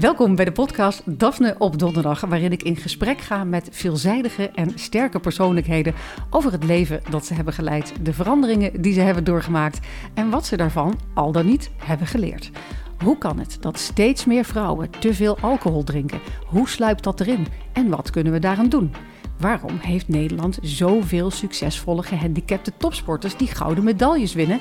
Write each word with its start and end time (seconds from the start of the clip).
Welkom 0.00 0.34
bij 0.34 0.44
de 0.44 0.52
podcast 0.52 1.02
Daphne 1.04 1.54
op 1.58 1.78
Donderdag, 1.78 2.20
waarin 2.20 2.52
ik 2.52 2.62
in 2.62 2.76
gesprek 2.76 3.20
ga 3.20 3.44
met 3.44 3.68
veelzijdige 3.72 4.50
en 4.50 4.72
sterke 4.74 5.20
persoonlijkheden 5.20 5.94
over 6.30 6.52
het 6.52 6.64
leven 6.64 7.00
dat 7.10 7.26
ze 7.26 7.34
hebben 7.34 7.52
geleid, 7.52 7.92
de 8.02 8.12
veranderingen 8.12 8.82
die 8.82 8.92
ze 8.92 9.00
hebben 9.00 9.24
doorgemaakt 9.24 9.86
en 10.14 10.30
wat 10.30 10.46
ze 10.46 10.56
daarvan 10.56 10.98
al 11.14 11.32
dan 11.32 11.46
niet 11.46 11.70
hebben 11.76 12.06
geleerd. 12.06 12.50
Hoe 13.04 13.18
kan 13.18 13.38
het 13.38 13.56
dat 13.60 13.78
steeds 13.78 14.24
meer 14.24 14.44
vrouwen 14.44 14.90
te 14.90 15.14
veel 15.14 15.38
alcohol 15.40 15.84
drinken? 15.84 16.20
Hoe 16.46 16.68
sluipt 16.68 17.04
dat 17.04 17.20
erin? 17.20 17.46
En 17.72 17.88
wat 17.88 18.10
kunnen 18.10 18.32
we 18.32 18.38
daaraan 18.38 18.68
doen? 18.68 18.94
Waarom 19.38 19.78
heeft 19.80 20.08
Nederland 20.08 20.58
zoveel 20.62 21.30
succesvolle 21.30 22.02
gehandicapte 22.02 22.72
topsporters 22.76 23.36
die 23.36 23.48
gouden 23.48 23.84
medailles 23.84 24.34
winnen? 24.34 24.60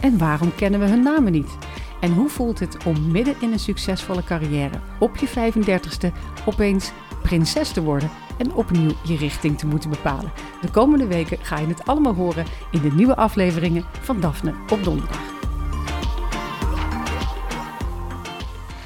En 0.00 0.18
waarom 0.18 0.54
kennen 0.54 0.80
we 0.80 0.86
hun 0.86 1.02
namen 1.02 1.32
niet? 1.32 1.56
En 2.00 2.12
hoe 2.12 2.28
voelt 2.28 2.58
het 2.58 2.84
om 2.84 3.10
midden 3.10 3.34
in 3.40 3.52
een 3.52 3.58
succesvolle 3.58 4.24
carrière 4.24 4.80
op 4.98 5.16
je 5.16 5.28
35ste 5.28 6.12
opeens 6.46 6.92
prinses 7.22 7.72
te 7.72 7.82
worden 7.82 8.10
en 8.38 8.54
opnieuw 8.54 8.90
je 9.04 9.16
richting 9.16 9.58
te 9.58 9.66
moeten 9.66 9.90
bepalen? 9.90 10.32
De 10.60 10.70
komende 10.70 11.06
weken 11.06 11.38
ga 11.38 11.58
je 11.58 11.66
het 11.66 11.86
allemaal 11.86 12.14
horen 12.14 12.44
in 12.70 12.80
de 12.80 12.92
nieuwe 12.92 13.16
afleveringen 13.16 13.84
van 14.00 14.20
Daphne 14.20 14.54
op 14.72 14.84
Donderdag. 14.84 15.36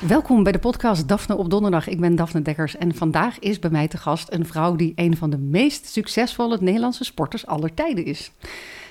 Welkom 0.06 0.42
bij 0.42 0.52
de 0.52 0.58
podcast 0.58 1.08
Daphne 1.08 1.36
op 1.36 1.50
Donderdag. 1.50 1.88
Ik 1.88 2.00
ben 2.00 2.16
Daphne 2.16 2.42
Dekkers 2.42 2.76
en 2.76 2.94
vandaag 2.94 3.38
is 3.38 3.58
bij 3.58 3.70
mij 3.70 3.88
te 3.88 3.96
gast 3.96 4.32
een 4.32 4.46
vrouw 4.46 4.76
die 4.76 4.92
een 4.94 5.16
van 5.16 5.30
de 5.30 5.38
meest 5.38 5.86
succesvolle 5.86 6.58
Nederlandse 6.60 7.04
sporters 7.04 7.46
aller 7.46 7.74
tijden 7.74 8.04
is. 8.04 8.32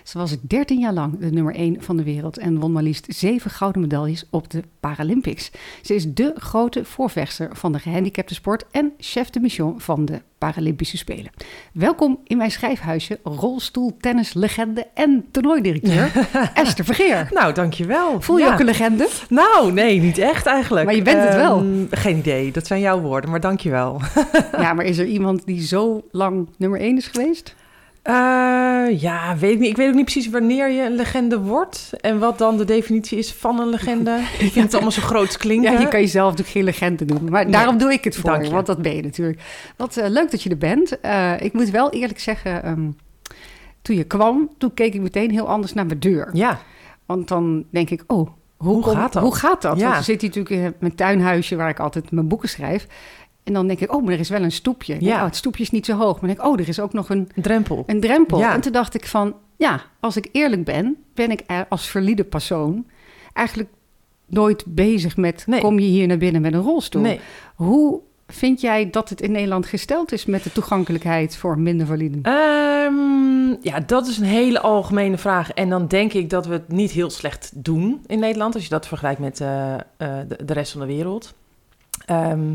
Ze 0.04 0.18
was 0.18 0.36
13 0.42 0.80
jaar 0.80 0.94
lang 0.94 1.20
de 1.20 1.32
nummer 1.32 1.56
1 1.56 1.76
van 1.80 1.98
de 1.98 2.04
wereld 2.04 2.38
en 2.38 2.60
won 2.60 2.72
maar 2.72 2.84
liefst 2.84 3.06
7 3.10 3.52
gouden 3.52 3.82
medailles 3.82 4.26
op 4.30 4.50
de 4.50 4.64
Paralympics. 4.80 5.52
Ze 5.82 5.96
is 5.96 6.14
de 6.14 6.34
grote 6.38 6.86
voorvechter 6.86 7.50
van 7.54 7.72
de 7.72 7.80
gehandicapte 7.80 8.34
sport 8.34 8.66
en 8.72 8.92
chef 8.98 9.30
de 9.30 9.40
mission 9.40 9.80
van 9.82 10.06
de 10.06 10.22
Paralympische 10.38 10.98
Spelen. 10.98 11.32
Welkom 11.74 12.20
in 12.24 12.38
mijn 12.38 12.52
schrijfhuisje, 12.52 13.20
rolstoeltennislegende 13.24 14.88
en 14.94 15.26
toernooidirecteur 15.32 16.12
Esther 16.54 16.86
Vergeer. 16.86 17.28
Nou, 17.34 17.54
dankjewel. 17.54 18.22
Voel 18.22 18.38
je 18.38 18.44
Ja. 18.44 18.54
ook 18.54 18.60
een 18.60 18.66
legende? 18.66 19.10
Nou, 19.30 19.72
nee, 19.72 20.00
niet 20.00 20.18
echt 20.18 20.46
eigenlijk. 20.46 20.86
Maar 20.86 20.96
je 20.96 21.02
bent 21.02 21.24
het 21.24 21.36
wel. 21.36 21.58
Ehm, 21.58 21.86
geen 21.90 22.18
idee, 22.18 22.52
dat 22.52 22.68
zijn 22.68 22.82
jouw 22.82 23.00
woorden, 23.02 23.30
maar 23.30 23.40
dankjewel. 23.40 24.02
Ja, 24.58 24.74
maar 24.74 24.86
is 24.86 24.98
er 24.98 25.06
iemand 25.06 25.46
die 25.46 25.62
zo 25.68 26.04
lang 26.12 26.50
nummer 26.58 26.80
1 26.82 26.98
is 26.98 27.08
geweest? 27.08 27.56
Eh 28.02 29.02
ja, 29.02 29.38
weet 29.38 29.54
ik 29.54 29.60
niet. 29.60 29.70
Ik 29.70 29.76
weet 29.78 29.88
ook 29.88 29.94
niet 29.96 30.04
precies 30.04 30.30
wanneer 30.30 30.70
je 30.70 30.82
een 30.86 30.96
legende 30.96 31.40
wordt 31.40 31.90
en 32.02 32.20
wat 32.20 32.38
dan 32.38 32.58
de 32.58 32.66
definitie 32.66 33.18
is 33.18 33.34
van 33.34 33.60
een 33.60 33.68
legende. 33.70 34.18
Ik 34.40 34.52
vind 34.52 34.66
het 34.66 34.74
allemaal 34.74 34.92
zo 34.92 35.02
groot 35.02 35.38
klinken. 35.38 35.72
Ja, 35.72 35.80
je 35.80 35.88
kan 35.88 36.00
jezelf 36.00 36.30
natuurlijk 36.30 36.56
geen 36.56 36.64
legende 36.64 37.06
doen. 37.06 37.30
Maar 37.30 37.44
Nee. 37.44 37.52
daarom 37.52 37.78
doe 37.78 37.92
ik 37.94 38.04
het 38.04 38.16
voor 38.18 38.44
je, 38.44 38.50
want 38.50 38.66
dat 38.66 38.82
ben 38.82 38.96
je 38.96 39.02
natuurlijk. 39.02 39.42
Wat 39.78 39.98
eh, 39.98 40.10
leuk 40.10 40.32
dat 40.32 40.44
je 40.44 40.50
er 40.50 40.58
bent. 40.58 41.00
Eh, 41.00 41.34
ik 41.42 41.54
moet 41.54 41.70
wel 41.70 41.90
eerlijk 41.92 42.20
zeggen, 42.20 42.64
ehm, 42.64 42.90
toen 43.82 43.96
je 43.96 44.04
kwam, 44.04 44.50
toen 44.58 44.74
keek 44.74 44.94
ik 44.94 45.02
meteen 45.02 45.32
heel 45.32 45.48
anders 45.48 45.74
naar 45.74 45.86
mijn 45.86 46.00
deur. 46.00 46.30
Ja, 46.34 46.60
Want 47.06 47.28
dan 47.28 47.66
denk 47.72 47.90
ik, 47.90 48.04
oh, 48.08 48.18
hoe, 48.58 48.74
Hoe 48.74 48.82
kom- 48.82 48.94
gaat 48.96 49.14
dat? 49.14 49.24
Hoe 49.24 49.36
gaat 49.36 49.62
dat? 49.62 49.78
Ja. 49.78 49.82
Want 49.84 49.94
dan 49.96 50.04
zit 50.04 50.22
hij 50.22 50.30
natuurlijk 50.30 50.56
in 50.66 50.74
mijn 50.80 50.96
tuinhuisje 50.96 51.56
waar 51.56 51.70
ik 51.70 51.80
altijd 51.80 52.12
mijn 52.12 52.28
boeken 52.28 52.50
schrijf. 52.50 52.88
En 53.44 53.54
dan 53.54 53.68
denk 53.68 53.80
ik, 53.80 53.94
oh, 53.94 54.04
maar 54.04 54.14
er 54.14 54.20
is 54.20 54.30
wel 54.30 54.42
een 54.44 54.52
stoepje. 54.52 54.98
Ja. 55.00 55.16
Oh, 55.16 55.24
het 55.26 55.36
stoepje 55.36 55.64
is 55.64 55.72
niet 55.72 55.86
zo 55.86 55.92
hoog. 55.98 56.12
Maar 56.12 56.20
dan 56.20 56.28
denk 56.30 56.40
ik, 56.40 56.46
oh, 56.46 56.60
er 56.60 56.68
is 56.68 56.80
ook 56.80 56.94
nog 56.94 57.10
een, 57.10 57.30
een 57.36 57.42
drempel. 57.42 57.84
een 57.88 58.00
drempel. 58.00 58.40
Ja. 58.40 58.54
En 58.54 58.62
toen 58.62 58.72
dacht 58.72 58.94
ik 58.94 59.06
van, 59.08 59.36
ja, 59.58 59.82
als 60.00 60.18
ik 60.18 60.30
eerlijk 60.32 60.64
ben, 60.64 60.98
ben 61.14 61.32
ik 61.32 61.44
er 61.48 61.66
als 61.70 61.88
verliede 61.90 62.24
persoon 62.24 62.86
eigenlijk 63.34 63.70
nooit 64.26 64.64
bezig 64.68 65.18
met, 65.18 65.44
Nee. 65.48 65.62
kom 65.62 65.80
je 65.80 65.88
hier 65.88 66.08
naar 66.08 66.18
binnen 66.18 66.42
met 66.42 66.54
een 66.54 66.62
rolstoel? 66.62 67.02
Nee. 67.02 67.20
Hoe 67.56 68.00
vind 68.28 68.62
jij 68.62 68.90
dat 68.90 69.10
het 69.10 69.22
in 69.22 69.32
Nederland 69.32 69.66
gesteld 69.66 70.12
is 70.12 70.26
met 70.26 70.44
de 70.44 70.52
toegankelijkheid 70.52 71.38
voor 71.38 71.60
minder 71.60 71.88
validen? 71.88 72.24
Ehm, 72.24 73.62
ja, 73.62 73.80
dat 73.86 74.08
is 74.08 74.18
een 74.18 74.26
hele 74.26 74.60
algemene 74.60 75.18
vraag. 75.18 75.52
En 75.52 75.70
dan 75.70 75.88
denk 75.88 76.14
ik 76.14 76.30
dat 76.30 76.46
we 76.46 76.54
het 76.54 76.68
niet 76.72 76.92
heel 76.92 77.10
slecht 77.10 77.52
doen 77.56 78.02
in 78.06 78.20
Nederland, 78.20 78.54
als 78.54 78.64
je 78.64 78.70
dat 78.70 78.88
vergelijkt 78.88 79.20
met 79.20 79.42
eh, 79.42 79.74
eh, 79.74 79.80
de, 79.98 80.46
de 80.46 80.54
rest 80.54 80.72
van 80.72 80.82
de 80.82 80.88
wereld. 80.88 81.34
Ehm, 82.06 82.54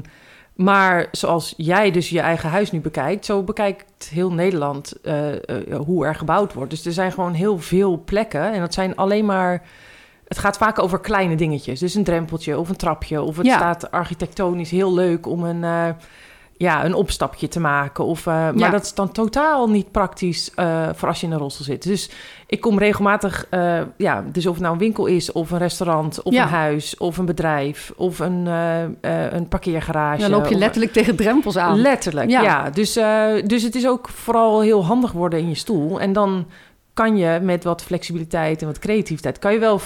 maar 0.57 1.07
zoals 1.13 1.55
jij 1.57 1.91
dus 1.91 2.09
je 2.09 2.21
eigen 2.21 2.51
huis 2.51 2.71
nu 2.71 2.81
bekijkt, 2.81 3.25
zo 3.25 3.43
bekijkt 3.43 4.09
heel 4.13 4.33
Nederland 4.33 5.01
eh, 5.03 5.33
eh, 5.33 5.79
hoe 5.85 6.07
er 6.07 6.15
gebouwd 6.15 6.53
wordt. 6.53 6.71
Dus 6.71 6.87
er 6.87 6.93
zijn 6.93 7.13
gewoon 7.13 7.33
heel 7.33 7.59
veel 7.59 8.03
plekken 8.05 8.53
en 8.53 8.61
dat 8.61 8.75
zijn 8.75 8.97
alleen 8.97 9.25
maar. 9.25 9.63
Het 10.29 10.39
gaat 10.39 10.57
vaak 10.57 10.79
over 10.79 11.01
kleine 11.01 11.35
dingetjes. 11.37 11.81
Dus 11.81 11.95
een 11.95 12.05
drempeltje 12.05 12.59
of 12.59 12.69
een 12.69 12.77
trapje. 12.77 13.23
Of 13.23 13.37
het 13.37 13.47
Ja. 13.47 13.57
staat 13.57 13.91
architectonisch 13.91 14.71
heel 14.71 14.95
leuk 14.95 15.27
om 15.27 15.45
een, 15.45 15.65
eh, 15.65 15.89
ja, 16.59 16.85
een 16.85 16.95
opstapje 16.95 17.49
te 17.49 17.61
maken. 17.61 18.05
Of, 18.05 18.27
eh, 18.27 18.33
maar 18.35 18.59
Ja. 18.59 18.71
dat 18.71 18.83
is 18.83 18.95
dan 18.95 19.13
totaal 19.13 19.69
niet 19.69 19.91
praktisch 19.91 20.53
eh, 20.55 20.89
voor 20.95 21.09
als 21.09 21.21
je 21.21 21.27
in 21.27 21.33
een 21.33 21.39
rolstoel 21.39 21.67
zit. 21.67 21.83
Dus 21.83 22.11
ik 22.47 22.61
kom 22.61 22.79
regelmatig, 22.79 23.47
eh, 23.51 23.81
ja, 23.97 24.25
dus 24.33 24.47
of 24.47 24.53
het 24.53 24.63
nou 24.63 24.73
een 24.73 24.81
winkel 24.81 25.07
is, 25.07 25.33
of 25.33 25.51
een 25.51 25.59
restaurant, 25.59 26.23
of 26.23 26.33
Ja. 26.33 26.43
een 26.43 26.49
huis, 26.49 26.97
of 26.97 27.17
een 27.19 27.25
bedrijf, 27.25 27.93
of 27.97 28.19
een, 28.19 28.47
een 29.35 29.49
parkeergarage. 29.49 30.21
Dan 30.21 30.31
loop 30.31 30.47
je 30.47 30.55
of- 30.55 30.61
letterlijk 30.61 30.93
tegen 30.93 31.17
drempels 31.17 31.57
aan. 31.57 31.81
Letterlijk, 31.81 32.31
Ja. 32.31 32.43
ja. 32.43 32.71
Dus, 32.71 32.93
dus 33.47 33.63
het 33.63 33.75
is 33.75 33.87
ook 33.87 34.09
vooral 34.09 34.61
heel 34.61 34.85
handig 34.85 35.13
worden 35.13 35.39
in 35.39 35.49
je 35.49 35.55
stoel. 35.55 36.01
En 36.01 36.13
dan 36.13 36.47
kan 36.95 37.17
je 37.17 37.39
met 37.43 37.65
wat 37.65 37.83
flexibiliteit 37.83 38.61
en 38.61 38.67
wat 38.67 38.79
creativiteit... 38.79 39.39
kan 39.39 39.53
je 39.53 39.59
wel 39.59 39.81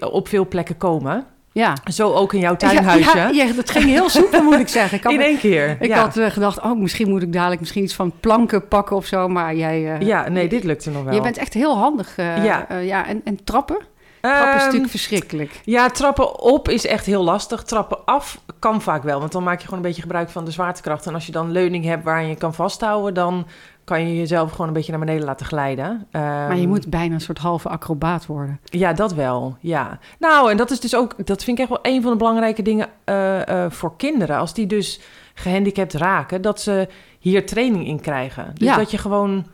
op 0.00 0.28
veel 0.28 0.48
plekken 0.48 0.76
komen. 0.76 1.24
Ja. 1.52 1.76
Zo 1.92 2.12
ook 2.12 2.32
in 2.32 2.40
jouw 2.40 2.56
tuinhuisje. 2.56 3.16
Ja, 3.16 3.28
ja, 3.28 3.44
ja, 3.44 3.52
dat 3.52 3.70
ging 3.70 3.84
heel 3.84 4.08
soepel, 4.08 4.42
moet 4.42 4.58
ik 4.58 4.68
zeggen. 4.68 4.98
Ik 4.98 5.04
had, 5.04 5.12
in 5.12 5.20
één 5.20 5.38
keer. 5.38 5.76
ik 5.80 5.88
ja. 5.88 6.00
had 6.00 6.16
eh, 6.16 6.30
gedacht, 6.30 6.60
oh, 6.60 6.78
misschien 6.80 7.08
moet 7.08 7.22
ik 7.22 7.32
dadelijk 7.32 7.60
misschien 7.60 7.82
iets 7.82 7.94
van 7.94 8.12
planken 8.20 8.68
pakken 8.68 8.96
of 8.96 9.06
zo. 9.06 9.28
Maar 9.28 9.54
jij... 9.54 9.94
eh, 9.94 10.06
ja, 10.06 10.28
nee, 10.28 10.48
dit 10.48 10.64
lukte 10.64 10.90
nog 10.90 11.04
wel. 11.04 11.14
Je 11.14 11.20
bent 11.20 11.36
echt 11.38 11.54
heel 11.54 11.76
handig. 11.76 12.16
eh, 12.18 12.44
Ja. 12.44 12.66
ja 12.78 13.06
en, 13.06 13.20
en 13.24 13.44
trappen? 13.44 13.78
Trappen 14.20 14.48
is 14.48 14.54
Ehm, 14.54 14.64
natuurlijk 14.64 14.90
verschrikkelijk. 14.90 15.60
Ja, 15.64 15.88
trappen 15.90 16.40
op 16.40 16.68
is 16.68 16.86
echt 16.86 17.06
heel 17.06 17.24
lastig. 17.24 17.62
Trappen 17.62 17.98
af 18.04 18.40
kan 18.58 18.82
vaak 18.82 19.02
wel, 19.02 19.20
want 19.20 19.32
dan 19.32 19.42
maak 19.42 19.58
je 19.58 19.64
gewoon 19.64 19.78
een 19.78 19.86
beetje 19.86 20.02
gebruik 20.02 20.28
van 20.30 20.44
de 20.44 20.50
zwaartekracht. 20.50 21.06
En 21.06 21.14
als 21.14 21.26
je 21.26 21.32
dan 21.32 21.50
leuning 21.50 21.84
hebt 21.84 22.04
waar 22.04 22.24
je 22.24 22.34
kan 22.34 22.54
vasthouden, 22.54 23.14
dan 23.14 23.46
kan 23.88 24.08
je 24.08 24.16
jezelf 24.16 24.50
gewoon 24.50 24.66
een 24.66 24.72
beetje 24.72 24.90
naar 24.90 25.00
beneden 25.00 25.24
laten 25.24 25.46
glijden. 25.46 26.06
Maar 26.12 26.54
je 26.54 26.60
Ehm, 26.60 26.68
moet 26.68 26.88
bijna 26.90 27.14
een 27.14 27.20
soort 27.20 27.38
halve 27.38 27.68
acrobaat 27.68 28.26
worden. 28.26 28.60
Ja, 28.64 28.92
dat 28.92 29.14
wel. 29.14 29.56
Ja. 29.60 29.98
Nou, 30.18 30.50
en 30.50 30.56
dat 30.56 30.70
is 30.70 30.80
dus 30.80 30.96
ook, 30.96 31.26
dat 31.26 31.44
vind 31.44 31.58
ik 31.58 31.68
echt 31.68 31.82
wel 31.82 31.92
een 31.94 32.02
van 32.02 32.10
de 32.10 32.16
belangrijke 32.16 32.62
dingen 32.62 32.88
eh, 33.04 33.64
eh, 33.64 33.70
voor 33.70 33.96
kinderen. 33.96 34.38
Als 34.38 34.54
die 34.54 34.66
dus 34.66 35.00
gehandicapt 35.34 35.94
raken, 35.94 36.42
dat 36.42 36.60
ze 36.60 36.88
hier 37.18 37.46
training 37.46 37.86
in 37.86 38.00
krijgen. 38.00 38.50
Dus 38.54 38.68
Ja. 38.68 38.76
dat 38.76 38.90
je 38.90 38.98
gewoon 38.98 39.46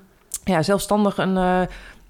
ja, 0.45 0.63
zelfstandig 0.63 1.19
een, 1.19 1.37
eh, 1.37 1.61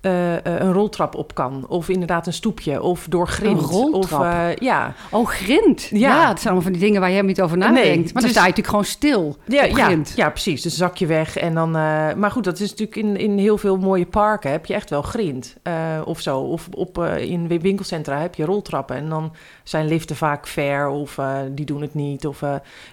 eh, 0.04 0.34
eh, 0.34 0.40
een 0.44 0.72
roltrap 0.72 1.14
op 1.14 1.34
kan. 1.34 1.64
Of 1.68 1.88
inderdaad 1.88 2.26
een 2.26 2.32
stoepje. 2.32 2.82
Of 2.82 3.06
door 3.08 3.28
grind. 3.28 3.62
Een 3.62 3.68
roltrap? 3.68 4.20
Of, 4.20 4.26
eh, 4.26 4.56
ja. 4.56 4.94
Oh, 5.10 5.26
grind. 5.28 5.88
Ja. 5.90 5.98
Ja. 5.98 6.28
het 6.28 6.40
zijn 6.40 6.44
allemaal 6.54 6.62
van 6.62 6.72
die 6.72 6.80
dingen 6.80 7.00
waar 7.00 7.08
je 7.08 7.14
helemaal 7.14 7.34
niet 7.36 7.44
over 7.44 7.56
Nee, 7.58 7.68
nadenkt. 7.68 8.04
maar 8.04 8.12
dan 8.12 8.22
dus- 8.22 8.30
sta 8.30 8.40
je 8.40 8.48
natuurlijk 8.48 8.68
gewoon 8.68 8.84
stil 8.84 9.36
Ja, 9.46 9.64
ja, 9.64 9.84
grind. 9.84 10.12
ja, 10.16 10.30
precies. 10.30 10.62
Dus 10.62 10.76
zak 10.76 10.96
je 10.96 11.06
weg 11.06 11.36
en 11.36 11.54
dan... 11.54 11.70
maar 12.16 12.30
goed, 12.30 12.44
dat 12.44 12.60
is 12.60 12.70
natuurlijk 12.70 12.96
in, 12.96 13.16
in 13.16 13.38
heel 13.38 13.58
veel 13.58 13.76
mooie 13.76 14.06
parken 14.06 14.50
heb 14.50 14.66
je 14.66 14.74
echt 14.74 14.90
wel 14.90 15.02
grind 15.02 15.56
of 16.04 16.20
zo. 16.20 16.38
Of 16.38 16.68
op, 16.74 17.04
in 17.04 17.48
winkelcentra 17.60 18.18
heb 18.18 18.34
je 18.34 18.44
roltrappen. 18.44 18.96
En 18.96 19.08
dan 19.08 19.32
zijn 19.62 19.86
liften 19.86 20.16
vaak 20.16 20.46
ver 20.46 20.88
of 20.88 21.18
die 21.50 21.64
doen 21.64 21.80
het 21.82 21.94
niet. 21.94 22.26
Of, 22.26 22.42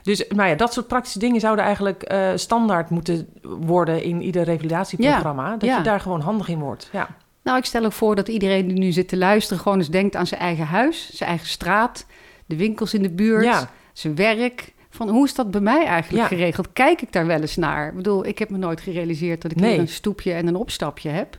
dus 0.04 0.26
nou 0.30 0.50
ja, 0.50 0.56
dat 0.56 0.74
soort 0.74 0.88
praktische 0.88 1.20
dingen 1.20 1.40
zouden 1.40 1.66
eigenlijk 1.66 2.14
standaard 2.36 2.90
moeten 2.90 3.28
worden 3.42 4.04
in 4.04 4.22
ieder 4.22 4.44
revalidatieprogramma. 4.44 5.56
dat 5.58 5.70
je 5.70 5.82
daar 5.84 6.00
gewoon 6.00 6.22
handig 6.22 6.48
in 6.48 6.60
wordt. 6.60 6.90
Ja. 6.92 7.01
Nou, 7.44 7.58
ik 7.58 7.66
stel 7.66 7.86
ook 7.86 7.92
voor 7.94 8.16
dat 8.16 8.28
iedereen 8.28 8.68
die 8.68 8.78
nu 8.78 8.92
zit 8.92 9.08
te 9.08 9.18
luisteren... 9.18 9.64
gewoon 9.64 9.78
eens 9.78 9.90
denkt 9.90 10.16
aan 10.16 10.28
zijn 10.28 10.42
eigen 10.42 10.66
huis, 10.66 11.10
zijn 11.14 11.30
eigen 11.30 11.48
straat... 11.48 12.06
de 12.46 12.56
winkels 12.56 12.94
in 12.94 13.02
de 13.02 13.09
buurt, 13.09 13.44
Ja. 13.44 13.70
zijn 13.94 14.16
werk... 14.16 14.74
Van 14.94 15.09
hoe 15.09 15.26
is 15.26 15.34
dat 15.36 15.52
bij 15.52 15.62
mij 15.62 15.86
eigenlijk 15.86 16.22
Ja. 16.24 16.28
geregeld? 16.28 16.68
Kijk 16.74 17.02
ik 17.02 17.12
daar 17.14 17.26
wel 17.26 17.42
eens 17.42 17.56
naar? 17.56 17.88
Ik 17.88 17.96
bedoel, 17.96 18.26
ik 18.26 18.40
heb 18.40 18.50
me 18.50 18.58
nooit 18.58 18.82
gerealiseerd 18.82 19.42
dat 19.42 19.52
ik 19.52 19.58
Nee. 19.59 19.72
hier 19.72 19.80
een 19.80 19.88
stoepje 19.88 20.34
en 20.34 20.48
een 20.48 20.56
opstapje 20.56 21.09
heb. 21.09 21.38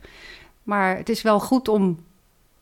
Maar 0.63 0.97
het 0.97 1.09
is 1.09 1.23
wel 1.23 1.41
goed 1.41 1.69
om 1.69 1.99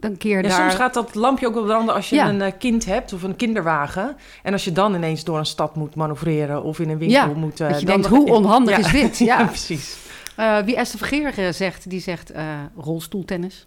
een 0.01 0.17
keer 0.17 0.37
Ja, 0.43 0.49
daar... 0.49 0.61
soms 0.61 0.75
gaat 0.75 0.95
dat 0.95 1.15
lampje 1.15 1.47
ook 1.47 1.55
wel 1.55 1.65
branden 1.65 1.95
als 1.95 2.09
je 2.11 2.17
Ja. 2.17 2.29
een 2.29 2.43
eh, 2.43 2.53
kind 2.59 2.85
hebt 2.85 3.13
of 3.13 3.23
een 3.23 3.37
kinderwagen. 3.37 4.17
En 4.43 4.53
als 4.53 4.65
je 4.65 4.73
dan 4.73 4.95
ineens 4.95 5.25
door 5.25 5.39
een 5.39 5.47
stad 5.47 5.77
moet 5.77 5.95
manoeuvreren 5.95 6.63
of 6.63 6.79
in 6.79 6.89
een 6.89 6.99
winkel 6.99 7.35
moet... 7.35 7.61
eh, 7.61 7.69
dat 7.71 7.81
je 7.81 7.87
dan- 7.87 8.01
denkt, 8.01 8.17
hoe 8.17 8.33
onhandig 8.33 8.79
is 8.79 8.91
dit? 8.91 9.19
Ja. 9.31 9.45
precies. 9.45 9.97
Eh, 10.37 10.59
wie 10.59 10.77
Esther 10.77 10.99
Vergeer 10.99 11.39
eh, 11.39 11.53
zegt, 11.53 11.91
die 11.91 12.01
zegt 12.01 12.31
eh, 12.31 12.61
rolstoeltennis. 12.77 13.67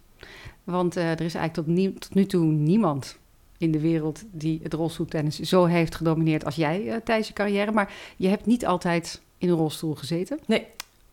Want 0.63 0.95
er 0.95 1.21
is 1.21 1.35
eigenlijk 1.35 1.53
tot, 1.53 1.67
nie- 1.67 1.93
tot 1.93 2.13
nu 2.13 2.25
toe 2.25 2.43
niemand 2.45 3.17
in 3.57 3.71
de 3.71 3.79
wereld 3.79 4.23
die 4.31 4.59
het 4.63 4.73
rolstoeltennis 4.73 5.39
zo 5.39 5.65
heeft 5.65 5.95
gedomineerd 5.95 6.45
als 6.45 6.55
jij 6.55 7.01
tijdens 7.03 7.27
je 7.27 7.33
carrière. 7.33 7.71
Maar 7.71 7.91
je 8.17 8.27
hebt 8.27 8.45
niet 8.45 8.65
altijd 8.65 9.21
in 9.37 9.49
een 9.49 9.55
rolstoel 9.55 9.95
gezeten. 9.95 10.39
Nee. 10.45 10.65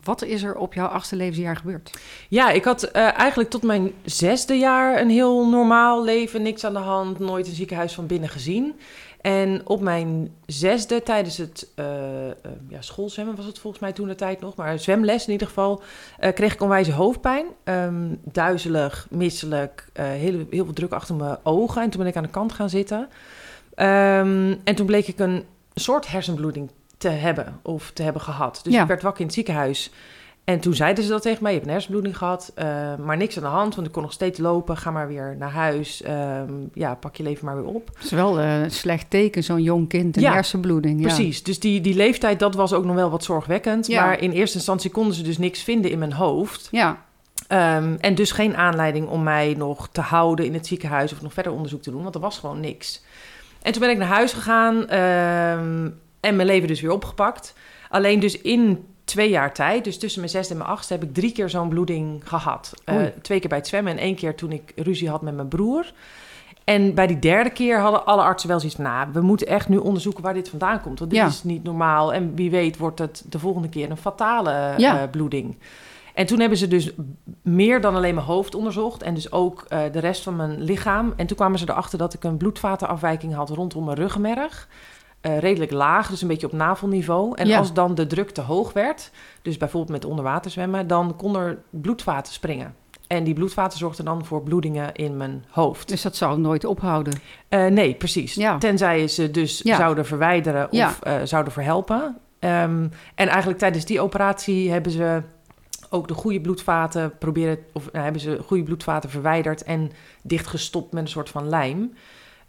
Wat 0.05 0.23
is 0.23 0.43
er 0.43 0.57
op 0.57 0.75
jouw 0.75 0.87
achtste 0.87 1.17
levensjaar 1.17 1.57
gebeurd? 1.57 1.91
Ja, 2.29 2.51
ik 2.51 2.65
had 2.65 2.85
eigenlijk 2.91 3.51
tot 3.51 3.63
mijn 3.63 3.93
zesde 4.05 4.55
jaar 4.55 5.01
een 5.01 5.11
heel 5.11 5.49
normaal 5.49 6.05
leven. 6.05 6.43
Niks 6.43 6.65
aan 6.65 6.73
de 6.73 6.79
hand, 6.79 7.19
nooit 7.19 7.47
een 7.47 7.55
ziekenhuis 7.55 7.95
van 7.95 8.07
binnen 8.07 8.29
gezien. 8.29 8.75
En 9.21 9.61
op 9.65 9.81
mijn 9.81 10.35
zesde, 10.47 11.03
tijdens 11.03 11.37
het 11.37 11.69
uh, 11.77 11.87
uh, 12.27 12.33
ja, 12.69 12.81
schoolzwemmen 12.81 13.37
was 13.37 13.45
het 13.45 13.59
volgens 13.59 13.83
mij 13.83 13.93
toen 13.93 14.09
de 14.09 14.15
tijd 14.15 14.41
nog, 14.41 14.55
maar 14.55 14.79
zwemles 14.79 15.27
in 15.27 15.33
ieder 15.33 15.47
geval, 15.47 15.83
uh, 16.21 16.33
kreeg 16.33 16.53
ik 16.53 16.63
onwijze 16.63 16.93
hoofdpijn. 16.93 17.47
Um, 17.65 18.21
duizelig, 18.23 19.07
misselijk, 19.11 19.89
heel, 19.93 20.47
heel 20.51 20.65
veel 20.65 20.73
druk 20.73 20.93
achter 20.93 21.15
mijn 21.15 21.39
ogen. 21.43 21.83
En 21.83 21.91
toen 21.91 22.01
ben 22.01 22.09
ik 22.09 22.17
aan 22.17 22.23
de 22.23 22.29
kant 22.29 22.53
gaan 22.53 22.71
zitten. 22.71 22.99
Um, 22.99 24.61
en 24.65 24.75
toen 24.75 24.87
bleek 24.87 25.07
ik 25.07 25.19
een 25.19 25.45
soort 25.75 26.09
hersenbloeding 26.09 26.71
te 26.99 27.09
hebben 27.09 27.61
of 27.63 27.91
te 27.91 28.03
hebben 28.03 28.23
gehad. 28.23 28.61
Dus 28.63 28.73
ja. 28.73 28.83
ik 28.83 28.89
werd 28.89 29.03
wakker 29.03 29.21
in 29.21 29.27
het 29.27 29.35
ziekenhuis. 29.35 29.91
En 30.45 30.61
toen 30.61 30.75
zeiden 30.75 31.05
ze 31.05 31.11
dat 31.11 31.23
tegen 31.23 31.43
mij. 31.43 31.51
Je 31.51 31.57
hebt 31.57 31.69
een 31.69 31.75
hersenbloeding 31.75 32.17
gehad, 32.17 32.53
uh, 32.59 32.65
maar 33.05 33.17
niks 33.17 33.37
aan 33.37 33.43
de 33.43 33.49
hand. 33.49 33.75
Want 33.75 33.87
ik 33.87 33.93
kon 33.93 34.03
nog 34.03 34.13
steeds 34.13 34.39
lopen. 34.39 34.77
Ga 34.77 34.91
maar 34.91 35.09
weer 35.09 35.37
naar 35.39 35.51
huis. 35.51 36.03
Um, 36.07 36.71
ja, 36.75 36.95
pak 36.95 37.17
je 37.17 37.23
leven 37.23 37.45
maar 37.45 37.57
weer 37.57 37.73
op. 37.73 37.91
Het 37.95 38.05
is 38.05 38.11
wel 38.11 38.41
uh, 38.41 38.63
een 38.63 38.71
slecht 38.71 39.11
teken, 39.11 39.45
zo'n 39.45 39.63
jong 39.63 39.89
kind, 39.89 40.17
een 40.17 40.23
ja, 40.23 40.33
hersenbloeding. 40.33 41.01
Ja. 41.01 41.07
Precies. 41.07 41.43
Dus 41.43 41.61
die, 41.61 41.81
die 41.81 41.95
leeftijd, 41.95 42.39
dat 42.39 42.55
was 42.55 42.73
ook 42.73 42.85
nog 42.85 42.95
wel 42.95 43.11
wat 43.11 43.25
zorgwekkend. 43.25 43.87
Ja. 43.87 44.05
Maar 44.05 44.21
in 44.21 44.31
eerste 44.31 44.57
instantie 44.57 44.91
konden 44.91 45.15
ze 45.15 45.23
dus 45.23 45.39
niks 45.39 45.63
vinden 45.63 45.91
in 45.91 45.99
mijn 45.99 46.13
hoofd. 46.13 46.69
Ja. 46.71 47.03
Um, 47.49 47.97
en 48.01 48.15
dus 48.15 48.33
geen 48.33 48.57
aanleiding 48.57 49.09
om 49.09 49.23
mij 49.23 49.55
nog 49.57 49.89
te 49.93 50.01
houden 50.01 50.45
in 50.45 50.55
het 50.55 50.67
ziekenhuis... 50.67 51.13
of 51.13 51.23
nog 51.23 51.33
verder 51.33 51.53
onderzoek 51.53 51.83
te 51.83 51.91
doen, 51.91 52.03
want 52.03 52.15
er 52.15 52.21
was 52.21 52.39
gewoon 52.39 52.61
niks. 52.61 53.03
En 53.63 53.73
toen 53.73 53.81
ben 53.81 53.91
ik 53.91 53.99
naar 53.99 54.09
huis 54.09 54.33
gegaan 54.33 54.77
um, 54.77 56.01
en 56.21 56.37
mijn 56.37 56.49
leven 56.49 56.69
dus 56.69 56.81
weer 56.81 56.93
opgepakt. 56.93 57.55
Alleen 57.89 58.21
dus 58.21 58.41
in 58.41 58.85
twee 59.11 59.31
jaar 59.31 59.55
tijd, 59.55 59.85
dus 59.85 59.99
tussen 59.99 60.21
mijn 60.21 60.33
zesde 60.33 60.53
en 60.53 60.59
mijn 60.59 60.71
achtste, 60.71 60.93
heb 60.93 61.03
ik 61.03 61.15
drie 61.15 61.33
keer 61.33 61.51
zo'n 61.51 61.69
bloeding 61.69 62.29
gehad. 62.29 62.73
Uh, 62.87 62.97
twee 63.23 63.41
keer 63.41 63.49
bij 63.49 63.59
het 63.59 63.67
zwemmen 63.67 63.93
en 63.93 63.99
één 63.99 64.15
keer 64.15 64.35
toen 64.35 64.53
ik 64.53 64.73
ruzie 64.77 65.09
had 65.09 65.23
met 65.23 65.35
mijn 65.35 65.49
broer. 65.49 65.93
En 66.65 66.95
bij 66.95 67.07
die 67.07 67.19
derde 67.19 67.51
keer 67.51 67.81
hadden 67.81 68.07
alle 68.07 68.23
artsen 68.23 68.49
wel 68.49 68.59
zoiets 68.59 68.77
van... 68.77 68.85
nou, 68.85 69.09
we 69.13 69.21
moeten 69.21 69.47
echt 69.47 69.69
nu 69.69 69.77
onderzoeken 69.77 70.23
waar 70.23 70.35
dit 70.35 70.49
vandaan 70.49 70.81
komt. 70.81 70.99
Want 70.99 71.11
dit 71.11 71.21
Ja. 71.21 71.27
is 71.27 71.43
niet 71.45 71.63
normaal. 71.63 72.13
En 72.13 72.35
wie 72.35 72.51
weet 72.51 72.77
wordt 72.79 72.99
het 72.99 73.25
de 73.29 73.39
volgende 73.39 73.69
keer 73.69 73.91
een 73.91 73.97
fatale 73.97 74.75
Ja. 74.77 75.03
eh, 75.03 75.11
bloeding. 75.11 75.59
En 76.15 76.27
toen 76.27 76.41
hebben 76.41 76.59
ze 76.59 76.69
dus 76.69 76.91
meer 77.43 77.81
dan 77.81 77.95
alleen 77.95 78.15
mijn 78.15 78.27
hoofd 78.27 78.55
onderzocht... 78.55 79.03
en 79.03 79.15
dus 79.15 79.33
ook 79.33 79.65
eh, 79.69 79.81
de 79.93 79.99
rest 79.99 80.23
van 80.23 80.37
mijn 80.37 80.63
lichaam. 80.63 81.13
En 81.17 81.27
toen 81.27 81.37
kwamen 81.37 81.59
ze 81.59 81.69
erachter 81.71 81.99
dat 81.99 82.15
ik 82.15 82.25
een 82.25 82.37
bloedvatenafwijking 82.37 83.35
had 83.35 83.51
rondom 83.51 83.85
mijn 83.85 83.97
ruggenmerg. 83.97 84.69
Eh, 85.21 85.39
redelijk 85.39 85.71
laag, 85.71 86.09
dus 86.11 86.23
een 86.23 86.29
beetje 86.29 86.47
op 86.47 86.53
navelniveau. 86.53 87.33
En 87.37 87.47
Ja. 87.47 87.59
als 87.59 87.73
dan 87.73 87.95
de 87.95 88.07
druk 88.07 88.31
te 88.31 88.41
hoog 88.41 88.73
werd... 88.73 89.11
dus 89.43 89.57
bijvoorbeeld 89.57 89.93
met 89.93 90.05
onderwater 90.11 90.51
zwemmen... 90.51 90.87
dan 90.87 91.17
kon 91.17 91.37
er 91.37 91.59
bloedvaten 91.71 92.33
springen. 92.33 92.75
En 93.07 93.25
die 93.25 93.35
bloedvaten 93.35 93.79
zorgden 93.79 94.05
dan 94.05 94.25
voor 94.25 94.43
bloedingen 94.43 94.95
in 94.95 95.17
mijn 95.17 95.45
hoofd. 95.51 95.89
Dus 95.89 96.03
dat 96.03 96.17
zou 96.17 96.39
nooit 96.39 96.65
ophouden. 96.65 97.13
Eh, 97.49 97.67
nee, 97.67 97.95
precies. 97.95 98.35
Ja. 98.35 98.59
Tenzij 98.59 99.09
ze 99.09 99.31
dus 99.31 99.61
Ja. 99.63 99.77
zouden 99.77 100.07
verwijderen 100.07 100.71
of 100.73 101.01
eh, 101.03 101.15
zouden 101.25 101.53
verhelpen. 101.53 102.17
Ehm, 102.39 102.87
en 103.15 103.29
eigenlijk 103.29 103.59
tijdens 103.59 103.85
die 103.85 104.01
operatie 104.01 104.71
hebben 104.71 104.93
ze 104.93 105.23
ook 105.91 106.09
de 106.09 106.15
goede 106.15 106.41
bloedvaten 106.41 107.19
proberen, 107.19 107.59
of 107.73 107.93
nou, 107.93 108.05
hebben 108.05 108.23
ze 108.23 108.39
goede 108.47 108.63
bloedvaten 108.63 109.11
verwijderd 109.11 109.63
en 109.63 109.91
dichtgestopt 110.23 110.93
met 110.93 111.03
een 111.03 111.09
soort 111.09 111.31
van 111.31 111.49
lijm. 111.49 111.93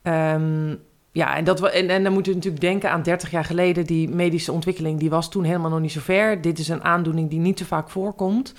Ehm, 0.01 0.75
ja, 1.11 1.35
en, 1.35 1.43
dat, 1.43 1.69
en, 1.69 1.89
en 1.89 2.03
dan 2.03 2.13
moet 2.13 2.25
je 2.25 2.33
natuurlijk 2.33 2.61
denken 2.61 2.91
aan 2.91 3.01
30 3.01 3.31
jaar 3.31 3.45
geleden. 3.45 3.85
Die 3.85 4.09
medische 4.09 4.51
ontwikkeling 4.51 4.99
die 4.99 5.09
was 5.09 5.29
toen 5.29 5.43
helemaal 5.43 5.69
nog 5.69 5.79
niet 5.79 5.91
zo 5.91 5.99
ver. 5.99 6.41
Dit 6.41 6.59
is 6.59 6.67
een 6.67 6.83
aandoening 6.83 7.29
die 7.29 7.39
niet 7.39 7.59
zo 7.59 7.65
vaak 7.65 7.89
voorkomt. 7.89 8.53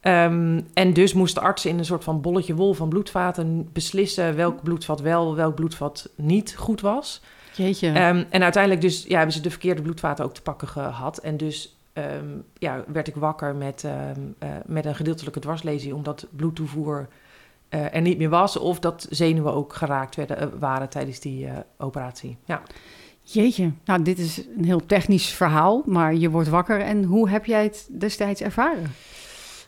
Ehm, 0.00 0.60
en 0.74 0.92
dus 0.92 1.12
moesten 1.12 1.42
artsen 1.42 1.70
in 1.70 1.78
een 1.78 1.84
soort 1.84 2.04
van 2.04 2.20
bolletje 2.20 2.54
wol 2.54 2.74
van 2.74 2.88
bloedvaten 2.88 3.68
beslissen 3.72 4.36
welk 4.36 4.62
bloedvat 4.62 5.00
wel, 5.00 5.34
welk 5.34 5.54
bloedvat 5.54 6.08
niet 6.14 6.56
goed 6.56 6.80
was. 6.80 7.22
Jeetje. 7.54 7.88
Ehm, 7.88 8.24
en 8.30 8.42
uiteindelijk 8.42 8.82
dus, 8.82 9.04
ja, 9.08 9.16
hebben 9.16 9.34
ze 9.34 9.40
de 9.40 9.50
verkeerde 9.50 9.82
bloedvaten 9.82 10.24
ook 10.24 10.34
te 10.34 10.42
pakken 10.42 10.68
gehad. 10.68 11.18
En 11.18 11.36
dus 11.36 11.76
ehm, 11.92 12.26
ja, 12.58 12.84
werd 12.86 13.08
ik 13.08 13.14
wakker 13.14 13.54
met, 13.54 13.84
eh, 13.84 14.48
met 14.66 14.84
een 14.84 14.94
gedeeltelijke 14.94 15.40
dwarslesie, 15.40 15.94
omdat 15.94 16.26
bloedtoevoer 16.30 17.08
eh, 17.68 17.94
er 17.94 18.00
niet 18.00 18.18
meer 18.18 18.28
was. 18.28 18.56
Of 18.56 18.78
dat 18.78 19.06
zenuwen 19.10 19.54
ook 19.54 19.72
geraakt 19.72 20.16
werden, 20.16 20.38
eh, 20.38 20.46
waren 20.58 20.88
tijdens 20.88 21.20
die 21.20 21.46
eh, 21.46 21.52
operatie. 21.78 22.36
Ja. 22.44 22.62
Jeetje. 23.22 23.72
Nou, 23.84 24.02
dit 24.02 24.18
is 24.18 24.42
een 24.56 24.64
heel 24.64 24.86
technisch 24.86 25.28
verhaal, 25.28 25.82
maar 25.86 26.14
je 26.14 26.30
wordt 26.30 26.48
wakker. 26.48 26.80
En 26.80 27.04
hoe 27.04 27.28
heb 27.28 27.44
jij 27.44 27.62
het 27.62 27.88
destijds 27.90 28.40
ervaren? 28.40 28.92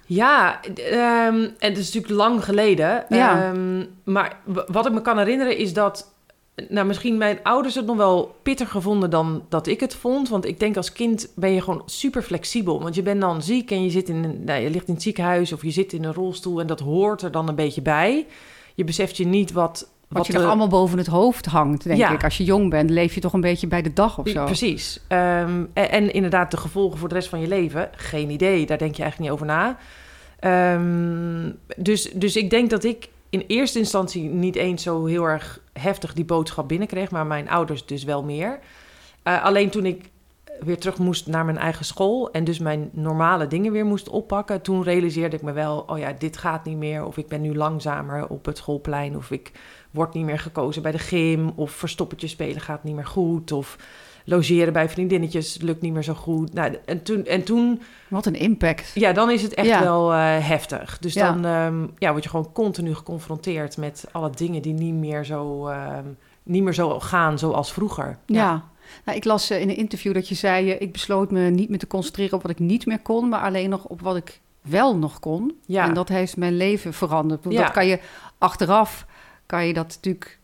Ja, 0.06 0.60
ehm, 0.62 1.48
en 1.58 1.68
het 1.68 1.78
is 1.78 1.92
natuurlijk 1.92 2.22
lang 2.22 2.44
geleden. 2.44 3.04
Ja. 3.08 3.42
Ehm, 3.42 3.84
maar 4.04 4.36
wat 4.66 4.86
ik 4.86 4.92
me 4.92 5.02
kan 5.02 5.18
herinneren 5.18 5.56
is 5.56 5.72
dat... 5.72 6.14
Nou, 6.68 6.86
misschien 6.86 7.18
mijn 7.18 7.38
ouders 7.42 7.74
het 7.74 7.86
nog 7.86 7.96
wel 7.96 8.34
pittiger 8.42 8.82
vonden 8.82 9.10
dan 9.10 9.42
dat 9.48 9.66
ik 9.66 9.80
het 9.80 9.94
vond. 9.94 10.28
Want 10.28 10.44
ik 10.46 10.60
denk 10.60 10.76
als 10.76 10.92
kind 10.92 11.32
ben 11.36 11.50
je 11.50 11.62
gewoon 11.62 11.82
super 11.86 12.22
flexibel. 12.22 12.82
Want 12.82 12.94
je 12.94 13.02
bent 13.02 13.20
dan 13.20 13.42
ziek 13.42 13.70
en 13.70 13.82
je, 13.82 13.90
zit 13.90 14.08
in 14.08 14.24
een, 14.24 14.44
nou, 14.44 14.60
je 14.62 14.70
ligt 14.70 14.88
in 14.88 14.94
het 14.94 15.02
ziekenhuis 15.02 15.52
of 15.52 15.62
je 15.62 15.70
zit 15.70 15.92
in 15.92 16.04
een 16.04 16.14
rolstoel. 16.14 16.60
En 16.60 16.66
dat 16.66 16.80
hoort 16.80 17.22
er 17.22 17.30
dan 17.30 17.48
een 17.48 17.54
beetje 17.54 17.82
bij. 17.82 18.26
Je 18.74 18.84
beseft 18.84 19.16
je 19.16 19.26
niet 19.26 19.52
wat... 19.52 19.88
Wat, 20.08 20.26
je 20.26 20.32
er 20.32 20.46
allemaal 20.46 20.68
boven 20.68 20.98
het 20.98 21.06
hoofd 21.06 21.46
hangt, 21.46 21.84
denk 21.84 21.98
Ja. 21.98 22.12
ik. 22.12 22.24
Als 22.24 22.36
je 22.36 22.44
jong 22.44 22.70
bent, 22.70 22.90
leef 22.90 23.14
je 23.14 23.20
toch 23.20 23.32
een 23.32 23.40
beetje 23.40 23.66
bij 23.66 23.82
de 23.82 23.92
dag 23.92 24.18
of 24.18 24.28
zo. 24.28 24.44
Precies. 24.44 25.00
Ehm, 25.08 25.64
en, 25.72 25.90
en 25.90 26.12
inderdaad, 26.12 26.50
de 26.50 26.56
gevolgen 26.56 26.98
voor 26.98 27.08
de 27.08 27.14
rest 27.14 27.28
van 27.28 27.40
je 27.40 27.48
leven, 27.48 27.90
geen 27.96 28.30
idee. 28.30 28.66
Daar 28.66 28.78
denk 28.78 28.94
je 28.94 29.02
eigenlijk 29.02 29.32
niet 29.32 29.40
over 29.40 29.46
na. 29.56 29.78
Ehm, 30.40 31.50
dus, 31.76 32.10
dus 32.12 32.36
ik 32.36 32.50
denk 32.50 32.70
dat 32.70 32.84
ik 32.84 33.08
in 33.30 33.44
eerste 33.46 33.78
instantie 33.78 34.28
niet 34.28 34.56
eens 34.56 34.82
zo 34.82 35.04
heel 35.04 35.24
erg 35.24 35.60
heftig 35.72 36.12
die 36.12 36.24
boodschap 36.24 36.68
binnenkreeg, 36.68 37.10
maar 37.10 37.26
mijn 37.26 37.48
ouders 37.48 37.86
dus 37.86 38.04
wel 38.04 38.22
meer. 38.22 38.58
Eh, 39.22 39.44
alleen 39.44 39.70
toen 39.70 39.86
ik 39.86 40.10
weer 40.60 40.78
terug 40.78 40.98
moest 40.98 41.26
naar 41.26 41.44
mijn 41.44 41.58
eigen 41.58 41.84
school 41.84 42.30
en 42.30 42.44
dus 42.44 42.58
mijn 42.58 42.90
normale 42.92 43.46
dingen 43.46 43.72
weer 43.72 43.86
moest 43.86 44.08
oppakken, 44.08 44.62
toen 44.62 44.82
realiseerde 44.82 45.36
ik 45.36 45.42
me 45.42 45.52
wel, 45.52 45.84
oh 45.86 45.98
ja, 45.98 46.12
dit 46.12 46.36
gaat 46.36 46.64
niet 46.64 46.76
meer. 46.76 47.04
Of 47.04 47.16
ik 47.16 47.28
ben 47.28 47.40
nu 47.40 47.56
langzamer 47.56 48.26
op 48.28 48.44
het 48.44 48.56
schoolplein, 48.56 49.16
of 49.16 49.30
ik 49.30 49.52
word 49.90 50.14
niet 50.14 50.24
meer 50.24 50.38
gekozen 50.38 50.82
bij 50.82 50.92
de 50.92 50.98
gym, 50.98 51.52
of 51.54 51.70
verstoppertje 51.70 52.28
spelen 52.28 52.60
gaat 52.60 52.84
niet 52.84 52.94
meer 52.94 53.06
goed, 53.06 53.52
of 53.52 53.76
logeren 54.24 54.72
bij 54.72 54.88
vriendinnetjes 54.88 55.58
lukt 55.60 55.80
niet 55.82 55.92
meer 55.92 56.02
zo 56.02 56.14
goed. 56.14 56.52
Nou, 56.54 56.76
en 56.84 57.02
toen, 57.02 57.24
en 57.24 57.42
toen 57.42 57.82
Wat 58.08 58.26
een 58.26 58.34
impact. 58.34 58.90
ja, 58.94 59.12
dan 59.12 59.30
is 59.30 59.42
het 59.42 59.54
echt 59.54 59.66
Ja. 59.68 59.82
wel 59.82 60.12
eh, 60.12 60.18
heftig. 60.48 60.98
Dus 60.98 61.14
Ja. 61.14 61.32
dan 61.32 61.44
ehm, 61.44 61.86
ja, 61.98 62.10
word 62.10 62.22
je 62.22 62.30
gewoon 62.30 62.52
continu 62.52 62.94
geconfronteerd 62.94 63.76
met 63.76 64.04
alle 64.12 64.30
dingen 64.30 64.62
die 64.62 64.72
niet 64.74 64.94
meer 64.94 65.24
zo, 65.24 65.66
ehm, 65.66 66.04
niet 66.42 66.62
meer 66.62 66.74
zo 66.74 67.00
gaan 67.00 67.38
zoals 67.38 67.72
vroeger. 67.72 68.18
Ja. 68.26 68.68
Nou, 69.04 69.16
ik 69.18 69.24
las 69.24 69.50
eh, 69.50 69.60
in 69.60 69.68
een 69.68 69.76
interview 69.76 70.14
dat 70.14 70.28
je 70.28 70.34
zei... 70.34 70.70
eh, 70.70 70.80
ik 70.80 70.92
besloot 70.92 71.30
me 71.30 71.40
niet 71.50 71.68
meer 71.68 71.78
te 71.78 71.86
concentreren 71.86 72.34
op 72.34 72.42
wat 72.42 72.50
ik 72.50 72.58
niet 72.58 72.86
meer 72.86 73.00
kon... 73.00 73.28
maar 73.28 73.40
alleen 73.40 73.70
nog 73.70 73.84
op 73.84 74.00
wat 74.00 74.16
ik 74.16 74.40
wel 74.60 74.96
nog 74.96 75.20
kon. 75.20 75.54
Ja. 75.66 75.84
En 75.88 75.94
dat 75.94 76.08
heeft 76.08 76.36
mijn 76.36 76.56
leven 76.56 76.92
veranderd. 76.92 77.42
Dat 77.42 77.70
kan 77.70 77.86
je 77.86 77.98
achteraf, 78.38 79.06
kan 79.46 79.66
je 79.66 79.72
dat 79.74 79.86
natuurlijk 79.86 80.38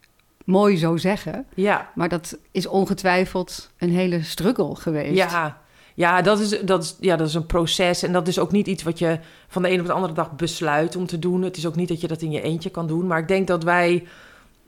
mooi 0.46 0.76
zo 0.76 0.96
zeggen... 0.96 1.46
Ja, 1.54 1.90
maar 1.94 2.08
dat 2.08 2.38
is 2.50 2.66
ongetwijfeld 2.66 3.70
een 3.78 3.90
hele 3.90 4.22
struggle 4.22 4.76
geweest. 4.76 5.16
ja. 5.16 5.64
Ja, 5.96 6.22
dat 6.22 6.40
is, 6.40 6.60
dat, 6.60 6.82
is, 6.82 6.96
ja, 7.00 7.16
dat 7.16 7.28
is 7.28 7.34
een 7.34 7.46
proces. 7.46 8.02
En 8.02 8.12
dat 8.12 8.28
is 8.28 8.38
ook 8.38 8.52
niet 8.52 8.66
iets 8.66 8.82
wat 8.82 8.98
je 8.98 9.18
van 9.48 9.62
de 9.62 9.68
ene 9.68 9.80
op 9.80 9.86
de 9.86 9.92
andere 9.92 10.12
dag 10.12 10.36
besluit 10.36 10.96
om 10.96 11.06
te 11.06 11.18
doen. 11.18 11.42
Het 11.42 11.56
is 11.56 11.66
ook 11.66 11.76
niet 11.76 11.88
dat 11.88 12.00
je 12.00 12.08
dat 12.08 12.22
in 12.22 12.30
je 12.30 12.40
eentje 12.40 12.70
kan 12.70 12.86
doen. 12.86 13.06
Maar 13.06 13.18
ik 13.18 13.28
denk 13.28 13.46
dat 13.46 13.62
wij 13.62 14.06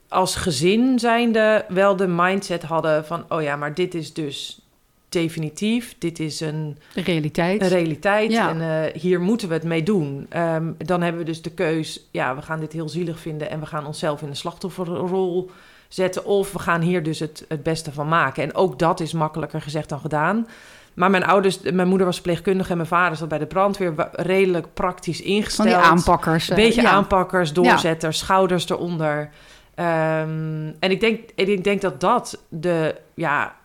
als 0.08 0.34
gezin 0.34 0.98
zijnde 0.98 1.64
wel 1.68 1.96
de 1.96 2.06
mindset 2.06 2.62
hadden 2.62 3.04
van... 3.04 3.24
oh 3.28 3.42
ja, 3.42 3.56
maar 3.56 3.74
dit 3.74 3.94
is 3.94 4.12
dus 4.12 4.60
definitief. 5.08 5.94
Dit 5.98 6.18
is 6.18 6.40
een, 6.40 6.78
realiteit. 6.94 7.62
een 7.62 7.68
realiteit 7.68 8.30
Ja. 8.30 8.48
en 8.50 8.60
eh, 8.60 9.00
hier 9.00 9.20
moeten 9.20 9.48
we 9.48 9.54
het 9.54 9.62
mee 9.62 9.82
doen. 9.82 10.26
Ehm, 10.28 10.72
dan 10.78 11.02
hebben 11.02 11.20
we 11.20 11.26
dus 11.26 11.42
de 11.42 11.50
keus, 11.50 12.08
ja, 12.10 12.34
we 12.34 12.42
gaan 12.42 12.60
dit 12.60 12.72
heel 12.72 12.88
zielig 12.88 13.18
vinden... 13.18 13.50
en 13.50 13.60
we 13.60 13.66
gaan 13.66 13.86
onszelf 13.86 14.22
in 14.22 14.28
de 14.28 14.34
slachtofferrol 14.34 15.50
zetten... 15.88 16.24
of 16.24 16.52
we 16.52 16.58
gaan 16.58 16.80
hier 16.80 17.02
dus 17.02 17.18
het, 17.18 17.44
het 17.48 17.62
beste 17.62 17.92
van 17.92 18.08
maken. 18.08 18.42
En 18.42 18.54
ook 18.54 18.78
dat 18.78 19.00
is 19.00 19.12
makkelijker 19.12 19.60
gezegd 19.60 19.88
dan 19.88 20.00
gedaan... 20.00 20.46
Maar 20.98 21.10
mijn 21.10 21.24
ouders, 21.24 21.60
mijn 21.60 21.88
moeder 21.88 22.06
was 22.06 22.14
verpleegkundige 22.14 22.70
en 22.70 22.76
mijn 22.76 22.88
vader 22.88 23.16
zat 23.16 23.28
bij 23.28 23.38
de 23.38 23.46
brandweer 23.46 24.08
redelijk 24.12 24.66
praktisch 24.74 25.18
Van 25.18 25.26
ingesteld. 25.26 25.68
die 25.68 25.76
aanpakkers. 25.76 26.50
Een 26.50 26.56
eh, 26.56 26.64
beetje 26.64 26.82
ja. 26.82 26.90
aanpakkers, 26.90 27.52
doorzetters, 27.52 28.18
schouders 28.18 28.68
eronder. 28.68 29.30
Ehm, 29.74 30.72
en 30.80 30.90
ik 30.90 31.00
denk, 31.00 31.30
en 31.36 31.48
ik 31.48 31.64
denk 31.64 31.80
dat 31.80 32.00
dat 32.00 32.42
de 32.48 32.94
ja, 33.14 33.56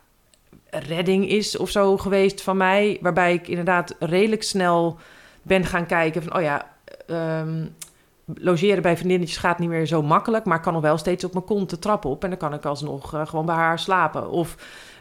redding 0.78 1.28
is 1.28 1.56
of 1.56 1.70
zo 1.70 1.96
geweest 1.96 2.42
van 2.42 2.56
mij. 2.56 2.98
Waarbij 3.00 3.34
ik 3.34 3.48
inderdaad 3.48 3.94
redelijk 3.98 4.42
snel 4.42 4.98
ben 5.42 5.64
gaan 5.64 5.86
kijken 5.86 6.22
van... 6.22 6.36
oh 6.36 6.42
ja, 6.42 6.68
ehm, 7.06 7.66
logeren 8.34 8.82
bij 8.82 8.96
vriendinnetjes 8.96 9.38
gaat 9.38 9.58
niet 9.58 9.68
meer 9.68 9.86
zo 9.86 10.02
makkelijk... 10.02 10.44
maar 10.44 10.56
ik 10.56 10.62
kan 10.62 10.72
nog 10.72 10.82
wel 10.82 10.98
steeds 10.98 11.24
op 11.24 11.32
mijn 11.32 11.44
kont 11.44 11.70
de 11.70 11.78
trap 11.78 12.04
op... 12.04 12.24
en 12.24 12.28
dan 12.28 12.38
kan 12.38 12.54
ik 12.54 12.64
alsnog 12.64 13.14
eh, 13.14 13.26
gewoon 13.26 13.46
bij 13.46 13.54
haar 13.54 13.78
slapen. 13.78 14.30
Of 14.30 14.56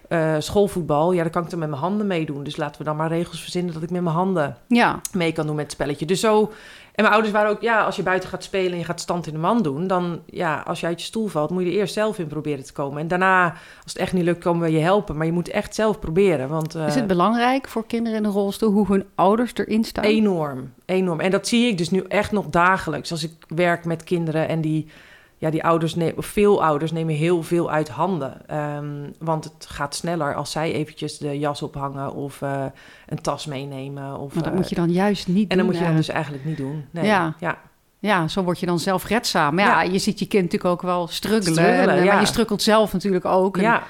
eh, 0.08 0.36
schoolvoetbal, 0.40 1.12
ja, 1.12 1.22
dan 1.22 1.32
kan 1.32 1.44
ik 1.44 1.52
er 1.52 1.58
met 1.58 1.70
mijn 1.70 1.82
handen 1.82 2.08
meedoen. 2.08 2.44
Dus 2.44 2.58
laten 2.58 2.78
we 2.78 2.84
dan 2.84 2.96
maar 2.96 3.10
regels 3.10 3.42
verzinnen 3.42 3.74
dat 3.74 3.84
ik 3.84 3.90
met 3.90 4.02
mijn 4.02 4.16
handen 4.16 4.58
Ja, 4.68 5.02
mee 5.12 5.32
kan 5.32 5.46
doen 5.46 5.56
met 5.56 5.64
het 5.64 5.74
spelletje. 5.74 6.06
Dus 6.06 6.20
zo. 6.20 6.52
En 6.94 7.04
mijn 7.04 7.14
ouders 7.14 7.34
waren 7.34 7.50
ook, 7.50 7.62
ja, 7.62 7.84
als 7.84 7.96
je 7.96 8.04
buiten 8.04 8.30
gaat 8.30 8.44
spelen 8.44 8.72
en 8.72 8.78
je 8.78 8.84
gaat 8.84 9.00
stand 9.00 9.28
in 9.28 9.34
de 9.34 9.40
man 9.40 9.62
doen, 9.62 9.88
dan, 9.88 10.22
ja, 10.26 10.64
als 10.66 10.80
je 10.80 10.86
uit 10.86 11.00
je 11.00 11.06
stoel 11.06 11.28
valt, 11.28 11.50
moet 11.50 11.64
je 11.64 11.70
er 11.70 11.76
eerst 11.76 11.94
zelf 11.94 12.20
in 12.20 12.28
proberen 12.28 12.64
te 12.64 12.74
komen. 12.74 13.02
En 13.02 13.08
daarna, 13.08 13.46
als 13.84 13.94
het 13.94 13.98
echt 13.98 14.14
niet 14.14 14.24
lukt, 14.24 14.44
komen 14.44 14.62
we 14.62 14.72
je 14.72 14.80
helpen. 14.80 15.18
Maar 15.18 15.26
je 15.26 15.32
moet 15.32 15.50
echt 15.50 15.76
zelf 15.76 16.00
proberen, 16.00 16.50
want... 16.50 16.76
eh, 16.76 16.88
is 16.88 16.96
het 16.96 17.08
belangrijk 17.08 17.68
voor 17.68 17.86
kinderen 17.86 18.18
in 18.18 18.26
een 18.26 18.32
rolstoel 18.32 18.72
hoe 18.72 18.88
hun 18.88 19.06
ouders 19.16 19.52
erin 19.54 19.84
staan? 19.84 20.04
Enorm, 20.04 20.74
enorm. 20.86 21.20
En 21.20 21.32
dat 21.32 21.48
zie 21.48 21.68
ik 21.68 21.78
dus 21.78 21.90
nu 21.90 22.04
echt 22.08 22.32
nog 22.32 22.46
dagelijks. 22.50 23.12
Als 23.12 23.24
ik 23.24 23.34
werk 23.48 23.86
met 23.86 24.04
kinderen 24.04 24.48
en 24.48 24.62
die, 24.62 24.88
ja, 25.44 25.50
die 25.50 25.64
ouders, 25.64 25.96
ne- 25.96 26.14
of 26.18 26.26
veel 26.26 26.64
ouders 26.64 26.92
nemen 26.92 27.16
heel 27.16 27.44
veel 27.44 27.72
uit 27.72 27.90
handen. 27.90 28.48
Ehm, 28.48 29.10
want 29.20 29.44
het 29.44 29.66
gaat 29.70 29.96
sneller 29.96 30.36
als 30.36 30.52
zij 30.52 30.72
eventjes 30.74 31.18
de 31.18 31.40
jas 31.40 31.62
ophangen 31.62 32.14
of 32.14 32.42
eh, 32.42 32.66
een 33.08 33.22
tas 33.22 33.46
meenemen. 33.46 34.20
Of, 34.20 34.34
Maar 34.34 34.44
dat 34.44 34.52
eh, 34.52 34.58
moet 34.60 34.70
je 34.70 34.76
dan 34.76 34.92
juist 34.92 35.28
niet 35.28 35.52
en 35.52 35.58
dan 35.58 35.58
doen. 35.58 35.66
moet 35.66 35.76
je 35.76 35.82
dan 35.82 35.92
eh. 35.92 35.98
dus 35.98 36.10
eigenlijk 36.10 36.46
niet 36.46 36.58
doen. 36.58 36.86
Nee. 36.92 37.06
Ja. 37.06 37.34
ja. 37.40 37.58
Ja, 38.00 38.28
zo 38.28 38.44
word 38.44 38.60
je 38.60 38.66
dan 38.66 38.80
zelfredzaam. 38.80 39.56
Maar 39.56 39.66
ja, 39.66 39.82
Ja. 39.82 39.92
je 39.92 40.00
ziet 40.00 40.20
je 40.20 40.28
kind 40.28 40.44
natuurlijk 40.44 40.72
ook 40.72 40.82
wel 40.82 41.08
struggelen. 41.08 41.54
Struggelen, 41.54 41.96
en, 41.96 42.04
ja. 42.04 42.12
Maar 42.12 42.20
je 42.22 42.28
strukkelt 42.28 42.62
zelf 42.62 42.94
natuurlijk 42.94 43.26
ook. 43.26 43.58
En 43.58 43.64
ja. 43.64 43.84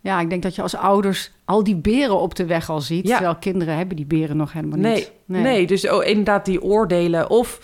ja, 0.00 0.20
ik 0.20 0.30
denk 0.30 0.42
dat 0.42 0.54
je 0.54 0.62
als 0.62 0.76
ouders 0.76 1.30
al 1.44 1.64
die 1.64 1.76
beren 1.76 2.20
op 2.20 2.34
de 2.34 2.46
weg 2.46 2.70
al 2.70 2.80
ziet. 2.80 3.06
Ja. 3.06 3.14
Terwijl 3.16 3.36
kinderen 3.36 3.76
hebben 3.76 3.96
die 3.96 4.06
beren 4.06 4.36
nog 4.36 4.52
helemaal 4.52 4.78
Nee, 4.78 4.94
niet. 5.26 5.42
nee. 5.42 5.66
dus 5.66 5.88
oh, 5.90 6.04
inderdaad 6.04 6.44
die 6.44 6.62
oordelen 6.62 7.30
of 7.30 7.60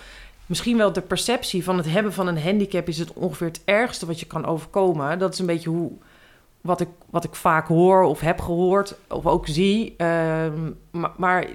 misschien 0.50 0.76
wel 0.76 0.92
de 0.92 1.00
perceptie 1.00 1.64
van 1.64 1.76
het 1.76 1.90
hebben 1.90 2.12
van 2.12 2.26
een 2.26 2.42
handicap 2.42 2.88
is 2.88 2.98
het 2.98 3.12
ongeveer 3.12 3.46
het 3.46 3.62
ergste 3.64 4.06
wat 4.06 4.20
je 4.20 4.26
kan 4.26 4.46
overkomen. 4.46 5.18
Dat 5.18 5.32
is 5.32 5.38
een 5.38 5.46
beetje 5.46 5.70
hoe 5.70 5.92
wat 6.60 6.80
ik, 6.80 6.88
wat 7.10 7.24
ik 7.24 7.34
vaak 7.34 7.66
hoor 7.66 8.02
of 8.02 8.20
heb 8.20 8.40
gehoord 8.40 8.94
of 9.08 9.26
ook 9.26 9.46
zie. 9.46 9.94
Ehm, 9.96 10.70
maar, 10.90 11.10
maar 11.16 11.46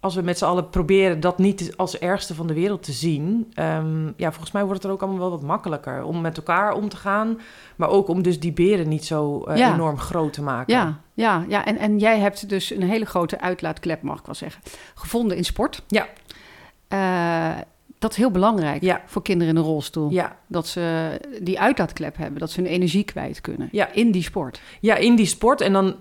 als 0.00 0.14
we 0.14 0.22
met 0.22 0.38
z'n 0.38 0.44
allen 0.44 0.70
proberen 0.70 1.20
dat 1.20 1.38
niet 1.38 1.76
als 1.76 1.98
ergste 1.98 2.34
van 2.34 2.46
de 2.46 2.54
wereld 2.54 2.82
te 2.82 2.92
zien, 2.92 3.50
ehm, 3.54 4.06
ja, 4.16 4.30
volgens 4.30 4.50
mij 4.52 4.62
wordt 4.64 4.76
het 4.76 4.86
er 4.86 4.90
ook 4.96 5.02
allemaal 5.02 5.20
wel 5.20 5.30
wat 5.30 5.42
makkelijker 5.42 6.02
om 6.02 6.20
met 6.20 6.36
elkaar 6.36 6.72
om 6.72 6.88
te 6.88 6.96
gaan, 6.96 7.40
maar 7.76 7.88
ook 7.88 8.08
om 8.08 8.22
dus 8.22 8.40
die 8.40 8.52
beren 8.52 8.88
niet 8.88 9.04
zo 9.04 9.42
eh, 9.44 9.56
Ja. 9.56 9.74
enorm 9.74 9.98
groot 9.98 10.32
te 10.32 10.42
maken. 10.42 10.74
Ja, 10.74 11.00
ja, 11.14 11.44
ja. 11.48 11.64
En, 11.64 11.76
en 11.78 11.98
jij 11.98 12.18
hebt 12.18 12.48
dus 12.48 12.70
een 12.70 12.82
hele 12.82 13.04
grote 13.06 13.40
uitlaatklep, 13.40 14.02
mag 14.02 14.18
ik 14.18 14.26
wel 14.26 14.34
zeggen, 14.34 14.62
gevonden 14.94 15.36
in 15.36 15.44
sport. 15.44 15.82
Ja. 15.88 16.06
Eh, 16.88 17.60
dat 18.00 18.10
is 18.10 18.16
heel 18.16 18.30
belangrijk 18.30 18.82
Ja. 18.82 19.00
voor 19.06 19.22
kinderen 19.22 19.54
in 19.54 19.60
een 19.60 19.66
rolstoel. 19.66 20.10
Ja, 20.10 20.36
Dat 20.46 20.66
ze 20.66 21.10
die 21.42 21.60
uitlaatklep 21.60 22.16
hebben, 22.16 22.40
dat 22.40 22.50
ze 22.50 22.60
hun 22.60 22.70
energie 22.70 23.04
kwijt 23.04 23.40
kunnen 23.40 23.68
Ja. 23.72 23.92
in 23.92 24.10
die 24.10 24.22
sport. 24.22 24.60
Ja, 24.80 24.96
in 24.96 25.14
die 25.16 25.26
sport. 25.26 25.60
En 25.60 25.72
dan 25.72 25.94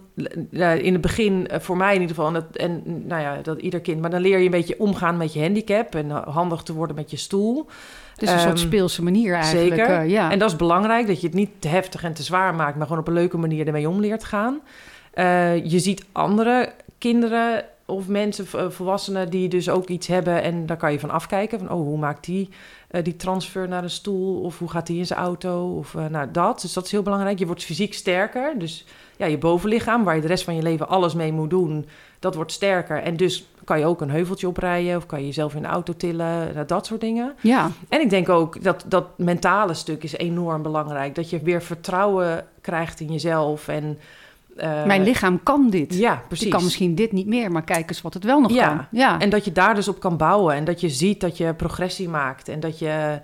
eh, 0.51 0.83
in 0.83 0.93
het 0.93 1.01
begin, 1.01 1.47
eh, 1.47 1.59
voor 1.59 1.77
mij 1.77 1.95
in 1.95 2.01
ieder 2.01 2.15
geval, 2.15 2.27
en, 2.27 2.33
dat, 2.33 2.55
en 2.55 2.81
nou 3.07 3.21
ja, 3.21 3.41
dat 3.41 3.61
ieder 3.61 3.79
kind. 3.81 4.01
Maar 4.01 4.09
dan 4.09 4.21
leer 4.21 4.37
je 4.37 4.45
een 4.45 4.51
beetje 4.51 4.79
omgaan 4.79 5.17
met 5.17 5.33
je 5.33 5.41
handicap 5.41 5.95
en 5.95 6.11
eh, 6.11 6.27
handig 6.27 6.61
te 6.63 6.73
worden 6.73 6.95
met 6.95 7.11
je 7.11 7.17
stoel. 7.17 7.65
Dus 8.15 8.29
een 8.31 8.39
soort 8.39 8.53
Ehm, 8.57 8.65
speelse 8.67 9.03
manier 9.03 9.33
eigenlijk. 9.33 9.75
Zeker. 9.75 9.89
eh, 9.99 10.09
ja. 10.09 10.31
En 10.31 10.39
dat 10.39 10.49
is 10.49 10.55
belangrijk, 10.55 11.07
dat 11.07 11.21
je 11.21 11.27
het 11.27 11.35
niet 11.35 11.49
te 11.59 11.67
heftig 11.67 12.03
en 12.03 12.13
te 12.13 12.23
zwaar 12.23 12.55
maakt, 12.55 12.75
maar 12.77 12.85
gewoon 12.87 13.01
op 13.01 13.07
een 13.07 13.13
leuke 13.13 13.37
manier 13.37 13.65
ermee 13.67 13.89
om 13.89 13.99
leert 13.99 14.23
gaan. 14.23 14.59
Eh, 15.13 15.65
je 15.65 15.79
ziet 15.79 16.05
andere 16.11 16.71
kinderen 16.97 17.63
of 17.89 18.07
mensen, 18.07 18.45
eh, 18.53 18.69
volwassenen, 18.69 19.29
die 19.29 19.49
dus 19.49 19.69
ook 19.69 19.87
iets 19.87 20.07
hebben 20.07 20.43
en 20.43 20.65
daar 20.65 20.77
kan 20.77 20.91
je 20.91 20.99
van 20.99 21.09
afkijken. 21.09 21.59
Van, 21.59 21.71
oh, 21.71 21.81
hoe 21.81 21.97
maakt 21.97 22.25
die 22.25 22.49
eh, 22.89 23.03
die 23.03 23.15
transfer 23.15 23.67
naar 23.67 23.83
een 23.83 23.89
stoel? 23.89 24.41
Of 24.41 24.59
hoe 24.59 24.69
gaat 24.69 24.87
die 24.87 24.97
in 24.97 25.05
zijn 25.05 25.19
auto? 25.19 25.75
Of 25.77 25.95
eh, 25.95 26.05
nou, 26.05 26.31
dat. 26.31 26.61
Dus 26.61 26.73
dat 26.73 26.85
is 26.85 26.91
heel 26.91 27.01
belangrijk. 27.01 27.39
Je 27.39 27.45
wordt 27.45 27.63
fysiek 27.63 27.93
sterker. 27.93 28.59
Dus 28.59 28.85
ja, 29.17 29.25
je 29.25 29.37
bovenlichaam, 29.37 30.03
waar 30.03 30.15
je 30.15 30.21
de 30.21 30.27
rest 30.27 30.43
van 30.43 30.55
je 30.55 30.61
leven 30.61 30.87
alles 30.87 31.13
mee 31.13 31.31
moet 31.31 31.49
doen, 31.49 31.85
dat 32.19 32.35
wordt 32.35 32.51
sterker. 32.51 33.01
En 33.03 33.17
dus 33.17 33.47
kan 33.63 33.79
je 33.79 33.85
ook 33.85 34.01
een 34.01 34.09
heuveltje 34.09 34.47
oprijden 34.47 34.97
of 34.97 35.05
kan 35.05 35.19
je 35.19 35.25
jezelf 35.25 35.55
in 35.55 35.61
de 35.61 35.67
auto 35.67 35.93
tillen, 35.95 36.53
nou, 36.53 36.65
dat 36.65 36.85
soort 36.85 37.01
dingen. 37.01 37.35
ja, 37.41 37.71
En 37.89 38.01
ik 38.01 38.09
denk 38.09 38.29
ook 38.29 38.63
dat 38.63 38.85
dat 38.87 39.17
mentale 39.17 39.73
stuk 39.73 40.03
is 40.03 40.17
enorm 40.17 40.61
belangrijk. 40.61 41.15
Dat 41.15 41.29
je 41.29 41.39
weer 41.39 41.61
vertrouwen 41.61 42.45
krijgt 42.61 42.99
in 42.99 43.11
jezelf. 43.11 43.67
En, 43.67 43.99
eh, 44.59 44.85
mijn 44.85 45.03
lichaam 45.03 45.43
kan 45.43 45.69
dit. 45.69 45.93
Ja, 45.93 46.23
precies. 46.27 46.43
Die 46.45 46.53
kan 46.53 46.63
misschien 46.63 46.95
dit 46.95 47.11
niet 47.11 47.27
meer, 47.27 47.51
maar 47.51 47.63
kijk 47.63 47.89
eens 47.89 48.01
wat 48.01 48.13
het 48.13 48.23
wel 48.23 48.41
nog 48.41 48.51
Ja. 48.51 48.67
kan. 48.67 48.85
Ja, 48.91 49.19
En 49.19 49.29
dat 49.29 49.45
je 49.45 49.51
daar 49.51 49.75
dus 49.75 49.87
op 49.87 49.99
kan 49.99 50.17
bouwen. 50.17 50.55
En 50.55 50.63
dat 50.63 50.81
je 50.81 50.89
ziet 50.89 51.21
dat 51.21 51.37
je 51.37 51.53
progressie 51.53 52.09
maakt. 52.09 52.47
En 52.47 52.59
dat 52.59 52.79
je. 52.79 53.19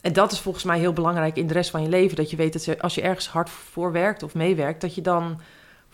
En 0.00 0.12
dat 0.12 0.32
is 0.32 0.40
volgens 0.40 0.64
mij 0.64 0.78
heel 0.78 0.92
belangrijk 0.92 1.36
in 1.36 1.46
de 1.46 1.52
rest 1.52 1.70
van 1.70 1.82
je 1.82 1.88
leven. 1.88 2.16
Dat 2.16 2.30
je 2.30 2.36
weet 2.36 2.52
dat 2.52 2.82
als 2.82 2.94
je 2.94 3.02
ergens 3.02 3.28
hard 3.28 3.50
voor 3.50 3.92
werkt 3.92 4.22
of 4.22 4.34
meewerkt, 4.34 4.80
dat 4.80 4.94
je 4.94 5.00
dan 5.02 5.40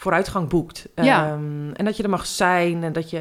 vooruitgang 0.01 0.49
boekt. 0.49 0.89
Ja. 0.95 1.27
Ehm, 1.27 1.71
en 1.73 1.85
dat 1.85 1.97
je 1.97 2.03
er 2.03 2.09
mag 2.11 2.27
zijn 2.27 2.83
en 2.85 2.93
dat 2.93 3.11
je 3.11 3.19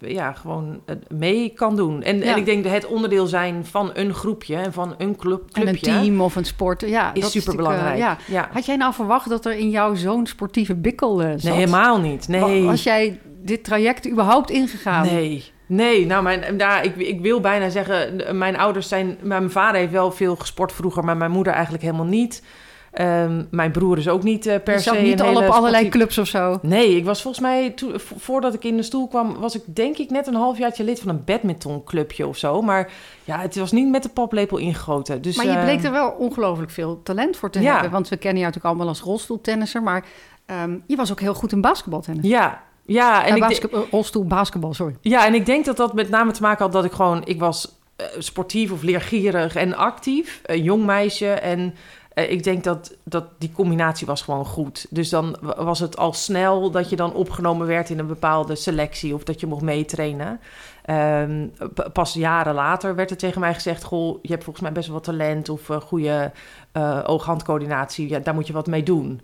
eh, 0.00 0.10
ja, 0.10 0.32
gewoon 0.32 0.80
eh, 0.86 0.96
mee 1.08 1.48
kan 1.48 1.76
doen. 1.76 2.02
En, 2.02 2.18
Ja. 2.18 2.24
en 2.32 2.36
ik 2.36 2.44
denk 2.44 2.64
het 2.64 2.86
onderdeel 2.86 3.26
zijn 3.26 3.64
van 3.66 3.90
een 3.94 4.14
groepje 4.14 4.56
en 4.56 4.72
van 4.72 4.94
een 4.98 5.16
club, 5.16 5.40
en 5.52 5.60
een 5.60 5.66
clubje 5.66 5.86
team 5.86 6.20
of 6.20 6.36
een 6.36 6.44
sport. 6.44 6.80
Ja, 6.80 7.14
is 7.14 7.20
dat 7.20 7.30
super 7.30 7.54
natuurlijk, 7.54 7.76
eh, 7.78 7.84
belangrijk. 7.84 8.18
ja. 8.28 8.34
ja. 8.34 8.48
Had 8.52 8.66
jij 8.66 8.76
nou 8.76 8.94
verwacht 8.94 9.28
dat 9.28 9.44
er 9.46 9.52
in 9.56 9.70
jou 9.70 9.96
zo'n 9.96 10.26
sportieve 10.26 10.74
bikkel 10.74 11.18
zat? 11.18 11.42
Nee, 11.42 11.52
helemaal 11.52 12.00
niet. 12.00 12.28
Nee. 12.28 12.62
Wa- 12.62 12.70
Was 12.70 12.82
jij 12.82 13.20
dit 13.42 13.64
traject 13.64 14.08
überhaupt 14.10 14.50
ingegaan? 14.50 15.06
Nee. 15.06 15.44
Nee, 15.66 16.06
nou, 16.06 16.22
mijn, 16.22 16.56
nou 16.56 16.84
ik, 16.84 16.96
ik 16.96 17.20
wil 17.20 17.40
bijna 17.40 17.68
zeggen, 17.68 18.22
mijn 18.38 18.56
ouders 18.56 18.88
zijn... 18.88 19.16
Mijn 19.22 19.50
vader 19.50 19.80
heeft 19.80 19.92
wel 19.92 20.10
veel 20.12 20.36
gesport 20.36 20.72
vroeger, 20.72 21.04
maar 21.04 21.16
mijn 21.16 21.30
moeder 21.30 21.52
eigenlijk 21.52 21.82
helemaal 21.84 22.06
niet. 22.06 22.42
Ehm, 22.92 23.44
mijn 23.50 23.70
broer 23.70 23.98
is 23.98 24.08
ook 24.08 24.22
niet 24.22 24.46
eh, 24.46 24.62
per 24.64 24.74
Je 24.74 24.80
se 24.80 24.94
niet 24.94 25.22
al 25.22 25.36
op 25.36 25.48
allerlei 25.48 25.88
clubs 25.88 26.18
of 26.18 26.26
zo? 26.26 26.58
Nee, 26.62 26.96
ik 26.96 27.04
was 27.04 27.22
volgens 27.22 27.42
mij, 27.42 27.74
vo- 27.76 28.14
voordat 28.18 28.54
ik 28.54 28.64
in 28.64 28.76
de 28.76 28.82
stoel 28.82 29.08
kwam, 29.08 29.38
was 29.38 29.54
ik 29.54 29.62
denk 29.66 29.96
ik 29.96 30.10
net 30.10 30.26
een 30.26 30.34
halfjaartje 30.34 30.84
lid 30.84 31.00
van 31.00 31.08
een 31.08 31.24
badmintonclubje 31.24 32.26
of 32.26 32.36
zo. 32.36 32.62
Maar 32.62 32.92
ja, 33.24 33.38
het 33.38 33.56
was 33.56 33.72
niet 33.72 33.88
met 33.88 34.02
de 34.02 34.08
paplepel 34.08 34.56
ingegoten. 34.56 35.22
Dus, 35.22 35.36
maar 35.36 35.46
je 35.46 35.52
eh, 35.52 35.62
bleek 35.64 35.84
er 35.84 35.90
wel 35.92 36.10
ongelooflijk 36.10 36.70
veel 36.70 37.00
talent 37.02 37.36
voor 37.36 37.50
te 37.50 37.60
Ja. 37.60 37.72
hebben. 37.72 37.90
Want 37.90 38.08
we 38.08 38.16
kennen 38.16 38.40
jou 38.40 38.46
natuurlijk 38.52 38.74
allemaal 38.74 38.88
als 38.94 39.00
rolstoeltennisser. 39.04 39.82
Maar 39.82 40.04
ehm, 40.46 40.78
je 40.86 40.96
was 40.96 41.10
ook 41.10 41.20
heel 41.20 41.34
goed 41.34 41.52
in 41.52 41.60
basketbaltennis. 41.60 42.26
Ja, 42.28 42.62
ja. 42.86 43.22
En 43.24 43.28
Eh, 43.30 43.34
ik, 43.36 43.40
basketbal, 43.42 43.86
rolstoel, 43.90 44.24
basketbal, 44.24 44.74
sorry. 44.74 44.96
Ja, 45.00 45.26
en 45.26 45.34
ik 45.34 45.46
denk 45.46 45.64
dat 45.64 45.76
dat 45.76 45.94
met 45.94 46.08
name 46.08 46.32
te 46.32 46.42
maken 46.42 46.64
had 46.64 46.72
dat 46.72 46.84
ik 46.84 46.92
gewoon... 46.92 47.22
Ik 47.24 47.40
was 47.40 47.74
eh, 47.96 48.06
sportief 48.18 48.72
of 48.72 48.82
leergierig 48.82 49.54
en 49.56 49.74
actief. 49.76 50.40
Een 50.44 50.62
jong 50.62 50.84
meisje. 50.84 51.28
En 51.30 51.74
eh, 52.14 52.30
ik 52.30 52.44
denk 52.44 52.64
dat, 52.64 52.96
dat 53.04 53.24
die 53.38 53.52
combinatie 53.52 54.06
was 54.06 54.22
gewoon 54.22 54.44
goed. 54.44 54.86
Dus 54.90 55.08
dan 55.08 55.36
wa- 55.40 55.64
was 55.64 55.78
het 55.80 55.96
al 55.96 56.12
snel 56.12 56.70
dat 56.70 56.90
je 56.90 56.96
dan 56.96 57.14
opgenomen 57.14 57.66
werd 57.66 57.90
in 57.90 57.98
een 57.98 58.06
bepaalde 58.06 58.54
selectie... 58.54 59.14
of 59.14 59.22
dat 59.24 59.40
je 59.40 59.46
mocht 59.46 59.62
meetrainen. 59.62 60.40
Ehm, 60.84 61.46
pas 61.92 62.12
jaren 62.14 62.54
later 62.54 62.94
werd 62.94 63.10
er 63.10 63.16
tegen 63.16 63.40
mij 63.40 63.54
gezegd... 63.54 63.82
Goh, 63.82 64.18
je 64.22 64.30
hebt 64.30 64.44
volgens 64.44 64.64
mij 64.64 64.74
best 64.74 64.88
wel 64.88 65.00
talent 65.00 65.48
of 65.48 65.70
eh, 65.70 65.80
goede 65.80 66.32
eh 66.72 67.00
oog-handcoördinatie. 67.06 68.08
Ja, 68.08 68.18
daar 68.18 68.34
moet 68.34 68.46
je 68.46 68.52
wat 68.52 68.66
mee 68.66 68.82
doen. 68.82 69.20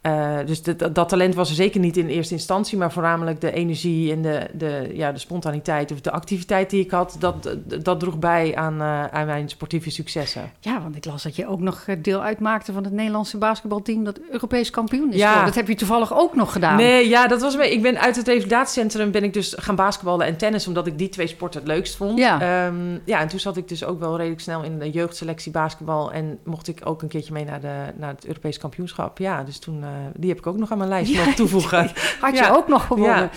Eh, 0.00 0.36
dus 0.46 0.62
dat- 0.62 0.94
dat 0.94 1.08
talent 1.08 1.34
was 1.34 1.48
er 1.48 1.54
zeker 1.54 1.80
niet 1.80 1.96
in 1.96 2.08
eerste 2.08 2.34
instantie, 2.34 2.78
maar 2.78 2.92
voornamelijk 2.92 3.40
de 3.40 3.52
energie 3.52 4.12
en 4.12 4.22
de, 4.22 4.46
de, 4.52 4.90
ja, 4.92 5.12
de 5.12 5.18
spontaniteit 5.18 5.92
of 5.92 6.00
de 6.00 6.10
activiteit 6.10 6.70
die 6.70 6.84
ik 6.84 6.90
had, 6.90 7.16
dat, 7.18 7.56
dat 7.82 8.00
droeg 8.00 8.18
bij 8.18 8.56
aan, 8.56 8.80
eh, 8.80 9.04
aan 9.06 9.26
mijn 9.26 9.48
sportieve 9.48 9.90
successen. 9.90 10.52
Ja, 10.60 10.82
want 10.82 10.96
ik 10.96 11.04
las 11.04 11.22
dat 11.22 11.36
je 11.36 11.46
ook 11.48 11.60
nog 11.60 11.82
eh, 11.86 11.96
deel 12.02 12.22
uitmaakte 12.22 12.72
van 12.72 12.84
het 12.84 12.92
Nederlandse 12.92 13.38
basketbalteam 13.38 14.04
dat 14.04 14.20
Europees 14.30 14.70
kampioen 14.70 15.12
is. 15.12 15.18
Ja. 15.18 15.44
Dat 15.44 15.54
heb 15.54 15.68
je 15.68 15.74
toevallig 15.74 16.14
ook 16.18 16.34
nog 16.34 16.52
gedaan. 16.52 16.76
Nee, 16.76 17.08
ja, 17.08 17.26
dat 17.26 17.40
was. 17.40 17.54
Ik 17.54 17.82
ben 17.82 18.00
uit 18.00 18.16
het 18.16 18.26
revalidatiecentrum 18.26 19.10
ben 19.10 19.24
ik 19.24 19.32
dus 19.32 19.54
gaan 19.58 19.76
basketballen 19.76 20.26
en 20.26 20.36
tennis, 20.36 20.66
omdat 20.66 20.86
ik 20.86 20.98
die 20.98 21.08
twee 21.08 21.26
sporten 21.26 21.60
het 21.60 21.68
leukst 21.68 21.96
vond. 21.96 22.18
Ja. 22.18 22.40
Ehm, 22.40 22.98
ja, 23.04 23.20
en 23.20 23.28
toen 23.28 23.38
zat 23.40 23.56
ik 23.56 23.68
dus 23.68 23.84
ook 23.84 23.98
wel 24.00 24.16
redelijk 24.16 24.40
snel 24.40 24.62
in 24.62 24.78
de 24.78 24.90
jeugdselectie 24.90 25.52
basketbal 25.52 26.12
en 26.12 26.38
mocht 26.44 26.68
ik 26.68 26.80
ook 26.84 27.02
een 27.02 27.08
keertje 27.08 27.32
mee 27.32 27.44
naar, 27.44 27.60
de, 27.60 27.84
naar 27.96 28.14
het 28.14 28.26
Europees 28.26 28.58
kampioenschap. 28.58 29.18
Ja, 29.18 29.42
dus 29.44 29.58
toen, 29.58 29.84
die 30.16 30.28
heb 30.28 30.38
ik 30.38 30.46
ook 30.46 30.56
nog 30.56 30.70
aan 30.70 30.78
mijn 30.78 30.90
lijst 30.90 31.14
mogen 31.16 31.34
toevoegen. 31.34 31.90
Had 32.20 32.38
je 32.38 32.50
ook 32.50 32.68
nog 32.68 32.86
gewonnen. 32.86 33.30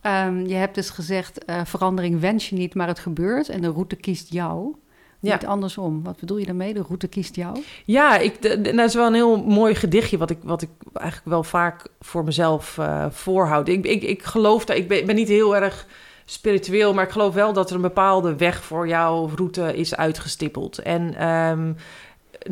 Ehm, 0.00 0.46
je 0.46 0.54
hebt 0.54 0.74
dus 0.74 0.90
gezegd, 0.90 1.44
eh, 1.44 1.60
verandering 1.64 2.20
wens 2.20 2.48
je 2.48 2.56
niet, 2.56 2.74
maar 2.74 2.86
het 2.86 2.98
gebeurt. 2.98 3.48
En 3.48 3.60
de 3.60 3.70
route 3.70 3.96
kiest 3.96 4.32
jou. 4.32 4.74
Ja. 5.20 5.32
Niet 5.32 5.46
andersom. 5.46 6.02
Wat 6.02 6.20
bedoel 6.20 6.36
je 6.36 6.46
daarmee? 6.46 6.74
De 6.74 6.82
route 6.82 7.08
kiest 7.08 7.34
jou? 7.34 7.62
Ja, 7.84 8.18
ik, 8.18 8.42
dat 8.76 8.88
is 8.88 8.94
wel 8.94 9.06
een 9.06 9.14
heel 9.14 9.42
mooi 9.44 9.74
gedichtje... 9.74 10.18
wat 10.18 10.30
ik, 10.30 10.38
wat 10.42 10.62
ik 10.62 10.68
eigenlijk 10.92 11.28
wel 11.28 11.42
vaak 11.42 11.86
voor 12.00 12.24
mezelf 12.24 12.78
eh, 12.78 13.06
voorhoud. 13.10 13.68
Ik, 13.68 13.84
ik, 13.84 14.02
ik 14.02 14.22
geloof 14.22 14.64
dat... 14.64 14.76
Ik 14.76 14.88
ben, 14.88 15.14
niet 15.14 15.28
heel 15.28 15.56
erg 15.56 15.86
spiritueel... 16.24 16.94
maar 16.94 17.04
ik 17.04 17.10
geloof 17.10 17.34
wel 17.34 17.52
dat 17.52 17.70
er 17.70 17.76
een 17.76 17.82
bepaalde 17.82 18.36
weg 18.36 18.64
voor 18.64 18.88
jou 18.88 19.22
of 19.22 19.34
route 19.34 19.76
is 19.76 19.96
uitgestippeld. 19.96 20.78
En 20.78 21.14
ehm, 21.14 21.72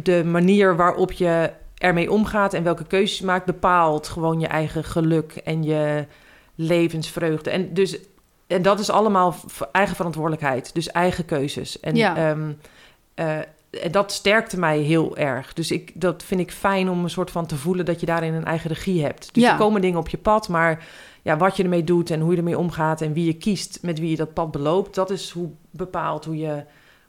de 0.03 0.25
manier 0.25 0.77
waarop 0.77 1.13
je 1.13 1.51
ermee 1.85 2.11
omgaat... 2.11 2.55
en 2.55 2.63
welke 2.63 2.85
keuzes 2.85 3.19
je 3.19 3.25
maakt... 3.25 3.45
bepaalt 3.47 4.09
gewoon 4.09 4.41
je 4.41 4.47
eigen 4.47 4.85
geluk 4.85 5.33
en 5.33 5.63
je 5.63 6.07
levensvreugde. 6.55 7.51
En, 7.51 7.75
dus, 7.75 7.99
en 8.47 8.63
dat 8.63 8.79
is 8.81 8.91
allemaal 8.91 9.35
eigen 9.73 9.97
verantwoordelijkheid. 9.97 10.75
Dus 10.75 10.89
eigen 10.91 11.25
keuzes. 11.25 11.81
En 11.81 11.97
Ja. 11.97 12.17
ehm, 12.17 12.53
eh, 13.15 13.39
en 13.83 13.91
dat 13.93 14.13
sterkte 14.13 14.59
mij 14.59 14.79
heel 14.79 15.17
erg. 15.17 15.53
Dus 15.53 15.71
ik, 15.71 15.91
dat 15.95 16.23
vind 16.23 16.41
ik 16.41 16.53
fijn 16.53 16.89
om 16.91 17.05
een 17.05 17.11
soort 17.11 17.31
van 17.31 17.47
te 17.47 17.57
voelen 17.57 17.85
dat 17.85 18.01
je 18.01 18.07
daarin 18.07 18.35
een 18.35 18.45
eigen 18.45 18.69
regie 18.71 19.03
hebt. 19.03 19.35
Dus 19.35 19.43
Ja. 19.43 19.53
er 19.53 19.59
komen 19.59 19.81
dingen 19.81 19.99
op 19.99 20.09
je 20.09 20.19
pad, 20.19 20.49
maar 20.49 20.87
ja, 21.23 21.37
wat 21.37 21.57
je 21.57 21.63
ermee 21.63 21.85
doet 21.85 22.11
en 22.11 22.21
hoe 22.21 22.31
je 22.31 22.37
ermee 22.37 22.59
omgaat 22.59 23.01
en 23.01 23.13
wie 23.13 23.27
je 23.27 23.33
kiest 23.35 23.79
met 23.83 23.99
wie 23.99 24.11
je 24.11 24.17
dat 24.17 24.35
pad 24.35 24.51
beloopt, 24.51 24.95
dat 24.95 25.11
is 25.11 25.31
hoe 25.31 25.51
bepaalt 25.71 26.25
hoe 26.25 26.37
je 26.37 26.65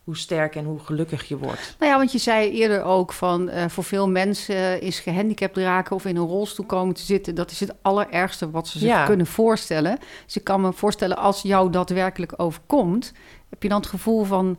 hoe 0.06 0.18
sterk 0.18 0.56
en 0.56 0.66
hoe 0.66 0.80
gelukkig 0.80 1.28
je 1.28 1.38
wordt. 1.38 1.76
Nou 1.80 1.92
ja, 1.92 1.98
want 1.98 2.12
je 2.12 2.18
zei 2.18 2.52
eerder 2.52 2.84
ook 2.84 3.14
van 3.14 3.50
eh, 3.50 3.66
voor 3.70 3.84
veel 3.84 4.10
mensen 4.10 4.82
is 4.82 5.00
gehandicapt 5.00 5.58
raken 5.58 5.96
of 5.96 6.06
in 6.06 6.16
een 6.16 6.28
rolstoel 6.28 6.66
komen 6.66 6.96
te 6.96 7.02
zitten, 7.02 7.36
dat 7.36 7.52
is 7.52 7.60
het 7.60 7.74
allerergste 7.82 8.50
wat 8.52 8.68
ze 8.68 8.80
zich 8.80 8.88
Ja. 8.88 9.06
kunnen 9.06 9.26
voorstellen. 9.26 9.98
Dus 10.26 10.36
ik 10.38 10.44
kan 10.44 10.62
me 10.62 10.74
voorstellen 10.74 11.18
als 11.18 11.42
jou 11.42 11.70
dat 11.70 11.90
werkelijk 11.90 12.34
overkomt, 12.38 13.14
heb 13.50 13.64
je 13.64 13.70
dan 13.70 13.80
het 13.80 13.90
gevoel 13.90 14.24
van 14.24 14.58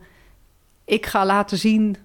ik 0.85 1.07
ga 1.07 1.27
laten 1.27 1.59
zien 1.59 1.97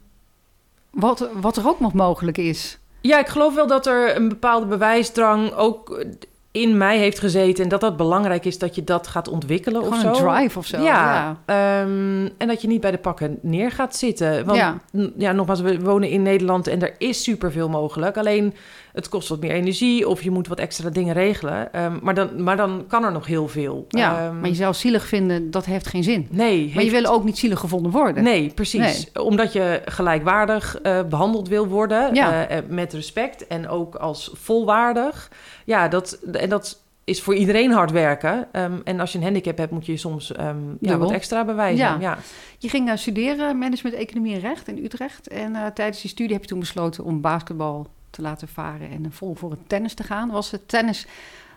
wat, 0.92 1.30
wat 1.34 1.58
er 1.58 1.68
ook 1.68 1.80
nog 1.80 1.94
mogelijk 1.94 2.38
is. 2.38 2.80
Ja, 3.02 3.20
ik 3.20 3.28
geloof 3.28 3.56
wel 3.56 3.68
dat 3.68 3.86
er 3.86 4.16
een 4.16 4.30
bepaalde 4.30 4.66
bewijsdrang 4.66 5.52
ook 5.54 6.06
in 6.52 6.78
mij 6.78 6.98
heeft 6.98 7.20
gezeten 7.20 7.64
en 7.64 7.70
dat 7.70 7.82
dat 7.82 7.98
belangrijk 7.98 8.46
is 8.46 8.60
dat 8.60 8.76
je 8.76 8.84
dat 8.84 9.08
gaat 9.08 9.28
ontwikkelen 9.28 9.84
Gewoon 9.84 9.98
of 10.00 10.04
een 10.06 10.16
zo. 10.16 10.28
drive 10.28 10.58
of 10.58 10.66
zo. 10.66 10.78
Ja, 10.82 10.84
Ja. 10.86 11.38
ehm, 11.82 12.30
en 12.38 12.48
dat 12.48 12.62
je 12.62 12.68
niet 12.68 12.82
bij 12.82 12.92
de 12.92 12.98
pakken 12.98 13.38
neer 13.42 13.72
gaat 13.72 13.96
zitten. 13.96 14.46
Want 14.46 14.58
Ja. 14.58 14.78
ja, 15.18 15.32
nogmaals, 15.32 15.62
we 15.62 15.80
wonen 15.80 16.10
in 16.10 16.22
Nederland 16.22 16.68
en 16.68 16.82
er 16.82 16.96
is 16.98 17.24
superveel 17.24 17.70
mogelijk. 17.70 18.18
Alleen 18.18 18.54
het 18.94 19.10
kost 19.10 19.30
wat 19.30 19.40
meer 19.40 19.52
energie 19.52 20.08
of 20.08 20.22
je 20.22 20.32
moet 20.32 20.48
wat 20.48 20.60
extra 20.60 20.90
dingen 20.90 21.14
regelen. 21.14 21.74
Ehm, 21.74 21.98
maar, 22.02 22.14
dan, 22.14 22.44
maar 22.44 22.58
dan 22.58 22.86
kan 22.88 23.04
er 23.04 23.12
nog 23.12 23.26
heel 23.26 23.48
veel. 23.48 23.86
Ja, 23.90 24.26
Ehm, 24.26 24.40
maar 24.40 24.50
jezelf 24.50 24.76
zielig 24.76 25.08
vinden, 25.08 25.52
dat 25.52 25.66
heeft 25.66 25.88
geen 25.88 26.04
zin. 26.04 26.28
nee, 26.30 26.72
Maar 26.76 26.84
je 26.84 26.92
wil 26.92 27.06
ook 27.06 27.24
niet 27.24 27.38
zielig 27.38 27.60
gevonden 27.60 27.92
worden. 27.92 28.24
Nee, 28.24 28.52
precies. 28.56 29.12
Omdat 29.14 29.54
je 29.54 29.82
gelijkwaardig 29.86 30.82
eh, 30.82 31.04
behandeld 31.04 31.48
wil 31.48 31.68
worden. 31.68 32.14
Ja. 32.16 32.48
eh, 32.48 32.58
eh, 32.58 32.64
met 32.68 32.94
respect 32.94 33.48
en 33.48 33.68
ook 33.70 33.96
als 33.96 34.32
volwaardig. 34.34 35.32
Ja, 35.66 35.88
dat, 35.88 36.20
en 36.32 36.50
dat 36.50 36.82
is 37.04 37.22
voor 37.22 37.36
iedereen 37.36 37.72
hard 37.72 37.92
werken. 37.92 38.48
Ehm, 38.52 38.74
en 38.84 39.00
als 39.00 39.12
je 39.12 39.18
een 39.18 39.24
handicap 39.24 39.58
hebt, 39.58 39.72
moet 39.72 39.86
je 39.86 39.98
soms 39.98 40.32
ja, 40.80 40.98
wat 40.98 41.12
extra 41.12 41.46
bewijzen. 41.46 41.86
Ja. 41.86 41.98
Ja. 42.00 42.18
Je 42.58 42.70
ging 42.70 42.92
studeren 42.96 43.58
management 43.58 43.96
economie 43.96 44.34
en 44.34 44.40
recht 44.42 44.68
in 44.68 44.84
Utrecht. 44.84 45.28
En 45.28 45.72
tijdens 45.74 46.02
die 46.02 46.10
studie 46.10 46.34
heb 46.34 46.42
je 46.42 46.50
toen 46.50 46.60
besloten 46.60 47.04
om 47.04 47.22
basketbal 47.22 47.88
te 48.12 48.22
laten 48.22 48.48
varen 48.48 48.90
en 48.90 49.12
vol 49.12 49.36
voor 49.36 49.52
het 49.52 49.70
tennis 49.70 49.94
te 49.94 50.04
gaan. 50.04 50.30
Was 50.32 50.52
het 50.52 50.68
tennis, 50.68 51.06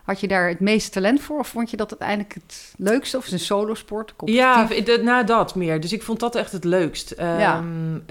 had 0.03 0.19
je 0.19 0.27
daar 0.27 0.47
het 0.47 0.59
meeste 0.59 0.89
talent 0.89 1.21
voor? 1.21 1.39
Of 1.39 1.47
vond 1.47 1.69
je 1.69 1.77
dat 1.77 1.89
uiteindelijk 1.89 2.33
het 2.33 2.73
leukste? 2.77 3.17
Of 3.17 3.25
is 3.25 3.31
het 3.31 3.39
een 3.39 3.45
solosport? 3.45 4.13
Ja, 4.25 4.67
na 5.01 5.23
dat 5.23 5.55
meer. 5.55 5.79
Dus 5.79 5.93
ik 5.93 6.03
vond 6.03 6.19
dat 6.19 6.35
echt 6.35 6.51
het 6.51 6.63
leukst. 6.63 7.11
Ehm, 7.11 7.39
Ja. 7.39 7.63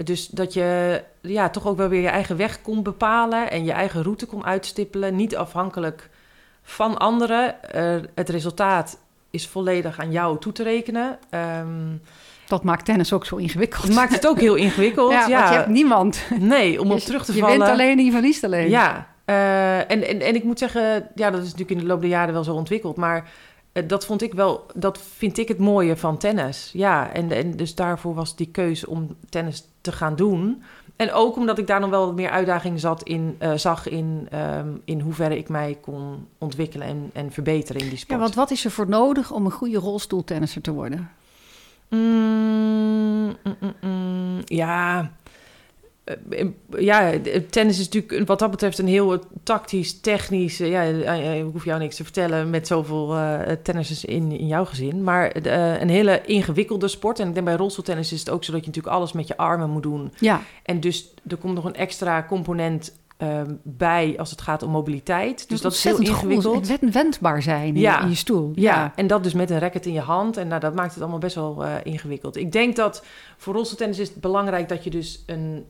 Dus 0.03 0.27
dat 0.27 0.53
je 0.53 1.03
ja, 1.21 1.49
toch 1.49 1.67
ook 1.67 1.77
wel 1.77 1.87
weer 1.87 2.01
je 2.01 2.07
eigen 2.07 2.37
weg 2.37 2.61
kon 2.61 2.83
bepalen 2.83 3.51
en 3.51 3.63
je 3.65 3.71
eigen 3.71 4.03
route 4.03 4.25
kon 4.25 4.45
uitstippelen. 4.45 5.15
Niet 5.15 5.35
afhankelijk 5.35 6.09
van 6.63 6.97
anderen. 6.97 7.63
Eh, 7.73 7.95
het 8.15 8.29
resultaat 8.29 8.97
is 9.29 9.47
volledig 9.47 9.99
aan 9.99 10.11
jou 10.11 10.39
toe 10.39 10.51
te 10.51 10.63
rekenen. 10.63 11.19
Ehm, 11.29 11.93
Dat 12.47 12.63
maakt 12.63 12.85
tennis 12.85 13.13
ook 13.13 13.25
zo 13.25 13.35
ingewikkeld. 13.35 13.83
het 13.83 13.93
maakt 13.93 14.13
het 14.13 14.27
ook 14.27 14.39
heel 14.39 14.55
ingewikkeld. 14.55 15.11
ja, 15.11 15.27
Ja, 15.29 15.37
want 15.37 15.49
je 15.49 15.55
hebt 15.55 15.69
niemand. 15.69 16.23
Nee, 16.39 16.81
om 16.81 16.87
op 16.87 16.93
Dus 16.93 17.03
terug 17.03 17.25
te 17.25 17.33
je 17.33 17.39
vallen. 17.39 17.57
wint 17.57 17.69
alleen 17.69 17.97
en 17.97 18.05
je 18.05 18.11
verliest 18.11 18.43
alleen. 18.43 18.69
Ja, 18.69 19.07
eh, 19.25 19.77
en, 19.77 20.07
en, 20.07 20.21
en 20.21 20.35
ik 20.35 20.43
moet 20.43 20.59
zeggen, 20.59 21.07
ja, 21.15 21.29
dat 21.29 21.39
is 21.39 21.45
natuurlijk 21.51 21.71
in 21.71 21.77
de 21.77 21.85
loop 21.85 22.01
der 22.01 22.09
jaren 22.09 22.33
wel 22.33 22.43
zo 22.43 22.53
ontwikkeld. 22.53 22.95
Maar 22.95 23.29
eh, 23.71 23.83
dat 23.87 24.05
vond 24.05 24.21
ik 24.21 24.33
wel, 24.33 24.65
dat 24.73 24.99
vind 25.15 25.37
ik 25.37 25.47
het 25.47 25.57
mooie 25.59 25.95
van 25.95 26.17
tennis. 26.17 26.69
Ja, 26.73 27.11
en, 27.13 27.31
en 27.31 27.51
dus 27.51 27.75
daarvoor 27.75 28.13
was 28.13 28.35
die 28.35 28.47
keuze 28.51 28.89
om 28.89 29.15
tennis 29.29 29.67
te 29.81 29.91
gaan 29.91 30.15
doen. 30.15 30.63
En 30.95 31.11
ook 31.13 31.35
omdat 31.35 31.57
ik 31.57 31.67
daar 31.67 31.79
nog 31.79 31.89
wel 31.89 32.05
wat 32.05 32.15
meer 32.15 32.29
uitdaging 32.29 32.79
zat 32.79 33.03
in, 33.03 33.35
eh, 33.39 33.53
zag 33.53 33.87
in, 33.89 34.27
ehm, 34.31 34.67
in 34.85 34.99
hoeverre 34.99 35.37
ik 35.37 35.49
mij 35.49 35.77
kon 35.81 36.27
ontwikkelen 36.37 36.87
en, 36.87 37.09
en 37.13 37.31
verbeteren 37.31 37.81
in 37.81 37.89
die 37.89 37.97
sport. 37.97 38.11
Ja, 38.11 38.23
want 38.23 38.35
wat 38.35 38.51
is 38.51 38.65
er 38.65 38.71
voor 38.71 38.89
nodig 38.89 39.31
om 39.31 39.45
een 39.45 39.51
goede 39.51 39.77
rolstoeltennisser 39.77 40.61
te 40.61 40.71
worden? 40.71 41.09
Mm, 41.89 43.35
mm, 43.43 43.73
mm, 43.81 44.41
ja. 44.45 45.11
Eh, 46.29 46.45
Ja, 46.79 47.11
tennis 47.49 47.79
is 47.79 47.89
natuurlijk 47.89 48.27
wat 48.27 48.39
dat 48.39 48.51
betreft 48.51 48.77
een 48.77 48.87
heel 48.87 49.19
tactisch, 49.43 49.99
technisch. 49.99 50.59
eh, 50.59 50.69
Ja, 50.69 50.83
eh, 50.83 51.37
ik 51.39 51.45
hoef 51.51 51.65
jou 51.65 51.79
niks 51.79 51.95
te 51.95 52.03
vertellen 52.03 52.49
met 52.49 52.67
zoveel 52.67 53.15
eh 53.15 53.51
tennissers 53.63 54.05
in, 54.05 54.31
in 54.31 54.47
jouw 54.47 54.65
gezin. 54.65 55.03
Maar 55.03 55.27
eh, 55.31 55.81
een 55.81 55.89
hele 55.89 56.21
ingewikkelde 56.25 56.87
sport. 56.87 57.19
En 57.19 57.27
ik 57.27 57.33
denk 57.33 57.45
bij 57.45 57.55
rolstoeltennis 57.55 58.11
is 58.11 58.19
het 58.19 58.29
ook 58.29 58.43
zo 58.43 58.51
dat 58.51 58.61
je 58.61 58.67
natuurlijk 58.67 58.95
alles 58.95 59.11
met 59.11 59.27
je 59.27 59.37
armen 59.37 59.69
moet 59.69 59.83
doen. 59.83 60.13
Ja, 60.19 60.41
En 60.63 60.79
dus 60.79 61.13
er 61.27 61.37
komt 61.37 61.55
nog 61.55 61.65
een 61.65 61.75
extra 61.75 62.25
component 62.27 62.93
eh, 63.17 63.41
bij 63.63 64.15
als 64.17 64.31
het 64.31 64.41
gaat 64.41 64.63
om 64.63 64.71
mobiliteit. 64.71 65.49
Dus 65.49 65.61
dat 65.61 65.73
is 65.73 65.83
heel 65.83 65.95
goed. 65.95 66.07
ingewikkeld. 66.07 66.79
Wendbaar 66.91 67.41
zijn 67.41 67.75
in, 67.75 67.79
Ja. 67.79 68.01
in 68.01 68.09
je 68.09 68.15
stoel. 68.15 68.51
Ja, 68.55 68.91
en 68.95 69.07
dat 69.07 69.23
dus 69.23 69.33
met 69.33 69.49
een 69.49 69.59
racket 69.59 69.85
in 69.85 69.93
je 69.93 69.99
hand. 69.99 70.37
En 70.37 70.47
nou, 70.47 70.59
dat 70.59 70.75
maakt 70.75 70.93
het 70.93 71.01
allemaal 71.01 71.19
best 71.19 71.35
wel 71.35 71.65
eh, 71.65 71.73
ingewikkeld. 71.83 72.35
Ik 72.35 72.51
denk 72.51 72.75
dat 72.75 73.03
voor 73.37 73.53
rolstoeltennis 73.53 73.99
is 73.99 74.07
het 74.09 74.21
belangrijk 74.21 74.69
dat 74.69 74.83
je 74.83 74.89
dus 74.89 75.23
een 75.25 75.65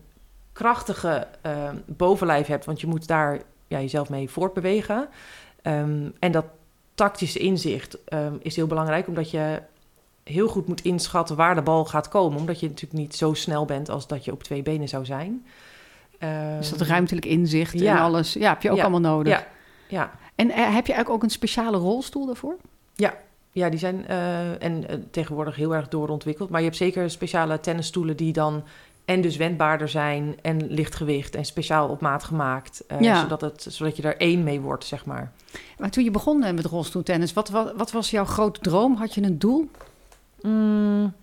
krachtige 0.53 1.27
eh, 1.41 1.69
bovenlijf 1.85 2.47
hebt. 2.47 2.65
Want 2.65 2.81
je 2.81 2.87
moet 2.87 3.07
daar 3.07 3.41
ja, 3.67 3.79
jezelf 3.79 4.09
mee 4.09 4.29
voortbewegen. 4.29 5.07
Ehm, 5.61 6.09
en 6.19 6.31
dat 6.31 6.45
tactische 6.95 7.39
inzicht 7.39 7.97
ehm, 8.05 8.33
is 8.41 8.55
heel 8.55 8.67
belangrijk, 8.67 9.07
omdat 9.07 9.31
je 9.31 9.61
heel 10.23 10.47
goed 10.47 10.67
moet 10.67 10.81
inschatten 10.81 11.35
waar 11.35 11.55
de 11.55 11.61
bal 11.61 11.85
gaat 11.85 12.07
komen. 12.07 12.39
Omdat 12.39 12.59
je 12.59 12.67
natuurlijk 12.67 12.99
niet 12.99 13.15
zo 13.15 13.33
snel 13.33 13.65
bent 13.65 13.89
als 13.89 14.07
dat 14.07 14.25
je 14.25 14.31
op 14.31 14.43
twee 14.43 14.61
benen 14.61 14.87
zou 14.87 15.05
zijn. 15.05 15.45
Ehm, 16.19 16.57
Dus 16.57 16.69
dat 16.69 16.81
ruimtelijk 16.81 17.25
inzicht 17.25 17.73
en 17.73 17.79
Ja. 17.83 17.99
alles. 18.01 18.33
Ja, 18.33 18.49
heb 18.49 18.61
je 18.61 18.69
ook 18.71 18.75
Ja. 18.77 18.81
allemaal 18.83 19.11
nodig. 19.15 19.33
Ja, 19.33 19.47
ja. 19.87 20.11
En 20.35 20.49
eh, 20.51 20.55
heb 20.57 20.85
je 20.85 20.93
eigenlijk 20.93 21.09
ook 21.09 21.23
een 21.23 21.29
speciale 21.29 21.77
rolstoel 21.77 22.25
daarvoor? 22.25 22.55
Ja, 23.51 23.69
die 23.69 23.79
zijn 23.79 24.07
eh, 24.07 24.63
en 24.63 24.87
eh, 24.89 24.97
tegenwoordig 25.11 25.55
heel 25.55 25.75
erg 25.75 25.87
doorontwikkeld. 25.87 26.49
Maar 26.49 26.59
je 26.59 26.65
hebt 26.65 26.77
zeker 26.77 27.09
speciale 27.09 27.59
tennisstoelen 27.59 28.17
die 28.17 28.33
dan 28.33 28.63
en 29.05 29.21
dus 29.21 29.37
wendbaarder 29.37 29.89
zijn 29.89 30.35
en 30.41 30.67
lichtgewicht 30.67 31.35
en 31.35 31.45
speciaal 31.45 31.89
op 31.89 32.01
maat 32.01 32.23
gemaakt. 32.23 32.83
eh, 32.87 32.99
Ja. 33.01 33.21
zodat, 33.21 33.41
het, 33.41 33.65
zodat 33.69 33.97
je 33.97 34.03
er 34.03 34.17
één 34.17 34.43
mee 34.43 34.59
wordt, 34.61 34.85
zeg 34.85 35.05
maar. 35.05 35.31
Maar 35.77 35.89
toen 35.89 36.03
je 36.03 36.11
begon 36.11 36.39
met 36.39 36.65
rolstoeltennis, 36.65 37.33
wat, 37.33 37.49
wat, 37.49 37.73
wat 37.75 37.91
was 37.91 38.09
jouw 38.11 38.25
grote 38.25 38.59
droom? 38.59 38.95
Had 38.95 39.13
je 39.13 39.21
een 39.23 39.39
doel? 39.39 39.69
Mm, 40.41 41.13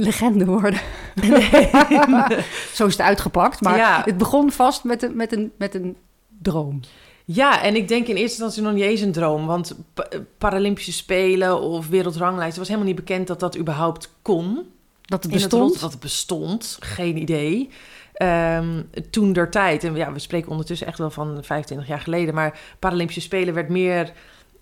Legende 0.00 0.44
worden. 0.44 0.80
Zo 2.74 2.86
is 2.86 2.92
het 2.92 3.00
uitgepakt. 3.00 3.60
Maar 3.60 3.76
Ja. 3.76 4.02
het 4.04 4.18
begon 4.18 4.52
vast 4.52 4.84
met 4.84 5.02
een, 5.02 5.16
met, 5.16 5.32
een, 5.32 5.52
met 5.58 5.74
een 5.74 5.96
droom. 6.42 6.80
Ja, 7.24 7.62
en 7.62 7.76
ik 7.76 7.88
denk 7.88 8.06
in 8.06 8.16
eerste 8.16 8.42
instantie 8.42 8.62
nog 8.62 8.72
niet 8.72 8.82
eens 8.90 9.00
een 9.00 9.12
droom. 9.12 9.46
Want 9.46 9.76
pa- 9.94 10.08
Paralympische 10.38 10.92
Spelen 10.92 11.60
of 11.60 11.88
wereldranglijst... 11.88 12.48
het 12.48 12.58
was 12.58 12.66
helemaal 12.68 12.88
niet 12.88 12.96
bekend 13.04 13.26
dat 13.26 13.40
dat 13.40 13.58
überhaupt 13.58 14.12
kon. 14.22 14.66
Dat 15.02 15.22
het 15.22 15.32
bestond. 15.32 15.80
dat 15.80 15.90
het 15.92 16.00
bestond, 16.00 16.76
geen 16.80 17.16
idee. 17.16 17.70
Ehm, 18.12 18.82
toen 19.10 19.32
der 19.32 19.50
tijd, 19.50 19.84
en 19.84 19.94
ja, 19.96 20.12
we 20.12 20.18
spreken 20.18 20.50
ondertussen 20.50 20.86
echt 20.86 20.98
wel 20.98 21.10
van 21.10 21.38
25 21.42 21.88
jaar 21.88 22.00
geleden, 22.00 22.34
maar 22.34 22.58
Paralympische 22.78 23.20
Spelen 23.20 23.54
werd 23.54 23.68
meer 23.68 24.12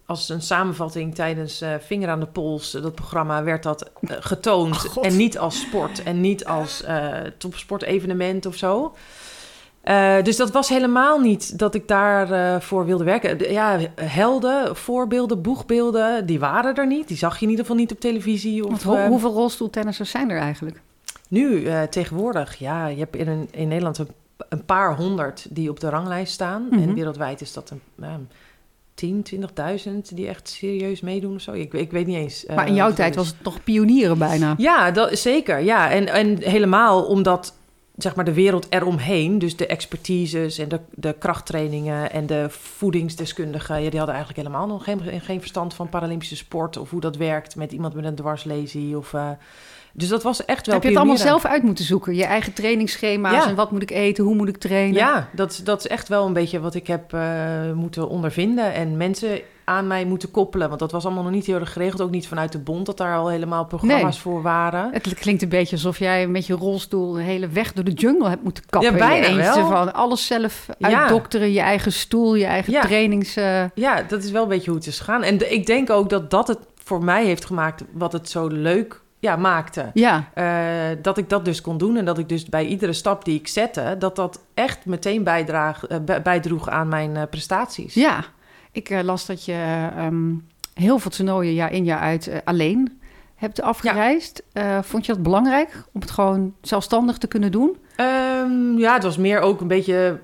als 0.06 0.28
een 0.28 0.42
samenvatting 0.42 1.14
tijdens 1.14 1.60
eh, 1.60 1.70
Vinger 1.80 2.08
aan 2.08 2.20
de 2.20 2.26
Pols, 2.26 2.74
eh, 2.74 2.82
dat 2.82 2.94
programma, 2.94 3.42
werd 3.42 3.62
dat 3.62 3.82
eh, 4.00 4.16
getoond. 4.20 4.88
Oh, 4.94 5.06
en 5.06 5.16
niet 5.16 5.38
als 5.38 5.60
sport 5.60 6.02
en 6.02 6.20
niet 6.20 6.44
als 6.46 6.84
topsportevenement 7.38 8.46
of 8.46 8.54
zo. 8.56 8.94
Dus 10.22 10.36
dat 10.36 10.50
was 10.50 10.68
helemaal 10.68 11.18
niet 11.20 11.58
dat 11.58 11.74
ik 11.74 11.88
daarvoor 11.88 12.60
voor 12.62 12.84
wilde 12.86 13.04
werken. 13.04 13.38
De- 13.38 13.52
Ja, 13.52 13.78
helden, 13.94 14.76
voorbeelden, 14.76 15.42
boegbeelden, 15.42 16.26
die 16.26 16.38
waren 16.38 16.74
er 16.74 16.86
niet. 16.86 17.08
Die 17.08 17.16
zag 17.16 17.36
je 17.38 17.44
in 17.44 17.50
ieder 17.50 17.64
geval 17.64 17.80
niet 17.80 17.92
op 17.92 18.00
televisie. 18.00 18.66
Of, 18.66 18.82
ho- 18.82 19.06
hoeveel 19.06 19.32
rolstoeltennissers 19.32 20.10
zijn 20.10 20.30
er 20.30 20.38
eigenlijk? 20.38 20.80
nu, 21.28 21.66
tegenwoordig, 21.90 22.56
ja, 22.58 22.86
je 22.86 22.98
hebt 22.98 23.16
in, 23.16 23.28
een- 23.28 23.48
in 23.50 23.68
Nederland 23.68 23.98
een, 23.98 24.08
een 24.48 24.64
paar 24.64 24.96
honderd 24.96 25.46
die 25.50 25.70
op 25.70 25.80
de 25.80 25.88
ranglijst 25.88 26.32
staan. 26.32 26.66
Mhm. 26.70 26.82
En 26.82 26.94
wereldwijd 26.94 27.40
is 27.40 27.52
dat 27.52 27.70
een 27.70 27.80
10, 28.96 29.26
20.000 29.88 29.92
die 30.14 30.28
echt 30.28 30.48
serieus 30.48 31.00
meedoen 31.00 31.34
of 31.34 31.40
zo. 31.40 31.52
Ik, 31.52 31.72
ik 31.72 31.90
weet 31.90 32.06
niet 32.06 32.16
eens. 32.16 32.46
eh, 32.46 32.56
maar 32.56 32.66
in 32.66 32.74
jouw 32.74 32.86
hoeveel 32.86 33.04
tijd 33.04 33.16
was 33.16 33.26
het 33.26 33.42
nog 33.42 33.64
pionieren 33.64 34.18
bijna. 34.18 34.54
Ja, 34.56 34.90
dat, 34.90 35.18
zeker. 35.18 35.60
Ja, 35.60 35.90
en, 35.90 36.06
en 36.08 36.42
helemaal 36.42 37.04
omdat 37.04 37.54
zeg 37.96 38.14
maar 38.14 38.24
de 38.24 38.32
wereld 38.34 38.66
eromheen, 38.68 39.38
dus 39.38 39.56
de 39.56 39.66
expertises 39.66 40.58
en 40.58 40.68
de, 40.68 40.80
de 40.90 41.12
krachttrainingen 41.18 42.12
en 42.12 42.26
de 42.26 42.46
voedingsdeskundigen, 42.48 43.82
ja, 43.82 43.90
die 43.90 43.98
hadden 43.98 44.16
eigenlijk 44.16 44.46
helemaal 44.46 44.66
nog 44.66 44.84
geen, 44.84 45.00
geen 45.20 45.40
verstand 45.40 45.74
van 45.74 45.88
Paralympische 45.88 46.36
sport 46.36 46.76
of 46.76 46.90
hoe 46.90 47.00
dat 47.00 47.16
werkt 47.16 47.56
met 47.56 47.72
iemand 47.72 47.94
met 47.94 48.04
een 48.04 48.14
dwarslesie 48.14 48.96
of... 48.98 49.14
eh, 49.14 49.30
Dus 49.96 50.08
dat 50.08 50.22
was 50.22 50.44
echt 50.44 50.66
wel 50.66 50.74
Heb 50.74 50.84
je 50.84 50.88
het 50.90 50.98
allemaal 50.98 51.16
zelf 51.16 51.44
uit 51.44 51.62
moeten 51.62 51.84
zoeken? 51.84 52.14
Je 52.14 52.24
eigen 52.24 52.52
trainingsschema's 52.52 53.32
Ja. 53.44 53.48
en 53.48 53.54
wat 53.54 53.70
moet 53.70 53.82
ik 53.82 53.90
eten, 53.90 54.24
hoe 54.24 54.34
moet 54.34 54.48
ik 54.48 54.56
trainen? 54.56 54.94
Ja, 54.94 55.28
dat, 55.32 55.60
dat 55.64 55.78
is 55.80 55.86
echt 55.86 56.08
wel 56.08 56.26
een 56.26 56.32
beetje 56.32 56.60
wat 56.60 56.74
ik 56.74 56.86
heb 56.86 57.12
eh, 57.12 57.20
moeten 57.74 58.08
ondervinden. 58.08 58.74
En 58.74 58.96
mensen 58.96 59.40
aan 59.64 59.86
mij 59.86 60.04
moeten 60.04 60.30
koppelen. 60.30 60.68
Want 60.68 60.80
dat 60.80 60.92
was 60.92 61.04
allemaal 61.04 61.22
nog 61.22 61.32
niet 61.32 61.46
heel 61.46 61.58
erg 61.60 61.72
geregeld. 61.72 62.00
Ook 62.00 62.10
niet 62.10 62.28
vanuit 62.28 62.52
de 62.52 62.58
bond 62.58 62.86
dat 62.86 62.96
daar 62.96 63.16
al 63.16 63.28
helemaal 63.28 63.64
programma's 63.64 64.02
Nee. 64.02 64.20
voor 64.22 64.42
waren. 64.42 64.88
Het 64.92 65.14
klinkt 65.14 65.42
een 65.42 65.48
beetje 65.48 65.76
alsof 65.76 65.98
jij 65.98 66.26
met 66.26 66.46
je 66.46 66.54
rolstoel 66.54 67.18
een 67.18 67.24
hele 67.24 67.48
weg 67.48 67.72
door 67.72 67.84
de 67.84 67.92
jungle 67.92 68.28
hebt 68.28 68.42
moeten 68.42 68.64
kappen. 68.68 68.92
Ja, 68.92 68.98
bijna 69.08 69.34
wel. 69.54 69.66
Van 69.66 69.94
alles 69.94 70.26
zelf 70.26 70.66
Ja. 70.78 71.00
uitdokteren, 71.00 71.52
je 71.52 71.60
eigen 71.60 71.92
stoel, 71.92 72.34
je 72.34 72.44
eigen 72.44 72.72
Ja. 72.72 72.80
trainings... 72.80 73.36
eh, 73.36 73.64
Ja, 73.74 74.02
dat 74.02 74.22
is 74.24 74.30
wel 74.30 74.42
een 74.42 74.48
beetje 74.48 74.70
hoe 74.70 74.78
het 74.78 74.88
is 74.88 74.98
gegaan. 74.98 75.22
En 75.22 75.38
de- 75.38 75.48
ik 75.48 75.66
denk 75.66 75.90
ook 75.90 76.10
dat 76.10 76.30
dat 76.30 76.48
het 76.48 76.58
voor 76.84 77.04
mij 77.04 77.24
heeft 77.24 77.44
gemaakt 77.44 77.82
wat 77.92 78.12
het 78.12 78.28
zo 78.30 78.46
leuk 78.46 79.00
ja, 79.18 79.36
maakte. 79.36 79.90
ja, 79.94 80.28
Eh, 80.34 80.96
dat 81.02 81.18
ik 81.18 81.28
dat 81.28 81.44
dus 81.44 81.60
kon 81.60 81.78
doen 81.78 81.96
en 81.96 82.04
dat 82.04 82.18
ik 82.18 82.28
dus 82.28 82.44
bij 82.44 82.66
iedere 82.66 82.92
stap 82.92 83.24
die 83.24 83.38
ik 83.38 83.48
zette, 83.48 83.94
dat 83.98 84.16
dat 84.16 84.40
echt 84.54 84.86
meteen 84.86 85.22
bijdraag, 85.24 85.86
eh, 85.86 85.98
bij- 86.00 86.22
bijdroeg 86.22 86.68
aan 86.68 86.88
mijn 86.88 87.16
eh, 87.16 87.22
prestaties. 87.30 87.94
ja. 87.94 88.24
Ik 88.72 89.02
las 89.02 89.26
dat 89.26 89.44
je 89.44 89.88
ehm, 89.96 90.32
heel 90.74 90.98
veel 90.98 91.10
toernooien 91.10 91.54
jaar 91.54 91.72
in 91.72 91.84
jaar 91.84 92.00
uit 92.00 92.30
alleen 92.44 93.00
hebt 93.34 93.62
afgereisd. 93.62 94.42
Vond 94.80 95.06
je 95.06 95.12
dat 95.12 95.22
belangrijk 95.22 95.82
om 95.92 96.00
het 96.00 96.10
gewoon 96.10 96.54
zelfstandig 96.60 97.18
te 97.18 97.26
kunnen 97.26 97.52
doen? 97.52 97.76
Ehm, 97.96 98.78
ja, 98.78 98.94
het 98.94 99.02
was 99.02 99.16
meer 99.16 99.40
ook 99.40 99.60
een 99.60 99.68
beetje 99.68 100.20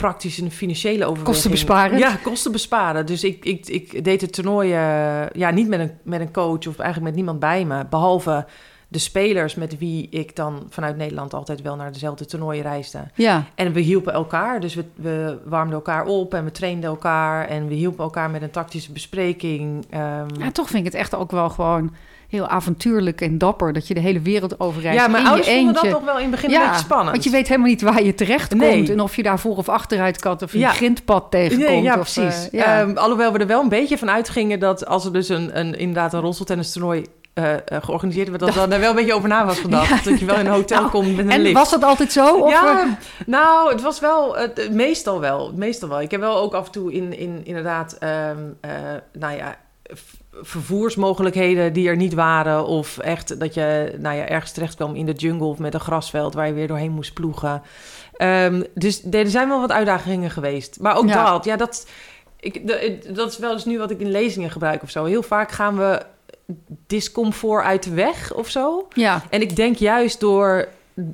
praktisch 0.00 0.40
en 0.40 0.50
financiële 0.50 1.04
overweging. 1.04 1.26
Kosten 1.26 1.50
besparen? 1.50 1.98
Ja, 1.98 2.16
kosten 2.22 2.52
besparen. 2.52 3.06
Dus 3.06 3.24
ik, 3.24 3.44
ik, 3.44 3.68
ik 3.68 4.04
deed 4.04 4.20
het 4.20 4.32
toernooi 4.32 4.72
eh, 4.72 5.30
ja, 5.32 5.50
niet 5.50 5.68
met 5.68 5.80
een, 5.80 5.92
met 6.02 6.20
een 6.20 6.32
coach 6.32 6.66
of 6.66 6.78
eigenlijk 6.78 7.00
met 7.00 7.14
niemand 7.14 7.38
bij 7.38 7.64
me. 7.64 7.84
Behalve 7.90 8.46
de 8.88 8.98
spelers 8.98 9.54
met 9.54 9.78
wie 9.78 10.08
ik 10.10 10.36
dan 10.36 10.66
vanuit 10.68 10.96
Nederland 10.96 11.34
altijd 11.34 11.62
wel 11.62 11.76
naar 11.76 11.92
dezelfde 11.92 12.26
toernooien 12.26 12.62
reisde. 12.62 12.98
Ja, 13.14 13.44
En 13.54 13.72
we 13.72 13.80
hielpen 13.80 14.12
elkaar, 14.12 14.60
dus 14.60 14.74
we, 14.74 14.84
we 14.94 15.38
warmden 15.44 15.74
elkaar 15.74 16.04
op 16.04 16.34
en 16.34 16.44
we 16.44 16.50
trainden 16.50 16.90
elkaar. 16.90 17.48
En 17.48 17.68
we 17.68 17.74
hielpen 17.74 18.04
elkaar 18.04 18.30
met 18.30 18.42
een 18.42 18.50
tactische 18.50 18.92
bespreking. 18.92 19.86
Ehm, 19.90 20.28
ja, 20.38 20.50
toch 20.50 20.68
vind 20.68 20.86
ik 20.86 20.92
het 20.92 21.00
echt 21.00 21.14
ook 21.14 21.30
wel 21.30 21.50
gewoon 21.50 21.94
heel 22.30 22.46
avontuurlijk 22.48 23.20
en 23.20 23.38
dapper... 23.38 23.72
dat 23.72 23.88
je 23.88 23.94
de 23.94 24.00
hele 24.00 24.20
wereld 24.20 24.60
overreist 24.60 25.06
ja, 25.06 25.18
je 25.18 25.26
ouders 25.26 25.48
vonden 25.48 25.74
dat 25.74 25.90
toch 25.90 26.04
wel 26.04 26.16
in 26.16 26.22
het 26.22 26.30
begin 26.30 26.54
een 26.54 26.60
beetje 26.60 26.76
spannend. 26.78 27.10
Want 27.10 27.24
je 27.24 27.30
weet 27.30 27.48
helemaal 27.48 27.68
niet 27.68 27.82
waar 27.82 28.02
je 28.02 28.14
terecht 28.14 28.48
komt 28.48 28.60
Nee. 28.60 28.92
en 28.92 29.00
of 29.00 29.16
je 29.16 29.22
daar 29.22 29.38
voor 29.38 29.56
of 29.56 29.68
achteruit 29.68 30.18
kan 30.18 30.38
of 30.42 30.52
een 30.52 30.58
Ja. 30.60 30.70
grindpad 30.70 31.30
tegenkomt. 31.30 31.68
Nee, 31.68 31.82
ja, 31.82 31.98
of, 31.98 32.16
eh, 32.16 32.22
precies. 32.24 32.48
ja. 32.52 32.80
Ehm, 32.80 32.96
alhoewel 32.96 33.32
we 33.32 33.38
er 33.38 33.46
wel 33.46 33.62
een 33.62 33.68
beetje 33.68 33.98
van 33.98 34.10
uitgingen 34.10 34.60
dat 34.60 34.86
als 34.86 35.04
er 35.04 35.12
dus 35.12 35.28
een, 35.28 35.58
een 35.58 35.78
inderdaad 35.78 36.12
een 36.12 36.20
rolstoeltennis 36.20 36.72
toernooi 36.72 37.06
eh, 37.34 37.52
eh, 37.54 37.60
georganiseerd 37.80 38.28
werd, 38.28 38.40
dat 38.40 38.56
er 38.72 38.80
wel 38.80 38.90
een 38.90 38.96
beetje 38.96 39.14
over 39.14 39.28
na 39.28 39.46
was 39.46 39.58
gedacht. 39.58 40.04
Ja. 40.04 40.10
Dat 40.10 40.18
je 40.20 40.24
wel 40.26 40.38
in 40.38 40.46
een 40.46 40.52
hotel 40.52 40.78
Nou, 40.78 40.90
komt 40.90 41.16
met 41.16 41.24
een 41.24 41.30
en 41.30 41.40
lift. 41.40 41.54
was 41.54 41.70
dat 41.70 41.84
altijd 41.84 42.12
zo? 42.12 42.36
Of, 42.38 42.46
eh, 42.52 42.52
ja, 42.62 42.98
nou, 43.26 43.72
het 43.72 43.82
was 43.82 44.00
wel, 44.00 44.36
het, 44.36 44.68
meestal 44.72 45.20
wel, 45.20 45.52
meestal 45.54 45.88
wel. 45.88 46.00
Ik 46.00 46.10
heb 46.10 46.20
wel 46.20 46.36
ook 46.36 46.54
af 46.54 46.66
en 46.66 46.72
toe 46.72 46.92
in, 46.92 47.18
in 47.18 47.40
inderdaad, 47.44 47.96
ehm, 47.98 48.36
eh, 48.60 48.70
nou 49.12 49.36
ja, 49.36 49.56
vervoersmogelijkheden 50.32 51.72
die 51.72 51.88
er 51.88 51.96
niet 51.96 52.14
waren. 52.14 52.66
Of 52.66 52.98
echt 52.98 53.40
dat 53.40 53.54
je, 53.54 53.94
nou 53.98 54.16
ja, 54.16 54.26
ergens 54.28 54.52
terecht 54.52 54.74
kwam 54.74 54.94
in 54.94 55.06
de 55.06 55.12
jungle 55.12 55.46
of 55.46 55.58
met 55.58 55.74
een 55.74 55.80
grasveld 55.80 56.34
waar 56.34 56.46
je 56.46 56.52
weer 56.52 56.68
doorheen 56.68 56.90
moest 56.92 57.14
ploegen. 57.14 57.62
Ehm, 58.16 58.62
dus 58.74 59.02
er 59.10 59.26
zijn 59.30 59.48
wel 59.48 59.60
wat 59.60 59.72
uitdagingen 59.72 60.30
geweest. 60.30 60.80
Maar 60.80 60.96
ook 60.96 61.08
Ja. 61.08 61.30
dat, 61.30 61.44
ja, 61.44 61.56
dat, 61.56 61.88
ik, 62.40 62.66
de- 62.66 62.98
dat 63.12 63.30
is 63.30 63.38
wel 63.38 63.52
eens 63.52 63.64
nu 63.64 63.78
wat 63.78 63.90
ik 63.90 64.00
in 64.00 64.10
lezingen 64.10 64.50
gebruik 64.50 64.82
of 64.82 64.90
zo. 64.90 65.04
Heel 65.04 65.22
vaak 65.22 65.50
gaan 65.50 65.76
we 65.78 66.02
discomfort 66.86 67.64
uit 67.64 67.82
de 67.82 67.94
weg 67.94 68.34
of 68.34 68.48
zo. 68.48 68.88
ja. 68.94 69.22
En 69.30 69.40
ik 69.40 69.56
denk 69.56 69.76
juist 69.76 70.20
door 70.20 70.68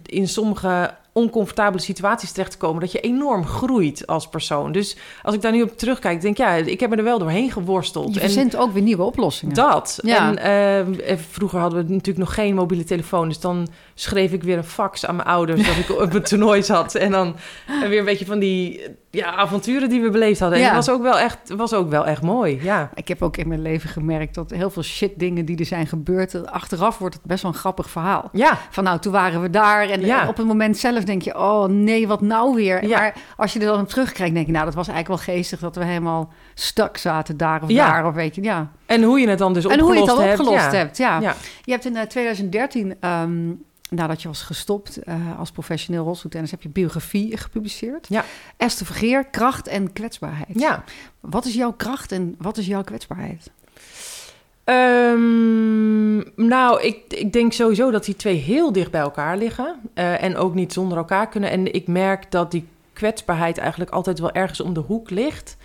in 0.06 0.28
sommige 0.28 0.94
oncomfortabele 1.16 1.82
situaties 1.82 2.32
terecht 2.32 2.50
te 2.50 2.56
komen, 2.58 2.80
dat 2.80 2.92
je 2.92 3.00
enorm 3.00 3.46
groeit 3.46 4.06
als 4.06 4.28
persoon. 4.28 4.72
Dus 4.72 4.96
als 5.22 5.34
ik 5.34 5.42
daar 5.42 5.52
nu 5.52 5.62
op 5.62 5.78
terugkijk, 5.78 6.20
denk 6.20 6.38
ik, 6.38 6.44
ja, 6.44 6.52
ik 6.54 6.80
heb 6.80 6.90
me 6.90 6.96
er 6.96 7.04
wel 7.04 7.18
doorheen 7.18 7.50
geworsteld. 7.52 8.14
Je 8.14 8.20
verzint 8.20 8.56
ook 8.56 8.72
weer 8.72 8.82
nieuwe 8.82 9.02
oplossingen. 9.02 9.54
dat. 9.54 9.98
Ja. 10.02 10.28
En 10.28 10.38
ehm, 10.38 11.00
eh, 11.00 11.16
vroeger 11.30 11.58
hadden 11.60 11.86
we 11.86 11.92
natuurlijk 11.92 12.18
nog 12.26 12.34
geen 12.34 12.54
mobiele 12.54 12.84
telefoon. 12.84 13.28
Dus 13.28 13.40
dan 13.40 13.68
schreef 13.94 14.32
ik 14.32 14.42
weer 14.42 14.56
een 14.56 14.64
fax 14.64 15.06
aan 15.06 15.16
mijn 15.16 15.28
ouders 15.28 15.66
dat 15.66 15.76
ik 15.76 15.90
op 16.02 16.14
een 16.14 16.22
toernooi 16.22 16.62
zat. 16.62 16.94
En 16.94 17.10
dan 17.10 17.36
weer 17.88 17.98
een 17.98 18.04
beetje 18.04 18.26
van 18.26 18.38
die 18.38 18.82
eh, 18.82 18.88
ja, 19.10 19.34
avonturen 19.34 19.88
die 19.88 20.00
we 20.00 20.10
beleefd 20.10 20.40
hadden. 20.40 20.58
En 20.58 20.64
Ja. 20.64 20.74
dat 20.74 20.86
was 20.86 20.94
ook 20.94 21.02
wel 21.02 21.18
echt, 21.18 21.38
was 21.56 21.72
ook 21.74 21.90
wel 21.90 22.06
echt 22.06 22.22
mooi. 22.22 22.58
Ja. 22.62 22.90
Ik 22.94 23.08
heb 23.08 23.22
ook 23.22 23.36
in 23.36 23.48
mijn 23.48 23.62
leven 23.62 23.88
gemerkt 23.90 24.34
dat 24.34 24.50
heel 24.50 24.70
veel 24.70 24.82
shit 24.82 25.12
dingen 25.18 25.44
die 25.44 25.58
er 25.58 25.64
zijn 25.66 25.86
gebeurd, 25.86 26.46
achteraf 26.46 26.98
wordt 26.98 27.14
het 27.14 27.24
best 27.24 27.42
wel 27.42 27.50
een 27.52 27.58
grappig 27.58 27.90
verhaal. 27.90 28.28
Ja. 28.32 28.58
Van 28.70 28.84
nou, 28.84 28.98
toen 28.98 29.12
waren 29.12 29.42
we 29.42 29.50
daar 29.50 29.88
en 29.88 30.00
Ja. 30.00 30.22
en 30.22 30.28
op 30.28 30.36
het 30.36 30.46
moment 30.46 30.76
zelf 30.78 31.04
denk 31.06 31.22
je, 31.22 31.34
oh 31.38 31.64
nee, 31.64 32.06
wat 32.06 32.20
nou 32.20 32.54
weer? 32.54 32.86
Ja. 32.86 32.98
Maar 32.98 33.14
als 33.36 33.52
je 33.52 33.60
er 33.60 33.66
dan 33.66 33.80
op 33.80 33.88
terugkijkt, 33.88 34.34
denk 34.34 34.46
je, 34.46 34.52
nou, 34.52 34.64
dat 34.64 34.74
was 34.74 34.88
eigenlijk 34.88 35.24
wel 35.24 35.34
geestig 35.34 35.60
dat 35.60 35.76
we 35.76 35.84
helemaal 35.84 36.32
stuk 36.54 36.96
zaten 36.96 37.36
daar 37.36 37.62
of 37.62 37.68
Ja. 37.68 37.86
daar 37.86 38.06
of 38.06 38.14
weet 38.14 38.34
je, 38.34 38.42
ja. 38.42 38.70
En 38.86 39.02
hoe 39.02 39.20
je 39.20 39.28
het 39.28 39.38
dan 39.38 39.52
dus 39.52 39.64
En 39.64 39.70
opgelost 39.70 39.94
hoe 39.94 40.02
je 40.04 40.10
het 40.10 40.18
dan 40.18 40.28
hebt. 40.28 40.40
opgelost 40.40 40.72
hebt, 40.72 40.96
ja. 40.96 41.20
Ja. 41.20 41.34
Je 41.64 41.72
hebt 41.72 41.84
in 41.84 41.96
eh, 41.96 42.02
2013, 42.02 42.94
ehm, 43.00 43.52
nadat 43.90 44.22
je 44.22 44.28
was 44.28 44.42
gestopt 44.42 44.96
eh, 44.96 45.14
als 45.38 45.50
professioneel 45.50 46.04
rolstoeltennis, 46.04 46.50
heb 46.50 46.62
je 46.62 46.68
biografie 46.68 47.36
gepubliceerd. 47.36 48.06
Ja. 48.08 48.24
Esther 48.56 48.86
Vergeer, 48.86 49.24
kracht 49.24 49.68
en 49.68 49.92
kwetsbaarheid. 49.92 50.48
Ja. 50.60 50.84
Wat 51.20 51.44
is 51.44 51.54
jouw 51.54 51.72
kracht 51.72 52.12
en 52.12 52.34
wat 52.38 52.56
is 52.56 52.66
jouw 52.66 52.82
kwetsbaarheid? 52.82 53.50
Ehm, 54.66 56.16
nou, 56.46 56.82
ik, 56.82 56.98
ik 57.08 57.32
denk 57.32 57.52
sowieso 57.52 57.90
dat 57.90 58.04
die 58.04 58.16
twee 58.16 58.36
heel 58.36 58.72
dicht 58.72 58.90
bij 58.90 59.00
elkaar 59.00 59.36
liggen. 59.36 59.76
eh, 59.94 60.22
en 60.22 60.36
ook 60.36 60.54
niet 60.54 60.72
zonder 60.72 60.98
elkaar 60.98 61.28
kunnen. 61.28 61.50
En 61.50 61.74
ik 61.74 61.86
merk 61.86 62.30
dat 62.30 62.50
die 62.50 62.68
kwetsbaarheid 62.92 63.58
eigenlijk 63.58 63.90
altijd 63.90 64.18
wel 64.18 64.32
ergens 64.32 64.60
om 64.60 64.74
de 64.74 64.80
hoek 64.80 65.10
ligt. 65.10 65.56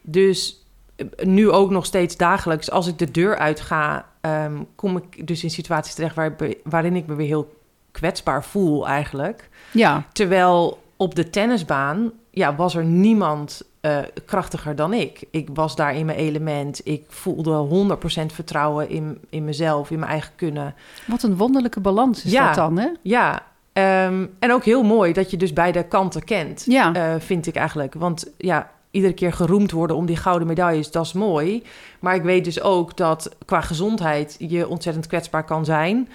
Dus 0.00 0.64
eh, 0.96 1.06
nu 1.26 1.50
ook 1.50 1.70
nog 1.70 1.86
steeds 1.86 2.16
dagelijks, 2.16 2.70
als 2.70 2.86
ik 2.86 2.98
de 2.98 3.10
deur 3.10 3.38
uitga, 3.38 4.06
ehm, 4.20 4.56
kom 4.74 4.96
ik 4.96 5.26
dus 5.26 5.42
in 5.42 5.50
situaties 5.50 5.94
terecht 5.94 6.14
waar, 6.14 6.36
waarin 6.64 6.96
ik 6.96 7.06
me 7.06 7.14
weer 7.14 7.26
heel 7.26 7.54
kwetsbaar 7.90 8.44
voel 8.44 8.86
eigenlijk. 8.86 9.48
Ja, 9.70 10.06
Terwijl 10.12 10.82
op 10.96 11.14
de 11.14 11.30
tennisbaan 11.30 12.12
ja, 12.30 12.54
was 12.54 12.74
er 12.74 12.84
niemand 12.84 13.62
eh, 13.86 13.98
krachtiger 14.24 14.76
dan 14.76 14.92
ik. 14.92 15.24
Ik 15.30 15.48
was 15.54 15.76
daar 15.76 15.94
in 15.96 16.06
mijn 16.06 16.18
element. 16.18 16.80
Ik 16.84 17.04
voelde 17.08 17.50
100% 17.52 18.26
vertrouwen 18.34 18.88
in, 18.88 19.18
in 19.30 19.44
mezelf, 19.44 19.90
in 19.90 19.98
mijn 19.98 20.10
eigen 20.10 20.32
kunnen. 20.36 20.74
wat 21.06 21.22
een 21.22 21.36
wonderlijke 21.36 21.80
balans 21.80 22.24
is 22.24 22.32
Ja. 22.32 22.46
dat 22.46 22.54
dan, 22.54 22.78
hè? 22.78 22.88
Ja, 23.02 23.42
ehm, 23.72 24.26
en 24.38 24.52
ook 24.52 24.64
heel 24.64 24.82
mooi 24.82 25.12
dat 25.12 25.30
je 25.30 25.36
dus 25.36 25.52
beide 25.52 25.82
kanten 25.82 26.24
kent, 26.24 26.62
Ja. 26.66 26.94
eh, 26.94 27.14
vind 27.18 27.46
ik 27.46 27.54
eigenlijk. 27.56 27.94
Want 27.94 28.26
ja, 28.38 28.70
iedere 28.90 29.12
keer 29.14 29.32
geroemd 29.32 29.70
worden 29.70 29.96
om 29.96 30.06
die 30.06 30.16
gouden 30.16 30.48
medailles, 30.48 30.90
dat 30.90 31.04
is 31.04 31.12
mooi. 31.12 31.62
Maar 32.00 32.14
ik 32.14 32.22
weet 32.22 32.44
dus 32.44 32.60
ook 32.60 32.96
dat 32.96 33.36
qua 33.44 33.60
gezondheid 33.60 34.36
je 34.38 34.68
ontzettend 34.68 35.06
kwetsbaar 35.06 35.44
kan 35.44 35.64
zijn. 35.64 36.08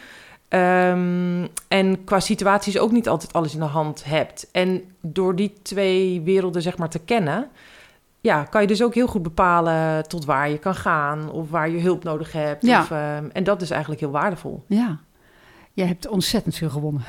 Ehm, 0.51 1.47
en 1.67 2.03
qua 2.03 2.19
situaties 2.19 2.77
ook 2.77 2.91
niet 2.91 3.07
altijd 3.09 3.33
alles 3.33 3.53
in 3.53 3.59
de 3.59 3.65
hand 3.65 4.03
hebt. 4.03 4.47
En 4.51 4.83
door 5.01 5.35
die 5.35 5.53
twee 5.61 6.21
werelden 6.21 6.61
zeg 6.61 6.77
maar 6.77 6.89
te 6.89 6.99
kennen, 6.99 7.49
ja, 8.21 8.43
kan 8.43 8.61
je 8.61 8.67
dus 8.67 8.83
ook 8.83 8.93
heel 8.93 9.07
goed 9.07 9.23
bepalen 9.23 10.07
tot 10.07 10.25
waar 10.25 10.49
je 10.49 10.57
kan 10.57 10.75
gaan 10.75 11.31
of 11.31 11.49
waar 11.49 11.69
je 11.69 11.81
hulp 11.81 12.03
nodig 12.03 12.31
hebt. 12.31 12.65
Ja. 12.65 12.81
Of, 12.81 12.91
ehm, 12.91 13.25
en 13.33 13.43
dat 13.43 13.61
is 13.61 13.69
eigenlijk 13.69 14.01
heel 14.01 14.11
waardevol. 14.11 14.63
Ja. 14.67 14.99
Jij 15.73 15.87
hebt 15.87 16.07
ontzettend 16.07 16.55
veel 16.55 16.69
gewonnen 16.69 17.03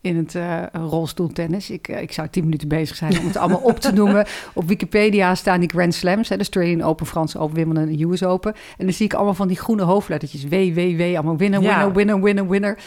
in 0.00 0.16
het 0.16 0.34
eh, 0.34 0.62
rolstoeltennis. 0.72 1.70
Ik, 1.70 1.88
eh, 1.88 2.02
ik 2.02 2.12
zou 2.12 2.28
tien 2.28 2.44
minuten 2.44 2.68
bezig 2.68 2.96
zijn 2.96 3.18
om 3.18 3.26
het 3.26 3.36
allemaal 3.36 3.60
op 3.60 3.78
te 3.80 3.92
noemen. 3.92 4.26
Op 4.54 4.68
Wikipedia 4.68 5.34
staan 5.34 5.60
die 5.60 5.68
Grand 5.68 5.94
Slams. 5.94 6.28
Hè, 6.28 6.34
de 6.36 6.42
Australian 6.42 6.82
Open, 6.82 7.06
Franse 7.06 7.38
Open, 7.38 7.54
Wimbledon 7.56 7.88
en 7.88 8.10
US 8.10 8.24
Open. 8.24 8.54
En 8.76 8.84
dan 8.84 8.94
zie 8.94 9.06
ik 9.06 9.14
allemaal 9.14 9.34
van 9.34 9.48
die 9.48 9.56
groene 9.56 9.82
hoofdlettertjes. 9.82 10.44
W, 10.44 10.74
W, 10.74 10.96
W. 10.96 11.00
Allemaal 11.00 11.36
winner, 11.36 11.62
Ja. 11.62 11.76
winner, 11.76 11.94
winner, 11.94 12.20
winner, 12.22 12.48
winner. 12.48 12.78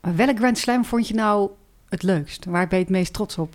Maar 0.00 0.16
welk 0.16 0.36
Grand 0.38 0.58
Slam 0.58 0.84
vond 0.84 1.08
je 1.08 1.14
nou 1.14 1.50
het 1.88 2.02
leukst? 2.02 2.44
Waar 2.44 2.68
ben 2.68 2.78
je 2.78 2.84
het 2.84 2.92
meest 2.92 3.12
trots 3.12 3.38
op? 3.38 3.54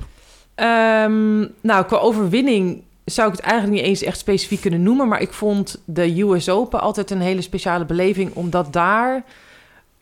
Ehm, 0.55 1.39
nou, 1.61 1.85
qua 1.85 1.97
overwinning 1.97 2.83
zou 3.05 3.29
ik 3.29 3.35
het 3.35 3.45
eigenlijk 3.45 3.79
niet 3.79 3.89
eens 3.89 4.03
echt 4.03 4.17
specifiek 4.17 4.61
kunnen 4.61 4.83
noemen. 4.83 5.07
Maar 5.07 5.21
ik 5.21 5.33
vond 5.33 5.81
de 5.85 6.21
US 6.21 6.49
Open 6.49 6.81
altijd 6.81 7.11
een 7.11 7.21
hele 7.21 7.41
speciale 7.41 7.85
beleving. 7.85 8.33
Omdat 8.33 8.73
daar 8.73 9.23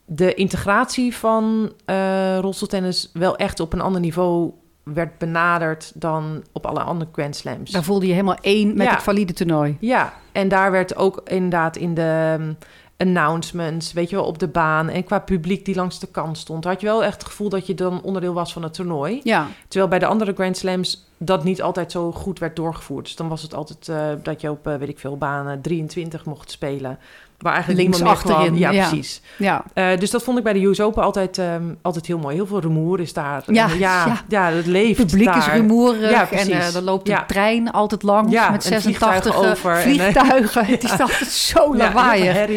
de 0.06 0.34
integratie 0.34 1.16
van 1.16 1.72
eh 1.86 2.38
rolstoeltennis 2.42 3.10
wel 3.14 3.36
echt 3.36 3.60
op 3.60 3.74
een 3.74 3.82
ander 3.82 4.02
niveau 4.02 4.52
werd 4.84 5.18
benaderd 5.18 5.92
dan 5.96 6.44
op 6.52 6.66
alle 6.66 6.80
andere 6.80 7.10
Grand 7.14 7.36
Slams. 7.36 7.72
Daar 7.72 7.84
voelde 7.84 8.06
je 8.06 8.12
helemaal 8.12 8.38
één 8.42 8.68
met 8.78 8.88
Ja. 8.88 8.94
het 8.94 9.04
valide 9.04 9.34
toernooi. 9.34 9.78
Ja, 9.80 10.14
en 10.32 10.48
daar 10.48 10.72
werd 10.72 10.96
ook 10.96 11.22
inderdaad 11.26 11.76
in 11.76 11.94
de 11.94 12.36
um, 12.40 12.58
announcements, 12.98 13.94
weet 13.94 14.10
je 14.10 14.16
wel, 14.16 14.26
op 14.26 14.40
de 14.40 14.48
baan 14.48 14.90
en 14.90 15.04
qua 15.04 15.20
publiek 15.20 15.66
die 15.66 15.76
langs 15.76 16.00
de 16.00 16.08
kant 16.08 16.38
stond, 16.38 16.64
had 16.64 16.82
je 16.82 16.88
wel 16.88 17.04
echt 17.04 17.14
het 17.14 17.26
gevoel 17.26 17.50
dat 17.50 17.68
je 17.68 17.74
dan 17.74 18.02
onderdeel 18.02 18.34
was 18.34 18.54
van 18.54 18.64
het 18.64 18.74
toernooi. 18.74 19.20
Ja, 19.24 19.48
Terwijl 19.68 19.90
bij 19.90 20.00
de 20.00 20.06
andere 20.06 20.34
Grand 20.34 20.58
Slams 20.58 21.08
dat 21.18 21.44
niet 21.44 21.62
altijd 21.62 21.92
zo 21.92 22.12
goed 22.12 22.40
werd 22.40 22.56
doorgevoerd. 22.56 23.06
Dus 23.06 23.16
dan 23.16 23.28
was 23.28 23.42
het 23.42 23.54
altijd 23.54 23.90
eh, 23.90 23.98
dat 24.24 24.42
je 24.42 24.52
op, 24.52 24.68
eh, 24.68 24.76
weet 24.76 24.90
ik 24.90 25.00
veel, 25.00 25.18
banen 25.18 25.62
23 25.62 26.26
mocht 26.26 26.52
spelen. 26.52 27.00
Waar 27.46 27.54
eigenlijk 27.54 27.84
Links 27.84 28.02
achterin. 28.02 28.58
Ja, 28.58 28.70
ja. 28.72 28.88
precies. 28.88 29.22
Ja, 29.38 29.64
Eh, 29.74 29.98
dus 30.00 30.12
dat 30.12 30.24
vond 30.24 30.38
ik 30.38 30.44
bij 30.44 30.54
de 30.54 30.66
US 30.66 30.82
Open 30.82 31.04
altijd, 31.04 31.38
ehm, 31.38 31.64
altijd 31.82 32.06
heel 32.06 32.18
mooi. 32.18 32.36
Heel 32.36 32.48
veel 32.48 32.60
rumoer 32.60 33.00
is 33.00 33.14
daar. 33.14 33.44
Ja, 33.46 33.68
ja, 33.68 34.06
ja. 34.06 34.18
ja. 34.28 34.52
het 34.52 34.66
leeft 34.66 34.98
het 34.98 35.08
publiek 35.08 35.36
is 35.36 35.48
rumoerig 35.48 36.10
Ja, 36.12 36.32
en 36.32 36.50
eh, 36.50 36.76
er 36.76 36.82
loopt 36.82 37.10
een 37.10 37.26
trein 37.28 37.72
altijd 37.72 38.04
langs 38.04 38.32
Ja, 38.32 38.50
met 38.50 38.64
en 38.66 38.82
86 38.82 39.34
vliegtuigen 39.36 39.52
over 39.52 39.72
en, 39.72 39.78
eh, 39.78 39.84
vliegtuigen. 39.84 40.66
Het 40.66 40.84
is 40.84 41.00
altijd 41.00 41.30
zo 41.30 41.76
lawaaiig. 41.78 42.50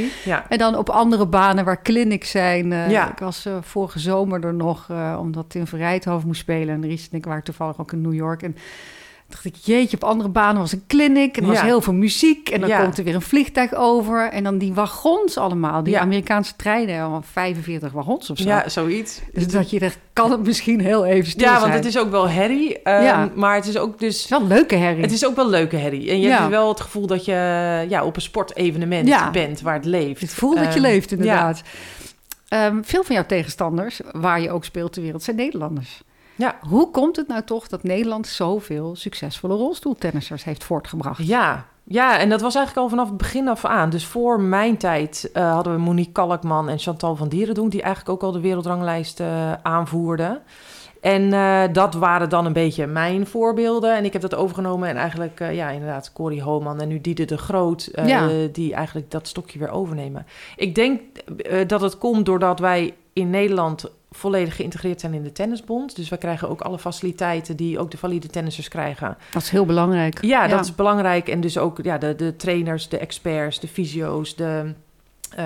En 0.48 0.59
dan 0.59 0.77
op 0.77 0.88
andere 0.90 1.27
banen 1.27 1.64
waar 1.64 1.83
clinics 1.83 2.31
zijn. 2.31 2.72
eh, 2.72 2.90
Ja. 2.90 3.11
Ik 3.11 3.18
was 3.18 3.46
eh, 3.46 3.53
vorige 3.61 3.98
zomer 3.98 4.44
er 4.44 4.55
nog, 4.55 4.87
eh, 4.90 5.16
omdat 5.20 5.44
Tim 5.51 5.66
van 5.66 5.79
Rijthoven 5.79 6.27
moest 6.27 6.40
spelen. 6.40 6.74
En 6.74 6.88
Ries 6.88 7.09
en 7.11 7.18
ik 7.18 7.24
waren 7.24 7.42
toevallig 7.42 7.81
ook 7.81 7.92
in 7.92 8.01
New 8.01 8.14
York. 8.14 8.42
En 8.42 8.57
dacht 9.28 9.44
ik, 9.44 9.54
jeetje, 9.56 9.96
op 9.96 10.04
andere 10.04 10.28
banen 10.28 10.60
was 10.60 10.72
een 10.72 10.84
clinic. 10.86 11.36
En 11.36 11.42
er 11.42 11.48
was 11.48 11.60
heel 11.60 11.80
veel 11.80 11.92
muziek. 11.92 12.48
En 12.50 12.60
dan 12.60 12.68
Ja. 12.68 12.82
komt 12.82 12.98
er 12.98 13.04
weer 13.04 13.14
een 13.14 13.22
vliegtuig 13.22 13.74
over. 13.74 14.28
En 14.30 14.44
dan 14.44 14.58
die 14.58 14.74
wagons 14.74 15.36
allemaal. 15.36 15.82
Die 15.82 15.92
Ja. 15.92 16.00
Amerikaanse 16.00 16.56
treinen, 16.56 17.00
allemaal 17.00 17.22
45 17.32 17.92
wagons 17.92 18.30
of 18.30 18.38
zo. 18.38 18.48
ja, 18.48 18.68
zoiets. 18.68 19.20
Dus 19.32 19.48
dat 19.48 19.70
je 19.70 19.78
dacht, 19.78 19.98
kan 20.12 20.30
het 20.30 20.42
misschien 20.46 20.80
heel 20.80 21.04
even 21.04 21.30
stil 21.30 21.42
Ja, 21.46 21.48
zijn. 21.58 21.60
want 21.62 21.74
het 21.74 21.84
is 21.84 21.98
ook 21.98 22.10
wel 22.10 22.28
herrie. 22.28 22.76
Ja. 22.84 23.30
Maar 23.34 23.54
het 23.54 23.66
is 23.66 23.76
ook 23.78 23.90
Het 23.90 23.98
dus... 24.00 24.22
is 24.24 24.28
wel 24.28 24.46
leuke 24.46 24.74
herrie. 24.76 25.02
Het 25.02 25.12
is 25.12 25.26
ook 25.26 25.36
wel 25.36 25.48
leuke 25.48 25.76
herrie. 25.76 26.10
En 26.10 26.20
je 26.20 26.28
hebt 26.28 26.48
wel 26.48 26.68
het 26.68 26.80
gevoel 26.80 27.06
dat 27.06 27.24
je 27.24 27.32
ja, 27.88 28.04
op 28.04 28.16
een 28.16 28.22
sportevenement 28.22 29.32
bent 29.32 29.60
waar 29.60 29.74
het 29.74 29.84
leeft. 29.84 30.20
Het 30.20 30.34
voelt 30.34 30.56
dat 30.56 30.64
je 30.66 30.70
Ehm, 30.80 30.80
leeft, 30.80 31.10
inderdaad. 31.12 31.62
Ehm, 32.48 32.82
veel 32.82 33.04
van 33.04 33.14
jouw 33.14 33.26
tegenstanders, 33.26 34.00
waar 34.12 34.40
je 34.40 34.50
ook 34.50 34.64
speelt 34.64 34.92
ter 34.92 35.02
wereld, 35.02 35.22
zijn 35.22 35.36
Nederlanders. 35.36 36.00
Ja. 36.38 36.57
Hoe 36.68 36.90
komt 36.90 37.16
het 37.16 37.29
nou 37.29 37.42
toch 37.42 37.68
dat 37.68 37.83
Nederland 37.83 38.27
zoveel 38.27 38.96
succesvolle 38.96 39.55
rolstoeltennissers 39.55 40.44
heeft 40.44 40.64
voortgebracht? 40.64 41.27
Ja. 41.27 41.66
ja, 41.85 42.18
en 42.18 42.29
dat 42.29 42.40
was 42.40 42.55
eigenlijk 42.55 42.85
al 42.87 42.90
vanaf 42.90 43.09
het 43.09 43.16
begin 43.16 43.48
af 43.48 43.64
aan. 43.64 43.90
Dus 43.90 44.05
voor 44.05 44.40
mijn 44.40 44.77
tijd 44.77 45.31
eh, 45.33 45.53
hadden 45.53 45.74
we 45.74 45.81
Monique 45.81 46.12
Kalkman 46.12 46.68
en 46.68 46.79
Chantal 46.79 47.16
van 47.16 47.29
Dierendoen... 47.29 47.68
die 47.68 47.83
eigenlijk 47.83 48.14
ook 48.14 48.22
al 48.22 48.33
de 48.33 48.40
wereldranglijst 48.40 49.20
eh, 49.20 49.53
aanvoerden. 49.53 50.42
En 51.01 51.33
eh, 51.33 51.62
dat 51.72 51.94
waren 51.94 52.29
dan 52.29 52.46
een 52.46 52.53
beetje 52.53 52.87
mijn 52.87 53.27
voorbeelden. 53.27 53.96
En 53.96 54.05
ik 54.05 54.12
heb 54.12 54.22
dat 54.22 54.35
overgenomen 54.35 54.88
en 54.88 54.96
eigenlijk, 54.96 55.38
ja, 55.38 55.70
inderdaad, 55.70 56.12
Corrie 56.12 56.42
Homan 56.42 56.81
en 56.81 56.88
nu 56.88 57.01
Diede 57.01 57.24
de 57.24 57.38
Groot... 57.38 57.90
Ja. 57.94 58.29
die 58.53 58.74
eigenlijk 58.74 59.11
dat 59.11 59.29
stokje 59.29 59.59
weer 59.59 59.70
overnemen. 59.70 60.27
Ik 60.57 60.74
denk 60.74 61.01
dat 61.66 61.81
het 61.81 61.98
komt 61.98 62.27
doordat 62.27 62.59
wij 62.59 62.94
in 63.12 63.31
Nederland 63.31 63.90
volledig 64.11 64.57
geïntegreerd 64.57 65.01
zijn 65.01 65.14
in 65.14 65.23
de 65.23 65.33
tennisbond. 65.33 65.97
Dus 65.97 66.09
wij 66.09 66.18
krijgen 66.18 66.49
ook 66.49 66.61
alle 66.61 66.79
faciliteiten 66.79 67.57
die 67.57 67.79
ook 67.79 67.90
de 67.90 67.97
valide 67.99 68.29
tennissers 68.29 68.68
krijgen. 68.68 69.16
Dat 69.33 69.42
is 69.42 69.51
heel 69.51 69.66
belangrijk. 69.66 70.18
Ja, 70.25 70.47
dat 70.47 70.64
is 70.64 70.75
belangrijk. 70.75 71.29
En 71.29 71.40
dus 71.40 71.59
ook 71.59 71.79
ja, 71.83 71.99
de, 71.99 72.14
de 72.14 72.37
trainers, 72.37 72.88
de 72.88 72.99
experts, 72.99 73.61
de 73.61 73.68
fysio's, 73.68 74.37
de, 74.37 74.75
eh, 75.37 75.44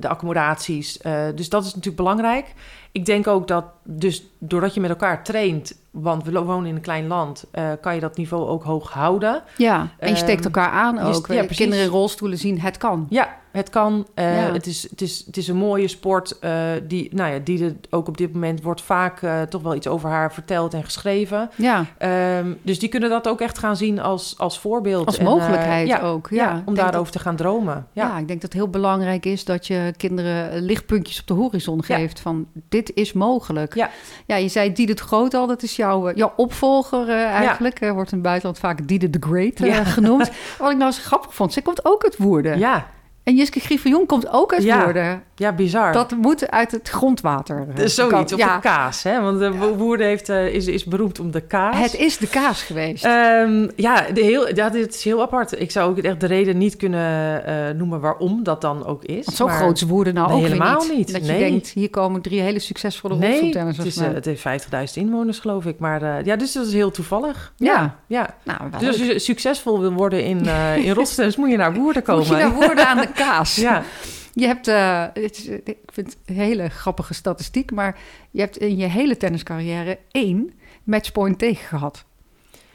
de 0.00 0.08
accommodaties. 0.08 0.98
Eh, 0.98 1.22
dus 1.34 1.48
dat 1.48 1.62
is 1.62 1.68
natuurlijk 1.68 1.96
belangrijk. 1.96 2.54
Ik 2.92 3.04
denk 3.06 3.26
ook 3.26 3.48
dat, 3.48 3.64
dus 3.84 4.22
doordat 4.38 4.74
je 4.74 4.80
met 4.80 4.90
elkaar 4.90 5.24
traint, 5.24 5.78
want 5.90 6.24
we 6.24 6.42
wonen 6.44 6.68
in 6.68 6.74
een 6.74 6.80
klein 6.80 7.06
land, 7.06 7.44
eh, 7.50 7.70
kan 7.80 7.94
je 7.94 8.00
dat 8.00 8.16
niveau 8.16 8.48
ook 8.48 8.62
hoog 8.62 8.90
houden. 8.92 9.42
Ja, 9.56 9.88
en 9.98 10.08
je 10.08 10.16
steekt 10.16 10.44
Ehm, 10.44 10.54
elkaar 10.54 10.70
aan 10.70 10.94
je- 10.94 11.00
ook. 11.00 11.26
ja, 11.26 11.34
Eh, 11.34 11.38
precies. 11.40 11.56
Kinderen 11.56 11.84
in 11.84 11.90
rolstoelen 11.90 12.38
zien, 12.38 12.60
het 12.60 12.76
kan. 12.76 13.06
Ja, 13.10 13.38
het 13.52 13.70
kan. 13.70 14.06
Eh, 14.14 14.34
Ja. 14.46 14.52
het, 14.52 14.66
is, 14.66 14.82
het, 14.90 15.00
is, 15.00 15.22
het 15.26 15.36
is 15.36 15.48
een 15.48 15.56
mooie 15.56 15.88
sport. 15.88 16.38
eh, 16.38 16.60
die, 16.88 17.14
nou 17.14 17.32
ja, 17.32 17.38
die 17.38 17.64
er 17.64 17.74
ook 17.90 18.08
op 18.08 18.16
dit 18.16 18.32
moment 18.32 18.62
wordt 18.62 18.82
vaak 18.82 19.22
eh, 19.22 19.42
toch 19.42 19.62
wel 19.62 19.74
iets 19.74 19.86
over 19.86 20.08
haar 20.08 20.32
verteld 20.32 20.74
en 20.74 20.84
geschreven. 20.84 21.50
Ja, 21.56 21.84
Ehm, 21.98 22.52
dus 22.62 22.78
die 22.78 22.88
kunnen 22.88 23.10
dat 23.10 23.28
ook 23.28 23.40
echt 23.40 23.58
gaan 23.58 23.76
zien 23.76 24.00
als, 24.00 24.34
als 24.38 24.58
voorbeeld. 24.58 25.06
als 25.06 25.18
En, 25.18 25.24
mogelijkheid 25.24 25.88
ja, 25.88 26.00
ook. 26.00 26.28
Ja, 26.30 26.62
om 26.66 26.74
daarover 26.74 27.12
te 27.12 27.18
gaan 27.18 27.36
dromen. 27.36 27.86
Ja. 27.92 28.06
Ja, 28.06 28.18
ik 28.18 28.28
denk 28.28 28.40
dat 28.40 28.52
het 28.52 28.60
heel 28.60 28.68
belangrijk 28.70 29.26
is 29.26 29.44
dat 29.44 29.66
je 29.66 29.92
kinderen 29.96 30.62
lichtpuntjes 30.62 31.20
op 31.20 31.26
de 31.26 31.34
horizon 31.34 31.84
geeft. 31.84 32.20
Van 32.20 32.46
dit 32.68 32.94
is 32.94 33.12
mogelijk. 33.12 33.74
Ja. 33.74 33.90
ja 34.26 34.36
je 34.36 34.48
zei 34.48 34.72
Diede 34.72 34.92
het 34.92 35.00
Groot 35.00 35.34
al, 35.34 35.46
dat 35.46 35.62
is 35.62 35.76
jouw, 35.76 36.12
jouw 36.14 36.32
opvolger 36.36 37.08
eigenlijk. 37.08 37.78
Wordt 37.78 38.10
in 38.12 38.18
het 38.18 38.26
buitenland 38.26 38.58
vaak 38.58 38.88
Diede 38.88 39.10
the 39.10 39.18
Great 39.20 39.84
genoemd. 39.86 40.30
Wat 40.58 40.70
ik 40.70 40.76
nou 40.76 40.92
zo 40.92 41.00
grappig 41.04 41.34
vond, 41.34 41.52
ze 41.52 41.62
komt 41.62 41.84
ook 41.84 42.04
uit 42.04 42.16
Woerden. 42.16 42.58
ja, 42.58 42.86
En 43.24 43.36
Jiske 43.36 43.60
Griffioen 43.60 44.06
komt 44.06 44.28
ook 44.32 44.52
uit 44.52 44.62
Ja. 44.62 44.82
Woerden. 44.84 45.22
ja, 45.34 45.52
bizar. 45.52 45.92
Dat 45.92 46.10
moet 46.16 46.50
uit 46.50 46.70
het 46.72 46.88
grondwater. 46.88 47.66
eh, 47.70 47.76
Dus 47.76 47.94
zoiets, 47.94 48.32
op 48.32 48.38
ja, 48.38 48.54
de 48.54 48.60
kaas. 48.60 49.02
Hè? 49.02 49.20
Want 49.20 49.38
de 49.38 49.52
Woerden 49.76 50.06
heeft, 50.06 50.28
eh, 50.28 50.46
is, 50.54 50.66
is 50.66 50.84
beroemd 50.84 51.20
om 51.20 51.30
de 51.30 51.40
kaas. 51.40 51.76
Het 51.76 51.94
is 51.94 52.16
de 52.18 52.26
kaas 52.28 52.62
geweest. 52.62 53.04
Ehm, 53.04 53.68
ja, 53.76 54.06
de 54.14 54.20
heel, 54.20 54.54
ja, 54.54 54.68
dit 54.70 54.94
is 54.94 55.04
heel 55.04 55.22
apart. 55.22 55.60
Ik 55.60 55.70
zou 55.70 55.90
ook 55.90 55.98
echt 55.98 56.20
de 56.20 56.26
reden 56.26 56.58
niet 56.58 56.76
kunnen 56.76 57.44
eh, 57.46 57.74
noemen 57.76 58.00
waarom 58.00 58.42
dat 58.42 58.60
dan 58.60 58.86
ook 58.86 59.04
is. 59.04 59.24
Want 59.24 59.36
zo 59.36 59.46
maar- 59.46 59.56
groot 59.56 59.76
is 59.76 59.82
Woerden 59.82 60.14
nou 60.14 60.28
Nee, 60.28 60.36
ook 60.36 60.42
helemaal 60.42 60.80
niet. 60.84 60.96
niet. 60.96 61.12
Dat 61.12 61.26
je 61.26 61.32
Nee. 61.32 61.50
denkt, 61.50 61.68
hier 61.68 61.90
komen 61.90 62.20
drie 62.20 62.40
hele 62.40 62.58
succesvolle 62.58 63.16
Nee, 63.16 63.56
het, 63.58 63.84
is, 63.84 63.96
eh, 63.96 64.06
het 64.12 64.24
heeft 64.24 64.40
50.000 64.40 64.96
inwoners, 65.06 65.38
geloof 65.38 65.64
ik. 65.66 65.78
Maar 65.78 66.02
eh, 66.02 66.24
ja, 66.24 66.36
dus 66.36 66.52
dat 66.52 66.66
is 66.66 66.72
heel 66.72 66.90
toevallig. 66.90 67.52
Ja. 67.56 67.96
ja. 68.06 68.34
nou, 68.44 68.60
Dus 68.78 68.86
als 68.88 68.96
je 68.96 69.18
succesvol 69.18 69.80
wil 69.80 69.92
worden 69.92 70.24
in, 70.24 70.46
eh 70.46 70.76
in 70.76 70.92
rolstoeltennis, 70.94 71.36
moet 71.36 71.50
je 71.50 71.56
naar 71.56 71.74
Woerden 71.74 72.02
komen. 72.02 72.26
Moet 72.26 72.36
je 72.36 72.42
naar 72.42 72.52
Woerden 72.54 72.86
aan 72.88 72.96
de 72.96 73.08
kaas. 73.24 73.54
Ja, 73.56 73.82
Je 74.34 74.46
hebt, 74.46 74.68
eh, 74.68 75.04
het 75.14 75.38
is, 75.38 75.46
ik 75.46 75.76
vind 75.92 76.06
het 76.06 76.16
een 76.26 76.34
hele 76.34 76.68
grappige 76.68 77.14
statistiek, 77.14 77.70
maar 77.70 77.98
je 78.30 78.40
hebt 78.40 78.56
in 78.56 78.76
je 78.76 78.86
hele 78.86 79.16
tenniscarrière 79.16 79.98
één 80.10 80.52
matchpoint 80.84 81.38
tegen 81.38 81.68
gehad. 81.68 82.04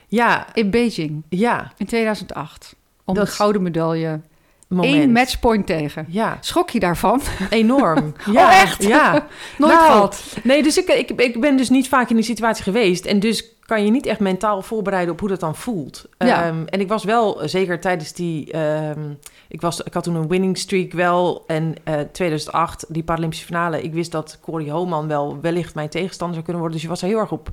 ja, 0.08 0.48
In 0.54 0.70
Beijing 0.70 1.24
ja. 1.30 1.72
in 1.78 1.86
2008. 1.86 2.76
Om 3.06 3.14
Dat 3.16 3.26
de 3.26 3.32
gouden 3.32 3.62
medaille. 3.62 4.22
Moment. 4.68 4.94
Eén 4.94 5.12
matchpoint 5.12 5.66
tegen. 5.66 6.06
Ja, 6.10 6.38
Schrok 6.42 6.70
je 6.70 6.80
daarvan? 6.80 7.22
enorm. 7.50 8.14
Oh, 8.28 8.34
Ja, 8.34 8.62
echt? 8.62 8.84
Ja. 8.84 9.12
Nooit 9.58 9.74
Nou, 9.74 9.86
gehad. 9.86 10.24
Nee, 10.44 10.64
dus 10.64 10.78
ik, 10.78 10.88
ik, 10.88 11.10
ik 11.22 11.40
ben 11.42 11.58
dus 11.58 11.70
niet 11.70 11.88
vaak 11.88 12.10
in 12.10 12.16
die 12.16 12.26
situatie 12.26 12.64
geweest. 12.64 13.06
En 13.06 13.20
dus 13.20 13.55
kan 13.66 13.86
je 13.86 13.92
niet 13.92 14.06
echt 14.06 14.20
mentaal 14.20 14.62
voorbereiden 14.62 15.14
op 15.14 15.20
hoe 15.20 15.30
dat 15.30 15.40
dan 15.40 15.56
voelt. 15.56 16.06
Ja. 16.18 16.44
Ehm, 16.46 16.64
en 16.66 16.80
ik 16.80 16.88
was 16.88 17.04
wel, 17.04 17.42
eh, 17.42 17.48
zeker 17.48 17.80
tijdens 17.80 18.14
die... 18.14 18.52
ehm, 18.52 19.12
ik, 19.48 19.62
was, 19.62 19.82
ik 19.82 19.94
had 19.94 20.04
toen 20.04 20.16
een 20.16 20.28
winning 20.28 20.58
streak 20.58 20.92
wel. 20.92 21.44
En 21.48 21.76
eh 21.84 22.00
2008, 22.12 22.86
die 22.88 23.04
Paralympische 23.04 23.46
finale... 23.46 23.82
Ik 23.82 23.94
wist 23.94 24.12
dat 24.12 24.38
Corrie 24.42 24.72
Homan 24.72 25.08
wel 25.08 25.42
wellicht 25.42 25.76
mijn 25.76 25.90
tegenstander 25.90 26.34
zou 26.34 26.46
kunnen 26.46 26.62
worden. 26.62 26.80
Dus 26.80 26.90
je 26.90 26.94
was 26.94 27.02
er 27.02 27.08
heel 27.08 27.20
erg 27.20 27.32
op 27.32 27.50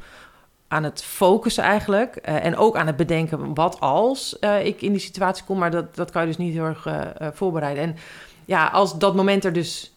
aan 0.69 0.83
het 0.83 1.03
focussen 1.03 1.65
eigenlijk. 1.65 2.17
Eh, 2.17 2.45
en 2.45 2.57
ook 2.57 2.77
aan 2.77 2.87
het 2.87 2.97
bedenken 2.97 3.55
wat 3.55 3.81
als 3.81 4.39
ik 4.63 4.83
in 4.83 4.93
die 4.93 5.01
situatie 5.01 5.45
kom. 5.45 5.59
Maar 5.59 5.71
dat, 5.71 5.95
dat 5.95 6.11
kan 6.11 6.21
je 6.21 6.29
dus 6.29 6.37
niet 6.37 6.55
heel 6.55 6.65
erg 6.65 6.87
voorbereiden. 7.35 7.83
En 7.83 7.97
ja, 8.45 8.67
als 8.67 8.99
dat 8.99 9.15
moment 9.15 9.45
er 9.45 9.53
dus 9.53 9.92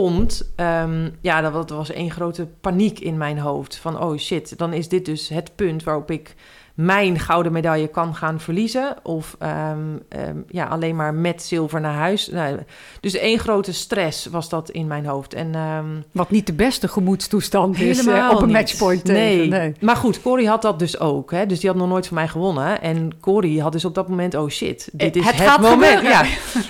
komt, 0.00 0.52
ehm, 0.56 1.10
ja, 1.20 1.40
dat, 1.40 1.52
dat 1.52 1.70
was 1.70 1.90
één 1.90 2.10
grote 2.10 2.46
paniek 2.60 3.00
in 3.00 3.16
mijn 3.16 3.38
hoofd. 3.38 3.76
Van, 3.76 4.00
oh 4.00 4.18
shit, 4.18 4.58
dan 4.58 4.72
is 4.72 4.88
dit 4.88 5.04
dus 5.04 5.28
het 5.28 5.54
punt 5.54 5.82
waarop 5.82 6.10
ik 6.10 6.34
mijn 6.74 7.18
gouden 7.18 7.52
medaille 7.52 7.88
kan 7.88 8.14
gaan 8.14 8.40
verliezen. 8.40 8.96
Of 9.02 9.36
ehm, 9.38 9.78
ehm, 10.08 10.36
ja, 10.48 10.64
alleen 10.66 10.96
maar 10.96 11.14
met 11.14 11.42
zilver 11.42 11.80
naar 11.80 11.94
huis. 11.94 12.28
Nou, 12.28 12.58
dus 13.00 13.14
één 13.14 13.38
grote 13.38 13.72
stress 13.72 14.26
was 14.26 14.48
dat 14.48 14.70
in 14.70 14.86
mijn 14.86 15.06
hoofd. 15.06 15.34
En 15.34 15.54
ehm, 15.54 15.84
Wat 16.12 16.30
niet 16.30 16.46
de 16.46 16.52
beste 16.52 16.88
gemoedstoestand 16.88 17.80
is 17.80 18.06
eh, 18.06 18.28
op 18.32 18.40
een 18.40 18.46
niet. 18.46 18.56
matchpoint 18.56 19.04
tegen. 19.04 19.22
Nee. 19.22 19.48
Nee. 19.48 19.74
Maar 19.80 19.96
goed, 19.96 20.22
Corrie 20.22 20.48
had 20.48 20.62
dat 20.62 20.78
dus 20.78 20.98
ook. 21.00 21.30
Hè? 21.30 21.46
Dus 21.46 21.60
die 21.60 21.70
had 21.70 21.78
nog 21.78 21.88
nooit 21.88 22.06
van 22.06 22.16
mij 22.16 22.28
gewonnen. 22.28 22.80
En 22.82 23.20
Corrie 23.20 23.62
had 23.62 23.72
dus 23.72 23.84
op 23.84 23.94
dat 23.94 24.08
moment, 24.08 24.34
oh 24.34 24.48
shit, 24.48 24.88
dit 24.92 25.14
Eh, 25.16 25.22
is 25.22 25.26
het 25.28 25.38
het, 25.38 25.48
gaat 25.48 25.60
moment. 25.60 26.02
Ja. 26.02 26.24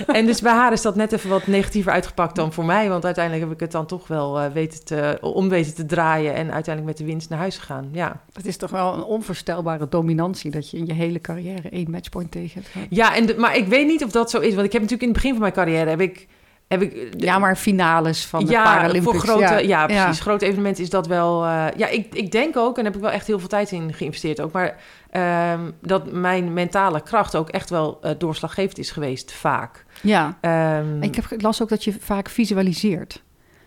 En 0.06 0.26
dus 0.26 0.40
bij 0.40 0.52
haar 0.52 0.72
is 0.72 0.82
dat 0.82 0.96
net 0.96 1.12
even 1.12 1.30
wat 1.30 1.46
negatiever 1.46 1.92
uitgepakt 1.92 2.36
dan 2.36 2.52
voor 2.52 2.64
mij. 2.64 2.88
Want 2.88 3.04
uiteindelijk 3.04 3.44
heb 3.44 3.54
ik 3.54 3.60
het 3.60 3.72
dan 3.72 3.86
toch 3.86 4.06
wel 4.08 4.40
eh, 4.40 4.52
weten 4.52 4.84
te, 4.84 5.18
om 5.20 5.48
weten 5.48 5.74
te 5.74 5.86
draaien. 5.86 6.34
En 6.34 6.52
uiteindelijk 6.52 6.86
met 6.98 7.06
de 7.06 7.12
winst 7.12 7.28
naar 7.28 7.38
huis 7.38 7.58
gegaan. 7.58 7.88
Ja, 7.92 8.20
Het 8.32 8.46
is 8.46 8.56
toch 8.56 8.70
wel 8.70 8.94
een 8.94 9.04
onvoorstelbare 9.04 9.88
dominantie 9.96 10.50
dat 10.50 10.70
je 10.70 10.76
in 10.76 10.87
je 10.87 10.92
hele 10.92 11.20
carrière 11.20 11.68
één 11.68 11.90
matchpoint 11.90 12.30
tegen 12.30 12.54
hebt 12.54 12.68
gehad. 12.72 12.87
ja 12.90 13.16
en 13.16 13.26
de- 13.26 13.35
maar 13.38 13.57
ik 13.57 13.66
weet 13.66 13.87
niet 13.87 14.04
of 14.04 14.11
dat 14.11 14.30
zo 14.30 14.38
is. 14.40 14.54
Want 14.54 14.66
ik 14.66 14.72
heb 14.72 14.83
natuurlijk 14.83 15.02
in 15.02 15.09
het 15.09 15.16
begin 15.16 15.30
van 15.33 15.40
mijn 15.40 15.52
carrière... 15.52 15.90
heb 15.90 16.00
ik, 16.00 16.26
heb 16.68 16.83
ik 16.83 17.09
Ja, 17.16 17.38
maar 17.38 17.57
finales 17.57 18.24
van 18.24 18.44
de 18.44 18.50
ja, 18.50 18.62
Paralympics. 18.62 19.04
voor 19.04 19.14
grote, 19.28 19.66
ja, 19.66 19.87
precies. 19.87 20.04
Ja. 20.16 20.22
Grote 20.22 20.46
evenementen 20.46 20.83
is 20.83 20.90
dat 20.90 21.07
wel. 21.07 21.44
eh, 21.44 21.66
ja, 21.76 21.87
ik, 21.88 22.14
ik 22.14 22.33
denk 22.33 22.57
ook, 22.57 22.68
en 22.78 22.85
daar 22.85 22.92
heb 22.92 22.94
ik 22.94 23.00
wel 23.00 23.11
echt 23.11 23.26
heel 23.26 23.38
veel 23.38 23.48
tijd 23.48 23.70
in 23.70 23.92
geïnvesteerd 23.92 24.40
ook. 24.40 24.52
Maar 24.52 24.76
ehm, 25.11 25.61
dat 25.80 26.12
mijn 26.12 26.52
mentale 26.52 27.00
kracht 27.02 27.37
ook 27.37 27.48
echt 27.48 27.70
wel 27.70 27.98
eh, 28.02 28.11
doorslaggevend 28.18 28.78
is 28.78 28.90
geweest, 28.90 29.33
vaak. 29.33 29.85
Ja. 30.02 30.38
Ehm, 30.40 31.02
Ik 31.02 31.14
heb 31.14 31.40
las 31.42 31.62
ook 31.62 31.68
dat 31.68 31.85
je 31.85 31.92
vaak 32.00 32.28
visualiseert. 32.28 33.22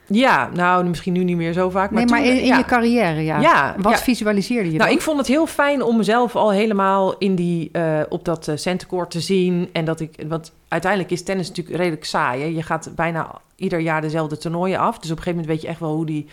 Ja, 0.07 0.49
nou, 0.53 0.85
misschien 0.85 1.13
nu 1.13 1.23
niet 1.23 1.37
meer 1.37 1.53
zo 1.53 1.69
vaak. 1.69 1.91
Maar 1.91 2.05
nee, 2.05 2.11
maar 2.11 2.23
toen, 2.23 2.33
in, 2.33 2.39
in 2.39 2.45
ja. 2.45 2.57
je 2.57 2.65
carrière, 2.65 3.23
ja. 3.23 3.39
Ja, 3.39 3.75
Wat 3.77 3.91
ja. 3.91 3.97
visualiseerde 3.97 4.71
je 4.71 4.77
Nou, 4.77 4.89
dan? 4.89 4.97
ik 4.97 5.03
vond 5.03 5.17
het 5.17 5.27
heel 5.27 5.47
fijn 5.47 5.81
om 5.81 5.97
mezelf 5.97 6.35
al 6.35 6.51
helemaal 6.51 7.17
in 7.17 7.35
die, 7.35 7.69
eh, 7.71 7.99
op 8.09 8.25
dat 8.25 8.47
uh, 8.47 9.05
te 9.07 9.19
zien. 9.19 9.69
En 9.71 9.85
dat 9.85 9.99
ik, 9.99 10.23
want 10.27 10.51
uiteindelijk 10.67 11.11
is 11.11 11.23
tennis 11.23 11.47
natuurlijk 11.47 11.77
redelijk 11.77 12.05
saai. 12.05 12.41
Hè? 12.41 12.47
Je 12.47 12.63
gaat 12.63 12.91
bijna 12.95 13.41
ieder 13.55 13.79
jaar 13.79 14.01
dezelfde 14.01 14.37
toernooien 14.37 14.79
af. 14.79 14.99
Dus 14.99 15.11
op 15.11 15.17
een 15.17 15.23
gegeven 15.23 15.39
moment 15.39 15.47
weet 15.47 15.61
je 15.61 15.67
echt 15.67 15.79
wel 15.79 15.95
hoe 15.95 16.05
die, 16.05 16.27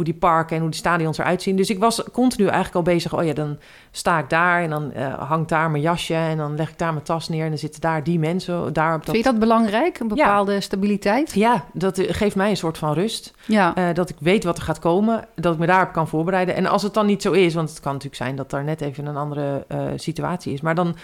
hoe 0.00 0.08
die 0.08 0.18
parken 0.18 0.56
en 0.56 0.62
hoe 0.62 0.70
die 0.70 0.80
stadions 0.80 1.18
eruit 1.18 1.42
zien. 1.42 1.56
Dus 1.56 1.70
ik 1.70 1.78
was 1.78 2.02
continu 2.12 2.44
eigenlijk 2.44 2.74
al 2.74 2.92
bezig. 2.94 3.14
Oh 3.14 3.24
ja, 3.24 3.32
dan 3.32 3.58
sta 3.90 4.18
ik 4.18 4.30
daar 4.30 4.62
en 4.62 4.70
dan 4.70 4.92
uh, 4.96 5.28
hangt 5.28 5.48
daar 5.48 5.70
mijn 5.70 5.82
jasje 5.82 6.14
en 6.14 6.36
dan 6.36 6.56
leg 6.56 6.70
ik 6.70 6.78
daar 6.78 6.92
mijn 6.92 7.04
tas 7.04 7.28
neer 7.28 7.42
en 7.42 7.48
dan 7.48 7.58
zitten 7.58 7.80
daar 7.80 8.04
die 8.04 8.18
mensen. 8.18 8.72
Daar 8.72 8.94
op 8.94 9.06
dat... 9.06 9.14
Vind 9.14 9.24
je 9.24 9.30
dat 9.30 9.40
belangrijk, 9.40 9.98
een 9.98 10.08
bepaalde 10.08 10.60
stabiliteit? 10.60 11.34
Ja, 11.34 11.64
dat 11.72 12.00
geeft 12.08 12.36
mij 12.36 12.50
een 12.50 12.56
soort 12.56 12.78
van 12.78 12.92
rust. 12.92 13.34
Ja. 13.46 13.76
Uh, 13.78 13.94
dat 13.94 14.10
ik 14.10 14.16
weet 14.20 14.44
wat 14.44 14.56
er 14.56 14.62
gaat 14.62 14.78
komen, 14.78 15.24
dat 15.34 15.52
ik 15.52 15.58
me 15.58 15.66
daarop 15.66 15.92
kan 15.92 16.08
voorbereiden. 16.08 16.54
En 16.54 16.66
als 16.66 16.82
het 16.82 16.94
dan 16.94 17.06
niet 17.06 17.22
zo 17.22 17.32
is, 17.32 17.54
want 17.54 17.68
het 17.68 17.80
kan 17.80 17.92
natuurlijk 17.92 18.22
zijn 18.22 18.36
dat 18.36 18.52
er 18.52 18.64
net 18.64 18.80
even 18.80 19.06
een 19.06 19.16
andere 19.16 19.66
uh, 19.68 19.82
situatie 19.96 20.52
is, 20.52 20.60
maar 20.60 20.74
dan, 20.74 20.96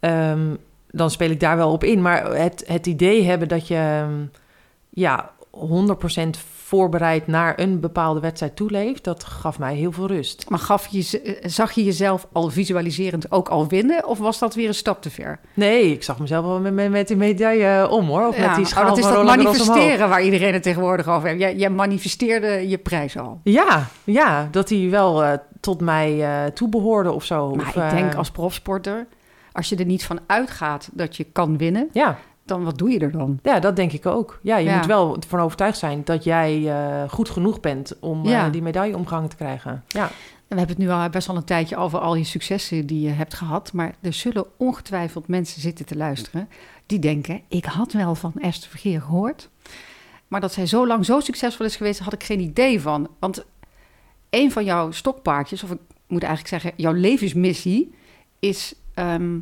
um, 0.00 0.58
dan 0.90 1.10
speel 1.10 1.30
ik 1.30 1.40
daar 1.40 1.56
wel 1.56 1.72
op 1.72 1.84
in. 1.84 2.02
Maar 2.02 2.36
het, 2.36 2.64
het 2.66 2.86
idee 2.86 3.24
hebben 3.24 3.48
dat 3.48 3.68
je 3.68 4.04
um, 4.08 4.30
ja, 4.90 5.30
100% 5.56 6.30
voorbereid 6.74 7.26
naar 7.26 7.58
een 7.58 7.80
bepaalde 7.80 8.20
wedstrijd 8.20 8.56
toeleeft, 8.56 9.04
dat 9.04 9.24
gaf 9.24 9.58
mij 9.58 9.74
heel 9.74 9.92
veel 9.92 10.06
rust. 10.06 10.50
Maar 10.50 10.58
gaf 10.58 10.86
je, 10.86 11.38
zag 11.42 11.72
je 11.72 11.84
jezelf 11.84 12.26
al 12.32 12.50
visualiserend 12.50 13.32
ook 13.32 13.48
al 13.48 13.68
winnen? 13.68 14.06
Of 14.06 14.18
was 14.18 14.38
dat 14.38 14.54
weer 14.54 14.68
een 14.68 14.74
stap 14.74 15.02
te 15.02 15.10
ver? 15.10 15.40
Nee, 15.54 15.92
ik 15.92 16.02
zag 16.02 16.18
mezelf 16.18 16.44
wel 16.44 16.60
met, 16.60 16.90
met 16.90 17.08
die 17.08 17.16
medaille 17.16 17.88
om 17.88 18.06
hoor. 18.06 18.26
Of 18.26 18.36
ja, 18.36 18.46
met 18.46 18.56
die 18.56 18.64
schaal 18.66 18.82
oh, 18.82 18.88
dat 18.88 18.98
is 18.98 19.04
dat 19.04 19.24
manifesteren 19.24 20.08
waar 20.08 20.22
iedereen 20.22 20.52
het 20.52 20.62
tegenwoordig 20.62 21.08
over 21.08 21.28
heeft. 21.28 21.40
Jij, 21.40 21.56
jij 21.56 21.70
manifesteerde 21.70 22.68
je 22.68 22.78
prijs 22.78 23.18
al. 23.18 23.40
Ja, 23.44 23.86
ja 24.04 24.48
dat 24.50 24.68
die 24.68 24.90
wel 24.90 25.24
uh, 25.24 25.32
tot 25.60 25.80
mij 25.80 26.16
uh, 26.16 26.50
toebehoorde 26.50 27.12
of 27.12 27.24
zo. 27.24 27.54
Maar 27.54 27.66
of, 27.66 27.76
ik 27.76 27.90
denk 27.90 28.14
als 28.14 28.30
profsporter, 28.30 29.06
als 29.52 29.68
je 29.68 29.76
er 29.76 29.84
niet 29.84 30.04
van 30.04 30.20
uitgaat 30.26 30.88
dat 30.92 31.16
je 31.16 31.24
kan 31.24 31.58
winnen... 31.58 31.88
Ja 31.92 32.18
dan 32.44 32.64
wat 32.64 32.78
doe 32.78 32.90
je 32.90 32.98
er 32.98 33.12
dan? 33.12 33.38
Ja, 33.42 33.58
dat 33.60 33.76
denk 33.76 33.92
ik 33.92 34.06
ook. 34.06 34.38
Ja, 34.42 34.56
je 34.56 34.64
Ja. 34.68 34.76
moet 34.76 34.86
wel 34.86 35.16
ervan 35.16 35.40
overtuigd 35.40 35.78
zijn 35.78 36.02
dat 36.04 36.24
jij 36.24 36.68
eh, 36.70 37.08
goed 37.10 37.30
genoeg 37.30 37.60
bent 37.60 37.98
om 38.00 38.26
eh, 38.26 38.50
die 38.52 38.62
medaille 38.62 38.96
omgangen 38.96 39.28
te 39.28 39.36
krijgen. 39.36 39.84
Ja. 39.88 40.02
En 40.48 40.60
we 40.60 40.66
hebben 40.66 40.76
het 40.76 40.86
nu 40.86 40.90
al 40.90 41.08
best 41.10 41.28
al 41.28 41.36
een 41.36 41.44
tijdje 41.44 41.76
over 41.76 41.98
al 41.98 42.14
je 42.14 42.24
successen 42.24 42.86
die 42.86 43.00
je 43.00 43.10
hebt 43.10 43.34
gehad. 43.34 43.72
Maar 43.72 43.94
er 44.00 44.12
zullen 44.12 44.44
ongetwijfeld 44.56 45.28
mensen 45.28 45.60
zitten 45.60 45.86
te 45.86 45.96
luisteren 45.96 46.48
die 46.86 46.98
denken: 46.98 47.40
ik 47.48 47.64
had 47.64 47.92
wel 47.92 48.14
van 48.14 48.32
Esther 48.40 48.70
Vergeer 48.70 49.00
gehoord. 49.00 49.48
Maar 50.28 50.40
dat 50.40 50.52
zij 50.52 50.66
zo 50.66 50.86
lang 50.86 51.04
zo 51.04 51.20
succesvol 51.20 51.66
is 51.66 51.76
geweest, 51.76 52.00
had 52.00 52.12
ik 52.12 52.24
geen 52.24 52.40
idee 52.40 52.80
van. 52.80 53.08
Want 53.18 53.44
een 54.30 54.52
van 54.52 54.64
jouw 54.64 54.90
stokpaardjes, 54.90 55.62
of 55.62 55.70
ik 55.70 55.78
moet 56.06 56.22
eigenlijk 56.22 56.62
zeggen, 56.62 56.82
jouw 56.82 56.92
levensmissie, 56.92 57.94
is 58.38 58.74
ehm, 58.94 59.38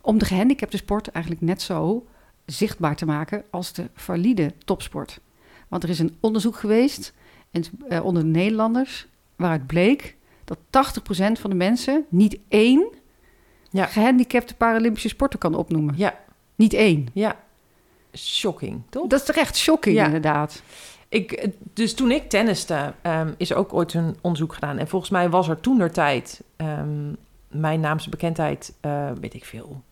om 0.00 0.18
de 0.18 0.24
gehandicapte 0.24 0.76
sport 0.76 1.08
eigenlijk 1.08 1.44
net 1.44 1.62
zo 1.62 2.06
zichtbaar 2.46 2.96
te 2.96 3.06
maken 3.06 3.44
als 3.50 3.72
de 3.72 3.90
valide 3.94 4.52
topsport. 4.64 5.20
Want 5.68 5.82
er 5.82 5.88
is 5.88 5.98
een 5.98 6.16
onderzoek 6.20 6.56
geweest 6.56 7.12
en, 7.50 7.62
eh, 7.88 8.04
onder 8.04 8.22
de 8.22 8.28
Nederlanders 8.28 9.06
waaruit 9.36 9.66
bleek 9.66 10.16
dat 10.44 10.58
80% 10.70 11.38
van 11.38 11.50
de 11.50 11.56
mensen 11.56 12.04
niet 12.08 12.38
één 12.48 12.88
Ja. 13.70 13.86
gehandicapte 13.86 14.54
Paralympische 14.54 15.08
sporter 15.08 15.38
kan 15.38 15.54
opnoemen. 15.54 15.94
Ja. 15.96 16.18
Niet 16.54 16.72
één. 16.72 17.06
ja, 17.12 17.36
shocking, 18.16 18.82
toch? 18.88 19.06
Dat 19.06 19.20
is 19.20 19.26
toch 19.26 19.36
echt 19.36 19.56
shocking, 19.56 19.96
Ja. 19.96 20.04
inderdaad. 20.04 20.62
Ik, 21.08 21.48
dus 21.72 21.94
toen 21.94 22.10
ik 22.10 22.28
tenniste, 22.28 22.94
ehm, 23.02 23.32
is 23.36 23.52
ook 23.54 23.72
ooit 23.72 23.94
een 23.94 24.16
onderzoek 24.20 24.54
gedaan. 24.54 24.78
En 24.78 24.88
volgens 24.88 25.10
mij 25.10 25.30
was 25.30 25.48
er 25.48 25.60
toen 25.60 25.78
der 25.78 25.92
tijd, 25.92 26.42
ehm, 26.56 27.12
mijn 27.48 27.80
naamse 27.80 28.08
bekendheid, 28.10 28.74
eh, 28.80 29.10
weet 29.20 29.34
ik 29.34 29.44
veel, 29.44 29.82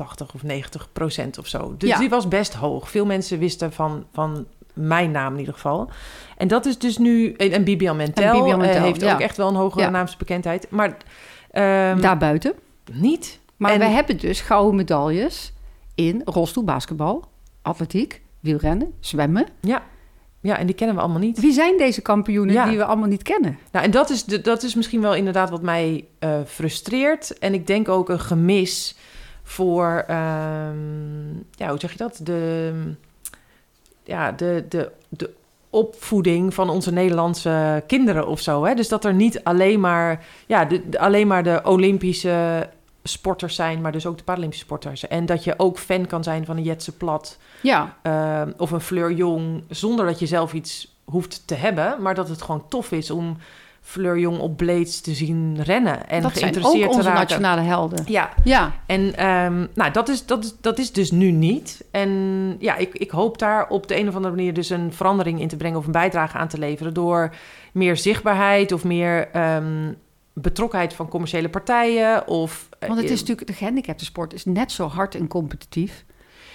80 0.00 0.34
of 0.34 0.42
90 0.42 0.88
procent 0.92 1.38
of 1.38 1.46
zo. 1.46 1.74
Dus 1.78 1.88
Ja. 1.88 1.98
die 1.98 2.08
was 2.08 2.28
best 2.28 2.54
hoog. 2.54 2.90
Veel 2.90 3.06
mensen 3.06 3.38
wisten 3.38 3.72
van, 3.72 4.06
van 4.12 4.46
mijn 4.74 5.10
naam 5.10 5.32
in 5.32 5.38
ieder 5.38 5.54
geval. 5.54 5.90
En 6.36 6.48
dat 6.48 6.66
is 6.66 6.78
dus 6.78 6.98
nu, 6.98 7.32
en 7.32 7.64
Bibian 7.64 7.96
Mentel, 7.96 8.24
En 8.24 8.30
Bibian 8.32 8.50
eh, 8.60 8.66
Mentel, 8.66 8.82
heeft 8.82 9.00
ja. 9.00 9.12
ook 9.12 9.20
echt 9.20 9.36
wel 9.36 9.48
een 9.48 9.54
hogere 9.54 9.82
Ja. 9.84 9.90
naamse 9.90 10.16
bekendheid. 10.16 10.66
Maar 10.70 10.96
ehm, 11.50 12.00
Daarbuiten. 12.00 12.52
niet. 12.92 13.38
Maar 13.56 13.72
En- 13.72 13.78
we 13.78 13.84
hebben 13.84 14.18
dus 14.18 14.40
gouden 14.40 14.74
medailles 14.74 15.52
in 15.94 16.22
rolstoelbasketbal, 16.24 17.24
atletiek, 17.62 18.22
wielrennen, 18.40 18.92
zwemmen. 19.00 19.46
Ja. 19.60 19.82
ja, 20.40 20.58
en 20.58 20.66
die 20.66 20.74
kennen 20.74 20.96
we 20.96 21.02
allemaal 21.02 21.20
niet. 21.20 21.40
Wie 21.40 21.52
zijn 21.52 21.78
deze 21.78 22.02
kampioenen 22.02 22.54
Ja. 22.54 22.64
die 22.68 22.76
we 22.76 22.84
allemaal 22.84 23.08
niet 23.08 23.22
kennen? 23.22 23.58
Nou, 23.72 23.84
en 23.84 23.90
dat 23.90 24.10
is, 24.10 24.24
de, 24.24 24.40
dat 24.40 24.62
is 24.62 24.74
misschien 24.74 25.00
wel 25.00 25.14
inderdaad 25.14 25.50
wat 25.50 25.62
mij 25.62 26.04
eh, 26.18 26.30
frustreert. 26.46 27.38
En 27.38 27.54
ik 27.54 27.66
denk 27.66 27.88
ook 27.88 28.08
een 28.08 28.20
gemis 28.20 28.94
voor, 29.50 30.04
ehm, 30.06 31.32
ja, 31.50 31.68
hoe 31.68 31.78
zeg 31.78 31.90
je 31.92 31.96
dat? 31.96 32.20
De, 32.22 32.72
ja, 34.04 34.32
de, 34.32 34.64
de, 34.68 34.90
de 35.08 35.30
opvoeding 35.70 36.54
van 36.54 36.70
onze 36.70 36.92
Nederlandse 36.92 37.82
kinderen 37.86 38.26
of 38.26 38.40
zo. 38.40 38.64
Hè? 38.64 38.74
Dus 38.74 38.88
dat 38.88 39.04
er 39.04 39.14
niet 39.14 39.44
alleen 39.44 39.80
maar, 39.80 40.24
ja, 40.46 40.64
de, 40.64 40.88
de- 40.88 40.98
alleen 40.98 41.26
maar 41.26 41.42
de 41.42 41.60
Olympische 41.64 42.68
sporters 43.02 43.54
zijn, 43.54 43.80
maar 43.80 43.92
dus 43.92 44.06
ook 44.06 44.18
de 44.18 44.24
Paralympische 44.24 44.64
sporters. 44.64 45.08
En 45.08 45.26
dat 45.26 45.44
je 45.44 45.54
ook 45.56 45.78
fan 45.78 46.06
kan 46.06 46.22
zijn 46.22 46.44
van 46.44 46.56
een 46.56 46.62
Jetse 46.62 46.96
Plat 46.96 47.38
Ja, 47.62 47.96
eh, 48.02 48.42
of 48.56 48.70
een 48.70 48.80
Fleur 48.80 49.12
Jong, 49.12 49.62
zonder 49.68 50.06
dat 50.06 50.18
je 50.18 50.26
zelf 50.26 50.52
iets 50.52 50.94
hoeft 51.04 51.42
te 51.46 51.54
hebben, 51.54 52.02
maar 52.02 52.14
dat 52.14 52.28
het 52.28 52.42
gewoon 52.42 52.68
tof 52.68 52.92
is 52.92 53.10
om 53.10 53.36
Fleur 53.80 54.18
Jong 54.18 54.38
op 54.38 54.56
Blades 54.56 55.00
te 55.00 55.14
zien 55.14 55.62
rennen 55.62 56.08
en 56.08 56.22
dat 56.22 56.30
zijn 56.36 56.42
geïnteresseerd 56.52 56.84
ook 56.84 56.90
onze 56.90 57.02
te 57.02 57.08
raken. 57.08 57.20
nationale 57.28 57.60
helden. 57.60 58.04
Ja, 58.06 58.30
Ja, 58.44 58.72
en 58.86 59.16
ehm, 59.16 59.66
nou, 59.74 59.90
dat, 59.92 60.08
is, 60.08 60.26
dat, 60.26 60.44
is, 60.44 60.54
dat 60.60 60.78
is 60.78 60.92
dus 60.92 61.10
nu 61.10 61.30
niet. 61.30 61.84
En 61.90 62.10
ja, 62.58 62.76
ik, 62.76 62.94
ik 62.98 63.10
hoop 63.10 63.38
daar 63.38 63.68
op 63.68 63.86
de 63.88 63.98
een 63.98 64.08
of 64.08 64.14
andere 64.14 64.34
manier 64.34 64.54
dus 64.54 64.70
een 64.70 64.92
verandering 64.92 65.40
in 65.40 65.48
te 65.48 65.56
brengen 65.56 65.78
of 65.78 65.86
een 65.86 65.92
bijdrage 65.92 66.36
aan 66.38 66.48
te 66.48 66.58
leveren 66.58 66.94
door 66.94 67.34
meer 67.72 67.96
zichtbaarheid 67.96 68.72
of 68.72 68.84
meer 68.84 69.28
ehm, 69.30 69.92
betrokkenheid 70.32 70.94
van 70.94 71.08
commerciële 71.08 71.48
partijen. 71.48 72.28
Of, 72.28 72.68
eh, 72.78 72.88
want 72.88 73.00
het 73.00 73.10
is 73.10 73.20
natuurlijk, 73.20 73.46
de 73.46 73.52
gehandicapte 73.52 74.04
sport 74.04 74.34
is 74.34 74.44
net 74.44 74.72
zo 74.72 74.86
hard 74.86 75.14
en 75.14 75.28
competitief 75.28 76.04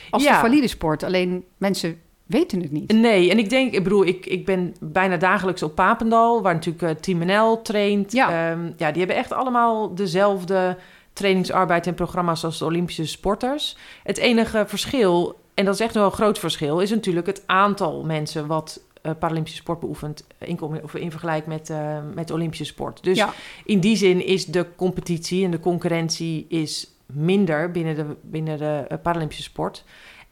als 0.10 0.24
Ja. 0.24 0.32
de 0.32 0.38
valide 0.48 0.68
sport. 0.68 1.04
Alleen 1.04 1.44
mensen 1.58 1.98
weten 2.26 2.62
het 2.62 2.72
niet. 2.72 2.92
Nee, 2.92 3.30
en 3.30 3.38
ik 3.38 3.50
denk, 3.50 3.74
ik 3.74 3.84
bedoel, 3.84 4.06
ik, 4.06 4.26
ik 4.26 4.46
ben 4.46 4.76
bijna 4.80 5.18
dagelijks 5.18 5.64
op 5.64 5.76
Papendal, 5.76 6.42
waar 6.42 6.54
natuurlijk 6.54 6.84
eh, 6.84 7.02
Team 7.02 7.26
NL 7.26 7.62
traint. 7.62 8.12
Ja. 8.12 8.52
Ehm, 8.52 8.72
ja, 8.78 8.90
die 8.90 8.98
hebben 8.98 9.16
echt 9.16 9.32
allemaal 9.32 9.96
dezelfde 9.96 10.78
trainingsarbeid 11.14 11.88
en 11.88 11.94
programma's 11.94 12.44
als 12.44 12.58
de 12.58 12.66
Olympische 12.66 13.06
sporters. 13.06 13.78
Het 14.04 14.18
enige 14.18 14.64
verschil, 14.68 15.40
en 15.54 15.66
dat 15.66 15.74
is 15.74 15.80
echt 15.80 15.94
wel 15.94 16.06
een 16.06 16.12
groot 16.12 16.40
verschil, 16.40 16.80
is 16.80 16.90
natuurlijk 16.90 17.28
het 17.28 17.44
aantal 17.46 18.04
mensen 18.04 18.48
wat 18.48 18.82
eh, 19.02 19.12
Paralympische 19.20 19.60
sport 19.60 19.80
beoefent 19.80 20.26
in, 20.40 20.62
of 20.62 20.96
in 20.96 21.12
vergelijking 21.12 21.56
met, 21.56 21.70
eh, 21.70 21.98
met 22.14 22.32
Olympische 22.32 22.66
sport. 22.66 23.04
Dus 23.04 23.18
ja, 23.18 23.34
in 23.66 23.80
die 23.80 23.96
zin 23.96 24.26
is 24.26 24.46
de 24.46 24.66
competitie 24.76 25.46
en 25.46 25.52
de 25.52 25.60
concurrentie 25.60 26.46
is 26.50 26.90
minder 27.06 27.72
binnen 27.72 27.96
de, 27.96 28.06
binnen 28.22 28.58
de 28.58 29.00
Paralympische 29.04 29.44
sport. 29.44 29.84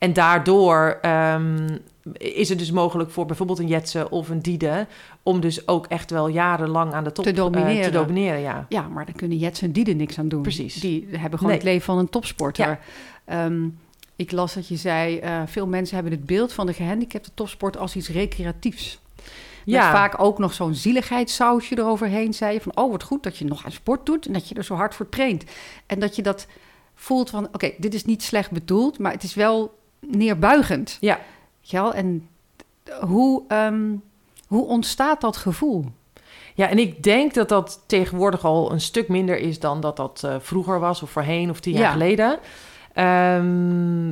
En 0.04 0.14
daardoor 0.14 0.98
ehm, 1.02 1.78
is 2.14 2.50
het 2.50 2.60
dus 2.60 2.72
mogelijk 2.72 3.12
voor 3.12 3.26
bijvoorbeeld 3.26 3.60
een 3.60 3.68
Jetse 3.68 4.10
of 4.10 4.30
een 4.30 4.40
Diede... 4.40 4.88
om 5.24 5.40
dus 5.40 5.68
ook 5.68 5.86
echt 5.88 6.12
wel 6.12 6.28
jarenlang 6.28 6.94
aan 6.94 7.04
de 7.04 7.12
top 7.12 7.24
Te 7.24 7.30
eh, 7.32 7.36
domineren. 7.38 7.84
te 7.84 7.90
domineren 7.92 8.40
ja. 8.40 8.66
ja, 8.70 8.88
maar 8.88 9.06
dan 9.06 9.16
kunnen 9.16 9.38
Jets 9.38 9.62
en 9.62 9.72
Dieden 9.72 9.98
niks 9.98 10.20
aan 10.20 10.28
doen. 10.28 10.42
Precies. 10.42 10.74
Die 10.74 11.08
hebben 11.12 11.40
gewoon 11.40 11.54
Nee. 11.54 11.56
het 11.56 11.64
leven 11.64 11.86
van 11.86 11.98
een 11.98 12.10
topsporter. 12.10 12.80
Ehm, 13.26 13.68
ik 14.16 14.32
las 14.32 14.54
dat 14.54 14.68
je 14.68 14.76
zei, 14.76 15.18
eh, 15.18 15.42
veel 15.46 15.68
mensen 15.68 15.96
hebben 15.96 16.14
het 16.14 16.26
beeld 16.26 16.54
van 16.54 16.66
de 16.66 16.74
gehandicapte 16.74 17.30
topsport 17.34 17.78
als 17.78 17.96
iets 17.96 18.10
recreatiefs. 18.10 19.00
Met 19.16 19.26
Ja, 19.66 19.92
vaak 19.92 20.22
ook 20.22 20.38
nog 20.40 20.54
zo'n 20.54 20.76
zieligheidsausje 20.76 21.78
eroverheen, 21.78 22.34
zei 22.34 22.54
je. 22.54 22.62
Van, 22.62 22.78
oh, 22.78 22.92
wat 22.92 23.04
goed 23.04 23.24
dat 23.24 23.38
je 23.38 23.46
nog 23.46 23.66
aan 23.66 23.72
sport 23.72 24.06
doet 24.06 24.26
en 24.26 24.34
dat 24.34 24.50
je 24.50 24.56
er 24.56 24.64
zo 24.64 24.76
hard 24.76 24.96
voor 24.96 25.10
traint. 25.10 25.44
En 25.86 26.00
dat 26.00 26.16
je 26.16 26.22
dat 26.22 26.48
voelt 26.96 27.30
van, 27.30 27.48
oké, 27.52 27.72
dit 27.78 27.94
is 27.94 28.06
niet 28.06 28.24
slecht 28.24 28.52
bedoeld, 28.52 29.00
maar 29.00 29.12
het 29.12 29.24
is 29.24 29.34
wel 29.34 29.82
neerbuigend. 30.08 30.98
Ja. 31.00 31.20
Wel? 31.70 31.94
En 31.94 32.28
hoe, 33.02 33.44
ehm, 33.48 33.96
hoe 34.48 34.66
ontstaat 34.66 35.22
dat 35.22 35.38
gevoel? 35.38 35.86
ja, 36.56 36.70
en 36.70 36.80
ik 36.80 37.04
denk 37.04 37.34
dat 37.34 37.50
dat 37.50 37.84
tegenwoordig 37.86 38.46
al 38.46 38.72
een 38.72 38.82
stuk 38.82 39.08
minder 39.08 39.38
is... 39.38 39.60
dan 39.60 39.82
dat 39.82 39.96
dat 39.98 40.22
eh, 40.26 40.36
vroeger 40.40 40.80
was 40.80 41.02
of 41.04 41.10
voorheen 41.10 41.50
of 41.50 41.60
tien 41.60 41.74
Ja. 41.74 41.80
jaar 41.80 41.92
geleden. 41.92 42.40
Ehm, 42.94 44.08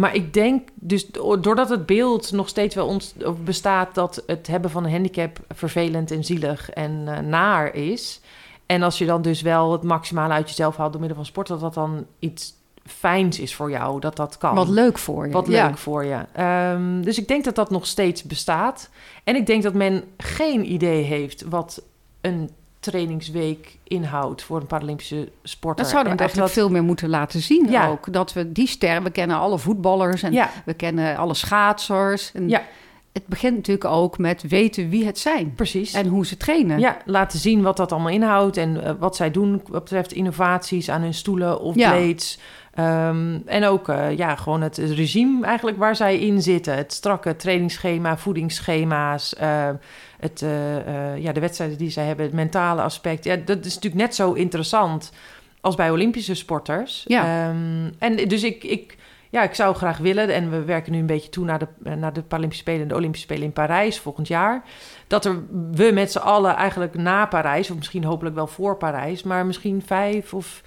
maar 0.00 0.14
ik 0.14 0.32
denk 0.34 0.68
dus 0.74 1.06
doordat 1.40 1.68
het 1.68 1.86
beeld 1.86 2.32
nog 2.32 2.48
steeds 2.48 2.74
wel 2.74 2.86
ont- 2.86 3.14
bestaat 3.44 3.94
dat 3.94 4.22
het 4.26 4.46
hebben 4.46 4.70
van 4.70 4.84
een 4.84 4.90
handicap 4.90 5.38
vervelend 5.48 6.10
en 6.10 6.24
zielig 6.24 6.70
en 6.70 7.02
eh, 7.06 7.18
naar 7.18 7.74
is. 7.74 8.20
En 8.66 8.82
als 8.82 8.98
je 8.98 9.06
dan 9.06 9.22
dus 9.22 9.42
wel 9.42 9.72
het 9.72 9.82
maximale 9.82 10.32
uit 10.32 10.48
jezelf 10.48 10.76
haalt 10.76 10.90
door 10.92 11.00
middel 11.00 11.18
van 11.18 11.26
sport, 11.26 11.46
dat 11.48 11.60
dat 11.60 11.74
dan 11.74 12.06
iets 12.18 12.54
fijns 12.90 13.38
is 13.40 13.54
voor 13.54 13.70
jou, 13.70 14.00
dat 14.00 14.16
dat 14.16 14.38
kan. 14.38 14.54
Wat 14.54 14.68
leuk 14.68 14.98
voor 14.98 15.26
je. 15.26 15.32
Wat 15.32 15.46
Ja. 15.46 15.66
leuk 15.66 15.78
voor 15.78 16.04
je. 16.04 16.18
Ehm, 16.32 17.00
dus 17.02 17.18
ik 17.18 17.28
denk 17.28 17.44
dat 17.44 17.54
dat 17.54 17.70
nog 17.70 17.86
steeds 17.86 18.22
bestaat. 18.22 18.90
En 19.24 19.36
ik 19.36 19.46
denk 19.46 19.62
dat 19.62 19.74
men 19.74 20.04
geen 20.16 20.72
idee 20.72 21.02
heeft 21.02 21.42
wat 21.48 21.82
een 22.20 22.50
trainingsweek 22.80 23.78
inhoudt 23.84 24.42
voor 24.42 24.60
een 24.60 24.66
Paralympische 24.66 25.28
sporter. 25.42 25.82
Dat 25.82 25.92
zouden 25.92 26.12
En 26.12 26.18
we 26.18 26.24
eigenlijk 26.24 26.52
veel 26.54 26.68
meer 26.70 26.82
moeten 26.82 27.08
laten 27.08 27.40
zien 27.40 27.70
Ja. 27.70 27.88
ook. 27.88 28.12
Dat 28.12 28.32
we 28.32 28.52
die 28.52 28.66
sterren, 28.66 29.02
we 29.02 29.10
kennen 29.10 29.36
alle 29.36 29.58
voetballers 29.58 30.22
en 30.22 30.32
Ja, 30.32 30.50
we 30.64 30.74
kennen 30.74 31.16
alle 31.16 31.34
schaatsers. 31.34 32.32
En 32.32 32.48
Ja. 32.48 32.62
het 33.12 33.26
begint 33.26 33.56
natuurlijk 33.56 33.84
ook 33.84 34.18
met 34.18 34.42
weten 34.48 34.88
wie 34.88 35.06
het 35.06 35.18
zijn. 35.18 35.54
Precies. 35.54 35.92
En 35.94 36.06
hoe 36.06 36.26
ze 36.26 36.36
trainen. 36.36 36.78
Ja, 36.78 36.96
laten 37.04 37.38
zien 37.38 37.62
wat 37.62 37.76
dat 37.76 37.92
allemaal 37.92 38.12
inhoudt 38.12 38.56
en 38.56 38.74
uh, 38.76 38.90
wat 38.98 39.16
zij 39.16 39.30
doen 39.30 39.62
wat 39.66 39.82
betreft 39.84 40.12
innovaties 40.12 40.90
aan 40.90 41.00
hun 41.02 41.14
stoelen 41.14 41.60
of 41.60 41.74
blades. 41.74 42.38
Um, 42.78 43.42
en 43.46 43.64
ook 43.64 43.88
uh, 43.88 44.16
ja, 44.16 44.36
gewoon 44.36 44.60
het 44.60 44.78
regime 44.78 45.46
eigenlijk 45.46 45.78
waar 45.78 45.96
zij 45.96 46.18
in 46.18 46.42
zitten. 46.42 46.76
Het 46.76 46.92
strakke 46.92 47.36
trainingsschema, 47.36 48.16
voedingsschema's, 48.16 49.34
uh, 49.42 49.68
het, 50.18 50.44
ja, 51.16 51.32
de 51.32 51.40
wedstrijden 51.40 51.78
die 51.78 51.90
zij 51.90 52.04
hebben, 52.04 52.24
het 52.24 52.34
mentale 52.34 52.82
aspect. 52.82 53.24
Ja, 53.24 53.36
dat 53.36 53.64
is 53.64 53.74
natuurlijk 53.74 54.02
net 54.02 54.14
zo 54.14 54.32
interessant 54.32 55.12
als 55.60 55.74
bij 55.74 55.90
Olympische 55.90 56.34
sporters. 56.34 57.04
Ja. 57.06 57.48
Um, 57.48 57.92
en 57.98 58.16
dus 58.16 58.42
ik, 58.42 58.64
ik, 58.64 58.96
ja, 59.30 59.42
ik 59.42 59.54
zou 59.54 59.74
graag 59.74 59.98
willen, 59.98 60.28
en 60.28 60.50
we 60.50 60.64
werken 60.64 60.92
nu 60.92 60.98
een 60.98 61.06
beetje 61.06 61.30
toe 61.30 61.44
naar 61.44 61.58
de, 61.58 61.96
naar 61.96 62.12
de 62.12 62.22
Paralympische 62.22 62.64
Spelen 62.64 62.82
en 62.82 62.88
de 62.88 62.94
Olympische 62.94 63.26
Spelen 63.26 63.44
in 63.44 63.52
Parijs 63.52 63.98
volgend 63.98 64.28
jaar. 64.28 64.62
Dat 65.06 65.24
er, 65.24 65.42
we 65.72 65.90
met 65.92 66.12
z'n 66.12 66.18
allen 66.18 66.56
eigenlijk 66.56 66.94
na 66.94 67.26
Parijs, 67.26 67.70
of 67.70 67.76
misschien 67.76 68.04
hopelijk 68.04 68.34
wel 68.34 68.46
voor 68.46 68.76
Parijs, 68.76 69.22
maar 69.22 69.46
misschien 69.46 69.82
vijf 69.86 70.34
of 70.34 70.62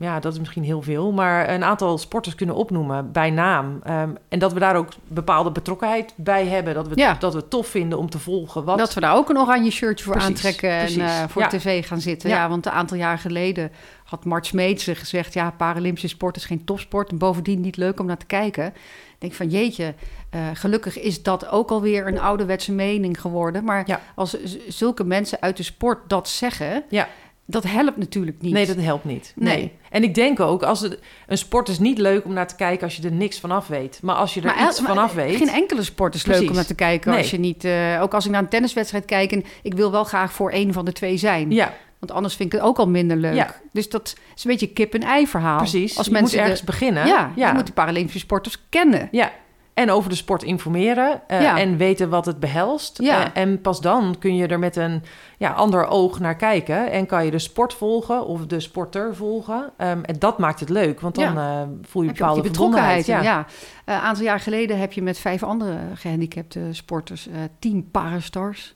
ja, 0.00 0.20
dat 0.20 0.32
is 0.32 0.38
misschien 0.38 0.62
heel 0.62 0.82
veel, 0.82 1.12
maar 1.12 1.48
een 1.50 1.64
aantal 1.64 1.98
sporters 1.98 2.34
kunnen 2.34 2.54
opnoemen 2.54 3.12
bij 3.12 3.30
naam. 3.30 3.80
Um, 3.88 4.16
en 4.28 4.38
dat 4.38 4.52
we 4.52 4.58
daar 4.58 4.76
ook 4.76 4.88
bepaalde 5.06 5.50
betrokkenheid 5.50 6.12
bij 6.16 6.46
hebben. 6.46 6.74
Dat 6.74 6.88
we, 6.88 6.96
Ja. 6.96 7.14
dat 7.18 7.32
we 7.32 7.38
het 7.38 7.50
tof 7.50 7.66
vinden 7.66 7.98
om 7.98 8.10
te 8.10 8.18
volgen. 8.18 8.64
Wat, 8.64 8.78
Dat 8.78 8.94
we 8.94 9.00
daar 9.00 9.14
ook 9.16 9.28
een 9.28 9.38
oranje 9.38 9.70
shirtje 9.70 10.04
voor 10.04 10.12
Precies, 10.14 10.30
aantrekken 10.30 10.70
en 10.70 11.00
eh, 11.00 11.28
voor 11.28 11.42
Ja. 11.42 11.48
tv 11.48 11.86
gaan 11.86 12.00
zitten. 12.00 12.28
Ja. 12.30 12.36
Ja. 12.36 12.48
want 12.48 12.66
een 12.66 12.72
aantal 12.72 12.96
jaar 12.96 13.18
geleden 13.18 13.70
had 14.04 14.24
Mart 14.24 14.46
Smeetse 14.46 14.94
gezegd... 14.94 15.34
ja, 15.34 15.50
Paralympische 15.50 16.08
sport 16.08 16.36
is 16.36 16.44
geen 16.44 16.64
topsport 16.64 17.10
en 17.10 17.18
bovendien 17.18 17.60
niet 17.60 17.76
leuk 17.76 18.00
om 18.00 18.06
naar 18.06 18.16
te 18.16 18.26
kijken. 18.26 18.66
Ik 18.66 19.16
denk 19.18 19.32
van 19.32 19.48
jeetje, 19.48 19.94
eh, 20.30 20.40
gelukkig 20.54 20.98
is 21.00 21.22
dat 21.22 21.48
ook 21.48 21.70
alweer 21.70 22.06
een 22.06 22.20
ouderwetse 22.20 22.72
mening 22.72 23.20
geworden. 23.20 23.64
Maar 23.64 23.82
Ja. 23.86 24.00
als 24.14 24.36
zulke 24.68 25.04
mensen 25.04 25.40
uit 25.40 25.56
de 25.56 25.62
sport 25.62 25.98
dat 26.08 26.28
zeggen, 26.28 26.84
Ja. 26.88 27.08
Dat 27.50 27.64
helpt 27.64 27.96
natuurlijk 27.96 28.36
niet. 28.40 28.52
Nee, 28.52 28.66
dat 28.66 28.76
helpt 28.76 29.04
niet. 29.04 29.32
Nee. 29.36 29.56
Nee. 29.56 29.72
En 29.90 30.02
ik 30.02 30.14
denk 30.14 30.40
ook, 30.40 30.62
als 30.62 30.80
het, 30.80 30.98
een 31.26 31.38
sport 31.38 31.68
is 31.68 31.78
niet 31.78 31.98
leuk 31.98 32.24
om 32.24 32.32
naar 32.32 32.46
te 32.48 32.56
kijken 32.56 32.84
als 32.84 32.96
je 32.96 33.02
er 33.02 33.12
niks 33.12 33.38
van 33.40 33.50
af 33.50 33.66
weet. 33.66 33.98
Maar 34.02 34.14
als 34.14 34.34
je 34.34 34.40
er 34.40 34.46
Maar 34.46 34.66
iets 34.68 34.76
el- 34.78 34.82
maar 34.84 34.94
van 34.94 35.04
af 35.04 35.14
weet... 35.14 35.36
Geen 35.36 35.48
enkele 35.48 35.82
sport 35.82 36.14
is 36.14 36.26
leuk 36.26 36.48
om 36.48 36.54
naar 36.54 36.66
te 36.66 36.74
kijken 36.74 37.10
Nee. 37.10 37.18
als 37.20 37.30
je 37.30 37.38
niet... 37.38 37.64
eh, 37.64 37.98
ook 38.02 38.14
als 38.14 38.24
ik 38.24 38.30
naar 38.30 38.42
een 38.42 38.48
tenniswedstrijd 38.48 39.04
kijk 39.04 39.32
en 39.32 39.44
ik 39.62 39.74
wil 39.74 39.90
wel 39.90 40.04
graag 40.04 40.32
voor 40.32 40.50
één 40.50 40.72
van 40.72 40.84
de 40.84 40.92
twee 40.92 41.16
zijn. 41.16 41.50
Ja, 41.50 41.74
Want 41.98 42.12
anders 42.12 42.34
vind 42.34 42.52
ik 42.52 42.58
het 42.58 42.68
ook 42.68 42.78
al 42.78 42.88
minder 42.88 43.16
leuk. 43.16 43.34
Ja. 43.34 43.54
Dus 43.72 43.88
dat 43.88 44.16
is 44.36 44.44
een 44.44 44.50
beetje 44.50 44.66
kip-en-ei 44.72 45.26
verhaal. 45.26 45.56
precies. 45.58 45.96
Als 45.96 46.06
je 46.06 46.12
mensen 46.12 46.36
moet 46.38 46.44
ergens 46.46 46.60
de- 46.60 46.66
beginnen. 46.66 47.06
Ja, 47.06 47.32
ja. 47.36 47.48
je 47.48 47.54
moet 47.54 47.66
de 47.66 47.72
Paralympische 47.72 48.18
sporters 48.18 48.62
kennen. 48.68 49.08
Ja, 49.10 49.32
en 49.78 49.90
over 49.90 50.10
de 50.10 50.16
sport 50.16 50.42
informeren 50.42 51.20
eh, 51.26 51.40
Ja. 51.42 51.58
en 51.58 51.76
weten 51.76 52.08
wat 52.08 52.26
het 52.26 52.40
behelst. 52.40 52.98
Ja. 53.02 53.24
Eh, 53.32 53.42
en 53.42 53.60
pas 53.60 53.80
dan 53.80 54.16
kun 54.18 54.36
je 54.36 54.46
er 54.46 54.58
met 54.58 54.76
een 54.76 55.02
ja, 55.36 55.50
ander 55.50 55.86
oog 55.86 56.18
naar 56.20 56.36
kijken 56.36 56.90
en 56.90 57.06
kan 57.06 57.24
je 57.24 57.30
de 57.30 57.38
sport 57.38 57.74
volgen 57.74 58.26
of 58.26 58.46
de 58.46 58.60
sporter 58.60 59.16
volgen. 59.16 59.70
Ehm, 59.76 60.02
en 60.02 60.18
dat 60.18 60.38
maakt 60.38 60.60
het 60.60 60.68
leuk, 60.68 61.00
want 61.00 61.14
dan 61.14 61.34
Ja. 61.34 61.60
eh, 61.62 61.68
voel 61.82 62.02
je 62.02 62.08
bepaalde 62.12 62.40
betrokkenheid. 62.42 63.06
Ja. 63.06 63.22
Ja. 63.22 63.46
Een 63.84 63.94
aantal 63.94 64.24
jaar 64.24 64.40
geleden 64.40 64.78
heb 64.78 64.92
je 64.92 65.02
met 65.02 65.18
vijf 65.18 65.42
andere 65.42 65.76
gehandicapte 65.94 66.60
sporters 66.70 67.28
Team 67.58 67.90
Parastars 67.90 68.74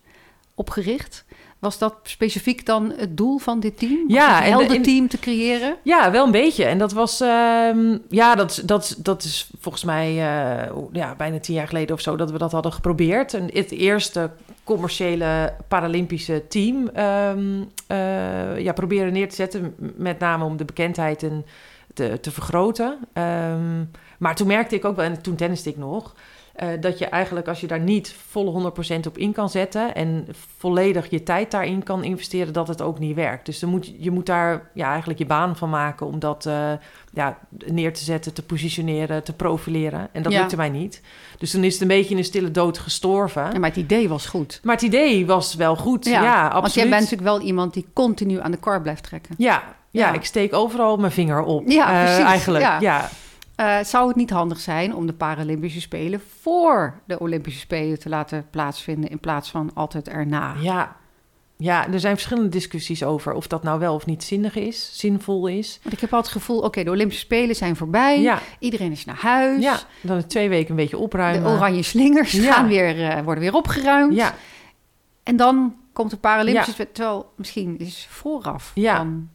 opgericht. 0.55 1.25
Was 1.63 1.79
dat 1.79 1.95
specifiek 2.03 2.67
dan 2.67 2.93
het 2.97 3.17
doel 3.17 3.39
van 3.39 3.61
dit 3.61 3.79
team? 3.79 4.05
Was 4.07 4.17
Ja, 4.17 4.37
een 4.39 4.43
de- 4.45 4.49
helder 4.51 4.83
team 4.83 5.09
te 5.09 5.19
creëren? 5.19 5.77
Ja, 5.83 6.11
wel 6.11 6.25
een 6.25 6.31
beetje. 6.31 6.65
En 6.65 6.79
dat 6.79 6.93
was, 6.93 7.21
ehm, 7.21 7.99
ja, 8.09 8.35
dat, 8.35 8.63
dat, 8.65 8.97
dat 8.99 9.23
is 9.25 9.51
volgens 9.61 9.85
mij 9.85 10.09
eh, 10.09 10.73
ja, 10.93 11.15
bijna 11.15 11.39
tien 11.41 11.55
jaar 11.55 11.67
geleden 11.69 11.95
of 11.95 12.01
zo 12.01 12.17
dat 12.17 12.31
we 12.31 12.39
dat 12.39 12.53
hadden 12.53 12.73
geprobeerd. 12.73 13.35
En 13.35 13.49
het 13.53 13.71
eerste 13.71 14.31
commerciële 14.65 15.55
Paralympische 15.69 16.45
team 16.49 16.89
eh, 16.89 17.33
ja, 18.59 18.73
proberen 18.73 19.13
neer 19.13 19.29
te 19.29 19.35
zetten. 19.35 19.75
Met 19.97 20.19
name 20.19 20.45
om 20.45 20.57
de 20.57 20.65
bekendheid 20.65 21.23
en 21.23 21.45
te, 21.95 22.19
te 22.21 22.31
vergroten. 22.31 22.99
Ehm, 23.13 23.85
maar 24.19 24.35
toen 24.35 24.47
merkte 24.47 24.75
ik 24.75 24.85
ook 24.85 24.97
wel, 24.97 25.05
en 25.05 25.23
toen 25.23 25.35
tenniste 25.37 25.69
ik 25.69 25.77
nog... 25.77 26.15
eh, 26.55 26.69
dat 26.81 26.99
je 26.99 27.07
eigenlijk, 27.07 27.49
als 27.49 27.61
je 27.61 27.67
daar 27.67 27.81
niet 27.81 28.15
volle 28.29 28.73
100% 29.03 29.07
op 29.07 29.19
in 29.19 29.33
kan 29.33 29.49
zetten... 29.51 29.95
en 29.95 30.27
volledig 30.59 31.11
je 31.11 31.23
tijd 31.23 31.51
daarin 31.51 31.83
kan 31.83 32.05
investeren, 32.05 32.53
dat 32.53 32.69
het 32.69 32.83
ook 32.83 32.99
niet 32.99 33.15
werkt. 33.15 33.47
Dus 33.47 33.59
dan 33.59 33.71
moet, 33.71 33.93
je- 33.99 34.11
moet 34.11 34.27
daar 34.27 34.71
ja, 34.75 34.89
eigenlijk 34.91 35.19
je 35.19 35.27
baan 35.27 35.57
van 35.57 35.71
maken... 35.71 36.07
om 36.07 36.19
dat 36.19 36.47
eh, 36.47 36.71
ja, 37.13 37.39
neer 37.67 37.93
te 37.95 38.05
zetten, 38.05 38.33
te 38.35 38.43
positioneren, 38.43 39.23
te 39.25 39.33
profileren. 39.33 40.09
En 40.13 40.23
dat 40.23 40.33
Ja. 40.33 40.39
lukte 40.41 40.57
mij 40.57 40.69
niet. 40.71 41.01
Dus 41.39 41.51
toen 41.51 41.65
is 41.65 41.73
het 41.73 41.83
een 41.83 41.89
beetje 41.89 42.11
in 42.11 42.17
een 42.19 42.25
stille 42.25 42.51
dood 42.51 42.79
gestorven. 42.79 43.43
Ja, 43.53 43.59
maar 43.59 43.69
het 43.69 43.79
idee 43.79 44.09
was 44.09 44.27
goed. 44.27 44.61
Maar 44.63 44.75
het 44.75 44.85
idee 44.85 45.27
was 45.27 45.55
wel 45.55 45.77
goed, 45.77 46.05
ja, 46.05 46.21
absoluut. 46.43 46.61
Want 46.63 46.75
jij 46.75 46.89
bent 46.89 47.01
natuurlijk 47.01 47.29
wel 47.29 47.41
iemand 47.41 47.75
die 47.75 47.87
continu 47.93 48.41
aan 48.41 48.51
de 48.51 48.57
kar 48.57 48.83
blijft 48.83 49.03
trekken. 49.03 49.35
Ja, 49.39 49.63
ja, 49.91 50.13
ik 50.13 50.25
steek 50.25 50.55
overal 50.55 50.97
mijn 50.97 51.13
vinger 51.13 51.43
op. 51.43 51.69
Ja, 51.69 52.03
precies, 52.05 52.25
Eigenlijk, 52.25 52.65
ja. 52.81 53.09
Eh, 53.63 53.85
zou 53.85 54.09
het 54.09 54.17
niet 54.17 54.31
handig 54.31 54.61
zijn 54.61 54.95
om 54.95 55.07
de 55.07 55.13
Paralympische 55.13 55.81
Spelen 55.81 56.21
voor 56.41 57.01
de 57.07 57.19
Olympische 57.21 57.61
Spelen 57.61 57.99
te 57.99 58.09
laten 58.09 58.47
plaatsvinden 58.51 59.11
in 59.11 59.19
plaats 59.19 59.51
van 59.51 59.71
altijd 59.75 60.09
erna? 60.09 60.55
Ja. 60.61 60.97
ja, 61.57 61.89
er 61.93 62.01
zijn 62.01 62.15
verschillende 62.15 62.49
discussies 62.49 63.05
over 63.05 63.33
of 63.33 63.47
dat 63.47 63.63
nou 63.63 63.79
wel 63.79 63.95
of 63.95 64.07
niet 64.07 64.25
zinnig 64.25 64.55
is, 64.57 64.91
zinvol 64.99 65.47
is. 65.47 65.79
Want 65.83 65.95
ik 65.95 66.01
heb 66.01 66.13
altijd 66.15 66.35
het 66.35 66.43
gevoel, 66.43 66.61
oké, 66.63 66.85
de 66.85 66.91
Olympische 66.91 67.25
Spelen 67.25 67.57
zijn 67.57 67.77
voorbij. 67.77 68.21
Ja, 68.21 68.39
Iedereen 68.59 68.93
is 68.93 69.05
naar 69.05 69.17
huis. 69.21 69.63
ja, 69.63 69.79
dan 70.01 70.27
twee 70.27 70.49
weken 70.49 70.71
een 70.71 70.77
beetje 70.77 70.97
de 70.97 71.03
opruimen. 71.03 71.51
oranje 71.51 71.83
slingers 71.83 72.33
Ja. 72.33 72.53
gaan 72.53 72.67
weer, 72.69 73.11
eh, 73.11 73.23
worden 73.23 73.43
weer 73.45 73.55
opgeruimd. 73.55 74.15
Ja, 74.15 74.35
En 75.23 75.37
dan 75.37 75.77
komt 75.93 76.11
de 76.11 76.17
Paralympische... 76.17 76.93
Terwijl 76.93 77.33
misschien 77.37 77.79
is 77.79 78.07
vooraf. 78.11 78.73
Ja. 78.75 78.97
dan- 78.97 79.29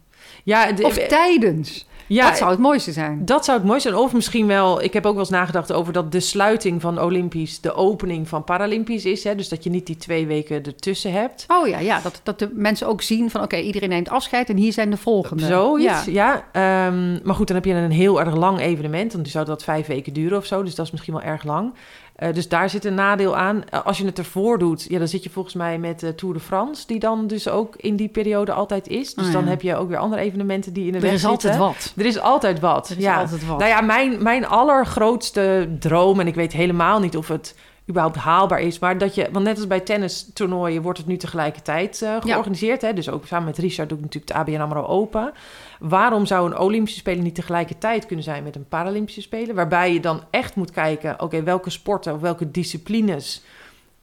ja, 0.44 0.72
de- 0.72 0.84
of 0.84 0.98
tijdens. 0.98 1.87
Ja, 2.08 2.28
dat 2.28 2.38
zou 2.38 2.50
het 2.50 2.58
mooiste 2.60 2.92
zijn. 2.92 3.24
Dat 3.24 3.44
zou 3.44 3.58
het 3.58 3.66
mooi 3.66 3.80
zijn. 3.80 3.94
Of 3.94 4.12
misschien 4.12 4.46
wel, 4.46 4.82
ik 4.82 4.92
heb 4.92 5.06
ook 5.06 5.12
wel 5.12 5.20
eens 5.20 5.30
nagedacht 5.30 5.72
over 5.72 5.92
dat 5.92 6.12
de 6.12 6.20
sluiting 6.20 6.80
van 6.80 7.00
Olympisch 7.00 7.60
de 7.60 7.74
opening 7.74 8.28
van 8.28 8.44
Paralympisch 8.44 9.04
is. 9.04 9.24
Hè? 9.24 9.34
Dus 9.34 9.48
dat 9.48 9.64
je 9.64 9.70
niet 9.70 9.86
die 9.86 9.96
twee 9.96 10.26
weken 10.26 10.62
ertussen 10.64 11.12
hebt. 11.12 11.44
Oh 11.48 11.68
ja, 11.68 11.78
ja 11.78 12.00
dat, 12.00 12.20
dat 12.22 12.38
de 12.38 12.50
mensen 12.52 12.86
ook 12.86 13.02
zien 13.02 13.30
van... 13.30 13.42
oké, 13.42 13.56
iedereen 13.56 13.88
neemt 13.88 14.08
afscheid 14.08 14.48
en 14.48 14.56
hier 14.56 14.72
zijn 14.72 14.90
de 14.90 14.96
volgende. 14.96 15.46
Zoiets, 15.46 16.04
Ja. 16.04 16.44
ja. 16.52 16.86
Ehm, 16.86 17.18
maar 17.22 17.34
goed, 17.34 17.46
dan 17.46 17.56
heb 17.56 17.64
je 17.64 17.72
een 17.74 17.90
heel 17.90 18.20
erg 18.20 18.36
lang 18.36 18.60
evenement. 18.60 19.12
Dan 19.12 19.26
zou 19.26 19.44
dat 19.44 19.64
vijf 19.64 19.86
weken 19.86 20.12
duren 20.12 20.38
of 20.38 20.46
zo. 20.46 20.62
Dus 20.62 20.74
dat 20.74 20.86
is 20.86 20.92
misschien 20.92 21.14
wel 21.14 21.22
erg 21.22 21.44
lang. 21.44 21.72
Eh, 22.18 22.32
dus 22.32 22.48
daar 22.48 22.70
zit 22.70 22.84
een 22.84 22.94
nadeel 22.94 23.36
aan. 23.36 23.64
Eh, 23.68 23.84
als 23.84 23.98
je 23.98 24.04
het 24.04 24.18
ervoor 24.18 24.58
doet, 24.58 24.86
ja, 24.88 24.98
dan 24.98 25.08
zit 25.08 25.22
je 25.22 25.30
volgens 25.30 25.54
mij 25.54 25.78
met 25.78 26.00
de 26.00 26.14
Tour 26.14 26.34
de 26.34 26.40
France... 26.40 26.86
die 26.86 26.98
dan 26.98 27.26
dus 27.26 27.48
ook 27.48 27.76
in 27.76 27.96
die 27.96 28.08
periode 28.08 28.52
altijd 28.52 28.88
is. 28.88 29.14
Dus 29.14 29.26
Oh, 29.26 29.32
dan 29.32 29.46
heb 29.46 29.62
je 29.62 29.76
ook 29.76 29.88
weer 29.88 29.98
andere 29.98 30.22
evenementen 30.22 30.72
die 30.72 30.86
in 30.86 30.92
de 30.92 30.98
Er 30.98 31.04
weg 31.04 31.12
is 31.12 31.24
altijd 31.24 31.42
zitten. 31.42 31.60
wat. 31.60 31.92
Er 31.96 32.06
is 32.06 32.20
altijd 32.20 32.60
wat. 32.60 32.88
Er 32.88 32.96
is 32.96 33.02
ja. 33.02 33.20
altijd 33.20 33.46
wat. 33.46 33.58
Nou 33.58 33.70
ja, 33.70 33.80
mijn, 33.80 34.22
mijn 34.22 34.46
allergrootste 34.46 35.68
droom, 35.78 36.20
en 36.20 36.26
ik 36.26 36.34
weet 36.34 36.52
helemaal 36.52 37.00
niet 37.00 37.16
of 37.16 37.28
het 37.28 37.54
überhaupt 37.88 38.16
haalbaar 38.16 38.60
is, 38.60 38.78
maar 38.78 38.98
dat 38.98 39.14
je, 39.14 39.28
want 39.32 39.44
net 39.44 39.56
als 39.56 39.66
bij 39.66 39.80
tennistoernooien 39.80 40.82
wordt 40.82 40.98
het 40.98 41.06
nu 41.06 41.16
tegelijkertijd 41.16 42.02
eh, 42.02 42.16
georganiseerd, 42.20 42.82
hè? 42.82 42.92
dus 42.92 43.10
ook 43.10 43.26
samen 43.26 43.46
met 43.46 43.58
Richard 43.58 43.88
doe 43.88 43.98
ik 43.98 44.04
natuurlijk 44.04 44.32
de 44.32 44.38
ABN 44.38 44.60
AMRO 44.60 44.86
Open. 44.86 45.32
Waarom 45.78 46.26
zou 46.26 46.50
een 46.50 46.58
Olympische 46.58 46.98
Spelen 46.98 47.22
niet 47.22 47.34
tegelijkertijd 47.34 48.06
kunnen 48.06 48.24
zijn 48.24 48.42
met 48.42 48.56
een 48.56 48.68
Paralympische 48.68 49.20
Spelen, 49.20 49.54
waarbij 49.54 49.92
je 49.92 50.00
dan 50.00 50.22
echt 50.30 50.54
moet 50.54 50.70
kijken, 50.70 51.22
oké, 51.22 51.42
welke 51.42 51.70
sporten 51.70 52.14
of 52.14 52.20
welke 52.20 52.50
disciplines 52.50 53.42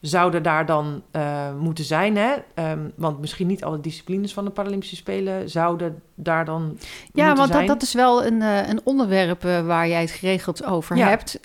zouden 0.08 0.43
daar 0.43 0.66
dan 0.66 1.03
eh, 1.12 1.56
moeten 1.60 1.84
zijn. 1.84 2.18
Hè? 2.18 2.34
Ehm, 2.53 2.80
want 2.95 3.20
misschien 3.20 3.47
niet 3.47 3.64
alle 3.64 3.80
disciplines 3.80 4.34
van 4.34 4.45
de 4.45 4.51
Paralympische 4.51 4.95
Spelen 4.95 5.49
zouden 5.49 6.01
daar 6.16 6.45
dan 6.45 6.78
Ja, 7.14 7.26
want 7.26 7.38
dat, 7.38 7.47
zijn. 7.47 7.68
dat 7.68 7.82
is 7.82 7.93
wel 7.93 8.26
een, 8.26 8.41
eh, 8.41 8.68
een 8.68 8.82
onderwerp 8.84 9.45
eh, 9.45 9.66
waar 9.66 9.88
jij 9.88 10.01
het 10.01 10.12
geregeld 10.12 10.66
over 10.66 10.97
Ja. 10.97 11.08
hebt. 11.08 11.39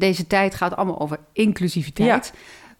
Deze 0.00 0.26
tijd 0.26 0.54
gaat 0.54 0.76
allemaal 0.76 1.00
over 1.00 1.18
inclusiviteit. 1.32 2.32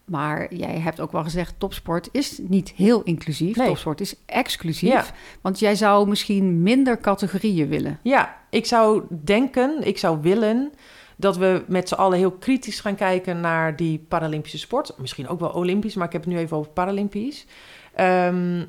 Maar 0.05 0.53
jij 0.55 0.79
hebt 0.79 0.99
ook 0.99 1.11
wel 1.11 1.23
gezegd, 1.23 1.53
topsport 1.57 2.09
is 2.11 2.39
niet 2.47 2.73
heel 2.75 3.03
inclusief. 3.03 3.55
Nee. 3.55 3.67
Topsport 3.67 4.01
is 4.01 4.15
exclusief. 4.25 4.89
Ja. 4.91 5.05
Want 5.41 5.59
jij 5.59 5.75
zou 5.75 6.07
misschien 6.07 6.61
minder 6.63 6.99
categorieën 6.99 7.67
willen. 7.67 7.99
Ja, 8.01 8.35
ik 8.49 8.65
zou 8.65 9.03
denken, 9.23 9.77
ik 9.83 9.97
zou 9.97 10.17
willen 10.21 10.71
dat 11.19 11.37
we 11.37 11.63
met 11.67 11.87
z'n 11.87 11.95
allen 11.95 12.17
heel 12.17 12.31
kritisch 12.31 12.79
gaan 12.79 12.95
kijken 12.95 13.39
naar 13.39 13.75
die 13.75 14.05
Paralympische 14.07 14.57
sport. 14.57 14.93
Misschien 14.97 15.27
ook 15.27 15.39
wel 15.39 15.49
Olympisch, 15.49 15.95
maar 15.95 16.07
ik 16.07 16.13
heb 16.13 16.23
het 16.23 16.33
nu 16.33 16.37
even 16.37 16.57
over 16.57 16.71
Paralympisch. 16.71 17.45
Ehm, 17.93 18.65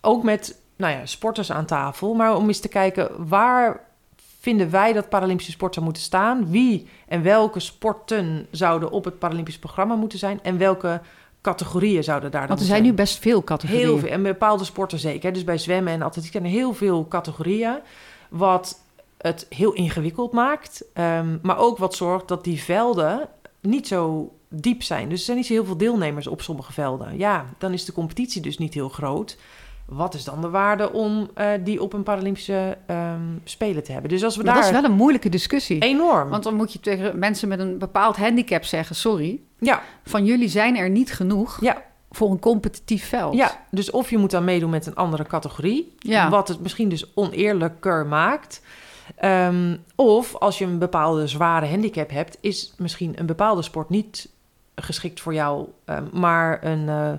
ook 0.00 0.22
met 0.22 0.60
nou 0.76 0.92
ja, 0.92 1.06
sporters 1.06 1.52
aan 1.52 1.66
tafel, 1.66 2.14
maar 2.14 2.36
om 2.36 2.46
eens 2.46 2.60
te 2.60 2.68
kijken 2.68 3.28
waar 3.28 3.80
vinden 4.40 4.70
wij 4.70 4.92
dat 4.92 5.08
Paralympische 5.08 5.52
sport 5.52 5.74
zou 5.74 5.84
moeten 5.84 6.02
staan? 6.02 6.50
Wie 6.50 6.88
en 7.08 7.22
welke 7.22 7.60
sporten 7.60 8.46
zouden 8.50 8.90
op 8.90 9.04
het 9.04 9.18
Paralympisch 9.18 9.58
programma 9.58 9.94
moeten 9.94 10.18
zijn? 10.18 10.40
En 10.42 10.58
welke 10.58 11.00
categorieën 11.40 12.04
zouden 12.04 12.30
daar 12.30 12.40
dan 12.40 12.48
Want 12.48 12.60
er 12.60 12.66
zijn 12.66 12.82
nu 12.82 12.92
best 12.92 13.18
veel 13.18 13.44
categorieën. 13.44 13.86
Heel 13.86 13.98
veel. 13.98 14.08
En 14.08 14.22
bepaalde 14.22 14.64
sporten 14.64 14.98
zeker. 14.98 15.32
Dus 15.32 15.44
bij 15.44 15.58
zwemmen 15.58 15.92
en 15.92 16.02
atletiek 16.02 16.32
zijn 16.32 16.44
er 16.44 16.50
heel 16.50 16.72
veel 16.72 17.08
categorieën. 17.08 17.78
Wat 18.28 18.78
het 19.20 19.46
heel 19.48 19.72
ingewikkeld 19.72 20.32
maakt. 20.32 20.84
Ehm, 20.94 21.38
maar 21.42 21.58
ook 21.58 21.78
wat 21.78 21.94
zorgt 21.94 22.28
dat 22.28 22.44
die 22.44 22.62
velden 22.62 23.28
niet 23.60 23.86
zo 23.86 24.32
diep 24.48 24.82
zijn. 24.82 25.08
Dus 25.08 25.18
er 25.18 25.24
zijn 25.24 25.36
niet 25.36 25.46
zo 25.46 25.52
heel 25.52 25.64
veel 25.64 25.76
deelnemers 25.76 26.26
op 26.26 26.42
sommige 26.42 26.72
velden. 26.72 27.18
Ja, 27.18 27.46
dan 27.58 27.72
is 27.72 27.84
de 27.84 27.92
competitie 27.92 28.42
dus 28.42 28.58
niet 28.58 28.74
heel 28.74 28.88
groot. 28.88 29.38
Wat 29.86 30.14
is 30.14 30.24
dan 30.24 30.40
de 30.40 30.48
waarde 30.50 30.92
om 30.92 31.30
eh, 31.34 31.46
die 31.64 31.82
op 31.82 31.92
een 31.92 32.02
Paralympische 32.02 32.78
ehm, 32.86 33.20
Spelen 33.44 33.82
te 33.84 33.92
hebben? 33.92 34.10
Dus 34.10 34.24
als 34.24 34.36
we 34.36 34.42
Maar 34.42 34.54
daar... 34.54 34.62
dat 34.62 34.72
is 34.72 34.80
wel 34.80 34.90
een 34.90 34.96
moeilijke 34.96 35.28
discussie. 35.28 35.78
enorm. 35.82 36.28
Want 36.28 36.42
dan 36.42 36.54
moet 36.54 36.72
je 36.72 36.80
tegen 36.80 37.18
mensen 37.18 37.48
met 37.48 37.58
een 37.58 37.78
bepaald 37.78 38.16
handicap 38.16 38.64
zeggen: 38.64 38.96
sorry, 38.96 39.40
Ja, 39.58 39.82
van 40.04 40.24
jullie 40.24 40.48
zijn 40.48 40.76
er 40.76 40.90
niet 40.90 41.12
genoeg 41.12 41.60
ja, 41.60 41.82
voor 42.10 42.30
een 42.30 42.38
competitief 42.38 43.08
veld. 43.08 43.34
ja, 43.34 43.64
dus 43.70 43.90
of 43.90 44.10
je 44.10 44.18
moet 44.18 44.30
dan 44.30 44.44
meedoen 44.44 44.70
met 44.70 44.86
een 44.86 44.94
andere 44.94 45.24
categorie... 45.24 45.94
Ja. 45.98 46.30
wat 46.30 46.48
het 46.48 46.60
misschien 46.60 46.88
dus 46.88 47.14
oneerlijker 47.14 48.06
maakt... 48.06 48.62
Ehm, 49.16 49.76
of 49.94 50.36
als 50.36 50.58
je 50.58 50.64
een 50.64 50.78
bepaalde 50.78 51.26
zware 51.26 51.66
handicap 51.66 52.10
hebt... 52.10 52.38
is 52.40 52.74
misschien 52.76 53.12
een 53.18 53.26
bepaalde 53.26 53.62
sport 53.62 53.88
niet 53.88 54.28
geschikt 54.74 55.20
voor 55.20 55.34
jou... 55.34 55.66
ehm, 55.84 56.04
maar 56.12 56.64
een, 56.64 56.88
eh, 56.88 57.12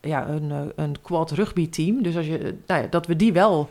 ja, 0.00 0.28
een, 0.28 0.50
eh, 0.50 0.84
een 0.84 0.96
quad 1.02 1.30
rugby 1.30 1.68
team. 1.68 2.02
Dus 2.02 2.16
als 2.16 2.26
je, 2.26 2.38
eh, 2.38 2.52
nou 2.66 2.82
ja, 2.82 2.86
dat 2.90 3.06
we 3.06 3.16
die 3.16 3.32
wel 3.32 3.70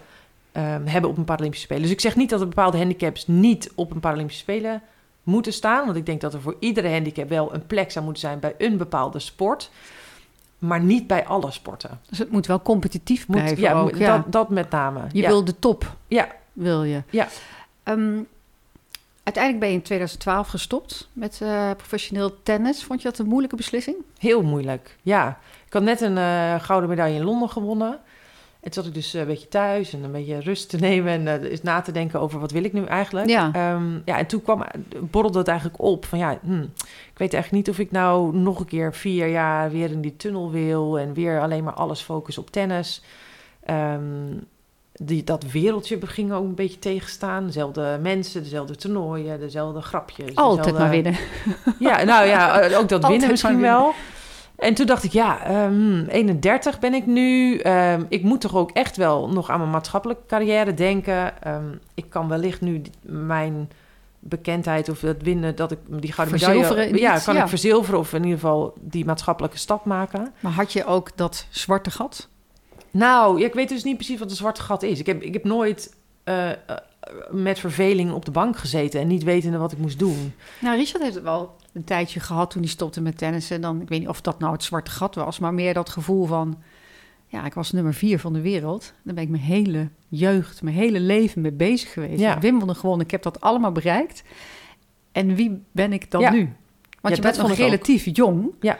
ehm, 0.52 0.86
hebben 0.86 1.10
op 1.10 1.18
een 1.18 1.24
Paralympische 1.24 1.66
Spelen. 1.66 1.84
Dus 1.84 1.92
ik 1.92 2.02
zeg 2.02 2.16
niet 2.16 2.30
dat 2.30 2.42
er 2.42 2.48
bepaalde 2.48 2.78
handicaps 2.78 3.28
niet 3.28 3.72
op 3.76 3.92
een 3.92 4.00
Paralympische 4.00 4.42
Spelen 4.42 4.82
moeten 5.24 5.54
staan. 5.54 5.86
Want 5.86 5.98
ik 5.98 6.06
denk 6.06 6.22
dat 6.22 6.34
er 6.34 6.42
voor 6.42 6.56
iedere 6.60 6.90
handicap 6.90 7.30
wel 7.30 7.54
een 7.54 7.66
plek 7.68 7.92
zou 7.92 8.06
moeten 8.06 8.24
zijn 8.24 8.40
bij 8.40 8.56
een 8.58 8.78
bepaalde 8.78 9.20
sport. 9.20 9.72
Maar 10.58 10.82
niet 10.82 11.08
bij 11.08 11.26
alle 11.26 11.52
sporten. 11.52 12.00
Dus 12.10 12.18
het 12.18 12.32
moet 12.32 12.48
wel 12.48 12.62
competitief 12.62 13.28
Moet, 13.28 13.38
blijven. 13.38 13.64
ja, 13.64 13.74
ook, 13.74 13.96
ja. 13.96 14.18
Dat, 14.18 14.32
dat 14.32 14.50
met 14.50 14.70
name. 14.70 15.02
Je 15.12 15.22
ja. 15.22 15.28
wil 15.28 15.46
de 15.46 15.60
top. 15.60 15.96
Ja. 16.08 16.28
Wil 16.54 16.84
je. 16.84 17.04
Ja. 17.10 17.28
Ehm, 17.84 18.22
uiteindelijk 19.24 19.60
ben 19.60 19.70
je 19.70 19.76
in 19.76 19.82
2012 19.82 20.48
gestopt 20.48 21.10
met 21.14 21.40
eh, 21.42 21.72
professioneel 21.78 22.44
tennis. 22.44 22.84
Vond 22.84 23.02
je 23.02 23.10
dat 23.10 23.20
een 23.20 23.26
moeilijke 23.26 23.56
beslissing? 23.56 23.98
Heel 24.18 24.42
moeilijk, 24.42 24.98
ja. 25.02 25.40
Ik 25.66 25.74
had 25.74 25.84
net 25.84 26.02
een 26.02 26.18
eh, 26.18 26.60
gouden 26.60 26.90
medaille 26.90 27.16
in 27.16 27.24
Londen 27.24 27.50
gewonnen. 27.50 28.00
En 28.62 28.72
toen 28.72 28.84
zat 28.84 28.86
ik 28.86 28.94
dus 28.94 29.14
eh, 29.14 29.22
een 29.22 29.28
beetje 29.28 29.48
thuis 29.48 29.94
en 29.94 30.04
een 30.04 30.12
beetje 30.12 30.40
rust 30.40 30.70
te 30.70 30.78
nemen... 30.88 31.12
en 31.12 31.28
eh, 31.28 31.52
eens 31.52 31.62
na 31.62 31.82
te 31.82 31.92
denken 31.92 32.20
over 32.20 32.40
wat 32.40 32.52
wil 32.52 32.64
ik 32.64 32.74
nu 32.74 32.86
eigenlijk. 32.86 33.30
Ja. 33.30 33.52
Ehm, 33.54 34.00
ja, 34.06 34.18
en 34.18 34.26
toen 34.26 34.42
kwam, 34.42 34.64
borrelde 35.00 35.38
het 35.38 35.48
eigenlijk 35.48 35.82
op 35.82 36.06
van 36.06 36.20
ja, 36.20 36.40
hm, 36.42 36.62
ik 36.62 37.18
weet 37.18 37.34
eigenlijk 37.34 37.52
niet 37.52 37.70
of 37.70 37.80
ik 37.80 37.92
nou 37.92 38.36
nog 38.36 38.60
een 38.60 38.66
keer 38.66 38.94
vier 38.94 39.28
jaar 39.28 39.72
weer 39.72 39.92
in 39.92 40.02
die 40.02 40.16
tunnel 40.16 40.52
wil 40.52 41.00
en 41.00 41.14
weer 41.14 41.42
alleen 41.42 41.64
maar 41.64 41.74
alles 41.74 42.02
focussen 42.02 42.44
op 42.44 42.52
tennis. 42.52 43.04
Ehm, 43.64 44.34
die, 45.06 45.24
dat 45.24 45.44
wereldje 45.44 45.98
ging 46.02 46.32
ook 46.32 46.44
een 46.44 46.56
beetje 46.56 46.80
tegenstaan. 46.80 47.46
Dezelfde 47.46 48.00
mensen, 48.02 48.44
dezelfde 48.44 48.76
toernooien, 48.76 49.40
dezelfde 49.40 49.82
grapjes. 49.82 50.36
Altijd 50.36 50.58
dezelfde- 50.58 50.84
maar 50.84 50.92
winnen. 50.92 51.16
Ja, 51.90 52.04
nou 52.04 52.28
ja, 52.28 52.60
eh, 52.60 52.80
ook 52.80 52.90
dat 52.90 53.08
winnen 53.08 53.30
misschien 53.30 53.52
winnen. 53.52 53.72
wel. 53.72 53.94
En 54.56 54.74
toen 54.74 54.86
dacht 54.86 55.04
ik, 55.04 55.12
ja, 55.12 55.44
ehm 55.44 56.04
31 56.08 56.80
ben 56.80 56.94
ik 56.94 57.06
nu. 57.06 57.58
Ehm, 57.58 58.04
ik 58.10 58.24
moet 58.24 58.42
toch 58.42 58.56
ook 58.56 58.72
echt 58.72 58.98
wel 58.98 59.30
nog 59.30 59.50
aan 59.50 59.60
mijn 59.60 59.72
maatschappelijke 59.72 60.26
carrière 60.28 60.74
denken. 60.74 61.44
Ehm, 61.44 61.76
ik 61.94 62.06
kan 62.10 62.28
wellicht 62.28 62.62
nu 62.62 62.82
mijn 63.02 63.70
bekendheid 64.20 64.90
of 64.90 65.02
het 65.02 65.24
winnen, 65.24 65.56
dat 65.56 65.72
ik 65.72 65.80
die 65.88 66.12
gouden 66.12 66.36
medaille... 66.40 67.00
Ja, 67.00 67.20
kan 67.20 67.36
ja. 67.36 67.44
ik 67.44 67.50
verzilveren 67.50 68.00
of 68.00 68.14
in 68.14 68.24
ieder 68.24 68.40
geval 68.40 68.74
die 68.80 69.06
maatschappelijke 69.06 69.58
stap 69.58 69.86
maken. 69.86 70.34
Maar 70.40 70.52
had 70.52 70.74
je 70.74 70.86
ook 70.86 71.10
dat 71.16 71.46
zwarte 71.50 71.92
gat? 71.92 72.30
Nou, 72.92 73.42
ik 73.44 73.54
weet 73.54 73.70
dus 73.70 73.84
niet 73.84 73.96
precies 73.96 74.20
wat 74.20 74.30
een 74.30 74.36
zwarte 74.36 74.62
gat 74.62 74.84
is. 74.84 75.00
Ik 75.00 75.06
heb, 75.06 75.22
ik 75.22 75.34
heb 75.34 75.44
nooit 75.44 75.96
eh, 76.24 76.50
eh, 76.52 76.58
met 77.32 77.60
verveling 77.60 78.12
op 78.12 78.26
de 78.26 78.32
bank 78.32 78.58
gezeten 78.58 79.02
en 79.02 79.08
niet 79.08 79.24
wetende 79.24 79.58
wat 79.58 79.72
ik 79.72 79.78
moest 79.78 80.00
doen. 80.00 80.34
Nou, 80.60 80.78
Richard 80.78 81.04
heeft 81.04 81.16
het 81.16 81.24
wel 81.24 81.56
een 81.74 81.84
tijdje 81.84 82.20
gehad 82.20 82.52
toen 82.52 82.62
hij 82.62 82.72
stopte 82.72 83.02
met 83.02 83.18
tennissen. 83.18 83.62
Dan, 83.62 83.82
ik 83.82 83.90
weet 83.90 84.00
niet 84.00 84.08
of 84.08 84.22
dat 84.22 84.40
nou 84.40 84.54
het 84.54 84.64
zwarte 84.64 84.92
gat 84.92 85.16
was, 85.16 85.40
maar 85.40 85.54
meer 85.54 85.74
dat 85.74 85.90
gevoel 85.90 86.26
van... 86.26 86.62
Ja, 87.28 87.46
ik 87.46 87.54
was 87.54 87.72
nummer 87.72 87.94
vier 87.94 88.20
van 88.20 88.34
de 88.34 88.42
wereld. 88.42 88.94
Daar 89.04 89.14
ben 89.14 89.24
ik 89.24 89.30
mijn 89.30 89.44
hele 89.44 89.90
jeugd, 90.08 90.62
mijn 90.62 90.76
hele 90.76 91.00
leven 91.00 91.42
mee 91.42 91.52
bezig 91.52 91.94
geweest. 91.94 92.20
Ja. 92.20 92.40
Wimbledon 92.40 92.76
gewonnen, 92.76 93.06
ik 93.06 93.12
heb 93.12 93.22
dat 93.22 93.42
allemaal 93.42 93.72
bereikt. 93.72 94.24
En 95.12 95.36
wie 95.36 95.64
ben 95.72 95.94
ik 95.94 96.12
dan 96.12 96.22
Ja. 96.22 96.32
nu? 96.32 96.40
Ja, 96.40 96.48
Want 97.02 97.16
je 97.16 97.22
bent 97.22 97.38
nog 97.38 97.52
ook. 97.52 97.58
relatief 97.58 98.08
jong. 98.16 98.52
Ja. 98.60 98.80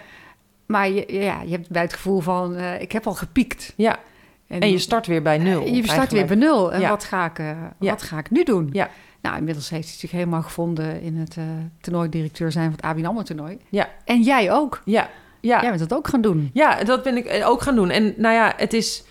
Maar 0.72 0.90
je, 0.90 1.06
ja, 1.08 1.42
je 1.46 1.52
hebt 1.52 1.70
bij 1.70 1.82
het 1.82 1.94
gevoel 1.94 2.20
van, 2.20 2.56
eh, 2.56 2.82
ik 2.82 2.92
heb 2.92 3.08
al 3.08 3.14
gepiekt. 3.14 3.74
Ja, 3.76 4.00
en 4.48 4.72
je 4.72 4.78
start 4.78 5.08
weer 5.08 5.22
bij 5.22 5.38
nul. 5.38 5.66
Je 5.68 5.88
start 5.88 6.12
weer 6.12 6.26
bij 6.26 6.36
nul. 6.36 6.74
En 6.74 6.80
Ja. 6.80 6.90
wat, 6.90 7.04
ga 7.04 7.26
ik, 7.26 7.40
eh, 7.40 7.46
Ja. 7.80 7.90
wat 7.92 8.02
ga 8.02 8.18
ik 8.18 8.30
nu 8.30 8.44
doen? 8.44 8.70
Ja. 8.72 8.90
Nou, 9.22 9.38
inmiddels 9.38 9.70
heeft 9.70 9.88
hij 9.88 9.98
zich 9.98 10.12
helemaal 10.12 10.42
gevonden 10.42 11.02
in 11.02 11.18
het 11.18 11.38
eh 11.38 11.44
toernooidirecteur 11.82 12.52
zijn 12.52 12.66
van 12.66 12.74
het 12.76 12.82
ABN 12.82 13.06
AMRO 13.06 13.24
toernooi. 13.24 13.58
Ja. 13.70 13.90
En 14.06 14.22
jij 14.22 14.52
ook. 14.52 14.82
Ja, 14.86 15.10
ja. 15.42 15.62
Jij 15.62 15.70
bent 15.70 15.90
dat 15.90 15.98
ook 15.98 16.08
gaan 16.08 16.22
doen. 16.22 16.50
Ja, 16.54 16.84
dat 16.84 17.04
ben 17.04 17.18
ik 17.18 17.26
eh, 17.26 17.50
ook 17.50 17.62
gaan 17.62 17.76
doen. 17.76 17.90
En 17.90 18.14
nou 18.18 18.36
ja, 18.36 18.54
het 18.58 18.74
is... 18.74 19.04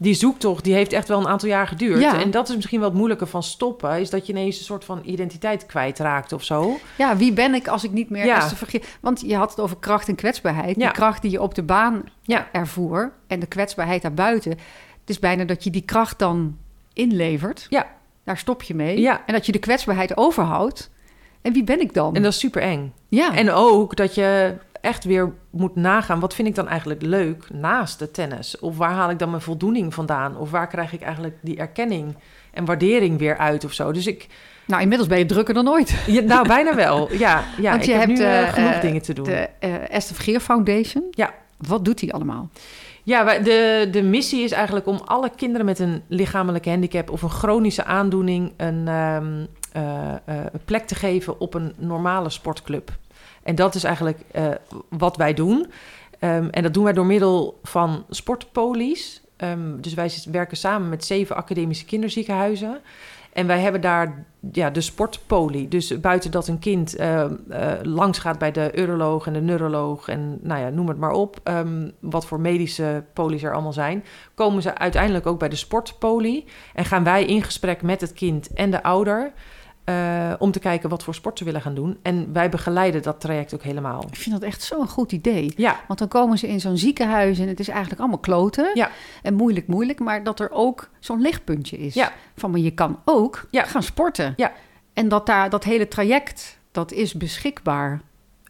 Die 0.00 0.14
zoektocht, 0.14 0.64
die 0.64 0.74
heeft 0.74 0.92
echt 0.92 1.08
wel 1.08 1.18
een 1.18 1.28
aantal 1.28 1.48
jaar 1.48 1.66
geduurd. 1.66 2.00
Ja. 2.00 2.20
En 2.20 2.30
dat 2.30 2.48
is 2.48 2.54
misschien 2.54 2.78
wel 2.78 2.88
het 2.88 2.98
moeilijke 2.98 3.26
van 3.26 3.42
stoppen... 3.42 4.00
is 4.00 4.10
dat 4.10 4.26
je 4.26 4.32
ineens 4.32 4.58
een 4.58 4.64
soort 4.64 4.84
van 4.84 5.00
identiteit 5.04 5.66
kwijtraakt 5.66 6.32
of 6.32 6.44
zo. 6.44 6.78
Ja, 6.98 7.16
wie 7.16 7.32
ben 7.32 7.54
ik 7.54 7.68
als 7.68 7.84
ik 7.84 7.90
niet 7.92 8.10
meer... 8.10 8.24
Ja. 8.24 8.48
De 8.70 8.80
Want 9.00 9.20
je 9.26 9.36
had 9.36 9.50
het 9.50 9.60
over 9.60 9.76
kracht 9.76 10.08
en 10.08 10.14
kwetsbaarheid. 10.14 10.76
Ja. 10.76 10.82
Die 10.82 10.90
kracht 10.92 11.22
die 11.22 11.30
je 11.30 11.42
op 11.42 11.54
de 11.54 11.62
baan 11.62 12.02
Ja. 12.22 12.48
ervoer 12.52 13.12
en 13.26 13.40
de 13.40 13.46
kwetsbaarheid 13.46 14.02
daarbuiten. 14.02 14.50
Het 14.50 15.16
is 15.16 15.18
bijna 15.18 15.44
dat 15.44 15.64
je 15.64 15.70
die 15.70 15.82
kracht 15.82 16.18
dan 16.18 16.56
inlevert. 16.92 17.66
Ja. 17.68 17.86
Daar 18.24 18.38
stop 18.38 18.62
je 18.62 18.74
mee. 18.74 19.00
Ja. 19.00 19.22
En 19.26 19.32
dat 19.32 19.46
je 19.46 19.52
de 19.52 19.58
kwetsbaarheid 19.58 20.16
overhoudt. 20.16 20.90
En 21.42 21.52
wie 21.52 21.64
ben 21.64 21.80
ik 21.80 21.94
dan? 21.94 22.14
En 22.14 22.22
dat 22.22 22.32
is 22.32 22.38
super 22.38 22.62
eng. 22.62 22.92
ja. 23.08 23.34
En 23.34 23.50
ook 23.50 23.96
dat 23.96 24.14
je 24.14 24.54
echt 24.80 25.04
weer 25.04 25.32
moet 25.50 25.76
nagaan... 25.76 26.20
wat 26.20 26.34
vind 26.34 26.48
ik 26.48 26.54
dan 26.54 26.68
eigenlijk 26.68 27.02
leuk 27.02 27.50
naast 27.52 27.98
de 27.98 28.10
tennis? 28.10 28.58
Of 28.58 28.76
waar 28.76 28.92
haal 28.92 29.10
ik 29.10 29.18
dan 29.18 29.30
mijn 29.30 29.42
voldoening 29.42 29.94
vandaan? 29.94 30.36
Of 30.36 30.50
waar 30.50 30.68
krijg 30.68 30.92
ik 30.92 31.00
eigenlijk 31.00 31.36
die 31.40 31.56
erkenning 31.56 32.16
en 32.52 32.64
waardering 32.64 33.18
weer 33.18 33.38
uit 33.38 33.64
of 33.64 33.72
zo? 33.72 33.92
Dus 33.92 34.06
ik... 34.06 34.26
Nou, 34.66 34.82
inmiddels 34.82 35.08
ben 35.08 35.18
je 35.18 35.26
drukker 35.26 35.54
dan 35.54 35.68
ooit. 35.68 36.02
Ja, 36.06 36.20
nou, 36.20 36.48
bijna 36.48 36.74
wel. 36.74 37.08
Ja, 37.18 37.44
ja 37.60 37.70
Want 37.70 37.82
ik 37.82 37.88
je 37.88 37.94
heb 37.94 38.06
hebt 38.06 38.18
nu 38.18 38.24
eh, 38.24 38.42
eh, 38.42 38.52
genoeg 38.52 38.80
dingen 38.80 39.02
te 39.02 39.12
doen. 39.12 39.24
De 39.24 39.48
eh, 39.58 39.90
Esther 39.90 40.14
Vergeer 40.14 40.40
Foundation. 40.40 41.04
Ja. 41.10 41.34
Wat 41.56 41.84
doet 41.84 41.98
die 41.98 42.12
allemaal? 42.14 42.50
Ja, 43.02 43.38
de, 43.38 43.88
de 43.90 44.02
missie 44.02 44.42
is 44.42 44.52
eigenlijk 44.52 44.86
om 44.86 45.00
alle 45.04 45.30
kinderen 45.36 45.66
met 45.66 45.78
een 45.78 46.02
lichamelijke 46.08 46.70
handicap 46.70 47.10
of 47.10 47.22
een 47.22 47.30
chronische 47.30 47.84
aandoening 47.84 48.52
een 48.56 48.88
ehm, 48.88 49.44
eh, 49.72 50.12
eh, 50.12 50.44
een 50.52 50.64
plek 50.64 50.86
te 50.86 50.94
geven 50.94 51.40
op 51.40 51.54
een 51.54 51.72
normale 51.76 52.30
sportclub. 52.30 52.90
En 53.48 53.54
dat 53.54 53.74
is 53.74 53.84
eigenlijk 53.84 54.20
eh, 54.30 54.46
wat 54.88 55.16
wij 55.16 55.34
doen. 55.34 55.66
Ehm, 56.18 56.48
en 56.50 56.62
dat 56.62 56.74
doen 56.74 56.84
wij 56.84 56.92
door 56.92 57.06
middel 57.06 57.58
van 57.62 58.04
sportpolies. 58.10 59.22
Ehm, 59.36 59.80
dus 59.80 59.94
wij 59.94 60.10
werken 60.30 60.56
samen 60.56 60.88
met 60.88 61.04
zeven 61.04 61.36
academische 61.36 61.84
kinderziekenhuizen. 61.84 62.80
En 63.32 63.46
wij 63.46 63.60
hebben 63.60 63.80
daar 63.80 64.24
ja, 64.52 64.70
de 64.70 64.80
sportpoli. 64.80 65.68
Dus 65.68 66.00
buiten 66.00 66.30
dat 66.30 66.48
een 66.48 66.58
kind 66.58 66.96
eh, 66.96 67.24
langs 67.82 68.18
gaat 68.18 68.38
bij 68.38 68.52
de 68.52 68.70
uroloog 68.74 69.26
en 69.26 69.32
de 69.32 69.40
neuroloog... 69.40 70.08
en 70.08 70.38
nou 70.42 70.60
ja, 70.60 70.68
noem 70.68 70.88
het 70.88 70.98
maar 70.98 71.12
op, 71.12 71.50
wat 72.00 72.26
voor 72.26 72.40
medische 72.40 73.04
polies 73.12 73.42
er 73.42 73.52
allemaal 73.52 73.72
zijn... 73.72 74.04
komen 74.34 74.62
ze 74.62 74.78
uiteindelijk 74.78 75.26
ook 75.26 75.38
bij 75.38 75.48
de 75.48 75.56
sportpoli... 75.56 76.44
en 76.74 76.84
gaan 76.84 77.04
wij 77.04 77.24
in 77.24 77.42
gesprek 77.42 77.82
met 77.82 78.00
het 78.00 78.12
kind 78.12 78.52
en 78.52 78.70
de 78.70 78.82
ouder... 78.82 79.32
eh, 79.88 80.32
om 80.38 80.50
te 80.50 80.58
kijken 80.58 80.88
wat 80.88 81.02
voor 81.04 81.14
sport 81.14 81.38
ze 81.38 81.44
willen 81.44 81.60
gaan 81.60 81.74
doen. 81.74 81.98
En 82.02 82.32
wij 82.32 82.48
begeleiden 82.48 83.02
dat 83.02 83.20
traject 83.20 83.54
ook 83.54 83.62
helemaal. 83.62 84.04
Ik 84.10 84.16
vind 84.16 84.34
dat 84.40 84.44
echt 84.44 84.62
zo'n 84.62 84.88
goed 84.88 85.12
idee. 85.12 85.52
Ja, 85.56 85.80
Want 85.86 85.98
dan 85.98 86.08
komen 86.08 86.38
ze 86.38 86.48
in 86.48 86.60
zo'n 86.60 86.76
ziekenhuis 86.78 87.38
en 87.38 87.48
het 87.48 87.60
is 87.60 87.68
eigenlijk 87.68 88.00
allemaal 88.00 88.18
kloten. 88.18 88.70
Ja. 88.74 88.90
En 89.22 89.34
moeilijk, 89.34 89.66
moeilijk. 89.66 89.98
Maar 89.98 90.22
dat 90.24 90.40
er 90.40 90.50
ook 90.50 90.88
zo'n 90.98 91.20
lichtpuntje 91.20 91.78
is. 91.78 91.94
Ja. 91.94 92.12
Van, 92.36 92.50
maar 92.50 92.60
je 92.60 92.70
kan 92.70 92.98
ook 93.04 93.46
Ja. 93.50 93.64
gaan 93.64 93.82
sporten. 93.82 94.32
Ja. 94.36 94.52
En 94.92 95.08
dat 95.08 95.26
daar, 95.26 95.50
dat 95.50 95.64
hele 95.64 95.88
traject, 95.88 96.58
dat 96.72 96.92
is 96.92 97.14
beschikbaar. 97.14 98.00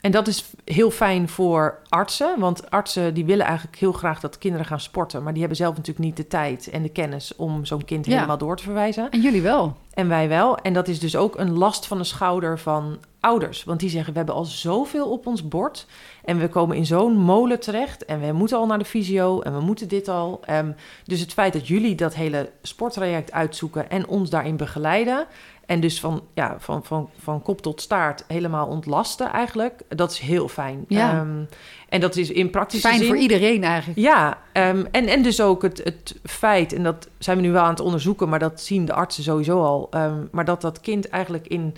En 0.01 0.11
dat 0.11 0.27
is 0.29 0.51
heel 0.65 0.91
fijn 0.91 1.29
voor 1.29 1.79
artsen. 1.89 2.35
Want 2.39 2.71
artsen 2.71 3.15
die 3.15 3.25
willen 3.25 3.47
eigenlijk 3.47 3.77
heel 3.79 3.93
graag 3.93 4.21
dat 4.21 4.39
kinderen 4.39 4.67
gaan 4.67 4.81
sporten. 4.81 5.23
Maar 5.23 5.31
die 5.33 5.41
hebben 5.41 5.59
zelf 5.59 5.77
natuurlijk 5.77 6.05
niet 6.07 6.17
de 6.17 6.27
tijd 6.27 6.69
en 6.71 6.83
de 6.83 6.89
kennis 6.89 7.37
om 7.37 7.65
zo'n 7.65 7.85
kind 7.85 8.07
Ja. 8.07 8.13
helemaal 8.15 8.39
door 8.39 8.57
te 8.57 8.63
verwijzen. 8.63 9.11
En 9.11 9.21
jullie 9.21 9.43
wel. 9.43 9.77
En 9.99 10.09
wij 10.09 10.29
wel. 10.29 10.57
En 10.59 10.73
dat 10.73 10.89
is 10.89 11.01
dus 11.01 11.17
ook 11.17 11.39
een 11.39 11.59
last 11.59 11.87
van 11.87 11.99
de 11.99 12.05
schouder 12.05 12.59
van 12.59 12.99
ouders. 13.21 13.65
Want 13.65 13.81
die 13.81 13.89
zeggen, 13.89 14.13
we 14.13 14.19
hebben 14.19 14.37
al 14.37 14.45
zoveel 14.45 15.11
op 15.11 15.27
ons 15.27 15.49
bord. 15.49 15.87
En 16.25 16.39
we 16.39 16.49
komen 16.49 16.77
in 16.77 16.87
zo'n 16.87 17.17
molen 17.17 17.61
terecht. 17.61 18.05
En 18.05 18.21
we 18.21 18.33
moeten 18.33 18.57
al 18.57 18.67
naar 18.67 18.79
de 18.79 18.85
fysio. 18.85 19.41
En 19.41 19.53
we 19.53 19.61
moeten 19.61 19.89
dit 19.89 20.09
al. 20.09 20.41
Ehm, 20.45 20.71
dus 21.05 21.21
het 21.21 21.33
feit 21.33 21.53
dat 21.53 21.69
jullie 21.69 21.95
dat 21.95 22.15
hele 22.15 22.51
sporttraject 22.63 23.33
uitzoeken 23.33 23.91
en 23.91 24.09
ons 24.09 24.31
daarin 24.31 24.57
begeleiden. 24.57 25.27
En 25.69 25.81
dus 25.81 26.01
van, 26.01 26.23
ja, 26.35 26.57
van, 26.59 26.85
van, 26.85 27.11
van 27.19 27.43
kop 27.43 27.61
tot 27.61 27.81
staart 27.81 28.25
helemaal 28.29 28.67
ontlasten 28.67 29.33
eigenlijk. 29.33 29.83
Dat 29.89 30.11
is 30.11 30.19
heel 30.19 30.49
fijn. 30.49 30.85
Ja. 30.87 31.13
Ehm, 31.13 31.45
en 31.89 32.01
dat 32.01 32.17
is 32.17 32.31
in 32.31 32.51
praktische 32.51 32.89
Fijn 32.89 32.99
zin... 32.99 33.09
voor 33.09 33.17
iedereen 33.17 33.65
eigenlijk. 33.65 33.99
Ja, 33.99 34.39
ehm, 34.53 34.85
en, 34.91 35.07
en 35.07 35.23
dus 35.23 35.41
ook 35.41 35.63
het, 35.63 35.81
het 35.85 36.21
feit, 36.25 36.73
en 36.73 36.83
dat 36.83 37.09
zijn 37.19 37.37
we 37.37 37.43
nu 37.43 37.53
wel 37.53 37.63
aan 37.63 37.71
het 37.71 37.81
onderzoeken, 37.81 38.29
maar 38.29 38.39
dat 38.39 38.61
zien 38.61 38.85
de 38.85 38.93
artsen 38.93 39.23
sowieso 39.23 39.63
al, 39.63 39.87
ehm, 39.91 40.25
maar 40.31 40.45
dat 40.45 40.61
dat 40.61 40.81
kind 40.81 41.09
eigenlijk 41.09 41.47
in 41.47 41.75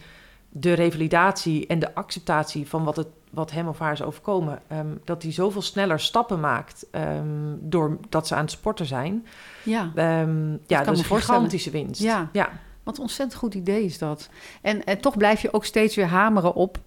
de 0.48 0.72
revalidatie 0.72 1.66
en 1.66 1.78
de 1.78 1.94
acceptatie 1.94 2.68
van 2.68 2.84
wat 2.84 2.96
het 2.96 3.08
wat 3.30 3.50
hem 3.50 3.68
of 3.68 3.78
haar 3.78 3.92
is 3.92 4.02
overkomen, 4.02 4.62
dat 5.04 5.20
die 5.20 5.32
zoveel 5.32 5.62
sneller 5.62 6.00
stappen 6.00 6.40
maakt 6.40 6.86
doordat 7.60 8.26
ze 8.26 8.34
aan 8.34 8.40
het 8.40 8.50
sporten 8.50 8.86
zijn. 8.86 9.26
Ja, 9.62 9.90
ja, 9.94 10.76
kan 10.76 10.84
dat 10.84 10.94
is 10.94 11.10
een 11.10 11.16
gigantische 11.16 11.70
winst. 11.70 12.02
Ja. 12.02 12.28
ja. 12.32 12.50
Wat 12.82 12.96
een 12.96 13.02
ontzettend 13.02 13.38
goed 13.38 13.54
idee 13.54 13.84
is 13.84 13.98
dat. 13.98 14.28
En, 14.62 14.84
en 14.84 15.00
toch 15.00 15.16
blijf 15.16 15.42
je 15.42 15.52
ook 15.52 15.64
steeds 15.64 15.96
weer 15.96 16.06
hameren 16.06 16.54
op... 16.54 16.78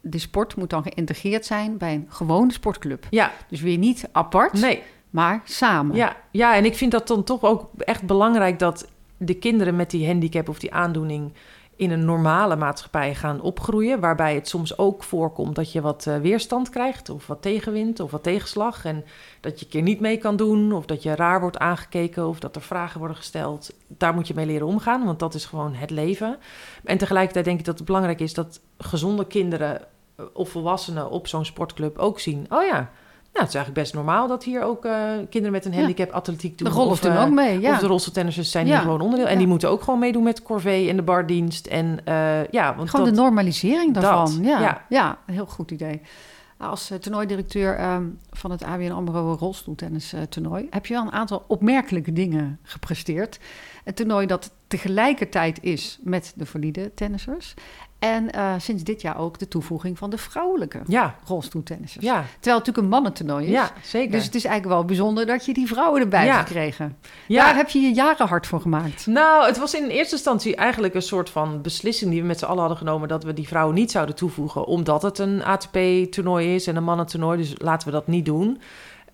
de 0.00 0.18
sport 0.18 0.56
moet 0.56 0.70
dan 0.70 0.82
geïntegreerd 0.82 1.46
zijn 1.46 1.76
bij 1.76 1.94
een 1.94 2.06
gewone 2.08 2.52
sportclub. 2.52 3.06
ja. 3.10 3.32
Dus 3.48 3.60
weer 3.60 3.78
niet 3.78 4.08
apart, 4.12 4.52
nee. 4.52 4.82
maar 5.10 5.40
samen. 5.44 5.96
Ja, 5.96 6.16
ja, 6.30 6.54
en 6.56 6.64
ik 6.64 6.74
vind 6.74 6.92
dat 6.92 7.08
dan 7.08 7.24
toch 7.24 7.42
ook 7.42 7.70
echt 7.78 8.02
belangrijk 8.02 8.58
dat 8.58 8.88
de 9.16 9.34
kinderen 9.34 9.76
met 9.76 9.90
die 9.90 10.06
handicap 10.06 10.48
of 10.48 10.58
die 10.58 10.72
aandoening 10.72 11.32
in 11.78 11.90
een 11.90 12.04
normale 12.04 12.56
maatschappij 12.56 13.14
gaan 13.14 13.40
opgroeien. 13.40 14.00
Waarbij 14.00 14.34
het 14.34 14.48
soms 14.48 14.78
ook 14.78 15.02
voorkomt 15.02 15.54
dat 15.54 15.72
je 15.72 15.80
wat 15.80 16.06
eh, 16.06 16.16
weerstand 16.16 16.70
krijgt, 16.70 17.10
of 17.10 17.26
wat 17.26 17.42
tegenwind, 17.42 18.00
of 18.00 18.10
wat 18.10 18.22
tegenslag. 18.22 18.84
En 18.84 19.04
dat 19.40 19.58
je 19.58 19.64
een 19.64 19.70
keer 19.70 19.82
niet 19.82 20.00
mee 20.00 20.16
kan 20.16 20.36
doen, 20.36 20.72
of 20.72 20.86
dat 20.86 21.02
je 21.02 21.14
raar 21.14 21.40
wordt 21.40 21.58
aangekeken, 21.58 22.28
of 22.28 22.38
dat 22.38 22.56
er 22.56 22.62
vragen 22.62 22.98
worden 22.98 23.16
gesteld. 23.16 23.72
Daar 23.86 24.14
moet 24.14 24.28
je 24.28 24.34
mee 24.34 24.46
leren 24.46 24.66
omgaan, 24.66 25.04
want 25.04 25.18
dat 25.18 25.34
is 25.34 25.44
gewoon 25.44 25.74
het 25.74 25.90
leven. 25.90 26.38
En 26.84 26.98
tegelijkertijd 26.98 27.44
denk 27.44 27.58
ik 27.58 27.64
dat 27.64 27.78
het 27.78 27.86
belangrijk 27.86 28.20
is 28.20 28.34
dat 28.34 28.60
gezonde 28.78 29.26
kinderen 29.26 29.80
eh, 30.16 30.24
of 30.32 30.48
volwassenen 30.48 31.10
op 31.10 31.26
zo'n 31.26 31.44
sportclub 31.44 31.98
ook 31.98 32.20
zien. 32.20 32.46
Oh 32.48 32.66
ja. 32.66 32.90
Nou, 33.32 33.50
het 33.50 33.56
is 33.56 33.62
eigenlijk 33.62 33.74
best 33.74 33.94
normaal 33.94 34.28
dat 34.28 34.44
hier 34.44 34.62
ook 34.62 34.84
eh, 34.84 34.92
kinderen 35.30 35.52
met 35.52 35.64
een 35.64 35.72
Ja. 35.72 35.78
handicap 35.78 36.10
atletiek 36.10 36.58
doen. 36.58 36.68
De 36.68 36.74
rollen 36.74 37.00
doen 37.00 37.12
eh, 37.12 37.22
ook 37.22 37.30
mee, 37.30 37.60
ja. 37.60 37.72
Of 37.72 37.78
de 37.78 37.86
rolstoeltennissers 37.86 38.50
zijn 38.50 38.66
Ja. 38.66 38.72
hier 38.72 38.80
gewoon 38.80 39.00
onderdeel. 39.00 39.26
En 39.26 39.32
Ja. 39.32 39.38
die 39.38 39.46
moeten 39.46 39.70
ook 39.70 39.82
gewoon 39.82 39.98
meedoen 39.98 40.22
met 40.22 40.42
corvée 40.42 40.88
en 40.88 40.96
de 40.96 41.02
bardienst. 41.02 41.66
En 41.66 42.00
eh, 42.04 42.44
ja, 42.46 42.74
want 42.76 42.90
Gewoon 42.90 43.06
dat, 43.06 43.14
de 43.14 43.20
normalisering 43.20 43.94
daarvan. 43.94 44.38
ja. 44.42 44.84
ja. 44.88 45.18
Heel 45.26 45.46
goed 45.46 45.70
idee. 45.70 46.00
Als 46.56 46.92
toernooidirecteur 47.00 47.76
ehm, 47.76 48.04
van 48.30 48.50
het 48.50 48.64
ABN 48.64 48.90
AMRO 48.90 49.36
rolstoeltennis 49.40 50.14
toernooi... 50.28 50.66
heb 50.70 50.86
je 50.86 50.94
wel 50.94 51.02
een 51.02 51.12
aantal 51.12 51.44
opmerkelijke 51.46 52.12
dingen 52.12 52.58
gepresteerd. 52.62 53.38
Een 53.84 53.94
toernooi 53.94 54.26
dat 54.26 54.50
tegelijkertijd 54.66 55.58
is 55.62 55.98
met 56.02 56.32
de 56.36 56.46
valide 56.46 56.94
tennissers... 56.94 57.54
En 57.98 58.28
uh, 58.36 58.52
sinds 58.58 58.82
dit 58.82 59.00
jaar 59.00 59.18
ook 59.18 59.38
de 59.38 59.48
toevoeging 59.48 59.98
van 59.98 60.10
de 60.10 60.18
vrouwelijke 60.18 60.80
ja. 60.86 61.14
rolstoeltennissers. 61.24 62.04
Ja. 62.04 62.12
Terwijl 62.12 62.28
het 62.40 62.44
natuurlijk 62.44 62.78
een 62.78 62.88
mannentoernooi 62.88 63.44
is. 63.44 63.50
Ja, 63.50 63.70
zeker. 63.82 64.10
Dus 64.10 64.24
het 64.24 64.34
is 64.34 64.44
eigenlijk 64.44 64.74
wel 64.76 64.84
bijzonder 64.84 65.26
dat 65.26 65.44
je 65.44 65.54
die 65.54 65.66
vrouwen 65.66 66.00
erbij 66.00 66.24
Ja. 66.24 66.34
hebt 66.36 66.46
gekregen. 66.48 66.96
Ja. 67.26 67.44
Daar 67.44 67.56
heb 67.56 67.68
je 67.68 67.80
je 67.80 67.92
jaren 67.94 68.26
hard 68.28 68.46
voor 68.46 68.60
gemaakt. 68.60 69.06
Nou, 69.06 69.46
het 69.46 69.58
was 69.58 69.74
in 69.74 69.88
eerste 69.88 70.14
instantie 70.14 70.56
eigenlijk 70.56 70.94
een 70.94 71.02
soort 71.02 71.30
van 71.30 71.62
beslissing 71.62 72.10
die 72.10 72.20
we 72.20 72.26
met 72.26 72.38
z'n 72.38 72.44
allen 72.44 72.58
hadden 72.60 72.78
genomen 72.78 73.08
dat 73.08 73.24
we 73.24 73.32
die 73.32 73.48
vrouwen 73.48 73.74
niet 73.74 73.90
zouden 73.90 74.14
toevoegen, 74.14 74.64
omdat 74.64 75.02
het 75.02 75.18
een 75.18 75.44
ATP-toernooi 75.44 76.54
is 76.54 76.66
en 76.66 76.76
een 76.76 76.84
mannentoernooi, 76.84 77.38
dus 77.38 77.54
laten 77.56 77.88
we 77.88 77.94
dat 77.94 78.06
niet 78.06 78.24
doen. 78.24 78.60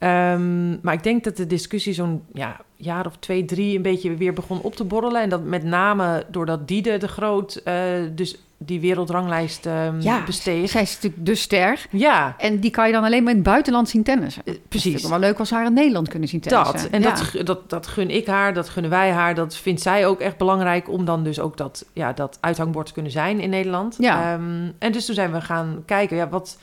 Um, 0.04 0.78
maar 0.82 0.94
ik 0.94 1.02
denk 1.02 1.24
dat 1.24 1.36
de 1.36 1.46
discussie 1.46 1.92
zo'n 1.92 2.22
ja, 2.32 2.60
jaar 2.76 3.06
of 3.06 3.16
twee, 3.18 3.44
drie 3.44 3.76
een 3.76 3.82
beetje 3.82 4.16
weer 4.16 4.32
begon 4.32 4.60
op 4.60 4.74
te 4.74 4.84
borrelen. 4.84 5.22
En 5.22 5.28
dat 5.28 5.44
met 5.44 5.64
name 5.64 6.24
doordat 6.28 6.68
Diede 6.68 6.96
de 6.96 7.08
Groot 7.08 7.62
uh, 7.64 7.74
dus 8.12 8.38
die 8.58 8.80
wereldranglijst 8.80 9.66
um, 9.66 10.00
ja, 10.00 10.24
besteeg. 10.24 10.70
Zij 10.70 10.82
is 10.82 10.94
natuurlijk 10.94 11.26
de 11.26 11.34
ster. 11.34 11.86
Ja. 11.90 12.34
En 12.38 12.60
die 12.60 12.70
kan 12.70 12.86
je 12.86 12.92
dan 12.92 13.04
alleen 13.04 13.22
maar 13.22 13.32
in 13.32 13.38
het 13.38 13.48
buitenland 13.48 13.88
zien 13.88 14.02
tennissen. 14.02 14.42
Uh, 14.44 14.54
precies. 14.68 14.92
Het 14.92 15.02
is 15.02 15.08
wel 15.08 15.18
leuk 15.18 15.38
als 15.38 15.50
haar 15.50 15.66
in 15.66 15.72
Nederland 15.72 16.08
kunnen 16.08 16.28
zien 16.28 16.40
tennissen. 16.40 16.76
Dat. 16.76 16.90
En 16.90 17.02
ja. 17.02 17.14
dat, 17.14 17.46
dat, 17.46 17.70
dat 17.70 17.86
gun 17.86 18.10
ik 18.10 18.26
haar, 18.26 18.54
dat 18.54 18.68
gunnen 18.68 18.90
wij 18.90 19.10
haar. 19.10 19.34
Dat 19.34 19.56
vindt 19.56 19.82
zij 19.82 20.06
ook 20.06 20.20
echt 20.20 20.36
belangrijk 20.36 20.88
om 20.88 21.04
dan 21.04 21.24
dus 21.24 21.40
ook 21.40 21.56
dat, 21.56 21.84
ja, 21.92 22.12
dat 22.12 22.38
uithangbord 22.40 22.86
te 22.86 22.92
kunnen 22.92 23.12
zijn 23.12 23.40
in 23.40 23.50
Nederland. 23.50 23.96
Ja. 23.98 24.34
Um, 24.34 24.72
en 24.78 24.92
dus 24.92 25.06
toen 25.06 25.14
zijn 25.14 25.32
we 25.32 25.40
gaan 25.40 25.82
kijken, 25.86 26.16
ja, 26.16 26.28
wat 26.28 26.58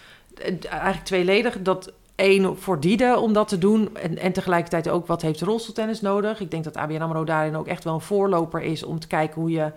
eigenlijk 0.70 1.04
tweeledig. 1.04 1.62
Dat 1.62 1.92
één 2.22 2.58
voor 2.58 2.80
Diede 2.80 3.18
om 3.18 3.34
dat 3.34 3.48
te 3.48 3.58
doen. 3.58 3.96
En, 3.96 4.18
en 4.18 4.32
tegelijkertijd 4.32 4.90
ook 4.90 5.08
wat 5.08 5.22
heeft 5.22 5.42
rolstoeltennis 5.42 6.02
nodig. 6.02 6.40
Ik 6.40 6.52
denk 6.52 6.64
dat 6.64 6.78
ABN 6.78 7.02
AMRO 7.02 7.24
daarin 7.24 7.56
ook 7.56 7.68
echt 7.68 7.84
wel 7.84 7.94
een 7.94 8.02
voorloper 8.02 8.62
is 8.62 8.84
om 8.84 9.00
te 9.00 9.08
kijken 9.08 9.42
hoe 9.42 9.52
je 9.52 9.72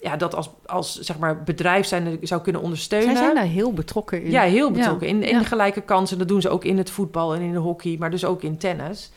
ja, 0.00 0.16
dat 0.16 0.34
als, 0.34 0.50
als 0.66 1.00
zeg 1.00 1.18
maar, 1.18 1.42
bedrijf 1.42 1.86
zijn 1.86 2.18
zou 2.22 2.42
kunnen 2.42 2.62
ondersteunen. 2.62 3.16
Zij 3.16 3.24
zijn 3.24 3.34
daar 3.34 3.44
heel 3.44 3.72
betrokken 3.72 4.22
in. 4.22 4.30
Ja, 4.30 4.42
heel 4.42 4.70
betrokken. 4.70 5.06
Ja. 5.08 5.14
In, 5.14 5.22
in 5.22 5.34
ja. 5.34 5.38
de 5.38 5.44
gelijke 5.44 5.80
kansen. 5.80 6.18
Dat 6.18 6.28
doen 6.28 6.40
ze 6.40 6.48
ook 6.48 6.64
in 6.64 6.78
het 6.78 6.90
voetbal 6.90 7.34
en 7.34 7.40
in 7.40 7.52
de 7.52 7.58
hockey, 7.58 7.96
maar 7.98 8.10
dus 8.10 8.24
ook 8.24 8.42
in 8.42 8.56
tennis. 8.56 9.10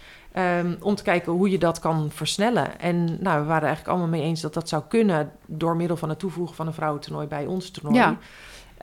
Um, 0.60 0.78
om 0.82 0.96
te 0.96 1.04
kijken 1.04 1.32
hoe 1.32 1.50
je 1.50 1.58
dat 1.58 1.80
kan 1.80 2.10
versnellen. 2.12 2.80
En 2.80 3.18
nou, 3.20 3.42
we 3.42 3.48
waren 3.48 3.68
eigenlijk 3.68 3.88
allemaal 3.88 4.08
mee 4.08 4.22
eens 4.22 4.42
dat 4.42 4.54
dat 4.54 4.70
zou 4.70 4.84
kunnen... 4.88 5.32
door 5.46 5.76
middel 5.76 5.98
van 5.98 6.10
het 6.10 6.20
toevoegen 6.20 6.56
van 6.56 6.68
een 6.68 6.74
vrouwentoernooi 6.74 7.28
bij 7.28 7.46
ons 7.46 7.70
toernooi. 7.70 7.96
Ja. 7.96 8.18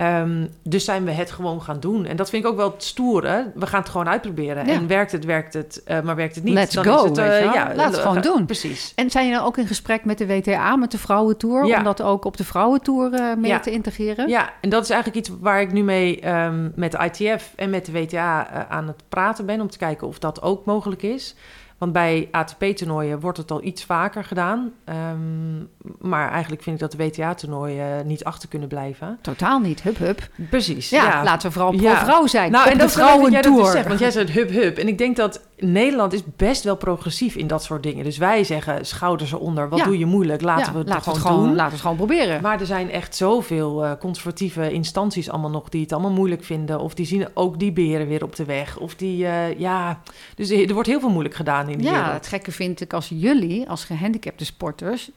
Um, 0.03 0.49
dus 0.63 0.85
zijn 0.85 1.05
we 1.05 1.11
het 1.11 1.31
gewoon 1.31 1.63
gaan 1.63 1.81
doen. 1.81 2.07
En 2.07 2.17
dat 2.17 2.31
vind 2.31 2.45
ik 2.45 2.51
ook 2.51 2.57
wel 2.57 2.71
het 2.71 2.85
stoere. 2.85 3.53
We 3.55 3.67
gaan 3.67 3.81
het 3.81 3.89
gewoon 3.89 4.09
uitproberen. 4.09 4.67
Ja. 4.67 4.73
En 4.73 4.87
werkt 4.87 5.13
het, 5.13 5.25
werkt 5.25 5.55
het. 5.55 5.83
Uh, 5.87 6.01
maar 6.01 6.17
werkt 6.17 6.35
het 6.35 6.45
niet, 6.45 6.55
Let's 6.55 6.75
dan 6.75 6.85
go, 6.85 6.97
is 6.97 7.03
het... 7.03 7.17
wel. 7.17 7.29
ja, 7.29 7.73
Laat 7.75 7.93
het 7.93 8.01
gewoon 8.01 8.21
doen. 8.21 8.45
Precies. 8.47 8.93
En 8.95 9.11
zijn 9.11 9.27
je 9.27 9.35
dan 9.35 9.45
ook 9.45 9.57
in 9.57 9.67
gesprek 9.67 10.05
met 10.05 10.19
de 10.19 10.27
WTA, 10.27 10.77
met 10.77 10.91
de 10.91 10.99
Vrouwentour... 10.99 11.67
Ja. 11.67 11.79
om 11.79 11.85
dat 11.85 12.03
ook 12.03 12.25
op 12.25 12.37
de 12.37 12.45
Vrouwentour 12.45 13.39
mee 13.39 13.61
te 13.61 13.71
integreren? 13.71 14.29
Ja, 14.29 14.53
en 14.61 14.69
dat 14.69 14.83
is 14.83 14.91
eigenlijk 14.91 15.27
iets 15.27 15.37
waar 15.41 15.61
ik 15.61 15.73
nu 15.73 15.83
mee 15.83 16.29
um, 16.29 16.73
met 16.77 16.93
de 16.93 17.11
ITF 17.13 17.53
en 17.57 17.71
met 17.71 17.87
de 17.87 17.93
WTA 17.93 18.67
aan 18.69 18.87
het 18.87 19.03
praten 19.09 19.47
ben... 19.47 19.61
om 19.61 19.71
te 19.71 19.79
kijken 19.79 20.07
of 20.07 20.19
dat 20.19 20.43
ook 20.43 20.65
mogelijk 20.65 21.03
is. 21.03 21.35
Want 21.83 21.95
bij 21.95 22.28
ATP-toernooien 22.30 23.20
wordt 23.20 23.39
het 23.39 23.51
al 23.51 23.62
iets 23.62 23.85
vaker 23.85 24.24
gedaan. 24.24 24.72
Um, 24.85 25.68
maar 26.01 26.30
eigenlijk 26.30 26.62
vind 26.62 26.74
ik 26.76 26.89
dat 26.89 26.93
de 26.93 27.05
WTA-toernooien 27.05 28.07
niet 28.07 28.24
achter 28.24 28.49
kunnen 28.49 28.68
blijven. 28.68 29.18
Totaal 29.20 29.59
niet, 29.59 29.83
hup 29.83 29.99
hup. 29.99 30.28
Precies, 30.51 30.91
Ja, 30.91 31.05
ja. 31.05 31.24
laten 31.24 31.49
we 31.49 31.53
vooral 31.55 31.72
Ja. 31.72 31.95
pro-vrouw 31.95 32.26
zijn. 32.26 32.51
Nou, 32.51 32.64
op 32.64 32.72
en 32.72 32.78
dat 32.78 32.95
dat 32.95 33.30
jij 33.30 33.43
dat 33.43 33.57
dus 33.57 33.70
zegt, 33.70 33.87
want 33.89 34.01
jij 34.01 34.11
zegt 34.11 34.30
hup 34.30 34.51
hup. 34.51 34.78
En 34.78 34.89
ik 34.89 34.99
denk 34.99 35.16
dat 35.16 35.41
Nederland 35.59 36.12
is 36.12 36.22
best 36.37 36.64
wel 36.64 36.76
progressief 36.76 37.35
in 37.35 37.47
dat 37.47 37.62
soort 37.64 37.83
dingen. 37.83 38.05
Dus 38.05 38.18
wij 38.18 38.45
zeggen 38.45 38.87
schouders 38.87 39.33
eronder, 39.33 39.68
wat 39.68 39.78
Ja. 39.78 39.85
doe 39.85 39.99
je 39.99 40.07
moeilijk, 40.07 40.43
laten 40.43 40.72
we 40.72 40.78
het 40.78 40.89
laten 40.89 41.03
gewoon, 41.03 41.14
we 41.18 41.20
het 41.20 41.30
gewoon, 41.30 41.47
doen. 41.47 41.55
laten 41.57 41.66
we 41.66 41.72
het 41.72 41.80
gewoon 41.80 41.97
proberen. 41.97 42.43
Maar 42.43 42.61
er 42.61 42.66
zijn 42.66 42.91
echt 42.91 43.16
zoveel 43.16 43.85
uh, 43.85 43.91
conservatieve 44.01 44.72
instanties 44.72 45.30
allemaal 45.30 45.51
nog 45.51 45.68
die 45.68 45.83
het 45.83 45.93
allemaal 45.93 46.11
moeilijk 46.11 46.45
vinden. 46.45 46.80
Of 46.80 46.95
die 46.95 47.07
zien 47.07 47.26
ook 47.35 47.59
die 47.59 47.72
beren 47.72 48.09
weer 48.09 48.22
op 48.22 48.37
de 48.37 48.45
weg. 48.45 48.78
Of 48.78 48.95
die, 48.95 49.24
uh, 49.24 49.59
ja... 49.59 50.01
Dus 50.35 50.51
er 50.51 50.74
wordt 50.74 50.89
heel 50.89 51.01
veel 51.01 51.11
moeilijk 51.11 51.35
gedaan 51.35 51.68
in 51.73 51.83
ja, 51.83 51.91
wereld. 51.93 52.12
het 52.12 52.27
gekke 52.27 52.53
vind 52.53 52.81
ik 52.81 52.93
als 52.93 53.09
jullie, 53.14 53.68
als 53.68 53.85
gehandicapte 53.85 54.45
sporters... 54.45 55.11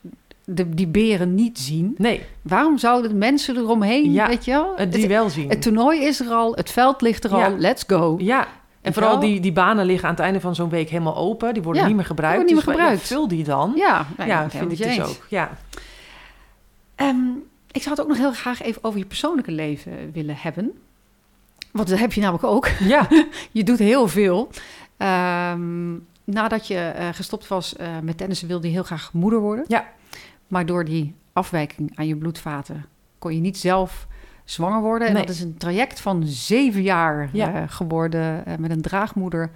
De, 0.47 0.69
die 0.69 0.87
beren 0.87 1.35
niet 1.35 1.59
zien. 1.59 1.95
Nee, 1.97 2.21
Waarom 2.41 2.77
zouden 2.77 3.09
de 3.11 3.17
mensen 3.17 3.57
eromheen, 3.57 4.11
Ja, 4.11 4.27
weet 4.27 4.45
je 4.45 4.51
wel? 4.51 4.71
uh, 4.71 4.77
die 4.91 5.01
het, 5.01 5.05
wel 5.11 5.29
zien. 5.29 5.49
het 5.49 5.61
toernooi 5.61 6.01
is 6.03 6.19
er 6.19 6.27
al, 6.31 6.53
het 6.55 6.71
veld 6.71 7.01
ligt 7.01 7.23
er 7.23 7.37
Ja. 7.37 7.45
al, 7.45 7.57
let's 7.57 7.83
go. 7.87 8.15
ja, 8.19 8.47
en 8.81 8.93
vooral 8.93 9.19
die, 9.19 9.39
die 9.39 9.51
banen 9.51 9.85
liggen 9.85 10.07
aan 10.07 10.13
het 10.15 10.23
einde 10.23 10.39
van 10.39 10.55
zo'n 10.55 10.69
week 10.69 10.89
helemaal 10.89 11.15
open. 11.15 11.53
Die 11.53 11.63
worden 11.63 11.81
Ja, 11.81 11.87
niet 11.87 11.95
meer 11.97 12.05
gebruikt. 12.05 12.45
niet 12.45 12.55
dus 12.55 12.65
meer 12.65 12.65
wij- 12.65 12.75
gebruikt. 12.75 13.07
ja, 13.09 13.15
vul 13.15 13.27
die 13.27 13.43
dan. 13.43 13.73
Ja, 13.75 14.05
nee, 14.17 14.27
ja, 14.27 14.49
vind 14.49 14.63
ik 14.71 14.77
het 14.77 14.87
dus 14.87 14.97
eens. 14.97 15.07
ook. 15.07 15.25
Ja. 15.29 15.49
Ehm, 16.95 17.15
ik 17.71 17.81
zou 17.81 17.89
het 17.95 18.01
ook 18.01 18.07
nog 18.07 18.17
heel 18.17 18.31
graag 18.33 18.61
even 18.61 18.83
over 18.83 18.99
je 18.99 19.05
persoonlijke 19.05 19.51
leven 19.51 20.11
willen 20.13 20.35
hebben. 20.37 20.71
Want 21.71 21.87
dat 21.89 21.99
heb 21.99 22.13
je 22.13 22.21
namelijk 22.21 22.43
ook. 22.43 22.67
ja, 22.67 23.07
Je 23.51 23.63
doet 23.63 23.79
heel 23.79 24.07
veel. 24.07 24.49
Ehm, 24.97 25.93
nadat 26.25 26.67
je 26.67 26.77
eh, 26.77 27.07
gestopt 27.11 27.47
was 27.47 27.75
eh, 27.75 27.87
met 28.03 28.17
tennissen, 28.17 28.47
wilde 28.47 28.67
je 28.67 28.73
heel 28.73 28.83
graag 28.83 29.13
moeder 29.13 29.39
worden. 29.39 29.65
Ja. 29.67 29.85
Maar 30.47 30.65
door 30.65 30.85
die 30.85 31.15
afwijking 31.33 31.91
aan 31.95 32.07
je 32.07 32.15
bloedvaten 32.17 32.85
kon 33.19 33.33
je 33.33 33.39
niet 33.39 33.57
zelf 33.57 34.07
zwanger 34.43 34.81
worden. 34.81 35.07
En 35.07 35.13
Nee. 35.13 35.25
dat 35.25 35.35
is 35.35 35.41
een 35.41 35.57
traject 35.57 35.99
van 36.01 36.23
zeven 36.25 36.81
jaar 36.81 37.29
Ja. 37.31 37.53
eh, 37.53 37.63
geworden 37.67 38.43
met 38.59 38.71
een 38.71 38.81
draagmoeder 38.81 39.51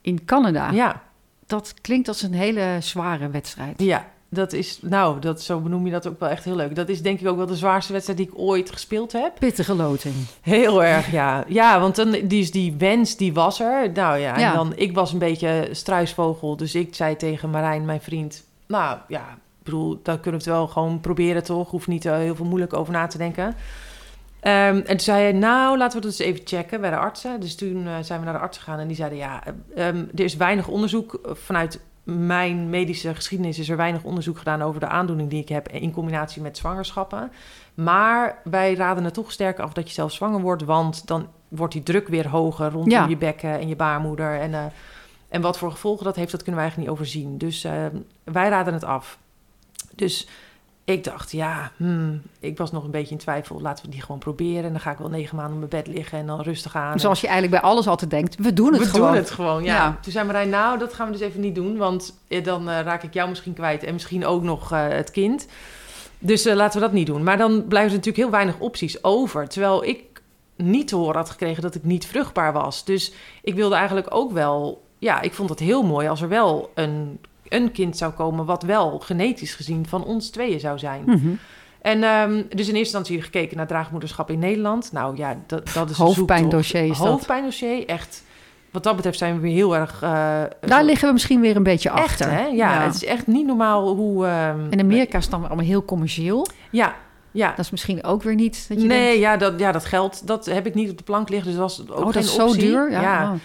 in 0.00 0.24
Canada. 0.24 0.70
ja, 0.70 1.02
Dat 1.46 1.74
klinkt 1.80 2.08
als 2.08 2.22
een 2.22 2.34
hele 2.34 2.76
zware 2.80 3.30
wedstrijd. 3.30 3.82
ja. 3.82 4.06
Dat 4.32 4.52
is, 4.52 4.78
nou, 4.82 5.20
dat, 5.20 5.42
zo 5.42 5.60
benoem 5.60 5.86
je 5.86 5.92
dat 5.92 6.08
ook 6.08 6.20
wel 6.20 6.28
echt 6.28 6.44
heel 6.44 6.56
leuk. 6.56 6.74
Dat 6.74 6.88
is 6.88 7.02
denk 7.02 7.20
ik 7.20 7.28
ook 7.28 7.36
wel 7.36 7.46
de 7.46 7.56
zwaarste 7.56 7.92
wedstrijd 7.92 8.18
die 8.18 8.28
ik 8.28 8.38
ooit 8.38 8.70
gespeeld 8.70 9.12
heb. 9.12 9.32
Pittige 9.38 9.74
loting. 9.74 10.14
Heel 10.40 10.84
erg, 10.84 11.10
ja. 11.10 11.44
Ja, 11.48 11.80
want 11.80 11.96
dan, 11.96 12.10
die, 12.10 12.40
is 12.40 12.50
die 12.50 12.74
wens, 12.78 13.16
die 13.16 13.32
was 13.34 13.60
er. 13.60 13.92
Nou 13.92 14.18
ja, 14.18 14.36
en 14.36 14.54
dan, 14.54 14.72
ik 14.76 14.94
was 14.94 15.12
een 15.12 15.18
beetje 15.18 15.68
struisvogel. 15.70 16.56
Dus 16.56 16.74
ik 16.74 16.94
zei 16.94 17.16
tegen 17.16 17.50
Marijn, 17.50 17.84
mijn 17.84 18.00
vriend... 18.00 18.44
Nou 18.66 18.98
ja, 19.08 19.28
ik 19.30 19.64
bedoel, 19.64 20.00
dan 20.02 20.20
kunnen 20.20 20.40
we 20.40 20.50
het 20.50 20.56
wel 20.56 20.68
gewoon 20.68 21.00
proberen 21.00 21.42
toch? 21.42 21.70
Hoeft 21.70 21.86
niet 21.86 22.04
uh, 22.04 22.16
heel 22.16 22.34
veel 22.34 22.46
moeilijk 22.46 22.72
over 22.72 22.92
na 22.92 23.06
te 23.06 23.18
denken. 23.18 23.44
Um, 23.46 23.54
en 24.42 24.84
toen 24.84 25.00
zei 25.00 25.22
hij, 25.22 25.32
nou, 25.32 25.78
laten 25.78 26.00
we 26.00 26.06
dat 26.06 26.18
eens 26.18 26.28
even 26.28 26.46
checken 26.46 26.80
bij 26.80 26.90
de 26.90 26.96
artsen. 26.96 27.40
Dus 27.40 27.56
toen 27.56 27.86
uh, 27.86 27.92
zijn 28.00 28.18
we 28.18 28.24
naar 28.24 28.34
de 28.34 28.40
arts 28.40 28.58
gegaan 28.58 28.78
en 28.78 28.86
die 28.86 28.96
zeiden... 28.96 29.18
ja, 29.18 29.42
um, 29.76 30.10
er 30.14 30.24
is 30.24 30.36
weinig 30.36 30.68
onderzoek 30.68 31.20
vanuit 31.22 31.80
mijn 32.02 32.70
medische 32.70 33.14
geschiedenis 33.14 33.58
is 33.58 33.68
er 33.68 33.76
weinig 33.76 34.02
onderzoek 34.02 34.38
gedaan 34.38 34.62
over 34.62 34.80
de 34.80 34.86
aandoening 34.86 35.30
die 35.30 35.40
ik 35.40 35.48
heb 35.48 35.68
in 35.68 35.92
combinatie 35.92 36.42
met 36.42 36.56
zwangerschappen. 36.56 37.32
Maar 37.74 38.38
wij 38.44 38.74
raden 38.74 39.04
het 39.04 39.14
toch 39.14 39.32
sterk 39.32 39.58
af 39.58 39.72
dat 39.72 39.88
je 39.88 39.94
zelf 39.94 40.12
zwanger 40.12 40.40
wordt, 40.40 40.62
want 40.62 41.06
dan 41.06 41.28
wordt 41.48 41.72
die 41.72 41.82
druk 41.82 42.08
weer 42.08 42.28
hoger 42.28 42.70
rondom 42.70 42.90
Ja. 42.90 43.06
je 43.06 43.16
bekken 43.16 43.58
en 43.58 43.68
je 43.68 43.76
baarmoeder. 43.76 44.40
En, 44.40 44.50
uh, 44.50 44.64
en 45.28 45.40
wat 45.40 45.58
voor 45.58 45.70
gevolgen 45.70 46.04
dat 46.04 46.16
heeft, 46.16 46.30
dat 46.30 46.42
kunnen 46.42 46.60
wij 46.60 46.70
eigenlijk 46.70 46.90
niet 46.90 47.00
overzien. 47.00 47.38
Dus 47.38 47.64
uh, 47.64 47.72
wij 48.24 48.48
raden 48.48 48.74
het 48.74 48.84
af. 48.84 49.18
Dus 49.94 50.28
ik 50.92 51.04
dacht, 51.04 51.32
ja, 51.32 51.72
hmm, 51.76 52.22
ik 52.40 52.58
was 52.58 52.72
nog 52.72 52.84
een 52.84 52.90
beetje 52.90 53.10
in 53.10 53.18
twijfel. 53.18 53.60
Laten 53.60 53.84
we 53.84 53.90
die 53.90 54.00
gewoon 54.00 54.18
proberen. 54.18 54.64
En 54.64 54.70
dan 54.70 54.80
ga 54.80 54.90
ik 54.90 54.98
wel 54.98 55.08
negen 55.08 55.36
maanden 55.36 55.54
op 55.54 55.70
mijn 55.70 55.84
bed 55.84 55.94
liggen 55.94 56.18
en 56.18 56.26
dan 56.26 56.40
rustig 56.40 56.76
aan. 56.76 57.00
Zoals 57.00 57.20
je 57.20 57.26
eigenlijk 57.28 57.60
bij 57.60 57.70
alles 57.70 57.86
altijd 57.86 58.10
denkt, 58.10 58.36
we 58.36 58.52
doen 58.52 58.72
het 58.72 58.82
we 58.82 58.88
gewoon. 58.88 59.06
doen 59.06 59.16
het 59.16 59.30
gewoon, 59.30 59.64
ja. 59.64 59.74
Ja. 59.74 59.98
Toen 60.02 60.12
zei 60.12 60.26
Marijn, 60.26 60.48
nou, 60.48 60.78
dat 60.78 60.94
gaan 60.94 61.06
we 61.06 61.12
dus 61.12 61.20
even 61.20 61.40
niet 61.40 61.54
doen. 61.54 61.76
Want 61.76 62.18
eh, 62.28 62.44
dan 62.44 62.68
eh, 62.68 62.80
raak 62.80 63.02
ik 63.02 63.14
jou 63.14 63.28
misschien 63.28 63.54
kwijt 63.54 63.84
en 63.84 63.92
misschien 63.92 64.26
ook 64.26 64.42
nog 64.42 64.72
eh, 64.72 64.88
het 64.88 65.10
kind. 65.10 65.46
Dus 66.18 66.44
laten 66.44 66.80
we 66.80 66.86
dat 66.86 66.94
niet 66.94 67.06
doen. 67.06 67.22
Maar 67.22 67.38
dan 67.38 67.50
blijven 67.50 67.90
er 67.90 67.96
natuurlijk 67.96 68.16
heel 68.16 68.30
weinig 68.30 68.58
opties 68.58 69.04
over. 69.04 69.48
Terwijl 69.48 69.84
ik 69.84 70.22
niet 70.56 70.88
te 70.88 70.96
horen 70.96 71.16
had 71.16 71.30
gekregen 71.30 71.62
dat 71.62 71.74
ik 71.74 71.84
niet 71.84 72.06
vruchtbaar 72.06 72.52
was. 72.52 72.84
Dus 72.84 73.12
ik 73.42 73.54
wilde 73.54 73.74
eigenlijk 73.74 74.06
ook 74.10 74.32
wel... 74.32 74.82
Ja, 74.98 75.20
ik 75.20 75.34
vond 75.34 75.48
het 75.48 75.58
heel 75.58 75.82
mooi 75.82 76.08
als 76.08 76.22
er 76.22 76.28
wel 76.28 76.70
een, 76.74 77.18
een 77.50 77.72
kind 77.72 77.96
zou 77.96 78.12
komen... 78.12 78.44
wat 78.44 78.62
wel 78.62 78.98
genetisch 78.98 79.54
gezien 79.54 79.86
van 79.88 80.04
ons 80.04 80.30
tweeën 80.30 80.60
zou 80.60 80.78
zijn. 80.78 81.02
Mhm. 81.06 81.28
En 81.82 82.02
ehm, 82.02 82.30
dus 82.32 82.42
in 82.48 82.54
eerste 82.54 82.78
instantie 82.78 83.22
gekeken 83.22 83.56
naar 83.56 83.66
draagmoederschap 83.66 84.30
in 84.30 84.38
Nederland. 84.38 84.92
Nou 84.92 85.16
ja, 85.16 85.36
dat, 85.46 85.70
dat 85.74 85.90
is 85.90 85.98
een 85.98 86.04
Hoofdpijndossier 86.04 86.82
is 86.82 86.98
dat. 86.98 87.06
Hoofdpijndossier, 87.06 87.86
echt. 87.88 88.22
Wat 88.70 88.82
dat 88.82 88.96
betreft 88.96 89.18
zijn 89.18 89.34
we 89.34 89.40
weer 89.40 89.54
heel 89.54 89.76
erg... 89.76 90.02
eh, 90.02 90.42
Daar 90.60 90.84
liggen 90.84 91.06
we 91.06 91.12
misschien 91.12 91.40
weer 91.40 91.56
een 91.56 91.62
beetje 91.62 91.88
echt, 91.88 91.98
achter. 91.98 92.30
hè? 92.30 92.44
Ja, 92.46 92.82
het 92.82 92.94
is 92.94 93.04
echt 93.04 93.26
niet 93.26 93.46
normaal 93.46 93.94
hoe... 93.94 94.26
ehm, 94.26 94.66
In 94.70 94.80
Amerika 94.80 95.16
is 95.18 95.22
het 95.24 95.32
dan 95.32 95.46
allemaal 95.46 95.64
heel 95.64 95.84
commercieel. 95.84 96.46
Ja, 96.70 96.94
ja. 97.30 97.48
Dat 97.48 97.58
is 97.58 97.70
misschien 97.70 98.04
ook 98.04 98.22
weer 98.22 98.34
niet 98.34 98.64
dat 98.68 98.80
je 98.80 98.86
nee, 98.86 99.04
denkt, 99.06 99.20
ja, 99.20 99.36
dat, 99.36 99.58
ja, 99.60 99.72
dat 99.72 99.84
geld, 99.84 100.26
dat 100.26 100.46
heb 100.46 100.66
ik 100.66 100.74
niet 100.74 100.90
op 100.90 100.96
de 100.98 101.04
plank 101.04 101.28
liggen. 101.28 101.48
Dus 101.50 101.58
dat 101.60 101.76
was 101.76 101.88
ook 101.96 101.98
oh, 102.06 102.12
dat 102.12 102.22
is 102.22 102.34
zo 102.34 102.46
optie. 102.46 102.60
duur. 102.60 102.90
Ja, 102.90 103.00
Ja. 103.02 103.22
oh. 103.32 103.38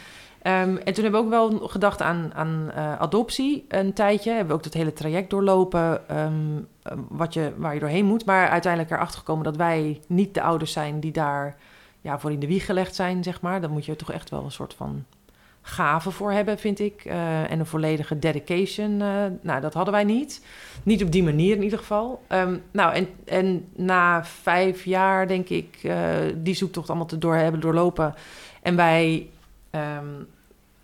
Ehm, 0.46 0.76
en 0.76 0.94
toen 0.94 1.04
hebben 1.04 1.12
we 1.12 1.26
ook 1.26 1.30
wel 1.30 1.68
gedacht 1.68 2.02
aan, 2.02 2.32
aan 2.34 2.72
eh, 2.76 3.00
adoptie 3.00 3.66
een 3.68 3.94
tijdje. 3.94 4.30
Hebben 4.30 4.48
we 4.48 4.54
ook 4.54 4.64
dat 4.64 4.74
hele 4.74 4.94
traject 4.94 5.30
doorlopen, 5.30 6.10
ehm, 6.10 6.34
eh, 6.82 6.98
wat 7.10 7.34
je, 7.34 7.54
waar 7.58 7.74
je 7.74 7.80
doorheen 7.80 8.06
moet. 8.06 8.26
Maar 8.26 8.50
uiteindelijk 8.50 8.94
erachter 8.94 9.20
gekomen 9.20 9.44
dat 9.44 9.56
wij 9.56 10.02
niet 10.08 10.34
de 10.34 10.42
ouders 10.42 10.72
zijn 10.72 11.00
die 11.00 11.12
daar 11.12 11.56
ja, 12.02 12.20
voor 12.20 12.32
in 12.32 12.40
de 12.40 12.48
wieg 12.48 12.66
gelegd 12.66 12.96
zijn, 12.96 13.24
zeg 13.24 13.42
maar. 13.42 13.62
Dan 13.62 13.72
moet 13.72 13.86
je 13.86 13.96
toch 13.96 14.12
echt 14.12 14.30
wel 14.30 14.44
een 14.44 14.52
soort 14.52 14.74
van 14.74 15.06
gave 15.62 16.12
voor 16.12 16.32
hebben, 16.32 16.60
vind 16.60 16.80
ik. 16.80 17.06
Eh, 17.06 17.52
en 17.52 17.60
een 17.60 17.66
volledige 17.66 18.20
dedication. 18.20 19.02
eh, 19.02 19.08
nou, 19.42 19.62
dat 19.62 19.74
hadden 19.74 19.94
wij 19.94 20.04
niet. 20.04 20.46
Niet 20.84 21.04
op 21.04 21.12
die 21.12 21.24
manier 21.24 21.56
in 21.56 21.64
ieder 21.64 21.80
geval. 21.80 22.24
Ehm, 22.28 22.58
nou, 22.72 22.94
en, 22.94 23.08
en 23.26 23.68
na 23.76 24.26
vijf 24.26 24.84
jaar, 24.84 25.28
denk 25.28 25.50
ik, 25.50 25.92
die 26.36 26.56
zoektocht 26.56 26.90
allemaal 26.90 27.08
te 27.08 27.18
door 27.18 27.36
hebben 27.36 27.62
doorlopen. 27.62 28.16
En 28.62 28.76
wij 28.76 29.30
ehm, 29.70 30.06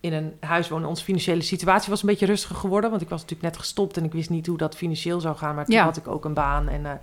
in 0.01 0.13
een 0.13 0.33
huis 0.39 0.69
wonen. 0.69 0.89
Onze 0.89 1.03
financiële 1.03 1.41
situatie 1.41 1.89
was 1.89 2.01
een 2.01 2.07
beetje 2.09 2.25
rustiger 2.25 2.55
geworden. 2.55 2.89
Want 2.89 3.01
ik 3.01 3.09
was 3.09 3.21
natuurlijk 3.21 3.49
net 3.49 3.59
gestopt 3.59 3.97
en 3.97 4.03
ik 4.03 4.11
wist 4.13 4.29
niet 4.29 4.47
hoe 4.47 4.57
dat 4.57 4.75
financieel 4.75 5.19
zou 5.19 5.35
gaan. 5.37 5.55
Maar 5.55 5.65
toen 5.65 5.75
Ja. 5.75 5.83
had 5.83 5.97
ik 5.97 6.07
ook 6.07 6.25
een 6.25 6.33
baan. 6.33 6.67
En 6.67 6.85
eh, 6.85 6.91
toen 6.91 6.99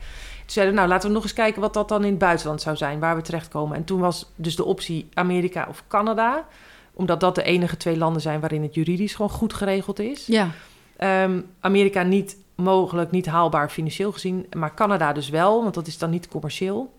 zeiden 0.47 0.75
nou 0.75 0.89
laten 0.89 1.09
we 1.09 1.15
nog 1.15 1.23
eens 1.23 1.33
kijken 1.33 1.61
wat 1.61 1.75
dat 1.75 1.89
dan 1.89 2.05
in 2.05 2.11
het 2.11 2.19
buitenland 2.19 2.63
zou 2.63 2.77
zijn. 2.77 2.99
Waar 2.99 3.17
we 3.17 3.23
terechtkomen. 3.23 3.77
En 3.77 3.85
toen 3.85 4.01
was 4.01 4.33
dus 4.37 4.57
de 4.57 4.65
optie 4.65 5.09
Amerika 5.15 5.67
of 5.69 5.85
Canada. 5.89 6.47
Omdat 6.93 7.21
dat 7.21 7.35
de 7.35 7.43
enige 7.43 7.77
twee 7.77 7.97
landen 7.97 8.23
zijn 8.23 8.41
waarin 8.41 8.63
het 8.63 8.75
juridisch 8.75 9.15
gewoon 9.15 9.31
goed 9.31 9.53
geregeld 9.55 9.99
is. 9.99 10.27
Ja, 10.27 10.49
Ehm, 10.97 11.41
Amerika 11.61 12.03
niet 12.03 12.37
mogelijk, 12.57 13.11
niet 13.11 13.27
haalbaar 13.27 13.69
financieel 13.71 14.13
gezien. 14.13 14.47
Maar 14.57 14.75
Canada 14.75 15.13
dus 15.13 15.29
wel, 15.29 15.63
want 15.63 15.75
dat 15.75 15.87
is 15.87 15.99
dan 15.99 16.11
niet 16.11 16.29
commercieel. 16.29 16.93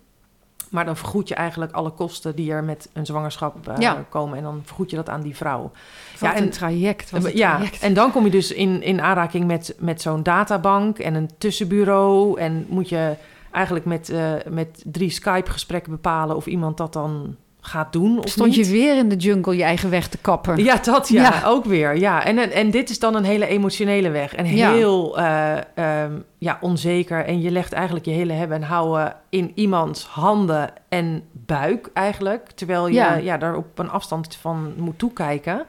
Maar 0.69 0.85
dan 0.85 0.97
vergoed 0.97 1.27
je 1.27 1.35
eigenlijk 1.35 1.71
alle 1.71 1.89
kosten 1.89 2.35
die 2.35 2.51
er 2.51 2.63
met 2.63 2.89
een 2.93 3.05
zwangerschap 3.05 3.67
eh, 3.67 3.77
Ja. 3.77 4.05
komen. 4.09 4.37
En 4.37 4.43
dan 4.43 4.61
vergoed 4.65 4.89
je 4.89 4.95
dat 4.95 5.09
aan 5.09 5.21
die 5.21 5.35
vrouw. 5.35 5.61
wat 5.61 6.19
Ja, 6.19 6.35
en- 6.35 6.43
een 6.43 6.49
traject. 6.49 7.09
Wat 7.09 7.23
een 7.25 7.35
ja, 7.37 7.55
traject. 7.55 7.81
en 7.81 7.93
dan 7.93 8.11
kom 8.11 8.23
je 8.25 8.31
dus 8.31 8.51
in, 8.51 8.81
in 8.83 9.01
aanraking 9.01 9.45
met, 9.47 9.75
met 9.79 10.01
zo'n 10.01 10.23
databank 10.23 10.99
en 10.99 11.13
een 11.15 11.29
tussenbureau. 11.37 12.39
En 12.39 12.65
moet 12.69 12.89
je 12.89 13.13
eigenlijk 13.51 13.85
met, 13.85 14.09
eh, 14.09 14.33
met 14.49 14.83
drie 14.85 15.09
Skype-gesprekken 15.09 15.91
bepalen 15.91 16.35
of 16.35 16.45
iemand 16.45 16.77
dat 16.77 16.93
dan 16.93 17.35
gaat 17.69 17.93
doen 17.93 18.17
of 18.17 18.29
Stond 18.29 18.55
niet. 18.55 18.65
je 18.65 18.71
weer 18.71 18.97
in 18.97 19.09
de 19.09 19.15
jungle 19.15 19.55
je 19.57 19.63
eigen 19.63 19.89
weg 19.89 20.07
te 20.07 20.17
kappen. 20.17 20.63
Ja, 20.63 20.75
dat 20.83 21.07
ja, 21.09 21.21
Ja. 21.21 21.41
ook 21.45 21.65
weer. 21.65 21.97
Ja. 21.97 22.25
En, 22.25 22.51
en, 22.51 22.71
dit 22.71 22.89
is 22.89 22.99
dan 22.99 23.15
een 23.15 23.23
hele 23.23 23.47
emotionele 23.47 24.09
weg. 24.09 24.35
En 24.35 24.55
Ja. 24.55 24.71
heel 24.73 25.17
eh, 25.17 25.57
ehm, 25.75 26.11
ja, 26.37 26.57
onzeker. 26.61 27.25
En 27.25 27.41
je 27.41 27.51
legt 27.51 27.73
eigenlijk 27.73 28.05
je 28.05 28.11
hele 28.11 28.33
hebben 28.33 28.57
en 28.57 28.63
houden 28.63 29.15
in 29.29 29.51
iemands 29.55 30.05
handen 30.05 30.69
en 30.89 31.23
buik 31.31 31.89
eigenlijk. 31.93 32.51
Terwijl 32.51 32.87
je 32.87 32.93
Ja. 32.93 33.15
ja. 33.15 33.37
daar 33.37 33.55
op 33.55 33.79
een 33.79 33.89
afstand 33.89 34.35
van 34.35 34.73
moet 34.77 34.99
toekijken. 34.99 35.65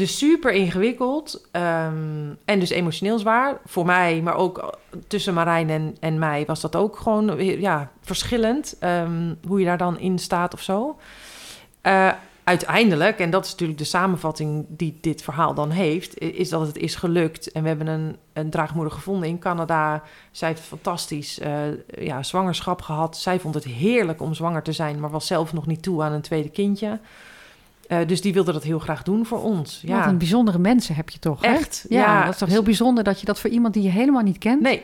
Is 0.00 0.18
super 0.18 0.52
ingewikkeld 0.52 1.48
ehm, 1.50 2.34
en 2.44 2.58
dus 2.58 2.70
emotioneel 2.70 3.18
zwaar. 3.18 3.60
Voor 3.64 3.86
mij, 3.86 4.20
maar 4.22 4.36
ook 4.36 4.78
tussen 5.06 5.34
Marijn 5.34 5.70
en, 5.70 5.96
en 6.00 6.18
mij 6.18 6.44
was 6.46 6.60
dat 6.60 6.76
ook 6.76 6.96
gewoon 6.96 7.40
ja, 7.40 7.90
verschillend. 8.00 8.76
ehm, 8.78 9.34
hoe 9.46 9.58
je 9.58 9.64
daar 9.64 9.78
dan 9.78 9.98
in 9.98 10.18
staat 10.18 10.54
of 10.54 10.62
zo. 10.62 10.96
Eh, 11.80 12.12
uiteindelijk, 12.44 13.18
en 13.18 13.30
dat 13.30 13.44
is 13.44 13.50
natuurlijk 13.50 13.78
de 13.78 13.84
samenvatting 13.84 14.66
die 14.68 14.98
dit 15.00 15.22
verhaal 15.22 15.54
dan 15.54 15.70
heeft, 15.70 16.18
is 16.18 16.48
dat 16.48 16.66
het 16.66 16.76
is 16.76 16.94
gelukt. 16.94 17.52
En 17.52 17.62
we 17.62 17.68
hebben 17.68 17.86
een, 17.86 18.16
een 18.32 18.50
draagmoeder 18.50 18.92
gevonden 18.92 19.28
in 19.28 19.38
Canada. 19.38 20.02
Zij 20.30 20.48
heeft 20.48 20.60
fantastisch 20.60 21.38
eh, 21.38 21.52
ja, 21.98 22.22
zwangerschap 22.22 22.82
gehad. 22.82 23.16
Zij 23.16 23.40
vond 23.40 23.54
het 23.54 23.64
heerlijk 23.64 24.20
om 24.20 24.34
zwanger 24.34 24.62
te 24.62 24.72
zijn, 24.72 25.00
maar 25.00 25.10
was 25.10 25.26
zelf 25.26 25.52
nog 25.52 25.66
niet 25.66 25.82
toe 25.82 26.02
aan 26.02 26.12
een 26.12 26.20
tweede 26.20 26.50
kindje. 26.50 27.00
Eh, 27.88 27.98
dus 28.06 28.20
die 28.20 28.32
wilde 28.32 28.52
dat 28.52 28.62
heel 28.62 28.78
graag 28.78 29.02
doen 29.02 29.26
voor 29.26 29.42
ons. 29.42 29.80
Wat 29.82 29.90
Ja, 29.90 30.08
een 30.08 30.18
bijzondere 30.18 30.58
mensen 30.58 30.94
heb 30.94 31.10
je 31.10 31.18
toch, 31.18 31.42
echt. 31.42 31.86
Ja, 31.88 32.24
dat 32.24 32.32
is 32.32 32.38
toch 32.38 32.48
heel 32.48 32.62
bijzonder 32.62 33.04
dat 33.04 33.20
je 33.20 33.26
dat 33.26 33.40
voor 33.40 33.50
iemand 33.50 33.74
die 33.74 33.82
je 33.82 33.88
helemaal 33.90 34.22
niet 34.22 34.38
kent, 34.38 34.60
Nee, 34.60 34.82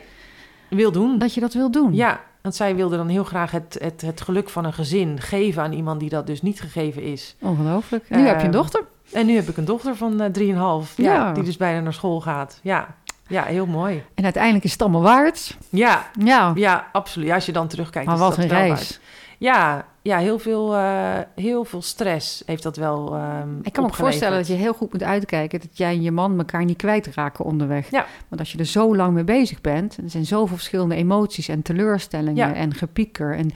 wil 0.69 0.91
doen. 0.91 1.17
dat 1.17 1.33
je 1.33 1.39
dat 1.39 1.53
wil 1.53 1.71
doen. 1.71 1.93
Ja, 1.93 2.21
want 2.41 2.55
zij 2.55 2.75
wilde 2.75 2.97
dan 2.97 3.07
heel 3.07 3.23
graag 3.23 3.51
het, 3.51 3.77
het, 3.81 4.01
het 4.01 4.21
geluk 4.21 4.49
van 4.49 4.65
een 4.65 4.73
gezin 4.73 5.21
geven 5.21 5.63
aan 5.63 5.71
iemand 5.71 5.99
die 5.99 6.09
dat 6.09 6.27
dus 6.27 6.41
niet 6.41 6.61
gegeven 6.61 7.03
is. 7.03 7.35
Ongelooflijk. 7.41 8.09
Nu 8.09 8.17
heb 8.17 8.25
je 8.25 8.31
een 8.31 8.41
Ehm, 8.41 8.51
dochter. 8.51 8.83
En 9.11 9.25
nu 9.25 9.35
heb 9.35 9.47
ik 9.49 9.57
een 9.57 9.65
dochter 9.65 9.95
van 9.95 10.21
eh, 10.21 10.29
3,5, 10.31 10.95
ja. 10.95 11.13
Ja. 11.13 11.31
die 11.33 11.43
dus 11.43 11.57
bijna 11.57 11.79
naar 11.79 11.93
school 11.93 12.21
gaat. 12.21 12.59
Ja, 12.63 12.95
ja 13.27 13.43
heel 13.43 13.65
mooi. 13.65 14.03
En 14.15 14.23
uiteindelijk 14.23 14.63
is 14.63 14.71
het 14.71 14.81
allemaal 14.81 15.01
waard. 15.01 15.57
Ja, 15.69 16.09
Ja, 16.19 16.51
ja 16.55 16.87
absoluut. 16.91 17.27
Ja, 17.27 17.35
als 17.35 17.45
je 17.45 17.51
dan 17.51 17.67
terugkijkt. 17.67 18.07
maar 18.07 18.15
is 18.15 18.21
wat 18.21 18.35
dat 18.35 18.43
een 18.45 18.49
reis. 18.51 18.69
waard. 18.69 18.99
Ja, 19.37 19.85
ja 20.03 20.17
heel, 20.17 20.39
veel, 20.39 20.75
eh, 20.75 21.19
heel 21.35 21.63
veel 21.63 21.81
stress 21.81 22.43
heeft 22.45 22.63
dat 22.63 22.75
wel. 22.77 23.15
ehm, 23.15 23.49
Ik 23.61 23.73
kan 23.73 23.83
me 23.85 23.93
voorstellen 23.93 24.37
dat 24.37 24.47
je 24.47 24.53
heel 24.53 24.73
goed 24.73 24.91
moet 24.91 25.03
uitkijken 25.03 25.59
dat 25.59 25.77
jij 25.77 25.89
en 25.93 26.01
je 26.01 26.11
man 26.11 26.37
elkaar 26.37 26.65
niet 26.65 26.77
kwijtraken 26.77 27.45
onderweg. 27.45 27.91
Ja. 27.91 28.05
Want 28.27 28.41
als 28.41 28.51
je 28.51 28.57
er 28.57 28.65
zo 28.65 28.95
lang 28.95 29.13
mee 29.13 29.23
bezig 29.23 29.61
bent, 29.61 29.97
en 29.97 30.03
er 30.03 30.09
zijn 30.09 30.25
zoveel 30.25 30.55
verschillende 30.55 30.95
emoties 30.95 31.47
en 31.47 31.61
teleurstellingen 31.61 32.47
Ja. 32.49 32.53
en 32.53 32.73
gepieker 32.73 33.35
en 33.35 33.51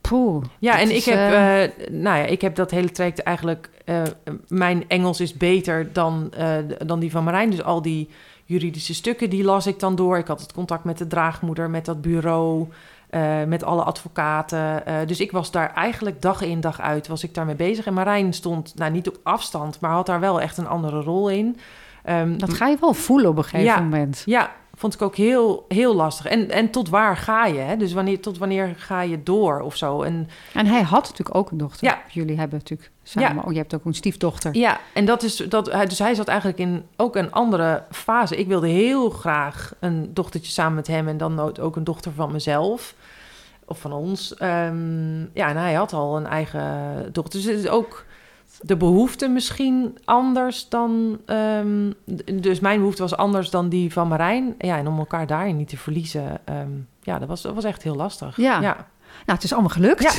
poeh. 0.00 0.44
Ja, 0.58 0.78
en 0.80 0.90
is, 0.90 1.06
ik 1.06 1.12
heb, 1.14 1.18
eh, 1.32 1.64
eh, 1.64 1.70
nou 1.90 2.18
ja, 2.18 2.24
ik 2.24 2.40
heb 2.40 2.54
dat 2.54 2.70
hele 2.70 2.90
traject 2.90 3.22
eigenlijk. 3.22 3.70
mijn 4.48 4.84
Engels 4.88 5.20
is 5.20 5.34
beter 5.36 5.92
dan, 5.92 6.32
dan 6.86 7.00
die 7.00 7.10
van 7.10 7.24
Marijn. 7.24 7.50
Dus 7.50 7.62
al 7.62 7.82
die 7.82 8.08
juridische 8.44 8.94
stukken, 8.94 9.30
die 9.30 9.44
las 9.44 9.66
ik 9.66 9.78
dan 9.78 9.94
door. 9.94 10.18
Ik 10.18 10.26
had 10.26 10.40
het 10.40 10.52
contact 10.52 10.84
met 10.84 10.98
de 10.98 11.06
draagmoeder, 11.06 11.70
met 11.70 11.84
dat 11.84 12.00
bureau, 12.02 12.68
eh, 13.12 13.44
met 13.46 13.64
alle 13.64 13.82
advocaten. 13.82 14.86
Eh, 14.86 14.94
dus 15.06 15.20
ik 15.20 15.32
was 15.32 15.50
daar 15.50 15.72
eigenlijk 15.74 16.22
dag 16.22 16.40
in 16.40 16.60
dag 16.60 16.80
uit, 16.80 17.06
was 17.08 17.24
ik 17.24 17.34
daarmee 17.34 17.54
bezig. 17.54 17.86
En 17.86 17.94
Marijn 17.94 18.32
stond, 18.32 18.72
nou 18.76 18.90
niet 18.92 19.08
op 19.08 19.16
afstand, 19.22 19.80
maar 19.80 19.90
had 19.90 20.06
daar 20.06 20.20
wel 20.20 20.40
echt 20.40 20.58
een 20.58 20.66
andere 20.68 21.00
rol 21.00 21.28
in. 21.30 21.56
Ehm, 22.04 22.38
dat 22.38 22.52
ga 22.54 22.66
je 22.68 22.76
wel 22.80 22.94
voelen 22.94 23.30
op 23.30 23.36
een 23.36 23.42
gegeven 23.44 23.64
Ja. 23.64 23.80
moment. 23.80 24.22
ja, 24.26 24.50
vond 24.82 24.94
ik 24.94 25.02
ook 25.02 25.16
heel, 25.16 25.64
heel 25.68 25.94
lastig. 25.94 26.26
En, 26.26 26.50
en 26.50 26.70
tot 26.70 26.88
waar 26.88 27.16
ga 27.16 27.46
je? 27.46 27.58
Hè? 27.58 27.76
Dus 27.76 27.92
wanneer, 27.92 28.20
tot 28.20 28.38
wanneer 28.38 28.74
ga 28.76 29.00
je 29.02 29.22
door 29.22 29.60
of 29.60 29.76
zo? 29.76 30.02
En 30.02 30.28
En 30.54 30.66
hij 30.66 30.82
had 30.82 31.02
natuurlijk 31.02 31.34
ook 31.36 31.50
een 31.50 31.58
dochter. 31.58 31.86
Ja. 31.88 32.00
Jullie 32.08 32.38
hebben 32.38 32.58
natuurlijk 32.58 32.90
samen, 33.02 33.34
Ja. 33.34 33.42
oh, 33.44 33.52
je 33.52 33.58
hebt 33.58 33.74
ook 33.74 33.84
een 33.84 33.94
stiefdochter. 33.94 34.56
Ja, 34.56 34.78
en 34.94 35.04
dat 35.04 35.22
is 35.22 35.36
dat. 35.36 35.72
hij- 35.72 35.86
Dus 35.86 35.98
hij 35.98 36.14
zat 36.14 36.28
eigenlijk 36.28 36.58
in 36.58 36.84
ook 36.96 37.16
een 37.16 37.32
andere 37.32 37.82
fase. 37.90 38.36
Ik 38.36 38.46
wilde 38.46 38.68
heel 38.68 39.10
graag 39.10 39.74
een 39.80 40.10
dochtertje 40.14 40.52
samen 40.52 40.74
met 40.74 40.86
hem 40.86 41.08
en 41.08 41.16
dan 41.16 41.58
ook 41.58 41.76
een 41.76 41.84
dochter 41.84 42.12
van 42.12 42.32
mezelf 42.32 42.94
of 43.64 43.78
van 43.80 43.92
ons. 43.92 44.34
Ehm, 44.34 45.20
ja, 45.20 45.48
en 45.48 45.56
hij 45.56 45.72
had 45.74 45.92
al 45.92 46.16
een 46.16 46.26
eigen 46.26 46.62
dochter. 47.12 47.40
Dus 47.40 47.48
het 47.48 47.58
is 47.58 47.68
ook 47.68 48.04
de 48.62 48.76
behoefte 48.76 49.28
misschien 49.28 49.98
anders 50.04 50.68
dan. 50.68 51.20
ehm, 51.26 51.90
dus 52.40 52.60
mijn 52.60 52.78
behoefte 52.78 53.02
was 53.02 53.16
anders 53.16 53.50
dan 53.50 53.68
die 53.68 53.92
van 53.92 54.08
Marijn. 54.08 54.54
Ja, 54.58 54.76
en 54.76 54.86
om 54.88 54.98
elkaar 54.98 55.26
daarin 55.26 55.56
niet 55.56 55.68
te 55.68 55.76
verliezen. 55.76 56.38
ehm, 56.44 56.70
ja, 57.02 57.18
dat 57.18 57.28
was, 57.28 57.42
dat 57.42 57.54
was 57.54 57.64
echt 57.64 57.82
heel 57.82 57.94
lastig. 57.96 58.36
Ja. 58.36 58.60
ja. 58.60 58.74
Nou, 59.26 59.38
het 59.38 59.44
is 59.44 59.52
allemaal 59.52 59.70
gelukt. 59.70 60.02
Ja. 60.02 60.12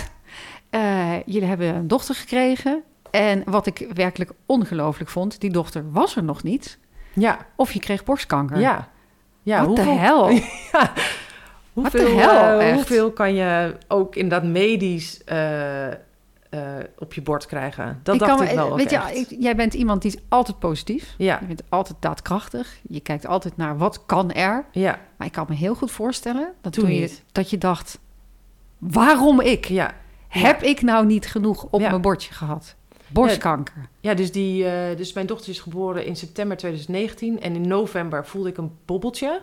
Eh, 0.70 1.22
jullie 1.26 1.48
hebben 1.48 1.76
een 1.76 1.88
dochter 1.88 2.16
gekregen. 2.16 2.84
En 3.12 3.44
wat 3.46 3.66
ik 3.66 3.88
werkelijk 3.94 4.32
ongelooflijk 4.46 5.10
vond, 5.10 5.40
die 5.42 5.52
dochter 5.52 5.92
was 5.92 6.16
er 6.16 6.24
nog 6.24 6.44
niet. 6.44 6.80
ja. 7.14 7.38
Of 7.56 7.72
je 7.72 7.80
kreeg 7.80 8.04
borstkanker. 8.04 8.60
Ja. 8.60 8.88
ja 9.42 9.66
Wat 9.66 9.76
de 9.76 9.82
hel? 9.82 10.30
Ja. 10.72 10.92
Hoeveel, 11.74 12.16
de 12.16 12.22
hel, 12.22 12.60
eh, 12.60 12.74
hoeveel 12.74 13.12
kan 13.12 13.34
je 13.34 13.78
ook 13.88 14.16
inderdaad 14.16 14.50
medisch... 14.50 15.24
eh, 15.24 15.88
eh, 15.88 15.94
op 17.04 17.14
je 17.14 17.22
bord 17.22 17.46
krijgen. 17.46 18.00
Dat 18.04 18.14
Ik 18.16 18.20
dacht 18.22 18.36
kan 18.38 18.48
ik 18.48 18.56
wel 18.56 18.72
ook 18.72 18.78
Weet 18.78 18.90
je, 18.90 19.00
ik- 19.14 19.36
jij 19.42 19.56
bent 19.56 19.74
iemand 19.74 20.02
die 20.02 20.12
is 20.16 20.22
altijd 20.30 20.60
positief. 20.60 21.14
Ja, 21.18 21.38
Je 21.42 21.46
bent 21.48 21.64
altijd 21.70 21.98
daadkrachtig. 22.00 22.78
Je 22.88 23.00
kijkt 23.00 23.26
altijd 23.26 23.58
naar 23.58 23.78
wat 23.78 24.06
kan 24.06 24.32
er. 24.32 24.66
ja, 24.72 25.00
Maar 25.18 25.28
ik 25.28 25.34
kan 25.34 25.46
me 25.50 25.56
heel 25.56 25.76
goed 25.76 25.92
voorstellen 25.92 26.54
dat 26.62 26.74
Toen 26.74 26.84
toen 26.84 26.94
je, 26.94 27.18
dat 27.32 27.50
je 27.50 27.58
dacht... 27.58 28.00
Waarom 28.78 29.42
ik? 29.42 29.66
ja. 29.66 29.94
Heb 30.28 30.62
ik 30.64 30.82
nou 30.82 31.06
niet 31.06 31.28
genoeg 31.28 31.68
op 31.70 31.80
Ja. 31.82 31.90
mijn 31.90 32.02
bordje 32.02 32.34
gehad? 32.34 32.76
Borstkanker. 33.08 33.88
Ja, 34.00 34.14
dus, 34.14 34.32
die, 34.32 34.66
eh, 34.66 34.98
dus 34.98 35.14
mijn 35.14 35.26
dochter 35.26 35.50
is 35.50 35.60
geboren 35.60 36.06
in 36.06 36.16
september 36.16 36.58
2019 36.58 37.42
en 37.42 37.56
in 37.56 37.68
november 37.68 38.26
voelde 38.26 38.50
ik 38.50 38.58
een 38.58 38.72
bobbeltje. 38.86 39.42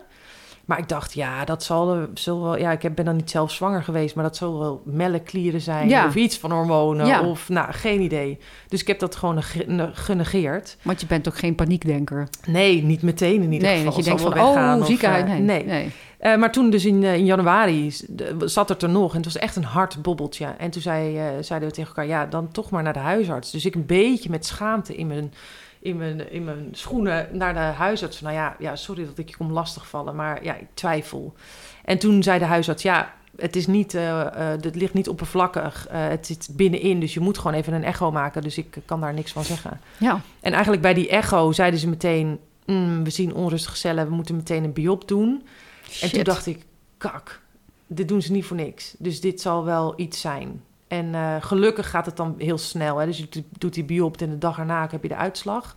Maar 0.65 0.77
ik 0.79 0.89
dacht, 0.89 1.13
ja, 1.13 1.45
dat 1.45 1.63
zal, 1.63 1.93
er- 1.95 2.09
zal 2.13 2.41
wel... 2.43 2.57
Ja, 2.57 2.71
ik 2.71 2.95
ben 2.95 3.05
dan 3.05 3.15
niet 3.15 3.29
zelf 3.29 3.51
zwanger 3.51 3.83
geweest, 3.83 4.15
maar 4.15 4.23
dat 4.23 4.35
zal 4.37 4.59
wel 4.59 4.81
melkklieren 4.85 5.61
zijn 5.61 5.89
Ja. 5.89 6.05
of 6.07 6.15
iets 6.15 6.37
van 6.37 6.51
hormonen 6.51 7.05
Ja. 7.05 7.21
of, 7.21 7.49
nou, 7.49 7.71
geen 7.73 8.01
idee. 8.01 8.37
Dus 8.67 8.81
ik 8.81 8.87
heb 8.87 8.99
dat 8.99 9.15
gewoon 9.15 9.35
nege- 9.35 9.63
ne- 9.67 9.89
genegeerd. 9.93 10.77
Want 10.81 11.01
je 11.01 11.07
bent 11.07 11.27
ook 11.27 11.37
geen 11.37 11.55
paniekdenker. 11.55 12.27
Nee, 12.47 12.83
niet 12.83 13.01
meteen 13.01 13.41
in 13.43 13.51
ieder 13.51 13.67
nee, 13.67 13.77
geval. 13.77 13.85
dat 13.91 13.95
je 13.95 14.03
denkt 14.03 14.21
van, 14.21 14.39
oh, 14.39 14.77
of, 14.79 14.85
ziekenhuis. 14.87 15.21
eh, 15.23 15.29
Nee, 15.29 15.39
nee. 15.41 15.63
nee. 15.65 15.91
Eh, 16.19 16.35
maar 16.37 16.51
toen 16.51 16.69
dus 16.69 16.85
in, 16.85 17.03
eh, 17.03 17.13
in 17.15 17.25
januari 17.25 17.93
de- 18.07 18.35
zat 18.45 18.69
het 18.69 18.81
er 18.83 18.89
nog 18.89 19.09
en 19.11 19.15
het 19.15 19.25
was 19.25 19.37
echt 19.37 19.55
een 19.55 19.63
hard 19.63 20.01
bobbeltje. 20.01 20.45
En 20.57 20.69
toen 20.71 20.81
zei, 20.81 21.17
eh, 21.17 21.23
zeiden 21.39 21.69
we 21.69 21.75
tegen 21.75 21.89
elkaar, 21.89 22.07
ja, 22.07 22.25
dan 22.25 22.51
toch 22.51 22.69
maar 22.69 22.83
naar 22.83 22.93
de 22.93 22.99
huisarts. 22.99 23.51
Dus 23.51 23.65
ik 23.65 23.75
een 23.75 23.85
beetje 23.85 24.29
met 24.29 24.45
schaamte 24.45 24.95
in 24.95 25.07
mijn, 25.07 25.33
in 25.81 25.97
mijn, 25.97 26.31
in 26.31 26.43
mijn 26.43 26.67
schoenen 26.71 27.27
naar 27.31 27.53
de 27.53 27.59
huisarts. 27.59 28.21
Nou 28.21 28.35
ja, 28.35 28.55
ja, 28.59 28.75
sorry 28.75 29.05
dat 29.05 29.17
ik 29.17 29.29
je 29.29 29.37
kom 29.37 29.51
lastigvallen, 29.51 30.15
maar 30.15 30.43
ja, 30.43 30.55
ik 30.55 30.67
twijfel. 30.73 31.33
En 31.85 31.97
toen 31.99 32.23
zei 32.23 32.39
de 32.39 32.45
huisarts, 32.45 32.83
ja, 32.83 33.13
het 33.37 33.55
is 33.55 33.67
niet, 33.67 33.93
eh, 33.93 34.27
het 34.61 34.75
ligt 34.75 34.93
niet 34.93 35.09
oppervlakkig. 35.09 35.87
Eh, 35.87 36.07
het 36.07 36.25
zit 36.25 36.49
binnenin, 36.51 36.99
dus 36.99 37.13
je 37.13 37.19
moet 37.19 37.37
gewoon 37.37 37.53
even 37.57 37.73
een 37.73 37.83
echo 37.83 38.11
maken. 38.11 38.41
Dus 38.41 38.57
ik 38.57 38.77
kan 38.85 39.01
daar 39.01 39.13
niks 39.13 39.31
van 39.31 39.43
zeggen. 39.43 39.79
Ja, 39.97 40.21
En 40.39 40.51
eigenlijk 40.51 40.81
bij 40.81 40.93
die 40.93 41.09
echo 41.09 41.51
zeiden 41.51 41.79
ze 41.79 41.87
meteen... 41.89 42.39
"Mm, 42.65 43.03
we 43.03 43.09
zien 43.09 43.33
onrustige 43.33 43.75
cellen, 43.77 44.07
we 44.07 44.13
moeten 44.15 44.35
meteen 44.35 44.63
een 44.63 44.73
biop 44.73 45.07
doen. 45.07 45.45
En 46.01 46.11
toen 46.11 46.23
dacht 46.23 46.45
ik, 46.45 46.65
kak, 46.97 47.41
dit 47.87 48.07
doen 48.07 48.21
ze 48.21 48.31
niet 48.31 48.45
voor 48.45 48.57
niks. 48.57 48.95
Dus 48.97 49.21
dit 49.21 49.41
zal 49.41 49.65
wel 49.65 49.93
iets 49.95 50.21
zijn. 50.21 50.63
En 50.91 51.15
eh, 51.15 51.35
gelukkig 51.39 51.89
gaat 51.89 52.05
het 52.05 52.17
dan 52.17 52.35
heel 52.37 52.57
snel. 52.57 52.97
Hè? 52.97 53.05
Dus 53.05 53.17
je 53.17 53.27
doet- 53.57 53.73
die 53.73 53.83
biop 53.83 54.21
en 54.21 54.29
de 54.29 54.37
dag 54.37 54.57
erna 54.59 54.87
heb 54.91 55.01
je 55.03 55.07
de 55.07 55.15
uitslag. 55.15 55.75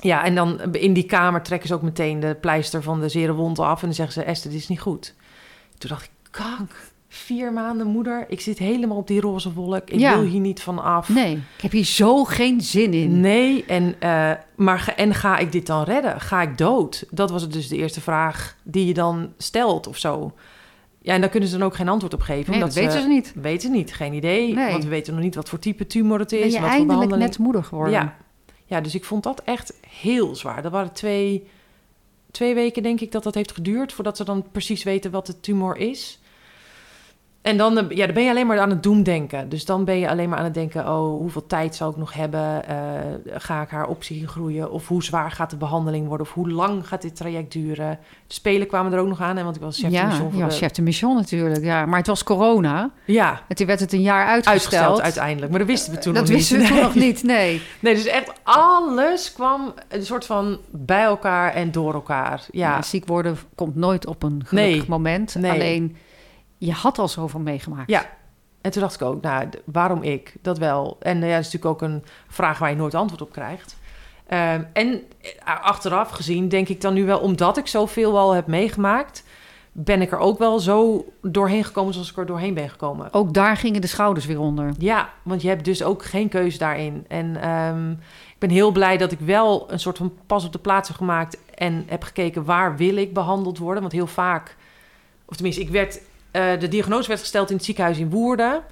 Ja, 0.00 0.24
en 0.24 0.34
dan 0.34 0.74
in 0.74 0.92
die 0.92 1.04
kamer 1.06 1.42
trekken 1.42 1.68
ze 1.68 1.74
ook 1.74 1.82
meteen 1.82 2.20
de 2.20 2.36
pleister 2.40 2.82
van 2.82 3.00
de 3.00 3.08
zere 3.08 3.32
wond 3.32 3.58
af. 3.58 3.80
En 3.80 3.86
dan 3.86 3.94
zeggen 3.94 4.14
ze, 4.14 4.22
Esther, 4.28 4.50
dit 4.50 4.60
is 4.60 4.68
niet 4.68 4.80
goed. 4.80 5.14
Toen 5.78 5.90
dacht 5.90 6.04
ik, 6.04 6.10
kak, 6.30 6.90
vier 7.08 7.52
maanden 7.52 7.86
moeder. 7.86 8.24
Ik 8.28 8.40
zit 8.40 8.58
helemaal 8.58 8.96
op 8.96 9.06
die 9.06 9.20
roze 9.20 9.52
wolk. 9.52 9.90
Ik 9.90 9.98
Ja. 9.98 10.18
wil 10.18 10.28
hier 10.28 10.40
niet 10.40 10.62
van 10.62 10.78
af. 10.82 11.08
nee. 11.08 11.32
Ik 11.56 11.62
heb 11.62 11.72
hier 11.72 11.84
zo 11.84 12.24
geen 12.24 12.60
zin 12.60 12.92
in. 12.92 13.20
Nee, 13.20 13.64
en, 13.64 13.94
eh, 13.98 14.30
maar 14.56 14.78
ga, 14.78 14.96
en 14.96 15.14
ga 15.14 15.38
ik 15.38 15.52
dit 15.52 15.66
dan 15.66 15.82
redden? 15.84 16.20
Ga 16.20 16.42
ik 16.42 16.58
dood? 16.58 17.04
Dat 17.10 17.30
was 17.30 17.48
dus 17.48 17.68
de 17.68 17.76
eerste 17.76 18.00
vraag 18.00 18.56
die 18.62 18.86
je 18.86 18.94
dan 18.94 19.32
stelt 19.38 19.86
of 19.86 19.98
zo. 19.98 20.32
Ja, 21.06 21.14
en 21.14 21.20
daar 21.20 21.30
kunnen 21.30 21.48
ze 21.48 21.58
dan 21.58 21.66
ook 21.66 21.74
geen 21.74 21.88
antwoord 21.88 22.14
op 22.14 22.20
geven. 22.20 22.50
Nee, 22.50 22.60
dat 22.60 22.74
weten 22.74 23.00
ze 23.00 23.08
niet. 23.08 23.32
Weten 23.34 23.70
niet, 23.70 23.94
geen 23.94 24.12
idee. 24.12 24.54
Nee. 24.54 24.70
Want 24.70 24.84
we 24.84 24.90
weten 24.90 25.14
nog 25.14 25.22
niet 25.22 25.34
wat 25.34 25.48
voor 25.48 25.58
type 25.58 25.86
tumor 25.86 26.18
het 26.18 26.32
is. 26.32 26.38
Ben 26.38 26.46
je 26.48 26.52
wat 26.52 26.60
voor 26.60 26.68
eindelijk 26.68 26.98
behandeling. 26.98 27.28
net 27.28 27.38
moeder 27.38 27.64
geworden? 27.64 27.92
Ja. 27.92 28.16
ja, 28.64 28.80
dus 28.80 28.94
ik 28.94 29.04
vond 29.04 29.22
dat 29.22 29.42
echt 29.44 29.74
heel 29.88 30.34
zwaar. 30.34 30.62
Dat 30.62 30.72
waren 30.72 30.92
twee, 30.92 31.48
twee 32.30 32.54
weken, 32.54 32.82
denk 32.82 33.00
ik, 33.00 33.12
dat 33.12 33.22
dat 33.22 33.34
heeft 33.34 33.52
geduurd... 33.52 33.92
voordat 33.92 34.16
ze 34.16 34.24
dan 34.24 34.46
precies 34.52 34.82
weten 34.82 35.10
wat 35.10 35.26
de 35.26 35.40
tumor 35.40 35.76
is. 35.76 36.20
En 37.46 37.56
dan, 37.56 37.78
eh, 37.78 37.96
ja, 37.96 38.04
dan 38.04 38.14
ben 38.14 38.24
je 38.24 38.30
alleen 38.30 38.46
maar 38.46 38.60
aan 38.60 38.70
het 38.70 38.82
doemdenken. 38.82 39.48
Dus 39.48 39.64
dan 39.64 39.84
ben 39.84 39.98
je 39.98 40.08
alleen 40.10 40.28
maar 40.28 40.38
aan 40.38 40.44
het 40.44 40.54
denken... 40.54 40.80
oh, 40.88 41.18
hoeveel 41.18 41.46
tijd 41.46 41.74
zal 41.74 41.90
ik 41.90 41.96
nog 41.96 42.12
hebben? 42.12 42.68
Eh, 42.68 42.76
ga 43.36 43.62
ik 43.62 43.68
haar 43.68 43.86
op 43.86 44.02
zien 44.04 44.28
groeien? 44.28 44.70
Of 44.70 44.88
hoe 44.88 45.02
zwaar 45.04 45.30
gaat 45.30 45.50
de 45.50 45.56
behandeling 45.56 46.06
worden? 46.06 46.26
Of 46.26 46.32
hoe 46.32 46.50
lang 46.50 46.88
gaat 46.88 47.02
dit 47.02 47.16
traject 47.16 47.52
duren? 47.52 47.98
De 48.26 48.34
spelen 48.34 48.66
kwamen 48.66 48.92
er 48.92 48.98
ook 48.98 49.06
nog 49.08 49.20
aan, 49.20 49.36
hè, 49.36 49.42
want 49.44 49.56
ik 49.56 49.62
was 49.62 49.76
chef 49.78 49.90
de 49.90 49.96
Ja, 49.96 50.06
mission 50.06 50.30
voor 50.30 50.40
ja, 50.40 50.46
de- 50.46 50.54
chef 50.54 50.70
de 50.70 50.82
mission 50.82 51.14
natuurlijk. 51.16 51.64
Ja. 51.64 51.86
Maar 51.86 51.98
het 51.98 52.06
was 52.06 52.22
corona. 52.24 52.90
Ja, 53.04 53.40
En 53.48 53.56
toen 53.56 53.66
werd 53.66 53.80
het 53.80 53.92
een 53.92 54.00
jaar 54.02 54.26
uitgesteld. 54.26 54.62
uitgesteld 54.62 55.00
uiteindelijk. 55.00 55.50
Maar 55.50 55.58
dat 55.60 55.68
wisten 55.68 55.92
we 55.92 55.98
toen 55.98 56.14
dat 56.14 56.22
nog 56.22 56.30
niet. 56.32 56.38
wisten 56.48 56.58
we 56.58 56.66
toen 56.74 56.82
nog 56.82 56.94
niet, 56.94 57.22
nee. 57.22 57.62
Nee, 57.80 57.94
dus 57.94 58.06
echt 58.06 58.32
alles 58.42 59.32
kwam 59.32 59.74
een 59.88 60.04
soort 60.04 60.26
van 60.26 60.58
bij 60.70 61.02
elkaar 61.02 61.52
en 61.54 61.72
door 61.72 61.94
elkaar. 61.94 62.44
Ja, 62.50 62.68
Ja, 62.76 62.82
ziek 62.82 63.06
worden 63.06 63.36
komt 63.54 63.76
nooit 63.76 64.06
op 64.06 64.22
een 64.22 64.42
gelukkig 64.46 64.78
Nee, 64.78 64.88
moment. 64.88 65.34
nee. 65.34 65.50
Alleen, 65.50 65.96
je 66.58 66.72
had 66.72 66.98
al 66.98 67.08
zoveel 67.08 67.40
meegemaakt. 67.40 67.90
Ja. 67.90 68.06
En 68.60 68.70
toen 68.70 68.82
dacht 68.82 68.94
ik 68.94 69.02
ook, 69.02 69.22
nou, 69.22 69.48
waarom 69.64 70.02
ik? 70.02 70.34
Dat 70.42 70.58
wel. 70.58 70.96
En 71.00 71.22
eh, 71.22 71.28
ja, 71.28 71.34
dat 71.36 71.44
is 71.44 71.52
natuurlijk 71.52 71.82
ook 71.82 71.88
een 71.88 72.04
vraag 72.28 72.58
waar 72.58 72.70
je 72.70 72.76
nooit 72.76 72.94
antwoord 72.94 73.22
op 73.22 73.32
krijgt. 73.32 73.76
Ehm, 74.26 74.62
en 74.72 75.02
eh, 75.20 75.60
achteraf 75.62 76.10
gezien 76.10 76.48
denk 76.48 76.68
ik 76.68 76.80
dan 76.80 76.94
nu 76.94 77.04
wel, 77.04 77.18
omdat 77.18 77.56
ik 77.56 77.66
zoveel 77.66 78.18
al 78.18 78.32
heb 78.32 78.46
meegemaakt, 78.46 79.24
ben 79.72 80.02
ik 80.02 80.12
er 80.12 80.18
ook 80.18 80.38
wel 80.38 80.58
zo 80.58 81.04
doorheen 81.22 81.64
gekomen 81.64 81.92
zoals 81.92 82.10
ik 82.10 82.16
er 82.16 82.26
doorheen 82.26 82.54
ben 82.54 82.68
gekomen. 82.68 83.12
Ook 83.12 83.34
daar 83.34 83.56
gingen 83.56 83.80
de 83.80 83.86
schouders 83.86 84.26
weer 84.26 84.40
onder. 84.40 84.72
Ja, 84.78 85.10
want 85.22 85.42
je 85.42 85.48
hebt 85.48 85.64
dus 85.64 85.82
ook 85.82 86.04
geen 86.04 86.28
keuze 86.28 86.58
daarin. 86.58 87.04
En 87.08 87.40
ehm, 87.42 87.90
ik 87.90 88.38
ben 88.38 88.50
heel 88.50 88.70
blij 88.70 88.96
dat 88.96 89.12
ik 89.12 89.20
wel 89.20 89.72
een 89.72 89.80
soort 89.80 89.98
van 89.98 90.12
pas 90.26 90.44
op 90.44 90.52
de 90.52 90.58
plaats 90.58 90.88
heb 90.88 90.96
gemaakt 90.96 91.38
en 91.54 91.84
heb 91.86 92.02
gekeken 92.02 92.44
waar 92.44 92.76
wil 92.76 92.96
ik 92.96 93.14
behandeld 93.14 93.58
worden. 93.58 93.80
Want 93.80 93.94
heel 93.94 94.06
vaak, 94.06 94.56
of 95.24 95.34
tenminste, 95.34 95.62
ik 95.62 95.68
werd, 95.68 96.00
de 96.36 96.68
diagnose 96.68 97.08
werd 97.08 97.20
gesteld 97.20 97.50
in 97.50 97.56
het 97.56 97.64
ziekenhuis 97.64 97.98
in 97.98 98.10
Woerden. 98.10 98.62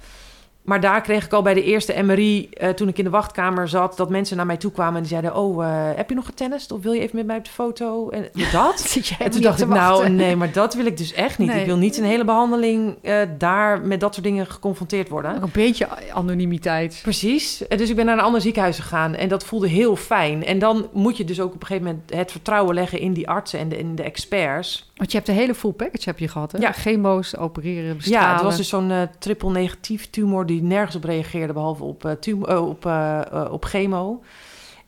Maar 0.65 0.81
daar 0.81 1.01
kreeg 1.01 1.25
ik 1.25 1.33
al 1.33 1.41
bij 1.41 1.53
de 1.53 1.63
eerste 1.63 2.03
MRI, 2.03 2.49
eh, 2.49 2.69
toen 2.69 2.87
ik 2.87 2.97
in 2.97 3.03
de 3.03 3.09
wachtkamer 3.09 3.67
zat, 3.67 3.97
dat 3.97 4.09
mensen 4.09 4.37
naar 4.37 4.45
mij 4.45 4.57
toe 4.57 4.71
kwamen 4.71 4.95
en 4.95 5.01
die 5.01 5.09
zeiden: 5.09 5.35
Oh, 5.35 5.65
eh, 5.65 5.71
heb 5.95 6.09
je 6.09 6.15
nog 6.15 6.25
getennist? 6.25 6.71
Of 6.71 6.81
wil 6.81 6.91
je 6.91 6.99
even 6.99 7.15
met 7.15 7.25
mij 7.25 7.37
op 7.37 7.43
de 7.43 7.51
foto? 7.51 8.09
En 8.09 8.29
dat. 8.51 8.99
En 9.19 9.31
toen 9.31 9.41
dacht 9.41 9.61
ik, 9.61 9.67
nou, 9.67 10.09
nee, 10.09 10.35
maar 10.35 10.51
dat 10.51 10.73
wil 10.73 10.85
ik 10.85 10.97
dus 10.97 11.13
echt 11.13 11.37
niet. 11.37 11.49
Nee. 11.49 11.59
Ik 11.59 11.65
wil 11.65 11.77
niet 11.77 11.97
een 11.97 12.03
hele 12.03 12.25
behandeling 12.25 12.95
eh, 13.01 13.21
daar 13.37 13.81
met 13.81 13.99
dat 13.99 14.13
soort 14.13 14.25
dingen 14.25 14.47
geconfronteerd 14.47 15.09
worden. 15.09 15.35
Ook 15.35 15.43
een 15.43 15.49
beetje 15.53 15.87
anonimiteit. 16.13 16.99
Precies. 17.01 17.63
Dus 17.67 17.89
ik 17.89 17.95
ben 17.95 18.05
naar 18.05 18.17
een 18.17 18.23
ander 18.23 18.41
ziekenhuis 18.41 18.79
gegaan 18.79 19.15
en 19.15 19.27
dat 19.27 19.45
voelde 19.45 19.67
heel 19.67 19.95
fijn. 19.95 20.45
En 20.45 20.59
dan 20.59 20.87
moet 20.93 21.17
je 21.17 21.23
dus 21.23 21.39
ook 21.39 21.53
op 21.53 21.61
een 21.61 21.67
gegeven 21.67 21.87
moment 21.87 22.13
het 22.13 22.31
vertrouwen 22.31 22.75
leggen 22.75 22.99
in 22.99 23.13
die 23.13 23.29
artsen 23.29 23.59
en 23.59 23.69
de, 23.69 23.77
in 23.77 23.95
de 23.95 24.03
experts. 24.03 24.91
Want 24.95 25.11
je 25.11 25.17
hebt 25.17 25.29
de 25.29 25.35
hele 25.35 25.55
full 25.55 25.71
package 25.71 26.09
heb 26.09 26.19
je 26.19 26.27
gehad, 26.27 26.51
hè? 26.51 26.57
Ja. 26.57 26.71
Chemo's, 26.71 27.37
opereren, 27.37 27.97
bestralen. 27.97 28.27
Ja, 28.27 28.33
het 28.33 28.43
was 28.43 28.57
dus 28.57 28.69
zo'n 28.69 28.91
triple 29.19 29.51
negatief 29.51 30.09
tumor 30.09 30.45
die 30.45 30.54
nergens 30.61 30.95
op 30.95 31.03
reageerde 31.03 31.53
behalve 31.53 31.83
op, 31.83 32.05
eh, 32.05 32.11
tum- 32.11 32.45
eh, 32.45 32.67
op, 32.67 32.85
eh, 32.85 33.45
op 33.51 33.65
chemo. 33.65 34.21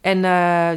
En 0.01 0.20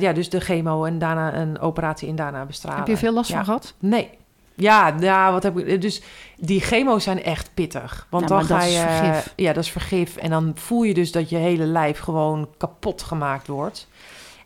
ja, 0.01 0.13
dus 0.13 0.31
de 0.31 0.41
chemo 0.41 0.85
en 0.85 0.99
daarna 0.99 1.35
een 1.35 1.59
operatie 1.61 2.09
in 2.09 2.17
daarna 2.17 2.45
bestralen. 2.45 2.79
Heb 2.79 2.87
je 2.89 2.97
veel 2.97 3.13
last 3.13 3.29
Ja. 3.31 3.37
van 3.37 3.45
gehad? 3.45 3.75
Nee. 3.79 4.11
Ja, 4.55 4.95
ja, 5.01 5.33
wat 5.33 5.43
heb 5.43 5.59
ik. 5.59 5.81
Dus 5.81 6.03
die 6.37 6.61
chemo's 6.61 7.05
zijn 7.05 7.23
echt 7.23 7.51
pittig. 7.55 8.07
Want 8.11 8.29
Ja, 8.29 8.37
dan 8.37 8.45
ga 8.45 8.59
dat 8.59 8.65
je. 8.65 8.71
is 8.75 8.81
vergif. 8.81 9.33
Ja, 9.37 9.53
dat 9.53 9.65
is 9.65 9.71
vergif. 9.71 10.17
En 10.17 10.31
dan 10.31 10.53
voel 10.55 10.83
je 10.83 10.95
dus 10.95 11.13
dat 11.13 11.31
je 11.31 11.37
hele 11.37 11.65
lijf 11.65 11.99
gewoon 11.99 12.49
kapot 12.57 13.03
gemaakt 13.03 13.47
wordt. 13.47 13.89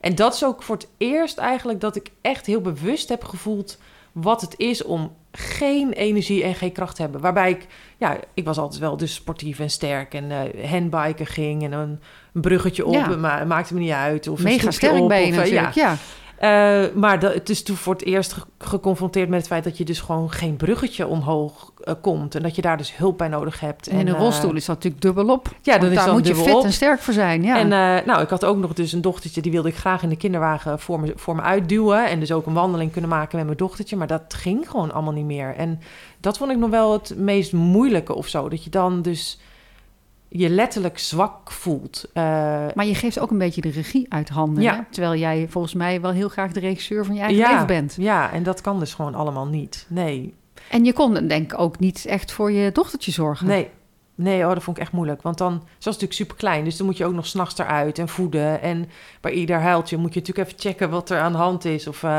En 0.00 0.14
dat 0.14 0.34
is 0.34 0.44
ook 0.44 0.62
voor 0.62 0.76
het 0.76 0.88
eerst 0.98 1.38
eigenlijk 1.38 1.80
dat 1.80 1.96
ik 1.96 2.10
echt 2.20 2.46
heel 2.46 2.60
bewust 2.60 3.08
heb 3.08 3.24
gevoeld 3.24 3.78
wat 4.12 4.40
het 4.40 4.54
is 4.56 4.82
om 4.84 5.12
geen 5.36 5.92
energie 5.92 6.42
en 6.44 6.54
geen 6.54 6.72
kracht 6.72 6.98
hebben. 6.98 7.20
Waarbij 7.20 7.50
ik, 7.50 7.66
ja, 7.98 8.16
ik 8.34 8.44
was 8.44 8.58
altijd 8.58 8.80
wel 8.80 8.96
dus 8.96 9.14
sportief 9.14 9.58
en 9.58 9.70
sterk 9.70 10.14
en 10.14 10.30
eh 10.30 10.70
handbiken 10.70 11.26
ging 11.26 11.62
en 11.64 11.72
een, 11.72 12.00
een 12.32 12.40
bruggetje 12.40 12.86
op, 12.86 12.92
Ja. 12.94 13.16
ma 13.16 13.44
maakte 13.44 13.74
me 13.74 13.80
niet 13.80 13.90
uit. 13.90 14.28
Of 14.28 14.42
Mega 14.42 14.70
sterk 14.70 15.06
ben 15.08 15.26
je 15.26 15.32
of, 15.32 15.38
eh, 15.38 15.72
ja. 15.74 15.96
Eh, 16.44 16.94
maar 16.94 17.18
dat, 17.20 17.34
het 17.34 17.50
is 17.50 17.62
toen 17.62 17.76
voor 17.76 17.92
het 17.94 18.04
eerst 18.04 18.32
ge- 18.32 18.42
geconfronteerd 18.58 19.28
met 19.28 19.38
het 19.38 19.46
feit 19.48 19.64
dat 19.64 19.78
je 19.78 19.84
dus 19.84 20.00
gewoon 20.00 20.30
geen 20.30 20.56
bruggetje 20.56 21.06
omhoog 21.06 21.72
eh, 21.84 21.94
komt. 22.00 22.34
En 22.34 22.42
dat 22.42 22.56
je 22.56 22.62
daar 22.62 22.76
dus 22.76 22.96
hulp 22.96 23.18
bij 23.18 23.28
nodig 23.28 23.60
hebt. 23.60 23.86
En 23.88 23.98
in 23.98 24.08
een 24.08 24.14
eh, 24.14 24.20
rolstoel 24.20 24.54
is 24.54 24.64
dat 24.64 24.74
natuurlijk 24.74 25.02
dubbelop. 25.02 25.48
Ja, 25.62 25.78
dan 25.78 25.90
is 25.90 25.96
daar 25.96 26.12
moet 26.12 26.26
je 26.26 26.34
fit 26.34 26.54
op. 26.54 26.64
en 26.64 26.72
sterk 26.72 27.00
voor 27.00 27.14
zijn, 27.14 27.42
ja. 27.42 27.58
En 27.58 27.68
nou, 28.06 28.22
ik 28.22 28.28
had 28.28 28.44
ook 28.44 28.56
nog 28.56 28.72
dus 28.72 28.92
een 28.92 29.00
dochtertje, 29.00 29.40
die 29.42 29.52
wilde 29.52 29.68
ik 29.68 29.76
graag 29.76 30.02
in 30.02 30.08
de 30.08 30.16
kinderwagen 30.16 30.78
voor 30.78 31.00
me, 31.00 31.12
voor 31.16 31.36
me 31.36 31.42
uitduwen. 31.42 32.08
En 32.08 32.20
dus 32.20 32.32
ook 32.32 32.46
een 32.46 32.52
wandeling 32.54 32.92
kunnen 32.92 33.10
maken 33.10 33.36
met 33.36 33.46
mijn 33.46 33.58
dochtertje. 33.58 33.96
Maar 33.96 34.06
dat 34.06 34.34
ging 34.34 34.70
gewoon 34.70 34.92
allemaal 34.92 35.12
niet 35.12 35.24
meer. 35.24 35.54
En 35.56 35.80
dat 36.20 36.38
vond 36.38 36.50
ik 36.50 36.58
nog 36.58 36.70
wel 36.70 36.92
het 36.92 37.14
meest 37.16 37.52
moeilijke 37.52 38.14
of 38.14 38.28
zo. 38.28 38.48
Dat 38.48 38.64
je 38.64 38.70
dan 38.70 39.02
dus 39.02 39.38
je 40.36 40.48
letterlijk 40.48 40.98
zwak 40.98 41.50
voelt. 41.50 42.04
Eh, 42.12 42.22
maar 42.74 42.86
je 42.86 42.94
geeft 42.94 43.18
ook 43.18 43.30
een 43.30 43.38
beetje 43.38 43.60
de 43.60 43.70
regie 43.70 44.06
uit 44.12 44.28
handen. 44.28 44.62
Ja. 44.62 44.74
Hè? 44.74 44.80
Terwijl 44.90 45.14
jij 45.20 45.46
volgens 45.48 45.74
mij 45.74 46.00
wel 46.00 46.10
heel 46.10 46.28
graag 46.28 46.52
de 46.52 46.60
regisseur 46.60 47.04
van 47.04 47.14
je 47.14 47.20
eigen 47.20 47.38
ja, 47.38 47.50
leven 47.50 47.66
bent. 47.66 47.94
Ja, 47.98 48.32
en 48.32 48.42
dat 48.42 48.60
kan 48.60 48.78
dus 48.78 48.94
gewoon 48.94 49.14
allemaal 49.14 49.46
niet. 49.46 49.86
Nee, 49.88 50.34
En 50.70 50.84
je 50.84 50.92
kon 50.92 51.14
denk 51.28 51.52
ik 51.52 51.58
ook 51.58 51.78
niet 51.78 52.06
echt 52.06 52.32
voor 52.32 52.52
je 52.52 52.72
dochtertje 52.72 53.12
zorgen. 53.12 53.46
Nee, 53.46 53.68
nee, 54.14 54.42
oh, 54.46 54.52
dat 54.54 54.62
vond 54.62 54.76
ik 54.76 54.82
echt 54.82 54.92
moeilijk. 54.92 55.22
Want 55.22 55.38
dan, 55.38 55.52
ze 55.52 55.64
was 55.74 55.84
natuurlijk 55.84 56.12
super 56.12 56.36
klein, 56.36 56.64
dus 56.64 56.76
dan 56.76 56.86
moet 56.86 56.96
je 56.96 57.04
ook 57.04 57.14
nog 57.14 57.26
s'nachts 57.26 57.58
eruit 57.58 57.98
en 57.98 58.08
voeden. 58.08 58.60
En 58.62 58.88
bij 59.20 59.32
ieder 59.32 59.60
huiltje 59.60 59.96
moet 59.96 60.14
je 60.14 60.20
natuurlijk 60.20 60.48
even 60.48 60.60
checken 60.60 60.90
wat 60.90 61.10
er 61.10 61.20
aan 61.20 61.32
de 61.32 61.38
hand 61.38 61.64
is. 61.64 61.86
Of, 61.86 62.02
eh, 62.02 62.10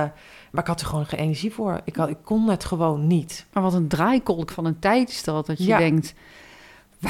maar 0.51 0.61
ik 0.63 0.68
had 0.68 0.82
er 0.82 0.88
gewoon 0.88 1.05
geen 1.05 1.20
energie 1.20 1.53
voor. 1.53 1.82
Ik, 1.84 1.95
had, 1.95 2.09
ik 2.09 2.18
kon 2.24 2.49
het 2.49 2.66
gewoon 2.66 3.07
niet. 3.07 3.45
Maar 3.53 3.63
wat 3.63 3.74
een 3.74 3.88
draaikolk 3.88 4.51
van 4.51 4.66
een 4.66 4.80
tijd 4.80 5.09
is 5.09 5.24
dat. 5.24 5.45
Dat 5.45 5.57
je 5.57 5.63
Ja. 5.66 5.78
denkt, 5.78 6.13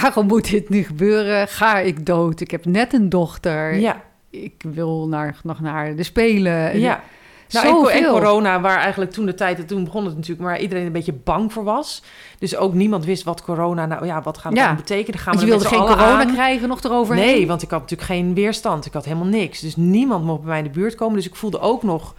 waarom 0.01 0.27
moet 0.27 0.49
dit 0.49 0.69
nu 0.69 0.83
gebeuren? 0.83 1.47
Ga 1.47 1.79
ik 1.79 2.05
dood? 2.05 2.39
Ik 2.39 2.51
heb 2.51 2.65
net 2.65 2.93
een 2.93 3.09
dochter. 3.09 3.75
Ja, 3.75 4.01
Ik 4.29 4.63
wil 4.73 5.07
naar, 5.07 5.39
nog 5.43 5.59
naar 5.59 5.95
de 5.95 6.03
Spelen. 6.03 6.79
ja. 6.79 7.03
Nou, 7.49 7.91
en, 7.91 8.03
corona, 8.05 8.61
waar 8.61 8.77
eigenlijk 8.79 9.11
toen 9.11 9.25
de 9.25 9.33
tijd, 9.33 9.67
toen 9.67 9.83
begon 9.83 10.05
het 10.05 10.15
natuurlijk, 10.15 10.41
maar 10.41 10.59
iedereen 10.59 10.85
een 10.85 10.91
beetje 10.91 11.13
bang 11.13 11.53
voor 11.53 11.63
was. 11.63 12.03
Dus 12.39 12.55
ook 12.55 12.73
niemand 12.73 13.05
wist 13.05 13.23
wat 13.23 13.41
corona, 13.43 13.85
nou 13.85 14.05
ja, 14.05 14.21
wat 14.21 14.37
gaat 14.37 14.51
het 14.51 14.61
Ja. 14.61 14.67
dan 14.67 14.75
betekenen? 14.75 15.19
Gaan 15.19 15.33
we 15.33 15.39
je 15.39 15.45
wilde 15.45 15.65
geen 15.65 15.79
corona 15.79 16.19
aan? 16.19 16.33
krijgen 16.33 16.67
nog 16.67 16.83
eroverheen. 16.83 17.25
Nee, 17.25 17.47
want 17.47 17.61
ik 17.61 17.69
had 17.69 17.79
natuurlijk 17.81 18.09
geen 18.09 18.33
weerstand. 18.33 18.85
Ik 18.85 18.93
had 18.93 19.05
helemaal 19.05 19.27
niks. 19.27 19.59
Dus 19.59 19.75
niemand 19.75 20.25
mocht 20.25 20.39
bij 20.39 20.49
mij 20.49 20.57
in 20.57 20.63
de 20.63 20.69
buurt 20.69 20.95
komen. 20.95 21.15
Dus 21.15 21.25
ik 21.27 21.35
voelde 21.35 21.59
ook 21.59 21.83
nog 21.83 22.15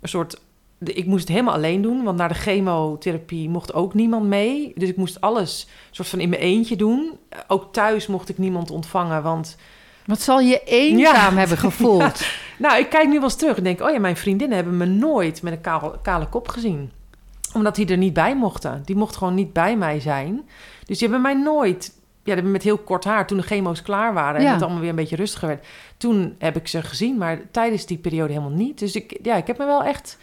een 0.00 0.08
soort... 0.08 0.40
de- 0.84 0.92
Ik 0.92 1.06
moest 1.06 1.20
het 1.20 1.28
helemaal 1.28 1.54
alleen 1.54 1.82
doen, 1.82 2.02
want 2.02 2.18
naar 2.18 2.28
de 2.28 2.34
chemotherapie 2.34 3.48
mocht 3.48 3.74
ook 3.74 3.94
niemand 3.94 4.24
mee. 4.26 4.72
Dus 4.74 4.88
ik 4.88 4.96
moest 4.96 5.20
alles 5.20 5.68
soort 5.90 6.08
van 6.08 6.20
in 6.20 6.28
mijn 6.28 6.40
eentje 6.42 6.76
doen. 6.76 7.18
Ook 7.48 7.72
thuis 7.72 8.06
mocht 8.06 8.28
ik 8.28 8.38
niemand 8.38 8.70
ontvangen, 8.70 9.22
want... 9.22 9.56
Wat 10.06 10.20
zal 10.20 10.40
je 10.40 10.62
eenzaam 10.64 11.14
Ja. 11.34 11.38
hebben 11.38 11.58
gevoeld? 11.68 12.26
Nou, 12.58 12.78
ik 12.78 12.88
kijk 12.90 13.06
nu 13.06 13.14
wel 13.14 13.22
eens 13.22 13.34
terug 13.34 13.56
en 13.56 13.62
denk... 13.64 13.80
oh 13.80 13.90
ja, 13.90 13.98
mijn 13.98 14.16
vriendinnen 14.16 14.56
hebben 14.56 14.76
me 14.76 14.84
nooit 14.86 15.42
met 15.42 15.52
een 15.52 15.60
kale, 15.60 15.98
kale 16.02 16.28
kop 16.28 16.48
gezien. 16.48 16.90
Omdat 17.54 17.74
die 17.74 17.86
er 17.86 17.96
niet 17.96 18.12
bij 18.12 18.36
mochten. 18.36 18.82
Die 18.84 18.96
mochten 18.96 19.18
gewoon 19.18 19.34
niet 19.34 19.52
bij 19.52 19.76
mij 19.76 20.00
zijn. 20.00 20.48
Dus 20.86 20.98
die 20.98 21.08
hebben 21.08 21.20
mij 21.32 21.42
nooit... 21.42 22.00
Ja, 22.24 22.42
met 22.42 22.62
heel 22.62 22.78
kort 22.78 23.04
haar, 23.04 23.26
toen 23.26 23.36
de 23.36 23.42
chemo's 23.42 23.82
klaar 23.82 24.14
waren... 24.14 24.36
en 24.40 24.46
Ja. 24.46 24.52
het 24.52 24.62
allemaal 24.62 24.80
weer 24.80 24.90
een 24.90 24.96
beetje 24.96 25.16
rustiger 25.16 25.48
werd... 25.48 25.64
toen 25.96 26.34
heb 26.38 26.56
ik 26.56 26.68
ze 26.68 26.82
gezien, 26.82 27.16
maar 27.18 27.40
tijdens 27.50 27.86
die 27.86 27.98
periode 27.98 28.32
helemaal 28.32 28.56
niet. 28.56 28.78
Dus 28.78 28.94
ik, 28.94 29.18
ja, 29.22 29.36
ik 29.36 29.46
heb 29.46 29.58
me 29.58 29.64
wel 29.64 29.84
echt... 29.84 30.18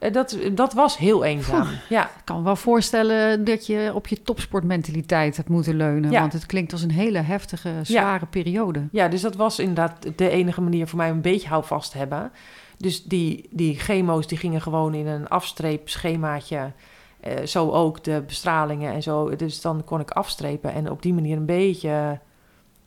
eh, 0.00 0.12
Dat, 0.12 0.38
dat 0.52 0.72
was 0.72 0.98
heel 0.98 1.24
eenzaam. 1.24 1.68
Ja, 1.88 2.04
Ik 2.04 2.24
kan 2.24 2.36
me 2.36 2.42
wel 2.42 2.56
voorstellen 2.56 3.44
dat 3.44 3.66
je 3.66 3.90
op 3.94 4.06
je 4.06 4.22
topsportmentaliteit 4.22 5.36
hebt 5.36 5.48
moeten 5.48 5.76
leunen. 5.76 6.10
Ja. 6.10 6.20
Want 6.20 6.32
het 6.32 6.46
klinkt 6.46 6.72
als 6.72 6.82
een 6.82 6.90
hele 6.90 7.18
heftige, 7.18 7.72
zware 7.82 8.26
periode. 8.26 8.88
Ja, 8.92 9.08
dus 9.08 9.20
dat 9.20 9.36
was 9.36 9.58
inderdaad 9.58 10.06
de 10.16 10.28
enige 10.28 10.60
manier 10.60 10.86
voor 10.86 10.98
mij 10.98 11.10
om 11.10 11.16
een 11.16 11.22
beetje 11.22 11.48
houvast 11.48 11.90
te 11.90 11.98
hebben. 11.98 12.32
Dus 12.76 13.04
die, 13.04 13.48
die 13.50 13.78
chemo's 13.78 14.26
die 14.26 14.38
gingen 14.38 14.60
gewoon 14.60 14.94
in 14.94 15.06
een 15.06 15.28
afstreepschemaatje. 15.28 16.72
Eh, 17.20 17.46
zo 17.46 17.70
ook 17.70 18.04
de 18.04 18.22
bestralingen 18.26 18.92
en 18.92 19.02
zo. 19.02 19.36
Dus 19.36 19.60
dan 19.60 19.84
kon 19.84 20.00
ik 20.00 20.10
afstrepen 20.10 20.72
en 20.72 20.90
op 20.90 21.02
die 21.02 21.14
manier 21.14 21.36
een 21.36 21.46
beetje 21.46 22.20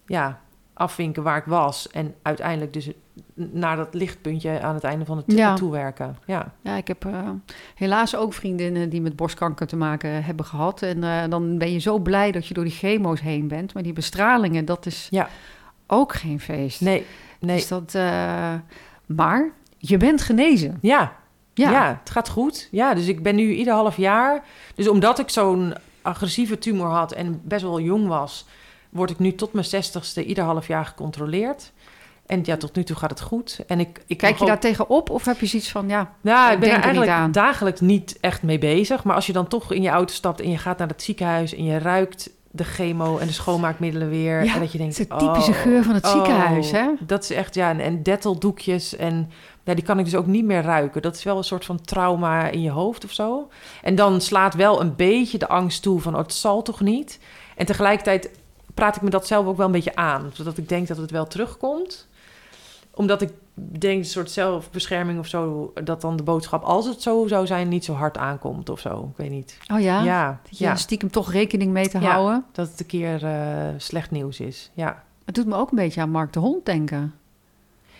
ja, 0.05 0.41
afvinken 0.73 1.23
waar 1.23 1.37
ik 1.37 1.43
was. 1.45 1.87
En 1.89 2.15
uiteindelijk 2.21 2.73
dus 2.73 2.89
naar 3.35 3.75
dat 3.75 3.93
lichtpuntje 3.93 4.61
aan 4.61 4.73
het 4.73 4.83
einde 4.83 5.05
van 5.05 5.17
de 5.17 5.23
tunnel 5.25 5.45
Ja. 5.45 5.55
toewerken. 5.55 6.17
Ja. 6.25 6.53
Ja, 6.61 6.75
ik 6.75 6.87
heb 6.87 7.05
eh, 7.05 7.29
helaas 7.75 8.15
ook 8.15 8.33
vriendinnen 8.33 8.89
die 8.89 9.01
met 9.01 9.15
borstkanker 9.15 9.67
te 9.67 9.75
maken 9.75 10.23
hebben 10.23 10.45
gehad. 10.45 10.81
En 10.81 11.03
eh, 11.03 11.21
dan 11.29 11.57
ben 11.57 11.71
je 11.71 11.79
zo 11.79 11.99
blij 11.99 12.31
dat 12.31 12.47
je 12.47 12.53
door 12.53 12.63
die 12.63 12.73
chemo's 12.73 13.21
heen 13.21 13.47
bent. 13.47 13.73
Maar 13.73 13.83
die 13.83 13.93
bestralingen, 13.93 14.65
dat 14.65 14.85
is 14.85 15.07
Ja. 15.09 15.29
ook 15.87 16.13
geen 16.13 16.39
feest. 16.39 16.81
Nee, 16.81 17.05
nee. 17.39 17.55
Dus 17.55 17.67
dat, 17.67 17.95
eh, 17.95 18.53
maar 19.05 19.51
je 19.77 19.97
bent 19.97 20.21
genezen. 20.21 20.77
Ja, 20.81 21.15
Ja. 21.53 21.71
Ja. 21.71 21.97
het 21.99 22.09
gaat 22.09 22.29
goed. 22.29 22.67
Ja, 22.71 22.93
dus 22.93 23.07
ik 23.07 23.23
ben 23.23 23.35
nu 23.35 23.53
ieder 23.53 23.73
half 23.73 23.97
jaar. 23.97 24.43
Dus 24.75 24.87
omdat 24.87 25.19
ik 25.19 25.29
zo'n 25.29 25.73
agressieve 26.01 26.57
tumor 26.57 26.87
had 26.89 27.11
en 27.11 27.41
best 27.43 27.61
wel 27.61 27.79
jong 27.79 28.07
was, 28.07 28.45
word 28.93 29.09
ik 29.09 29.19
nu 29.19 29.35
tot 29.35 29.53
mijn 29.53 29.65
zestigste 29.65 30.25
ieder 30.25 30.43
half 30.43 30.67
jaar 30.67 30.85
gecontroleerd. 30.85 31.71
En 32.25 32.41
ja, 32.43 32.57
tot 32.57 32.75
nu 32.75 32.83
toe 32.83 32.95
gaat 32.95 33.09
het 33.09 33.21
goed. 33.21 33.59
En 33.67 33.79
ik, 33.79 34.03
ik 34.07 34.17
Kijk 34.17 34.35
je 34.35 34.41
ook- 34.41 34.47
daar 34.47 34.59
tegenop 34.59 35.09
of 35.09 35.25
heb 35.25 35.39
je 35.39 35.45
zoiets 35.45 35.71
van, 35.71 35.87
ja, 35.89 36.13
Nou, 36.21 36.53
ik 36.53 36.59
ben 36.59 36.69
er 36.69 36.75
er 36.75 36.79
niet 36.79 36.85
eigenlijk 36.85 37.33
dagelijks 37.33 37.79
niet 37.79 38.17
echt 38.19 38.43
mee 38.43 38.59
bezig. 38.59 39.03
Maar 39.03 39.15
als 39.15 39.25
je 39.25 39.33
dan 39.33 39.47
toch 39.47 39.71
in 39.71 39.81
je 39.81 39.89
auto 39.89 40.13
stapt 40.13 40.41
en 40.41 40.49
je 40.49 40.57
gaat 40.57 40.77
naar 40.77 40.87
het 40.87 41.03
ziekenhuis 41.03 41.55
en 41.55 41.63
je 41.63 41.77
ruikt 41.77 42.29
de 42.51 42.63
chemo 42.63 43.17
en 43.17 43.27
de 43.27 43.33
schoonmaakmiddelen 43.33 44.09
weer. 44.09 44.43
Ja, 44.43 44.53
en 44.53 44.59
dat 44.59 44.71
je 44.71 44.77
denkt, 44.77 44.97
het 44.97 45.09
is 45.09 45.17
de 45.17 45.23
typische 45.25 45.51
oh, 45.51 45.57
geur 45.57 45.83
van 45.83 45.93
het 45.93 46.05
oh, 46.05 46.11
ziekenhuis, 46.11 46.71
hè? 46.71 46.89
Dat 46.99 47.23
is 47.23 47.29
echt, 47.29 47.55
ja, 47.55 47.69
en, 47.69 47.79
en 47.79 48.03
detteldoekjes 48.03 48.95
en 48.95 49.31
ja, 49.63 49.73
die 49.73 49.83
kan 49.83 49.99
ik 49.99 50.05
dus 50.05 50.15
ook 50.15 50.25
niet 50.25 50.45
meer 50.45 50.61
ruiken. 50.61 51.01
Dat 51.01 51.15
is 51.15 51.23
wel 51.23 51.37
een 51.37 51.43
soort 51.43 51.65
van 51.65 51.81
trauma 51.81 52.47
in 52.47 52.61
je 52.61 52.69
hoofd 52.69 53.03
of 53.03 53.11
zo. 53.11 53.49
En 53.81 53.95
dan 53.95 54.21
slaat 54.21 54.53
wel 54.53 54.81
een 54.81 54.95
beetje 54.95 55.37
de 55.37 55.47
angst 55.47 55.81
toe 55.81 56.01
van, 56.01 56.13
oh, 56.13 56.19
het 56.19 56.33
zal 56.33 56.61
toch 56.61 56.81
niet? 56.81 57.19
En 57.55 57.65
tegelijkertijd 57.65 58.29
praat 58.73 58.95
ik 58.95 59.01
me 59.01 59.09
dat 59.09 59.27
zelf 59.27 59.45
ook 59.45 59.57
wel 59.57 59.65
een 59.65 59.71
beetje 59.71 59.95
aan, 59.95 60.29
zodat 60.33 60.57
ik 60.57 60.69
denk 60.69 60.87
dat 60.87 60.97
het 60.97 61.11
wel 61.11 61.27
terugkomt. 61.27 62.07
Omdat 62.95 63.21
ik 63.21 63.29
denk, 63.53 63.99
een 63.99 64.05
soort 64.05 64.31
zelfbescherming 64.31 65.19
of 65.19 65.27
zo, 65.27 65.73
dat 65.83 66.01
dan 66.01 66.15
de 66.15 66.23
boodschap, 66.23 66.63
als 66.63 66.85
het 66.85 67.01
zo 67.01 67.27
zou 67.27 67.45
zijn, 67.47 67.67
niet 67.69 67.85
zo 67.85 67.93
hard 67.93 68.17
aankomt 68.17 68.69
of 68.69 68.79
zo. 68.79 69.07
Ik 69.11 69.17
weet 69.17 69.29
niet. 69.29 69.57
Oh 69.73 69.79
ja? 69.79 70.03
Ja, 70.03 70.39
Dat 70.49 70.57
je 70.57 70.63
ja, 70.63 70.75
stiekem 70.75 71.11
toch 71.11 71.31
rekening 71.31 71.71
mee 71.71 71.89
te 71.89 71.99
Ja. 71.99 72.11
houden. 72.11 72.45
dat 72.51 72.69
het 72.69 72.79
een 72.79 72.85
keer 72.85 73.25
eh, 73.25 73.67
slecht 73.77 74.11
nieuws 74.11 74.39
is. 74.39 74.71
Ja. 74.73 75.03
Het 75.25 75.35
doet 75.35 75.45
me 75.45 75.55
ook 75.55 75.69
een 75.71 75.77
beetje 75.77 76.01
aan 76.01 76.09
Mark 76.09 76.33
de 76.33 76.39
Hond 76.39 76.65
denken. 76.65 77.13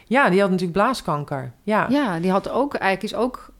ja, 0.07 0.29
die 0.29 0.39
had 0.39 0.49
natuurlijk 0.49 0.77
blaaskanker. 0.77 1.51
Ja, 1.63 1.87
Ja, 1.89 2.19
die 2.19 2.31
had 2.31 2.49
ook, 2.49 2.73
eigenlijk 2.73 3.13
is 3.13 3.19
ook 3.19 3.51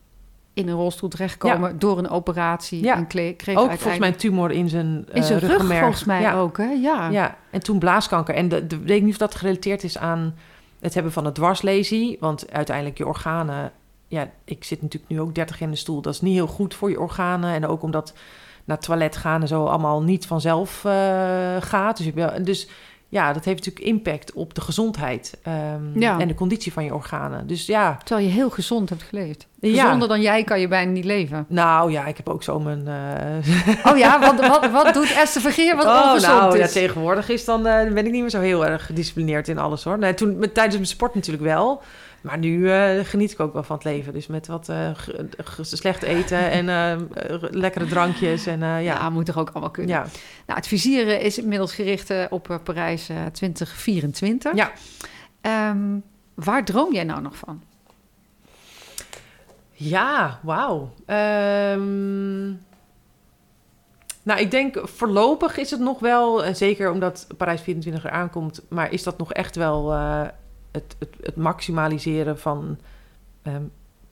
in 0.54 0.68
een 0.68 0.76
rolstoel 0.76 1.10
terechtgekomen 1.10 1.80
door 1.80 1.97
een 1.97 2.10
operatie. 2.10 2.84
Ja. 2.84 2.95
En 2.95 3.08
kreeg 3.08 3.26
ook 3.32 3.45
uiteindelijk 3.45 3.80
volgens 3.80 3.99
mij 3.99 4.10
een 4.10 4.16
tumor 4.16 4.51
in 4.51 4.70
zijn, 4.70 5.06
in 5.12 5.24
zijn 5.24 5.36
eh, 5.36 5.41
rug 5.41 5.49
ruggenmerg. 5.51 5.82
volgens 5.82 6.04
mij 6.04 6.22
ja. 6.22 6.36
ook, 6.36 6.58
hè? 6.58 6.70
Ja. 6.72 7.10
Ja, 7.10 7.38
en 7.51 7.60
toen 7.60 7.80
blaaskanker. 7.80 8.36
En 8.36 8.49
de, 8.49 8.68
de, 8.68 8.80
weet 8.80 8.97
ik 8.97 9.04
niet 9.04 9.12
of 9.12 9.18
dat 9.18 9.36
gerelateerd 9.36 9.84
is 9.84 9.97
aan 9.97 10.36
het 10.80 10.93
hebben 10.93 11.12
van 11.12 11.26
een 11.26 11.34
dwarslesie. 11.34 12.18
Want 12.20 12.51
uiteindelijk 12.51 12.97
je 12.97 13.08
organen... 13.08 13.72
Ja, 14.08 14.30
ik 14.43 14.64
zit 14.64 14.82
natuurlijk 14.82 15.12
nu 15.12 15.22
ook 15.22 15.36
30 15.36 15.62
in 15.62 15.70
de 15.70 15.76
stoel. 15.76 16.01
Dat 16.01 16.14
is 16.14 16.22
niet 16.22 16.34
heel 16.34 16.47
goed 16.47 16.74
voor 16.74 16.89
je 16.89 16.99
organen. 16.99 17.54
En 17.54 17.68
ook 17.68 17.82
omdat 17.82 18.14
naar 18.66 18.78
het 18.78 18.86
toilet 18.86 19.18
gaan 19.18 19.41
en 19.41 19.47
zo 19.47 19.66
allemaal 19.66 20.04
niet 20.04 20.26
vanzelf 20.26 20.86
eh, 20.86 21.56
gaat. 21.60 21.97
Dus, 21.97 22.06
je 22.06 22.41
dus 22.41 22.68
ja, 23.10 23.34
dat 23.34 23.45
heeft 23.45 23.66
natuurlijk 23.66 23.86
impact 23.86 24.34
op 24.34 24.54
de 24.54 24.62
gezondheid 24.62 25.38
ehm, 25.41 25.99
Ja. 25.99 26.20
en 26.20 26.28
de 26.28 26.34
conditie 26.34 26.74
van 26.74 26.84
je 26.84 26.93
organen. 26.93 27.47
Dus 27.47 27.66
ja, 27.66 27.97
Terwijl 28.04 28.28
je 28.28 28.34
heel 28.34 28.49
gezond 28.49 28.89
hebt 28.89 29.04
geleefd. 29.04 29.47
Ja. 29.72 29.84
Gezonder 29.84 30.07
dan 30.07 30.22
jij 30.22 30.43
kan 30.43 30.59
je 30.59 30.68
bijna 30.68 30.91
niet 30.91 31.05
leven. 31.05 31.45
nou 31.47 31.91
ja, 31.91 32.05
ik 32.05 32.18
heb 32.18 32.30
ook 32.30 32.43
zo 32.43 32.59
mijn... 32.59 32.88
eh, 32.88 33.86
Oh 33.91 33.97
ja, 33.97 34.20
wat, 34.20 34.47
wat, 34.47 34.72
wat 34.72 34.93
doet 34.93 35.14
Esther 35.14 35.41
Vergeer 35.41 35.76
wat 35.76 35.86
oh, 35.86 36.09
ongezond 36.09 36.39
nou, 36.39 36.57
ja, 36.57 36.64
is? 36.64 36.72
tegenwoordig 36.72 37.30
is 37.30 37.45
dan, 37.45 37.68
eh, 37.68 37.93
ben 37.93 38.05
ik 38.05 38.11
niet 38.11 38.22
meer 38.22 38.30
zo 38.30 38.39
heel 38.39 38.66
erg 38.66 38.86
gedisciplineerd 38.86 39.47
in 39.47 39.57
alles 39.57 39.84
hoor. 39.84 39.97
Nee, 39.97 40.14
toen, 40.14 40.38
met, 40.38 40.53
tijdens 40.53 40.76
mijn 40.76 40.88
sport 40.88 41.16
natuurlijk 41.16 41.43
wel. 41.43 41.82
Maar 42.22 42.38
nu 42.38 42.70
eh, 42.70 43.05
geniet 43.05 43.32
ik 43.32 43.39
ook 43.39 43.53
wel 43.53 43.64
van 43.64 43.76
het 43.76 43.86
leven. 43.86 44.14
Dus 44.14 44.28
met 44.28 44.47
wat 44.47 44.72
slecht 45.61 46.03
eten 46.03 46.51
en 46.59 46.66
lekkere 47.51 47.86
drankjes. 47.86 48.45
En, 48.45 48.59
ja, 48.59 48.78
ja. 48.78 49.09
moet 49.09 49.26
toch 49.26 49.38
ook 49.38 49.49
allemaal 49.49 49.72
kunnen. 49.72 49.95
Ja. 49.95 50.05
Nou, 50.45 50.59
het 50.59 50.68
vizieren 50.68 51.22
is 51.22 51.38
inmiddels 51.38 51.74
gericht 51.74 52.14
op 52.30 52.59
Parijs 52.64 53.09
eh, 53.09 53.16
2024. 53.32 54.55
Ja. 54.55 54.72
Ehm, 55.41 55.97
waar 56.34 56.66
droom 56.66 56.93
jij 56.93 57.03
nou 57.03 57.22
nog 57.22 57.36
van? 57.38 57.61
Ja, 59.74 60.40
wauw. 60.44 60.94
Ehm, 61.06 62.46
nou, 64.24 64.40
ik 64.40 64.52
denk 64.52 64.82
voorlopig 64.84 65.58
is 65.58 65.72
het 65.72 65.80
nog 65.80 66.00
wel, 66.00 66.46
en 66.46 66.56
zeker 66.56 66.92
omdat 66.92 67.28
Parijs 67.38 67.62
24 67.62 68.04
er 68.04 68.12
aankomt, 68.12 68.62
maar 68.70 68.92
is 68.92 69.04
dat 69.04 69.18
nog 69.18 69.34
echt 69.34 69.56
wel 69.56 69.94
eh, 69.94 70.22
het, 70.72 70.96
het, 71.00 71.16
het 71.22 71.36
maximaliseren 71.36 72.40
van 72.40 72.78
ehm, 73.42 73.64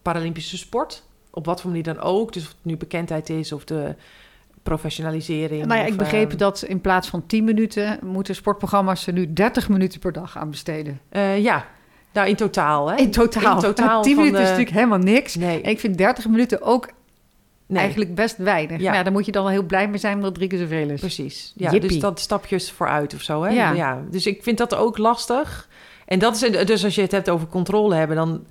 Paralympische 0.01 0.57
sport. 0.57 1.03
Op 1.30 1.45
wat 1.45 1.62
voor 1.62 1.70
manier 1.70 1.86
dan 1.86 1.99
ook. 1.99 2.34
Dus 2.34 2.43
of 2.43 2.49
het 2.49 2.57
nu 2.62 2.78
bekendheid 2.78 3.30
is 3.30 3.51
of 3.51 3.66
de 3.66 3.95
professionalisering. 4.64 5.66
Nou 5.66 5.80
ja, 5.80 5.86
of, 5.86 5.91
ik 5.91 5.97
begreep 5.97 6.30
ehm, 6.30 6.38
dat 6.38 6.62
in 6.62 6.82
plaats 6.82 7.09
van 7.09 7.26
10 7.26 7.43
minuten 7.43 7.99
moeten 8.03 8.36
sportprogramma's 8.36 9.07
er 9.07 9.14
nu 9.14 9.34
30 9.34 9.70
minuten 9.70 9.99
per 9.99 10.12
dag 10.12 10.38
aan 10.38 10.49
besteden. 10.49 11.01
eh, 11.09 11.43
ja, 11.43 11.66
nou 12.14 12.28
in 12.28 12.36
totaal. 12.36 12.89
Hè? 12.89 12.95
In 12.95 13.12
totaal. 13.12 13.55
In 13.55 13.62
totaal 13.62 14.01
10 14.03 14.16
van 14.16 14.24
minuten 14.24 14.41
is 14.43 14.49
de- 14.49 14.53
natuurlijk 14.53 14.86
helemaal 14.86 15.14
niks. 15.14 15.36
Nee, 15.36 15.62
En 15.62 15.70
ik 15.70 15.80
vind 15.80 15.97
30 15.97 16.28
minuten 16.28 16.62
ook 16.62 16.89
nee. 17.66 17.80
eigenlijk 17.82 18.16
best 18.16 18.38
weinig. 18.38 18.80
Ja. 18.80 18.86
Maar 18.88 18.95
ja, 18.97 19.03
daar 19.03 19.12
moet 19.12 19.26
je 19.26 19.32
dan 19.32 19.43
wel 19.43 19.51
heel 19.51 19.64
blij 19.64 19.88
mee 19.88 19.97
zijn 19.99 20.14
omdat 20.16 20.30
het 20.30 20.38
drie 20.38 20.49
keer 20.49 20.59
zoveel 20.59 20.89
is. 20.89 20.99
Precies. 20.99 21.53
Ja, 21.55 21.72
Jippie. 21.72 21.89
dus 21.89 21.99
dat 21.99 22.20
stapjes 22.20 22.72
vooruit 22.72 23.14
of 23.14 23.22
zo. 23.22 23.43
Hè? 23.43 23.49
Ja. 23.49 24.01
Dus 24.12 24.26
ik 24.26 24.43
vind 24.43 24.57
dat 24.57 24.76
ook 24.76 24.97
lastig. 24.97 25.68
En 26.05 26.20
dat 26.20 26.36
is, 26.41 26.66
dus 26.66 26.84
als 26.84 26.95
je 26.95 27.01
het 27.01 27.12
hebt 27.12 27.30
over 27.30 27.47
controle 27.47 27.95
hebben, 27.95 28.16
dan 28.16 28.45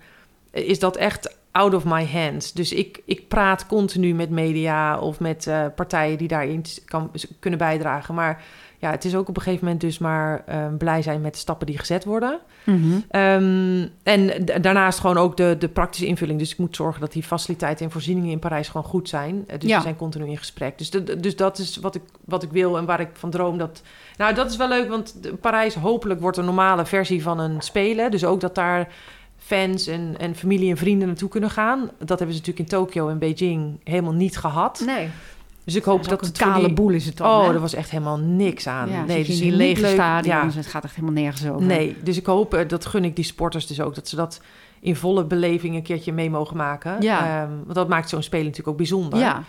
is 0.50 0.78
dat 0.78 0.96
echt 0.96 1.34
out 1.52 1.74
of 1.74 1.84
my 1.84 2.06
hands. 2.06 2.52
Dus 2.52 2.72
ik, 2.72 3.00
ik 3.04 3.28
praat 3.28 3.66
continu 3.66 4.14
met 4.14 4.30
media 4.30 4.98
of 4.98 5.20
met 5.20 5.46
eh, 5.46 5.64
partijen 5.76 6.18
die 6.18 6.28
daarin 6.28 6.64
kan, 6.84 7.10
kunnen 7.38 7.58
bijdragen. 7.58 8.14
Maar 8.14 8.42
ja, 8.80 8.90
het 8.90 9.04
is 9.04 9.14
ook 9.14 9.28
op 9.28 9.36
een 9.36 9.42
gegeven 9.42 9.64
moment 9.64 9.82
dus 9.82 9.98
maar 9.98 10.42
eh, 10.46 10.66
blij 10.78 11.02
zijn 11.02 11.20
met 11.20 11.32
de 11.32 11.38
stappen 11.38 11.66
die 11.66 11.78
gezet 11.78 12.04
worden. 12.04 12.38
Mhm. 12.64 12.78
Ehm, 13.10 13.86
en 14.02 14.44
daarnaast 14.62 14.98
gewoon 14.98 15.16
ook 15.18 15.36
de, 15.36 15.56
de 15.58 15.68
praktische 15.68 16.06
invulling. 16.06 16.38
Dus 16.38 16.52
ik 16.52 16.58
moet 16.58 16.76
zorgen 16.76 17.00
dat 17.00 17.12
die 17.12 17.22
faciliteiten 17.22 17.84
en 17.86 17.92
voorzieningen 17.92 18.30
in 18.30 18.38
Parijs 18.38 18.68
gewoon 18.68 18.86
goed 18.86 19.08
zijn. 19.08 19.44
Eh, 19.46 19.58
Dus 19.58 19.68
Ja. 19.68 19.76
we 19.76 19.82
zijn 19.82 19.96
continu 19.96 20.26
in 20.26 20.38
gesprek. 20.38 20.78
Dus, 20.78 20.90
de- 20.90 21.20
dus 21.20 21.36
dat 21.36 21.58
is 21.58 21.76
wat 21.76 21.94
ik, 21.94 22.02
wat 22.24 22.42
ik 22.42 22.50
wil 22.52 22.78
en 22.78 22.84
waar 22.84 23.00
ik 23.00 23.08
van 23.12 23.30
droom. 23.30 23.58
Dat, 23.58 23.82
nou, 24.16 24.34
dat 24.34 24.50
is 24.50 24.56
wel 24.56 24.68
leuk, 24.68 24.88
want 24.88 25.14
Parijs 25.40 25.74
hopelijk 25.74 26.20
wordt 26.20 26.36
een 26.36 26.44
normale 26.44 26.86
versie 26.86 27.22
van 27.22 27.38
een 27.38 27.60
spelen. 27.60 28.10
Dus 28.10 28.24
ook 28.24 28.40
dat 28.40 28.54
daar 28.54 28.88
fans 29.38 29.86
en, 29.86 30.14
en 30.18 30.34
familie 30.34 30.70
en 30.70 30.76
vrienden 30.76 31.06
naartoe 31.08 31.28
kunnen 31.28 31.50
gaan. 31.50 31.90
Dat 31.98 32.18
hebben 32.18 32.36
ze 32.36 32.40
natuurlijk 32.42 32.58
in 32.58 32.78
Tokio 32.78 33.08
en 33.08 33.18
Beijing 33.18 33.80
helemaal 33.84 34.12
niet 34.12 34.36
gehad. 34.38 34.82
Nee. 34.86 35.08
Dus 35.64 35.74
ik 35.74 35.84
hoop 35.84 36.08
dat 36.08 36.20
het 36.20 36.38
kale 36.38 36.64
die- 36.66 36.74
boel 36.74 36.90
is 36.90 37.06
het 37.06 37.16
dan. 37.16 37.26
Oh, 37.30 37.46
hè? 37.46 37.52
er 37.54 37.60
was 37.60 37.74
echt 37.74 37.90
helemaal 37.90 38.18
niks 38.18 38.66
aan. 38.66 38.90
Ja, 38.90 39.04
nee, 39.04 39.24
dus 39.24 39.34
in 39.40 39.42
die 39.48 39.52
lege 39.56 39.86
stadions. 39.86 40.54
Ja, 40.54 40.60
Het 40.60 40.68
gaat 40.68 40.84
echt 40.84 40.94
helemaal 40.94 41.22
nergens 41.22 41.48
over. 41.48 41.66
nee, 41.66 41.96
dus 42.02 42.16
ik 42.16 42.26
hoop, 42.26 42.54
eh, 42.54 42.68
dat 42.68 42.86
gun 42.86 43.04
ik 43.04 43.16
die 43.16 43.24
sporters 43.24 43.66
dus 43.66 43.80
ook, 43.80 43.94
dat 43.94 44.08
ze 44.08 44.16
dat 44.16 44.40
in 44.80 44.96
volle 44.96 45.24
beleving 45.24 45.74
een 45.74 45.82
keertje 45.82 46.12
mee 46.12 46.30
mogen 46.30 46.56
maken. 46.56 46.96
Ja. 47.02 47.42
Ehm, 47.42 47.50
want 47.50 47.74
dat 47.74 47.88
maakt 47.88 48.08
zo'n 48.08 48.22
spelen 48.22 48.44
natuurlijk 48.44 48.70
ook 48.70 48.76
bijzonder. 48.76 49.18
Ja, 49.18 49.42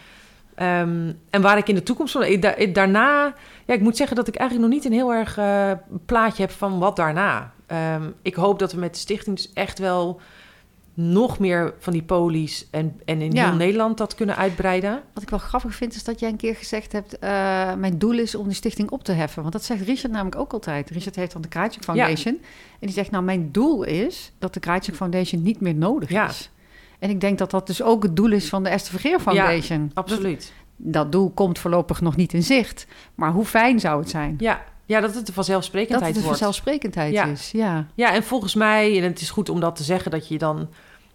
Ehm, 0.55 1.11
en 1.29 1.41
waar 1.41 1.57
ik 1.57 1.67
in 1.67 1.75
de 1.75 1.83
toekomst 1.83 2.13
van... 2.13 2.23
ik- 2.23 2.41
da- 2.41 2.55
ik- 2.55 2.75
daarna... 2.75 3.33
Ja, 3.65 3.73
ik 3.73 3.81
moet 3.81 3.97
zeggen 3.97 4.15
dat 4.15 4.27
ik 4.27 4.35
eigenlijk 4.35 4.69
nog 4.69 4.77
niet 4.79 4.91
een 4.91 4.97
heel 4.97 5.13
erg 5.13 5.37
eh, 5.37 5.71
plaatje 6.05 6.41
heb 6.41 6.51
van 6.51 6.79
wat 6.79 6.95
daarna. 6.95 7.51
Ehm, 7.67 8.01
ik 8.21 8.35
hoop 8.35 8.59
dat 8.59 8.73
we 8.73 8.79
met 8.79 8.93
de 8.93 8.99
stichting 8.99 9.35
dus 9.35 9.53
echt 9.53 9.79
wel 9.79 10.19
nog 10.93 11.39
meer 11.39 11.73
van 11.79 11.93
die 11.93 12.03
polies... 12.03 12.67
en, 12.71 12.99
en 13.05 13.21
in 13.21 13.31
Ja. 13.31 13.47
heel 13.47 13.55
Nederland 13.57 13.97
dat 13.97 14.15
kunnen 14.15 14.35
uitbreiden. 14.37 15.01
wat 15.13 15.23
ik 15.23 15.29
wel 15.29 15.39
grappig 15.39 15.75
vind 15.75 15.95
is 15.95 16.03
dat 16.03 16.19
jij 16.19 16.29
een 16.29 16.35
keer 16.37 16.55
gezegd 16.55 16.91
hebt... 16.91 17.19
eh, 17.19 17.29
mijn 17.73 17.97
doel 17.97 18.17
is 18.19 18.35
om 18.35 18.45
die 18.45 18.55
stichting 18.55 18.89
op 18.91 19.03
te 19.03 19.11
heffen. 19.11 19.41
Want 19.41 19.53
dat 19.53 19.63
zegt 19.63 19.81
Richard 19.85 20.11
namelijk 20.13 20.35
ook 20.41 20.53
altijd. 20.53 20.89
Richard 20.89 21.15
heeft 21.15 21.31
dan 21.33 21.41
de 21.41 21.47
Krajcik 21.47 21.83
Foundation. 21.83 22.33
En 22.79 22.87
die 22.87 22.91
zegt, 22.91 23.11
nou, 23.11 23.23
mijn 23.23 23.51
doel 23.51 23.83
is 23.83 24.31
dat 24.39 24.53
de 24.53 24.59
Krajcik 24.59 24.95
Foundation 24.95 25.41
niet 25.41 25.61
meer 25.61 25.75
nodig 25.75 26.09
Ja. 26.09 26.29
is. 26.29 26.49
En 26.99 27.09
ik 27.09 27.21
denk 27.21 27.37
dat 27.37 27.51
dat 27.51 27.67
dus 27.67 27.81
ook 27.81 28.03
het 28.03 28.15
doel 28.15 28.31
is 28.31 28.49
van 28.49 28.63
de 28.63 28.69
Esther 28.69 28.91
Vergeer 28.99 29.19
Foundation. 29.19 29.91
Absoluut. 29.93 30.53
Dat, 30.77 30.93
dat 30.93 31.11
doel 31.11 31.29
komt 31.31 31.59
voorlopig 31.59 32.01
nog 32.01 32.15
niet 32.15 32.33
in 32.33 32.43
zicht. 32.43 32.87
Maar 33.15 33.31
hoe 33.31 33.45
fijn 33.45 33.79
zou 33.79 33.99
het 33.99 34.09
zijn? 34.09 34.35
Ja, 34.39 34.61
ja 34.91 34.99
dat 35.01 35.15
het 35.15 35.27
een 35.27 35.33
vanzelfsprekendheid 35.33 35.99
dat 36.01 36.07
het 36.09 36.17
een 36.17 36.23
wordt. 36.23 36.37
vanzelfsprekendheid 36.39 37.13
Ja. 37.13 37.25
is. 37.25 37.51
Ja. 37.51 37.87
Ja, 37.95 38.13
en 38.13 38.23
volgens 38.23 38.55
mij, 38.55 38.97
en 38.97 39.03
het 39.03 39.21
is 39.21 39.29
goed 39.29 39.49
om 39.49 39.59
dat 39.59 39.75
te 39.75 39.83
zeggen, 39.83 40.11
dat 40.11 40.27
je 40.27 40.37
dan 40.37 40.69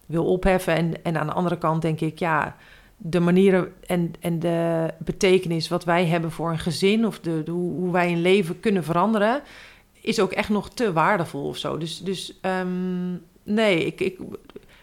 wil 0.06 0.24
opheffen. 0.24 0.74
En, 0.76 1.04
en 1.04 1.18
aan 1.18 1.26
de 1.26 1.32
andere 1.32 1.58
kant 1.58 1.82
denk 1.82 2.00
ik, 2.00 2.18
ja, 2.18 2.56
de 2.96 3.20
manieren 3.20 3.72
en, 3.86 4.12
en 4.20 4.38
de 4.38 4.86
betekenis 4.98 5.68
wat 5.68 5.84
wij 5.84 6.06
hebben 6.06 6.30
voor 6.30 6.50
een 6.50 6.58
gezin, 6.58 7.06
of 7.06 7.20
de, 7.20 7.42
de- 7.44 7.50
hoe, 7.50 7.92
wij 7.92 8.12
een 8.12 8.20
leven 8.22 8.60
kunnen 8.60 8.84
veranderen, 8.84 9.42
is 10.00 10.20
ook 10.20 10.32
echt 10.32 10.48
nog 10.48 10.70
te 10.70 10.92
waardevol 10.92 11.46
of 11.48 11.56
zo. 11.56 11.78
Dus, 11.78 11.98
dus 11.98 12.38
ehm, 12.40 13.12
nee, 13.42 13.86
ik, 13.86 14.00
ik 14.00 14.18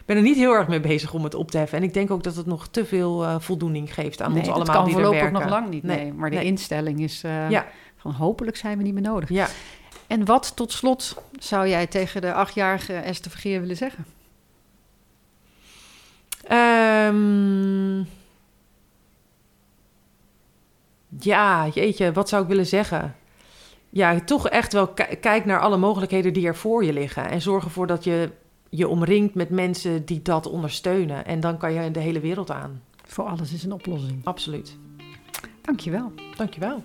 ben 0.04 0.16
er 0.16 0.22
niet 0.22 0.36
heel 0.36 0.52
erg 0.52 0.68
mee 0.68 0.80
bezig 0.80 1.14
om 1.14 1.24
het 1.24 1.34
op 1.34 1.50
te 1.50 1.58
heffen. 1.58 1.78
En 1.78 1.84
ik 1.84 1.94
denk 1.94 2.10
ook 2.10 2.22
dat 2.22 2.36
het 2.36 2.46
nog 2.46 2.68
te 2.68 2.84
veel 2.84 3.24
eh, 3.24 3.34
voldoening 3.38 3.94
geeft 3.94 4.22
aan 4.22 4.28
nee, 4.30 4.38
ons 4.38 4.46
dat 4.48 4.56
allemaal 4.56 4.74
kan 4.76 4.84
die 4.84 4.94
er 4.94 5.00
voorlopig 5.00 5.22
werken. 5.30 5.40
nog 5.40 5.50
lang 5.50 5.68
niet. 5.70 5.82
Nee, 5.82 5.96
Nee, 5.98 6.12
maar 6.12 6.30
de 6.30 6.36
nee. 6.36 6.44
instelling 6.44 7.00
is 7.00 7.22
eh, 7.24 7.50
Ja. 7.50 7.66
Van 8.04 8.12
hopelijk 8.12 8.56
zijn 8.56 8.76
we 8.78 8.82
niet 8.84 8.94
meer 8.94 9.02
nodig. 9.02 9.28
Ja. 9.28 9.48
En 10.06 10.24
wat 10.24 10.56
tot 10.56 10.72
slot 10.72 11.22
zou 11.38 11.68
jij 11.68 11.86
tegen 11.86 12.20
de 12.20 12.32
achtjarige 12.32 12.92
Esther 12.94 13.30
Vergeer 13.30 13.60
willen 13.60 13.76
zeggen? 13.76 14.04
Ehm, 16.44 17.98
ja, 21.18 21.68
jeetje, 21.68 22.12
wat 22.12 22.28
zou 22.28 22.42
ik 22.42 22.48
willen 22.48 22.66
zeggen? 22.66 23.16
Ja, 23.90 24.20
toch 24.20 24.48
echt 24.48 24.72
wel 24.72 24.88
ki- 24.88 25.16
kijk 25.20 25.44
naar 25.44 25.60
alle 25.60 25.76
mogelijkheden 25.76 26.32
die 26.32 26.46
er 26.46 26.56
voor 26.56 26.84
je 26.84 26.92
liggen. 26.92 27.30
En 27.30 27.40
zorg 27.42 27.64
ervoor 27.64 27.86
dat 27.86 28.04
je 28.04 28.30
je 28.68 28.88
omringt 28.88 29.34
met 29.34 29.50
mensen 29.50 30.04
die 30.04 30.22
dat 30.22 30.46
ondersteunen. 30.46 31.24
En 31.26 31.40
dan 31.40 31.56
kan 31.58 31.72
je 31.72 31.90
de 31.90 32.00
hele 32.00 32.20
wereld 32.20 32.50
aan. 32.50 32.82
Voor 33.04 33.24
alles 33.24 33.52
is 33.52 33.64
een 33.64 33.72
oplossing. 33.72 34.20
Absoluut. 34.24 34.76
Dankjewel. 35.62 36.12
Dankjewel. 36.36 36.82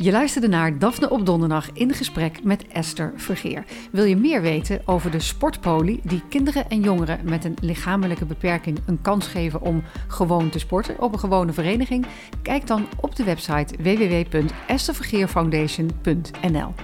Je 0.00 0.10
luisterde 0.10 0.48
naar 0.48 0.78
Daphne 0.78 1.10
op 1.10 1.26
donderdag 1.26 1.72
in 1.72 1.94
gesprek 1.94 2.44
met 2.44 2.66
Esther 2.66 3.12
Vergeer. 3.16 3.64
Wil 3.90 4.04
je 4.04 4.16
meer 4.16 4.42
weten 4.42 4.80
over 4.84 5.10
de 5.10 5.20
sportpolie 5.20 6.00
die 6.02 6.22
kinderen 6.28 6.68
en 6.68 6.80
jongeren 6.80 7.20
met 7.24 7.44
een 7.44 7.56
lichamelijke 7.60 8.24
beperking 8.24 8.78
een 8.86 9.02
kans 9.02 9.26
geven 9.26 9.60
om 9.60 9.82
gewoon 10.08 10.50
te 10.50 10.58
sporten 10.58 11.00
op 11.00 11.12
een 11.12 11.18
gewone 11.18 11.52
vereniging? 11.52 12.06
Kijk 12.42 12.66
dan 12.66 12.86
op 13.00 13.16
de 13.16 13.24
website 13.24 13.74
www.esthervergeerfoundation.nl. 13.82 16.74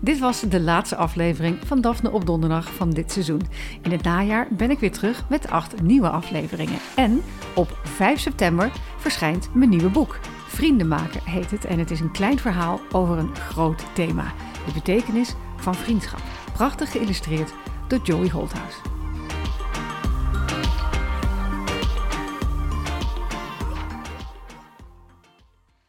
Dit 0.00 0.18
was 0.18 0.40
de 0.40 0.60
laatste 0.60 0.96
aflevering 0.96 1.58
van 1.64 1.80
Daphne 1.80 2.10
op 2.10 2.26
donderdag 2.26 2.72
van 2.72 2.90
dit 2.90 3.12
seizoen. 3.12 3.42
In 3.82 3.90
het 3.90 4.02
najaar 4.02 4.46
ben 4.50 4.70
ik 4.70 4.78
weer 4.78 4.92
terug 4.92 5.28
met 5.28 5.50
acht 5.50 5.82
nieuwe 5.82 6.08
afleveringen. 6.08 6.78
En 6.96 7.22
op 7.54 7.78
5 7.82 8.20
september 8.20 8.70
verschijnt 8.96 9.48
mijn 9.52 9.70
nieuwe 9.70 9.90
boek. 9.90 10.18
Vrienden 10.54 10.88
maken 10.88 11.20
heet 11.24 11.50
het 11.50 11.64
en 11.64 11.78
het 11.78 11.90
is 11.90 12.00
een 12.00 12.10
klein 12.10 12.38
verhaal 12.38 12.80
over 12.92 13.18
een 13.18 13.36
groot 13.36 13.84
thema. 13.94 14.32
De 14.66 14.72
betekenis 14.72 15.34
van 15.56 15.74
vriendschap. 15.74 16.20
Prachtig 16.52 16.90
geïllustreerd 16.90 17.54
door 17.88 18.00
Joey 18.02 18.28
Holthouse. 18.28 18.78